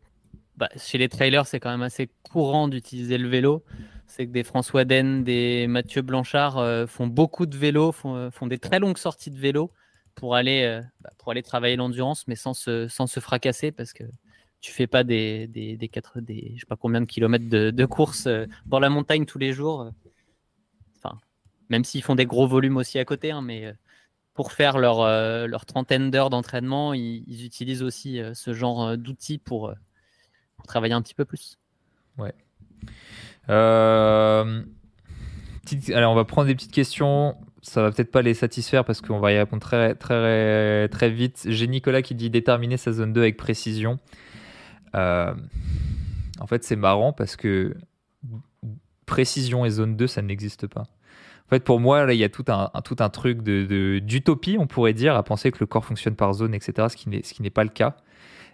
bah, 0.57 0.69
chez 0.75 0.97
les 0.97 1.09
trailers, 1.09 1.45
c'est 1.47 1.59
quand 1.59 1.69
même 1.69 1.81
assez 1.81 2.09
courant 2.23 2.67
d'utiliser 2.67 3.17
le 3.17 3.27
vélo. 3.27 3.63
C'est 4.07 4.25
que 4.25 4.31
des 4.31 4.43
François 4.43 4.85
Den, 4.85 5.23
des 5.23 5.67
Mathieu 5.67 6.01
Blanchard 6.01 6.57
euh, 6.57 6.87
font 6.87 7.07
beaucoup 7.07 7.45
de 7.45 7.57
vélo, 7.57 7.93
euh, 8.05 8.31
font, 8.31 8.47
des 8.47 8.57
très 8.57 8.79
longues 8.79 8.97
sorties 8.97 9.31
de 9.31 9.39
vélo 9.39 9.71
pour 10.15 10.35
aller, 10.35 10.81
bah, 11.01 11.11
pour 11.19 11.31
aller 11.31 11.43
travailler 11.43 11.75
l'endurance, 11.75 12.27
mais 12.27 12.35
sans 12.35 12.53
se, 12.53 12.87
sans 12.87 13.05
se 13.05 13.19
fracasser 13.19 13.71
parce 13.71 13.93
que 13.93 14.03
tu 14.61 14.71
fais 14.71 14.87
pas 14.87 15.03
des, 15.03 15.45
des, 15.47 15.77
des, 15.77 15.91
des 16.15 16.53
je 16.55 16.59
sais 16.61 16.65
pas 16.65 16.75
combien 16.75 17.01
de 17.01 17.05
kilomètres 17.05 17.47
de, 17.47 17.69
de 17.69 17.85
course 17.85 18.27
dans 18.65 18.79
la 18.79 18.89
montagne 18.89 19.25
tous 19.25 19.37
les 19.37 19.53
jours. 19.53 19.91
Enfin, 20.97 21.19
même 21.69 21.83
s'ils 21.83 22.01
font 22.01 22.15
des 22.15 22.25
gros 22.25 22.47
volumes 22.47 22.77
aussi 22.77 22.97
à 22.97 23.05
côté, 23.05 23.29
hein, 23.29 23.43
mais 23.43 23.75
pour 24.37 24.51
faire 24.51 24.77
leur, 24.77 25.01
euh, 25.01 25.47
leur 25.47 25.65
trentaine 25.65 26.11
d'heures 26.11 26.29
d'entraînement, 26.29 26.93
ils, 26.93 27.43
utilisent 27.43 27.81
aussi 27.81 28.21
euh, 28.21 28.35
ce 28.35 28.53
genre 28.53 28.83
euh, 28.83 28.95
d'outils 28.95 29.39
pour, 29.39 29.73
travailler 30.67 30.93
un 30.93 31.01
petit 31.01 31.15
peu 31.15 31.25
plus. 31.25 31.57
Ouais. 32.17 32.33
Alors, 35.93 36.11
on 36.11 36.15
va 36.15 36.25
prendre 36.25 36.47
des 36.47 36.55
petites 36.55 36.71
questions. 36.71 37.35
Ça 37.61 37.81
va 37.81 37.91
peut-être 37.91 38.11
pas 38.11 38.21
les 38.21 38.33
satisfaire 38.33 38.85
parce 38.85 39.01
qu'on 39.01 39.19
va 39.19 39.33
y 39.33 39.37
répondre 39.37 39.61
très, 39.61 39.95
très, 39.95 40.87
très 40.89 41.09
vite. 41.09 41.45
J'ai 41.47 41.67
Nicolas 41.67 42.01
qui 42.01 42.15
dit 42.15 42.29
déterminer 42.29 42.77
sa 42.77 42.91
zone 42.91 43.13
2 43.13 43.21
avec 43.21 43.37
précision. 43.37 43.99
en 44.93 45.35
fait, 46.47 46.63
c'est 46.63 46.75
marrant 46.75 47.13
parce 47.13 47.35
que 47.35 47.75
précision 49.05 49.65
et 49.65 49.71
zone 49.71 49.95
2, 49.95 50.05
ça 50.05 50.21
n'existe 50.21 50.67
pas. 50.67 50.83
En 51.47 51.49
fait, 51.49 51.63
pour 51.63 51.79
moi, 51.79 52.05
là, 52.05 52.13
il 52.13 52.19
y 52.19 52.25
a 52.25 52.29
tout 52.29 52.45
un, 52.49 52.69
tout 52.83 52.97
un 52.99 53.09
truc 53.09 53.41
de, 53.41 53.99
d'utopie, 53.99 54.57
on 54.59 54.67
pourrait 54.67 54.93
dire, 54.93 55.15
à 55.15 55.23
penser 55.23 55.49
que 55.49 55.57
le 55.61 55.65
corps 55.65 55.85
fonctionne 55.85 56.15
par 56.15 56.33
zone, 56.33 56.53
etc., 56.53 56.89
ce 56.89 56.95
qui 57.33 57.41
n'est 57.41 57.49
pas 57.49 57.63
le 57.63 57.69
cas. 57.69 57.95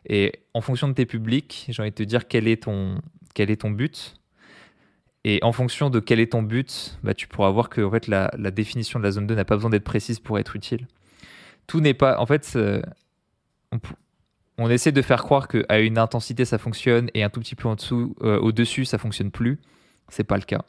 Et 0.05 0.33
en 0.53 0.61
fonction 0.61 0.87
de 0.87 0.93
tes 0.93 1.05
publics, 1.05 1.65
j'ai 1.69 1.81
envie 1.81 1.91
de 1.91 1.95
te 1.95 2.03
dire 2.03 2.27
quel 2.27 2.47
est 2.47 2.63
ton, 2.63 3.01
quel 3.33 3.49
est 3.51 3.61
ton 3.61 3.71
but. 3.71 4.15
Et 5.25 5.39
en 5.41 5.53
fonction 5.53 5.89
de 5.89 5.99
quel 5.99 6.19
est 6.19 6.33
ton 6.33 6.43
but, 6.43 6.97
bah, 7.03 7.13
tu 7.13 7.27
pourras 7.27 7.49
voir 7.49 7.69
que 7.69 7.81
en 7.81 7.91
fait, 7.91 8.07
la, 8.07 8.29
la 8.37 8.51
définition 8.51 8.99
de 8.99 9.05
la 9.05 9.11
zone 9.11 9.27
2 9.27 9.35
n'a 9.35 9.45
pas 9.45 9.55
besoin 9.55 9.69
d'être 9.69 9.85
précise 9.85 10.19
pour 10.19 10.37
être 10.37 10.55
utile. 10.55 10.87
Tout 11.67 11.79
n'est 11.79 11.93
pas. 11.93 12.19
En 12.19 12.25
fait, 12.25 12.57
on, 13.71 13.79
on, 14.57 14.69
essaie 14.69 14.91
de 14.91 15.01
faire 15.01 15.23
croire 15.23 15.47
qu'à 15.47 15.79
une 15.79 15.97
intensité 15.97 16.43
ça 16.43 16.57
fonctionne 16.57 17.09
et 17.13 17.23
un 17.23 17.29
tout 17.29 17.39
petit 17.39 17.55
peu 17.55 17.69
en 17.69 17.75
dessous, 17.75 18.15
euh, 18.21 18.37
au-dessus 18.39 18.83
ça 18.83 18.97
fonctionne 18.97 19.31
plus. 19.31 19.59
C'est 20.09 20.25
pas 20.25 20.35
le 20.35 20.43
cas. 20.43 20.63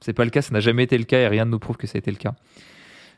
C'est 0.00 0.14
pas 0.14 0.24
le 0.24 0.30
cas, 0.30 0.42
ça 0.42 0.52
n'a 0.52 0.60
jamais 0.60 0.84
été 0.84 0.96
le 0.96 1.04
cas 1.04 1.18
et 1.18 1.28
rien 1.28 1.44
ne 1.44 1.50
nous 1.50 1.58
prouve 1.58 1.76
que 1.76 1.86
ça 1.86 1.96
a 1.96 1.98
été 1.98 2.10
le 2.10 2.16
cas. 2.16 2.34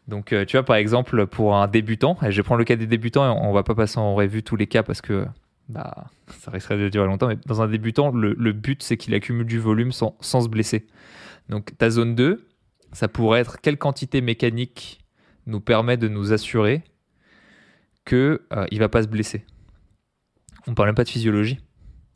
Donc, 0.08 0.32
euh, 0.32 0.44
tu 0.44 0.56
vois, 0.56 0.64
par 0.64 0.76
exemple, 0.76 1.26
pour 1.26 1.54
un 1.54 1.68
débutant, 1.68 2.16
et 2.22 2.32
je 2.32 2.42
prendre 2.42 2.58
le 2.58 2.64
cas 2.64 2.74
des 2.74 2.86
débutants 2.86 3.24
et 3.24 3.38
on 3.38 3.52
va 3.52 3.62
pas 3.62 3.74
passer 3.74 3.98
en 3.98 4.14
revue 4.14 4.42
tous 4.42 4.56
les 4.56 4.66
cas 4.66 4.82
parce 4.82 5.00
que 5.00 5.26
bah, 5.70 6.10
ça 6.40 6.50
risquerait 6.50 6.78
de 6.78 6.88
durer 6.88 7.06
longtemps, 7.06 7.28
mais 7.28 7.38
dans 7.46 7.62
un 7.62 7.68
débutant, 7.68 8.10
le, 8.10 8.52
but 8.52 8.82
c'est 8.82 8.96
qu'il 8.96 9.14
accumule 9.14 9.46
du 9.46 9.58
volume 9.58 9.92
sans, 9.92 10.16
se 10.20 10.48
blesser. 10.48 10.86
Donc, 11.48 11.76
ta 11.78 11.90
zone 11.90 12.14
2, 12.14 12.46
ça 12.92 13.08
pourrait 13.08 13.40
être 13.40 13.60
quelle 13.60 13.78
quantité 13.78 14.20
mécanique 14.20 15.04
nous 15.46 15.60
permet 15.60 15.96
de 15.96 16.08
nous 16.08 16.32
assurer 16.32 16.82
qu'il 18.04 18.38
euh, 18.52 18.66
il 18.70 18.80
va 18.80 18.88
pas 18.88 19.02
se 19.02 19.08
blesser? 19.08 19.44
On 20.66 20.74
parle 20.74 20.88
même 20.88 20.96
pas 20.96 21.04
de 21.04 21.08
physiologie. 21.08 21.60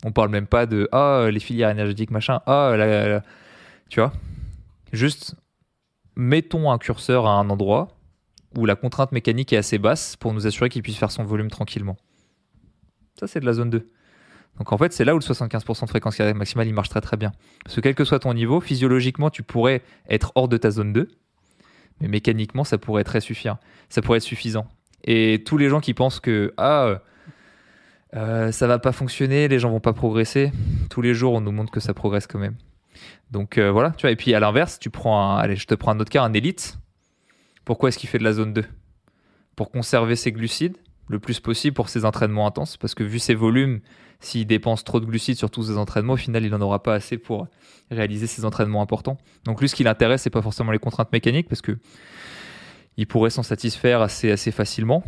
On 0.03 0.11
parle 0.11 0.29
même 0.29 0.47
pas 0.47 0.65
de 0.65 0.89
ah 0.91 1.27
les 1.31 1.39
filières 1.39 1.69
énergétiques 1.69 2.11
machin 2.11 2.41
ah 2.45 2.75
la, 2.77 3.23
tu 3.89 4.01
vois? 4.01 4.11
Juste, 4.91 5.35
mettons 6.15 6.71
un 6.71 6.77
curseur 6.77 7.25
à 7.25 7.31
un 7.39 7.49
endroit 7.49 7.87
où 8.57 8.65
la 8.65 8.75
contrainte 8.75 9.11
mécanique 9.11 9.53
est 9.53 9.57
assez 9.57 9.77
basse 9.77 10.15
pour 10.15 10.33
nous 10.33 10.45
assurer 10.45 10.69
qu'il 10.69 10.83
puisse 10.83 10.97
faire 10.97 11.11
son 11.11 11.23
volume 11.23 11.49
tranquillement. 11.49 11.97
Ça, 13.19 13.27
c'est 13.27 13.39
de 13.39 13.45
la 13.45 13.53
zone 13.53 13.69
2. 13.69 13.87
Donc 14.57 14.71
en 14.71 14.77
fait, 14.77 14.93
c'est 14.93 15.05
là 15.05 15.15
où 15.15 15.19
le 15.19 15.23
75% 15.23 15.83
de 15.83 15.89
fréquence 15.89 16.15
cardiaque 16.15 16.37
maximale, 16.37 16.67
il 16.67 16.73
marche 16.73 16.89
très 16.89 17.01
très 17.01 17.17
bien. 17.17 17.31
Parce 17.63 17.75
que 17.75 17.81
quel 17.81 17.95
que 17.95 18.05
soit 18.05 18.19
ton 18.19 18.33
niveau, 18.33 18.61
physiologiquement, 18.61 19.29
tu 19.29 19.43
pourrais 19.43 19.81
être 20.09 20.31
hors 20.35 20.47
de 20.47 20.57
ta 20.57 20.71
zone 20.71 20.93
2, 20.93 21.09
mais 22.01 22.07
mécaniquement, 22.07 22.63
ça 22.63 22.77
pourrait 22.77 23.03
très 23.03 23.21
suffisant. 23.21 23.57
Ça 23.89 24.01
pourrait 24.01 24.17
être 24.17 24.23
suffisant. 24.23 24.67
Et 25.03 25.43
tous 25.45 25.57
les 25.57 25.69
gens 25.69 25.81
qui 25.81 25.93
pensent 25.93 26.19
que 26.19 26.53
ah 26.57 27.01
euh, 28.15 28.51
ça 28.51 28.67
va 28.67 28.79
pas 28.79 28.93
fonctionner, 28.93 29.47
les 29.47 29.59
gens 29.59 29.69
vont 29.69 29.81
pas 29.81 29.93
progresser, 29.93 30.51
tous 30.89 31.01
les 31.01 31.13
jours 31.13 31.33
on 31.33 31.41
nous 31.41 31.51
montre 31.51 31.71
que 31.71 31.81
ça 31.81 31.93
progresse 31.93 32.27
quand 32.27 32.39
même. 32.39 32.55
Donc 33.31 33.57
euh, 33.57 33.71
voilà, 33.71 33.91
tu 33.91 34.03
vois. 34.03 34.11
Et 34.11 34.15
puis 34.15 34.33
à 34.33 34.39
l'inverse, 34.39 34.79
tu 34.79 34.89
prends 34.89 35.19
un, 35.19 35.37
allez, 35.37 35.57
je 35.57 35.67
te 35.67 35.75
prends 35.75 35.91
un 35.91 35.99
autre 35.99 36.11
cas, 36.11 36.23
un 36.23 36.33
élite. 36.33 36.77
Pourquoi 37.65 37.89
est-ce 37.89 37.97
qu'il 37.97 38.07
fait 38.09 38.19
de 38.19 38.23
la 38.23 38.31
zone 38.31 38.53
2 38.53 38.63
Pour 39.55 39.69
conserver 39.69 40.15
ses 40.15 40.31
glucides 40.31 40.77
le 41.07 41.19
plus 41.19 41.39
possible 41.39 41.73
pour 41.73 41.89
ses 41.89 42.05
entraînements 42.05 42.47
intenses, 42.47 42.77
parce 42.77 42.95
que 42.95 43.03
vu 43.03 43.19
ses 43.19 43.35
volumes, 43.35 43.79
s'il 44.19 44.47
dépense 44.47 44.83
trop 44.83 44.99
de 44.99 45.05
glucides 45.05 45.37
sur 45.37 45.51
tous 45.51 45.63
ses 45.63 45.77
entraînements, 45.77 46.13
au 46.13 46.17
final, 46.17 46.43
il 46.43 46.51
n'en 46.51 46.61
aura 46.61 46.81
pas 46.81 46.95
assez 46.95 47.17
pour 47.17 47.47
réaliser 47.91 48.27
ses 48.27 48.45
entraînements 48.45 48.81
importants. 48.81 49.17
Donc 49.43 49.61
lui, 49.61 49.69
ce 49.69 49.75
qui 49.75 49.83
l'intéresse, 49.83 50.23
c'est 50.23 50.29
pas 50.29 50.41
forcément 50.41 50.71
les 50.71 50.79
contraintes 50.79 51.11
mécaniques, 51.11 51.47
parce 51.47 51.61
que 51.61 51.77
il 52.97 53.07
pourrait 53.07 53.29
s'en 53.29 53.43
satisfaire 53.43 54.01
assez, 54.01 54.35
facilement. 54.51 55.03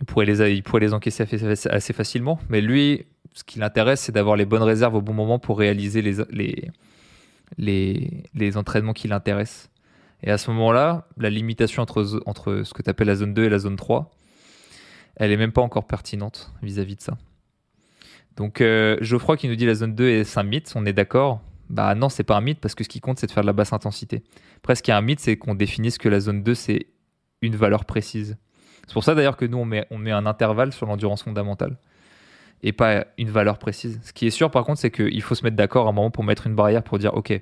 Il 0.00 0.06
pourrait, 0.06 0.26
les, 0.26 0.52
il 0.52 0.62
pourrait 0.62 0.80
les 0.80 0.92
encaisser 0.92 1.24
assez 1.70 1.92
facilement. 1.92 2.40
Mais 2.48 2.60
lui, 2.60 3.06
ce 3.32 3.44
qui 3.44 3.60
l'intéresse, 3.60 4.00
c'est 4.00 4.12
d'avoir 4.12 4.36
les 4.36 4.44
bonnes 4.44 4.62
réserves 4.62 4.96
au 4.96 5.00
bon 5.00 5.14
moment 5.14 5.38
pour 5.38 5.58
réaliser 5.58 6.02
les, 6.02 6.16
les, 6.30 6.68
les, 7.58 8.24
les 8.34 8.56
entraînements 8.56 8.92
qui 8.92 9.06
l'intéressent. 9.06 9.70
Et 10.24 10.30
à 10.30 10.38
ce 10.38 10.50
moment-là, 10.50 11.06
la 11.16 11.30
limitation 11.30 11.82
entre, 11.82 12.20
entre 12.26 12.62
ce 12.64 12.74
que 12.74 12.82
tu 12.82 12.90
appelles 12.90 13.06
la 13.06 13.14
zone 13.14 13.34
2 13.34 13.44
et 13.44 13.48
la 13.48 13.58
zone 13.58 13.76
3, 13.76 14.10
elle 15.16 15.30
est 15.30 15.36
même 15.36 15.52
pas 15.52 15.62
encore 15.62 15.86
pertinente 15.86 16.52
vis-à-vis 16.62 16.96
de 16.96 17.00
ça. 17.00 17.16
Donc 18.36 18.60
euh, 18.60 18.96
Geoffroy 19.00 19.36
qui 19.36 19.48
nous 19.48 19.56
dit 19.56 19.66
la 19.66 19.74
zone 19.74 19.94
2 19.94 20.08
est 20.08 20.38
un 20.38 20.42
mythe, 20.42 20.72
on 20.74 20.86
est 20.86 20.92
d'accord 20.92 21.40
Bah 21.70 21.94
non, 21.94 22.08
c'est 22.08 22.24
pas 22.24 22.36
un 22.36 22.40
mythe 22.40 22.60
parce 22.60 22.74
que 22.74 22.84
ce 22.84 22.88
qui 22.88 23.00
compte 23.00 23.18
c'est 23.18 23.26
de 23.26 23.32
faire 23.32 23.42
de 23.42 23.46
la 23.46 23.52
basse 23.52 23.72
intensité. 23.72 24.22
Presque 24.62 24.88
un 24.88 25.00
mythe, 25.00 25.20
c'est 25.20 25.36
qu'on 25.36 25.54
définisse 25.54 25.98
que 25.98 26.08
la 26.08 26.20
zone 26.20 26.42
2 26.42 26.54
c'est 26.54 26.86
une 27.42 27.56
valeur 27.56 27.84
précise. 27.84 28.36
C'est 28.86 28.92
pour 28.92 29.04
ça 29.04 29.14
d'ailleurs 29.14 29.36
que 29.36 29.44
nous 29.44 29.58
on 29.58 29.64
met, 29.64 29.86
on 29.90 29.98
met 29.98 30.10
un 30.10 30.26
intervalle 30.26 30.72
sur 30.72 30.86
l'endurance 30.86 31.22
fondamentale 31.22 31.78
et 32.62 32.72
pas 32.72 33.06
une 33.18 33.30
valeur 33.30 33.58
précise. 33.58 34.00
Ce 34.02 34.12
qui 34.12 34.26
est 34.26 34.30
sûr 34.30 34.50
par 34.50 34.64
contre 34.64 34.80
c'est 34.80 34.90
qu'il 34.90 35.22
faut 35.22 35.34
se 35.34 35.44
mettre 35.44 35.56
d'accord 35.56 35.86
à 35.86 35.90
un 35.90 35.92
moment 35.92 36.10
pour 36.10 36.24
mettre 36.24 36.46
une 36.46 36.54
barrière 36.54 36.82
pour 36.82 36.98
dire 36.98 37.14
ok, 37.14 37.40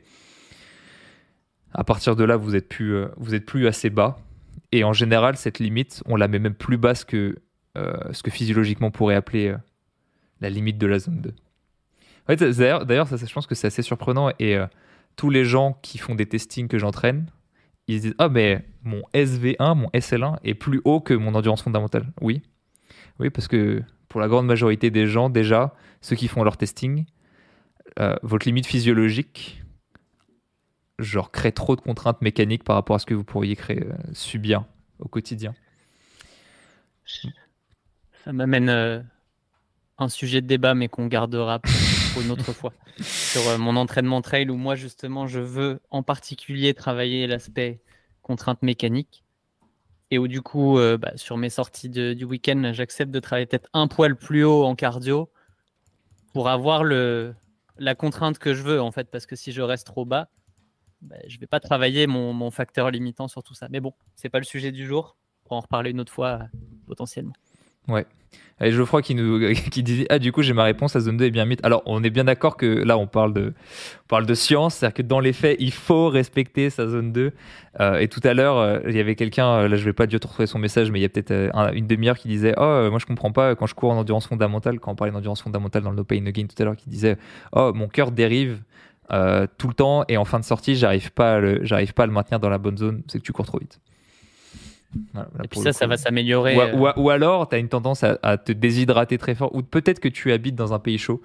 à 1.72 1.84
partir 1.84 2.16
de 2.16 2.24
là 2.24 2.36
vous 2.36 2.54
êtes 2.54 2.68
plus, 2.68 2.94
euh, 2.94 3.08
vous 3.16 3.34
êtes 3.34 3.46
plus 3.46 3.66
assez 3.66 3.88
bas. 3.88 4.18
Et 4.72 4.84
en 4.84 4.92
général 4.92 5.36
cette 5.36 5.58
limite 5.58 6.02
on 6.06 6.16
la 6.16 6.28
met 6.28 6.38
même 6.38 6.54
plus 6.54 6.76
basse 6.76 7.04
que 7.04 7.36
ce 7.76 8.22
que 8.22 8.30
physiologiquement 8.30 8.88
on 8.88 8.90
pourrait 8.90 9.14
appeler 9.14 9.56
la 10.42 10.50
limite 10.50 10.76
de 10.76 10.86
la 10.86 10.98
zone 10.98 11.22
2. 11.22 11.34
d'ailleurs, 12.84 13.08
ça, 13.08 13.16
je 13.16 13.32
pense 13.32 13.46
que 13.46 13.54
c'est 13.54 13.68
assez 13.68 13.82
surprenant 13.82 14.30
et 14.38 14.56
euh, 14.56 14.66
tous 15.16 15.30
les 15.30 15.44
gens 15.44 15.78
qui 15.82 15.98
font 15.98 16.14
des 16.14 16.26
testings 16.26 16.68
que 16.68 16.78
j'entraîne, 16.78 17.26
ils 17.86 18.00
disent 18.00 18.14
Ah, 18.18 18.28
mais 18.28 18.66
mon 18.82 19.02
SV1, 19.14 19.76
mon 19.76 19.88
SL1 19.90 20.38
est 20.44 20.54
plus 20.54 20.80
haut 20.84 21.00
que 21.00 21.14
mon 21.14 21.34
endurance 21.34 21.62
fondamentale. 21.62 22.12
Oui. 22.20 22.42
Oui, 23.18 23.30
parce 23.30 23.48
que 23.48 23.82
pour 24.08 24.20
la 24.20 24.28
grande 24.28 24.46
majorité 24.46 24.90
des 24.90 25.06
gens, 25.06 25.30
déjà, 25.30 25.74
ceux 26.00 26.16
qui 26.16 26.28
font 26.28 26.42
leur 26.42 26.56
testing, 26.56 27.06
euh, 27.98 28.16
votre 28.22 28.46
limite 28.46 28.66
physiologique, 28.66 29.62
genre, 30.98 31.30
crée 31.30 31.52
trop 31.52 31.76
de 31.76 31.80
contraintes 31.80 32.20
mécaniques 32.22 32.64
par 32.64 32.76
rapport 32.76 32.96
à 32.96 32.98
ce 32.98 33.06
que 33.06 33.14
vous 33.14 33.24
pourriez 33.24 33.56
créer, 33.56 33.84
euh, 33.84 33.92
subir 34.12 34.64
au 34.98 35.08
quotidien. 35.08 35.54
Ça 38.24 38.32
m'amène 38.32 39.04
un 39.98 40.08
sujet 40.08 40.40
de 40.40 40.46
débat, 40.46 40.74
mais 40.74 40.88
qu'on 40.88 41.06
gardera 41.06 41.60
pour 42.12 42.22
une 42.22 42.30
autre 42.30 42.52
fois. 42.52 42.72
Sur 43.00 43.48
euh, 43.48 43.58
mon 43.58 43.76
entraînement 43.76 44.20
trail, 44.20 44.50
où 44.50 44.56
moi, 44.56 44.74
justement, 44.74 45.26
je 45.26 45.40
veux 45.40 45.80
en 45.90 46.02
particulier 46.02 46.74
travailler 46.74 47.26
l'aspect 47.26 47.80
contrainte 48.22 48.62
mécanique. 48.62 49.24
Et 50.10 50.18
où, 50.18 50.28
du 50.28 50.42
coup, 50.42 50.78
euh, 50.78 50.98
bah, 50.98 51.12
sur 51.16 51.38
mes 51.38 51.48
sorties 51.48 51.88
du 51.88 52.24
week-end, 52.24 52.72
j'accepte 52.74 53.10
de 53.10 53.18
travailler 53.18 53.46
peut-être 53.46 53.70
un 53.72 53.88
poil 53.88 54.14
plus 54.14 54.44
haut 54.44 54.64
en 54.64 54.74
cardio 54.74 55.30
pour 56.34 56.50
avoir 56.50 56.84
le, 56.84 57.34
la 57.78 57.94
contrainte 57.94 58.38
que 58.38 58.52
je 58.52 58.62
veux, 58.62 58.80
en 58.82 58.90
fait. 58.90 59.10
Parce 59.10 59.24
que 59.24 59.36
si 59.36 59.52
je 59.52 59.62
reste 59.62 59.86
trop 59.86 60.04
bas, 60.04 60.28
bah, 61.00 61.16
je 61.26 61.36
ne 61.36 61.40
vais 61.40 61.46
pas 61.46 61.60
travailler 61.60 62.06
mon, 62.06 62.34
mon, 62.34 62.50
facteur 62.50 62.90
limitant 62.90 63.26
sur 63.26 63.42
tout 63.42 63.54
ça. 63.54 63.68
Mais 63.70 63.80
bon, 63.80 63.94
c'est 64.14 64.28
pas 64.28 64.38
le 64.38 64.44
sujet 64.44 64.70
du 64.70 64.86
jour. 64.86 65.16
On 65.48 65.56
en 65.56 65.60
reparler 65.60 65.90
une 65.90 66.00
autre 66.00 66.12
fois, 66.12 66.40
potentiellement. 66.86 67.34
Ouais. 67.88 68.06
Et 68.62 68.70
Geoffroy 68.70 69.02
qui 69.02 69.14
nous 69.14 69.52
qui 69.70 69.82
disait 69.82 70.06
ah 70.08 70.18
du 70.18 70.30
coup 70.30 70.42
j'ai 70.42 70.52
ma 70.52 70.62
réponse 70.62 70.94
à 70.94 71.00
zone 71.00 71.16
2 71.16 71.24
est 71.26 71.30
bien 71.30 71.44
mythe. 71.44 71.64
Alors 71.64 71.82
on 71.86 72.02
est 72.04 72.10
bien 72.10 72.24
d'accord 72.24 72.56
que 72.56 72.66
là 72.66 72.96
on 72.96 73.06
parle 73.06 73.34
de 73.34 73.52
parle 74.08 74.24
de 74.24 74.34
science, 74.34 74.76
c'est-à-dire 74.76 74.94
que 74.94 75.02
dans 75.02 75.20
les 75.20 75.32
faits 75.32 75.56
il 75.58 75.72
faut 75.72 76.08
respecter 76.08 76.70
sa 76.70 76.86
zone 76.86 77.12
2. 77.12 77.32
Euh, 77.80 77.98
et 77.98 78.08
tout 78.08 78.20
à 78.22 78.34
l'heure 78.34 78.58
euh, 78.58 78.78
il 78.86 78.94
y 78.94 79.00
avait 79.00 79.16
quelqu'un 79.16 79.46
euh, 79.46 79.68
là 79.68 79.76
je 79.76 79.84
vais 79.84 79.92
pas 79.92 80.06
dire 80.06 80.20
retrouver 80.22 80.46
son 80.46 80.58
message 80.58 80.90
mais 80.90 81.00
il 81.00 81.02
y 81.02 81.06
a 81.06 81.08
peut-être 81.08 81.32
une 81.74 81.86
demi-heure 81.86 82.18
qui 82.18 82.28
disait 82.28 82.54
oh 82.58 82.88
moi 82.90 82.98
je 82.98 83.06
comprends 83.06 83.32
pas 83.32 83.54
quand 83.56 83.66
je 83.66 83.74
cours 83.74 83.90
en 83.90 83.96
endurance 83.96 84.26
fondamentale 84.26 84.78
quand 84.78 84.92
on 84.92 84.94
parlait 84.94 85.12
d'endurance 85.12 85.42
fondamentale 85.42 85.82
dans 85.82 85.90
le 85.90 85.96
No 85.96 86.04
Pain 86.04 86.20
No 86.20 86.30
Gain 86.30 86.46
tout 86.46 86.60
à 86.62 86.64
l'heure 86.64 86.76
qui 86.76 86.90
disait 86.90 87.16
oh 87.52 87.72
mon 87.74 87.88
cœur 87.88 88.12
dérive 88.12 88.62
tout 89.58 89.68
le 89.68 89.74
temps 89.74 90.04
et 90.08 90.16
en 90.16 90.24
fin 90.24 90.38
de 90.38 90.44
sortie 90.44 90.76
j'arrive 90.76 91.12
pas 91.12 91.40
j'arrive 91.64 91.94
pas 91.94 92.04
à 92.04 92.06
le 92.06 92.12
maintenir 92.12 92.40
dans 92.40 92.50
la 92.50 92.58
bonne 92.58 92.76
zone 92.76 93.02
c'est 93.08 93.18
que 93.18 93.24
tu 93.24 93.32
cours 93.32 93.46
trop 93.46 93.58
vite 93.58 93.80
et 95.42 95.48
puis 95.48 95.60
ça, 95.60 95.72
ça 95.72 95.86
va 95.86 95.96
s'améliorer. 95.96 96.56
Ou, 96.74 96.88
ou, 96.96 97.10
alors, 97.10 97.48
tu 97.48 97.56
as 97.56 97.58
une 97.58 97.68
tendance 97.68 98.04
à, 98.04 98.36
te 98.36 98.52
déshydrater 98.52 99.18
très 99.18 99.34
fort, 99.34 99.54
ou 99.54 99.62
peut-être 99.62 100.00
que 100.00 100.08
tu 100.08 100.32
habites 100.32 100.54
dans 100.54 100.74
un 100.74 100.78
pays 100.78 100.98
chaud. 100.98 101.22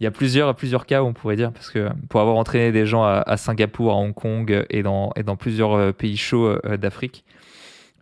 Il 0.00 0.04
y 0.04 0.06
a 0.06 0.10
plusieurs, 0.10 0.54
plusieurs 0.54 0.86
cas 0.86 1.02
où 1.02 1.06
on 1.06 1.12
pourrait 1.12 1.36
dire, 1.36 1.52
parce 1.52 1.70
que 1.70 1.90
pour 2.08 2.20
avoir 2.20 2.36
entraîné 2.36 2.72
des 2.72 2.86
gens 2.86 3.04
à, 3.04 3.36
Singapour, 3.36 3.92
à 3.92 3.96
Hong 3.96 4.14
Kong 4.14 4.64
et 4.70 4.82
dans, 4.82 5.12
et 5.16 5.22
dans 5.22 5.36
plusieurs 5.36 5.74
euh, 5.74 5.92
pays 5.92 6.16
chauds 6.16 6.46
euh, 6.64 6.76
d'Afrique, 6.76 7.24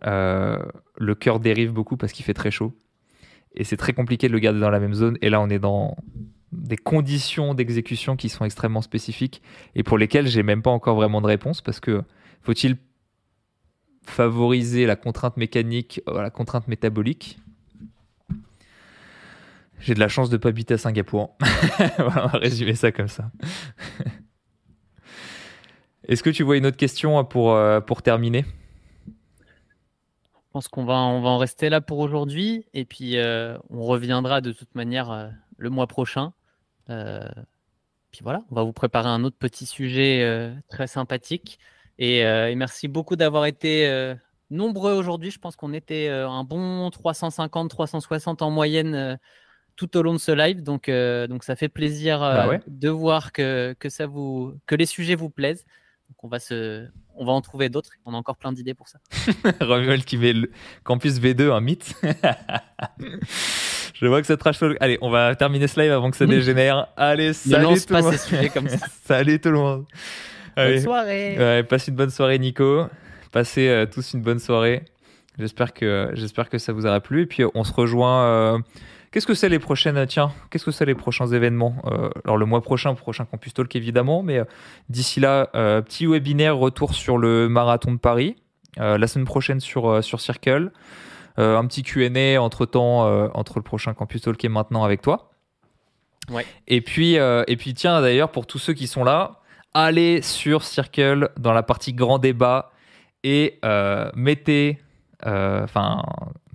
euh, 0.07 0.57
le 0.97 1.15
cœur 1.15 1.39
dérive 1.39 1.73
beaucoup 1.73 1.97
parce 1.97 2.11
qu'il 2.11 2.25
fait 2.25 2.33
très 2.33 2.51
chaud. 2.51 2.73
Et 3.53 3.63
c'est 3.63 3.77
très 3.77 3.93
compliqué 3.93 4.27
de 4.27 4.33
le 4.33 4.39
garder 4.39 4.59
dans 4.59 4.69
la 4.69 4.79
même 4.79 4.93
zone. 4.93 5.17
Et 5.21 5.29
là, 5.29 5.41
on 5.41 5.49
est 5.49 5.59
dans 5.59 5.97
des 6.53 6.77
conditions 6.77 7.53
d'exécution 7.53 8.15
qui 8.15 8.29
sont 8.29 8.45
extrêmement 8.45 8.81
spécifiques 8.81 9.41
et 9.75 9.83
pour 9.83 9.97
lesquelles 9.97 10.27
j'ai 10.27 10.43
même 10.43 10.61
pas 10.61 10.71
encore 10.71 10.95
vraiment 10.95 11.21
de 11.21 11.27
réponse 11.27 11.61
parce 11.61 11.79
que 11.79 12.01
faut-il 12.41 12.77
favoriser 14.03 14.85
la 14.85 14.95
contrainte 14.95 15.37
mécanique, 15.37 16.01
euh, 16.07 16.21
la 16.21 16.29
contrainte 16.29 16.67
métabolique. 16.67 17.39
J'ai 19.79 19.93
de 19.95 19.99
la 19.99 20.07
chance 20.07 20.29
de 20.29 20.35
ne 20.35 20.41
pas 20.41 20.49
habiter 20.49 20.75
à 20.75 20.77
Singapour. 20.77 21.35
on 21.99 22.09
va 22.09 22.27
résumer 22.27 22.75
ça 22.75 22.91
comme 22.91 23.07
ça. 23.07 23.31
Est-ce 26.07 26.23
que 26.23 26.29
tu 26.29 26.43
vois 26.43 26.57
une 26.57 26.65
autre 26.65 26.77
question 26.77 27.23
pour, 27.23 27.53
euh, 27.53 27.79
pour 27.79 28.01
terminer? 28.01 28.45
Je 29.07 30.53
pense 30.53 30.67
qu'on 30.67 30.83
va, 30.83 30.95
on 30.95 31.21
va 31.21 31.29
en 31.29 31.37
rester 31.37 31.69
là 31.69 31.79
pour 31.79 31.99
aujourd'hui. 31.99 32.65
Et 32.73 32.85
puis, 32.85 33.17
euh, 33.17 33.57
on 33.69 33.83
reviendra 33.83 34.41
de 34.41 34.51
toute 34.51 34.75
manière 34.75 35.31
le 35.57 35.69
mois 35.69 35.87
prochain. 35.87 36.33
puis 36.87 38.21
voilà, 38.21 38.43
on 38.51 38.55
va 38.55 38.63
vous 38.63 38.73
préparer 38.73 39.07
un 39.07 39.23
autre 39.23 39.37
petit 39.37 39.65
sujet 39.65 40.53
très 40.69 40.87
sympathique. 40.87 41.57
Euh, 42.01 42.47
et, 42.47 42.55
merci 42.55 42.87
beaucoup 42.87 43.15
d'avoir 43.15 43.45
été 43.45 43.87
euh, 43.87 44.15
nombreux 44.49 44.93
aujourd'hui. 44.93 45.31
Je 45.31 45.39
pense 45.39 45.55
qu'on 45.55 45.73
était 45.73 46.07
euh, 46.07 46.27
un 46.27 46.43
bon 46.43 46.89
350, 46.89 47.69
360 47.69 48.41
en 48.41 48.49
moyenne 48.49 49.19
tout 49.75 49.95
au 49.97 50.01
long 50.01 50.13
de 50.13 50.19
ce 50.19 50.31
live. 50.31 50.63
Donc, 50.63 50.89
donc 50.89 51.43
ça 51.43 51.55
fait 51.55 51.69
plaisir 51.69 52.19
bah 52.19 52.59
de 52.67 52.89
voir 52.89 53.31
que, 53.31 53.75
que, 53.79 53.89
ça 53.89 54.07
vous, 54.07 54.53
que 54.65 54.75
les 54.75 54.85
sujets 54.85 55.15
vous 55.15 55.29
plaisent. 55.29 55.65
Donc 56.09 56.23
on 56.23 56.27
va, 56.27 56.39
se, 56.39 56.87
on 57.15 57.25
va 57.25 57.31
en 57.31 57.41
trouver 57.41 57.69
d'autres. 57.69 57.91
On 58.05 58.13
a 58.13 58.17
encore 58.17 58.35
plein 58.35 58.51
d'idées 58.51 58.73
pour 58.73 58.89
ça. 58.89 58.99
Romuald 59.61 60.03
qui 60.03 60.17
met 60.17 60.33
le 60.33 60.51
Campus 60.83 61.19
V2 61.21 61.51
un 61.51 61.61
mythe. 61.61 61.93
Je 63.93 64.07
vois 64.07 64.19
que 64.19 64.27
ça 64.27 64.35
trash 64.35 64.61
Allez, 64.81 64.97
on 65.01 65.09
va 65.09 65.35
terminer 65.35 65.67
ce 65.67 65.79
live 65.79 65.91
avant 65.91 66.11
que 66.11 66.17
ça 66.17 66.25
dégénère. 66.25 66.87
Allez, 66.97 67.33
salut 67.33 67.79
tout 67.79 67.93
le 67.93 68.01
monde. 68.01 68.49
comme 68.53 68.67
ça. 68.67 68.87
salut 69.05 69.39
tout 69.39 69.51
le 69.51 69.57
monde. 69.57 69.85
Bonne 70.55 70.79
soirée. 70.79 71.37
Ouais, 71.37 71.63
passe 71.63 71.87
une 71.87 71.95
bonne 71.95 72.09
soirée, 72.09 72.39
Nico. 72.39 72.85
Passez 73.31 73.69
euh, 73.69 73.85
tous 73.85 74.13
une 74.13 74.21
bonne 74.21 74.39
soirée. 74.39 74.83
J'espère 75.39 75.73
que, 75.73 76.11
j'espère 76.13 76.49
que 76.49 76.57
ça 76.57 76.73
vous 76.73 76.85
aura 76.85 76.99
plu. 76.99 77.21
Et 77.21 77.25
puis, 77.25 77.43
on 77.55 77.63
se 77.63 77.71
rejoint. 77.71 78.25
Euh, 78.25 78.59
qu'est-ce 79.11 79.25
que 79.25 79.33
c'est 79.33 79.47
les 79.47 79.59
prochaines 79.59 80.05
Tiens, 80.05 80.31
qu'est-ce 80.49 80.65
que 80.65 80.71
c'est 80.71 80.85
les 80.85 80.95
prochains 80.95 81.27
événements 81.27 81.75
euh, 81.85 82.09
Alors, 82.25 82.37
le 82.37 82.45
mois 82.45 82.61
prochain, 82.61 82.93
prochain 82.93 83.25
Campus 83.25 83.53
Talk, 83.53 83.73
évidemment. 83.75 84.21
Mais 84.21 84.41
d'ici 84.89 85.21
là, 85.21 85.47
petit 85.81 86.05
webinaire, 86.05 86.57
retour 86.57 86.93
sur 86.93 87.17
le 87.17 87.47
marathon 87.47 87.93
de 87.93 87.99
Paris. 87.99 88.35
la 88.77 89.07
semaine 89.07 89.25
prochaine 89.25 89.61
sur, 89.61 90.03
sur 90.03 90.19
Circle. 90.19 90.71
un 91.37 91.65
petit 91.65 91.83
QA 91.83 92.41
entre 92.41 92.65
temps, 92.65 93.31
entre 93.33 93.59
le 93.59 93.63
prochain 93.63 93.93
Campus 93.93 94.23
Talk 94.23 94.43
et 94.43 94.49
maintenant 94.49 94.83
avec 94.83 95.01
toi. 95.01 95.31
Ouais. 96.29 96.45
Et 96.67 96.81
puis, 96.81 97.15
et 97.15 97.57
puis 97.57 97.73
tiens, 97.73 98.01
d'ailleurs, 98.01 98.31
pour 98.31 98.45
tous 98.45 98.59
ceux 98.59 98.73
qui 98.73 98.87
sont 98.87 99.05
là, 99.05 99.40
allez 99.73 100.21
sur 100.21 100.63
Circle 100.63 101.29
dans 101.37 101.53
la 101.53 101.63
partie 101.63 101.93
grand 101.93 102.19
débat 102.19 102.71
et 103.23 103.59
euh, 103.65 104.09
mettez 104.15 104.79
enfin, 105.23 106.03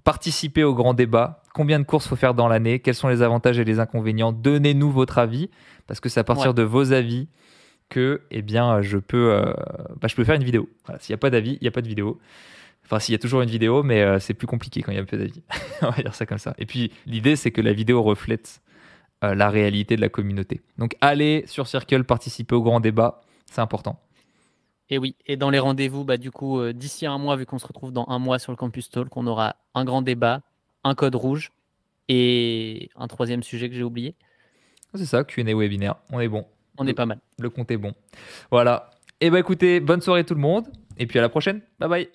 participer 0.04 0.64
au 0.64 0.74
grand 0.74 0.94
débat. 0.94 1.42
Combien 1.54 1.78
de 1.78 1.84
courses 1.84 2.06
faut 2.06 2.16
faire 2.16 2.34
dans 2.34 2.48
l'année? 2.48 2.80
Quels 2.80 2.94
sont 2.94 3.08
les 3.08 3.22
avantages 3.22 3.58
et 3.58 3.64
les 3.64 3.80
inconvénients? 3.80 4.32
Donnez-nous 4.32 4.90
votre 4.90 5.18
avis, 5.18 5.48
parce 5.86 6.00
que 6.00 6.08
c'est 6.08 6.20
à 6.20 6.24
partir 6.24 6.52
de 6.52 6.62
vos 6.62 6.92
avis 6.92 7.28
que, 7.88 8.22
eh 8.30 8.42
bien, 8.42 8.82
je 8.82 8.98
peux, 8.98 9.40
bah, 10.00 10.08
je 10.08 10.14
peux 10.14 10.24
faire 10.24 10.34
une 10.34 10.44
vidéo. 10.44 10.68
S'il 10.98 11.12
n'y 11.12 11.14
a 11.14 11.18
pas 11.18 11.30
d'avis, 11.30 11.52
il 11.52 11.62
n'y 11.62 11.68
a 11.68 11.70
pas 11.70 11.80
de 11.80 11.88
vidéo. 11.88 12.18
Enfin, 12.84 12.98
s'il 12.98 13.12
y 13.12 13.14
a 13.14 13.18
toujours 13.18 13.40
une 13.40 13.48
vidéo, 13.48 13.82
mais 13.82 14.20
c'est 14.20 14.34
plus 14.34 14.46
compliqué 14.46 14.82
quand 14.82 14.92
il 14.92 14.96
y 14.96 15.00
a 15.00 15.04
peu 15.04 15.16
d'avis. 15.16 15.42
On 15.82 15.90
va 15.90 16.02
dire 16.02 16.14
ça 16.14 16.26
comme 16.26 16.38
ça. 16.38 16.54
Et 16.58 16.66
puis, 16.66 16.92
l'idée, 17.06 17.36
c'est 17.36 17.52
que 17.52 17.62
la 17.62 17.72
vidéo 17.72 18.02
reflète 18.02 18.60
la 19.22 19.50
réalité 19.50 19.96
de 19.96 20.00
la 20.00 20.08
communauté. 20.08 20.60
Donc, 20.78 20.96
allez 21.00 21.44
sur 21.46 21.66
Circle, 21.66 22.04
participer 22.04 22.54
au 22.54 22.62
grand 22.62 22.80
débat, 22.80 23.22
c'est 23.46 23.60
important. 23.60 23.98
Et 24.88 24.98
oui, 24.98 25.16
et 25.26 25.36
dans 25.36 25.50
les 25.50 25.58
rendez-vous, 25.58 26.04
bah, 26.04 26.16
du 26.16 26.30
coup, 26.30 26.60
euh, 26.60 26.72
d'ici 26.72 27.06
un 27.06 27.18
mois, 27.18 27.36
vu 27.36 27.44
qu'on 27.44 27.58
se 27.58 27.66
retrouve 27.66 27.92
dans 27.92 28.06
un 28.08 28.18
mois 28.18 28.38
sur 28.38 28.52
le 28.52 28.56
Campus 28.56 28.88
Talk, 28.88 29.16
on 29.16 29.26
aura 29.26 29.56
un 29.74 29.84
grand 29.84 30.02
débat, 30.02 30.42
un 30.84 30.94
code 30.94 31.16
rouge 31.16 31.50
et 32.08 32.90
un 32.94 33.08
troisième 33.08 33.42
sujet 33.42 33.68
que 33.68 33.74
j'ai 33.74 33.82
oublié. 33.82 34.14
C'est 34.94 35.06
ça, 35.06 35.24
Q&A 35.24 35.54
webinaire. 35.54 35.96
On 36.12 36.20
est 36.20 36.28
bon. 36.28 36.46
On 36.78 36.86
est 36.86 36.94
pas 36.94 37.06
mal. 37.06 37.18
Le 37.38 37.50
compte 37.50 37.70
est 37.70 37.76
bon. 37.76 37.92
Voilà. 38.50 38.90
Et 39.20 39.26
eh 39.26 39.30
bah 39.30 39.40
écoutez, 39.40 39.80
bonne 39.80 40.02
soirée 40.02 40.24
tout 40.24 40.34
le 40.34 40.40
monde. 40.40 40.66
Et 40.98 41.06
puis 41.06 41.18
à 41.18 41.22
la 41.22 41.28
prochaine. 41.28 41.62
Bye 41.78 41.88
bye. 41.88 42.08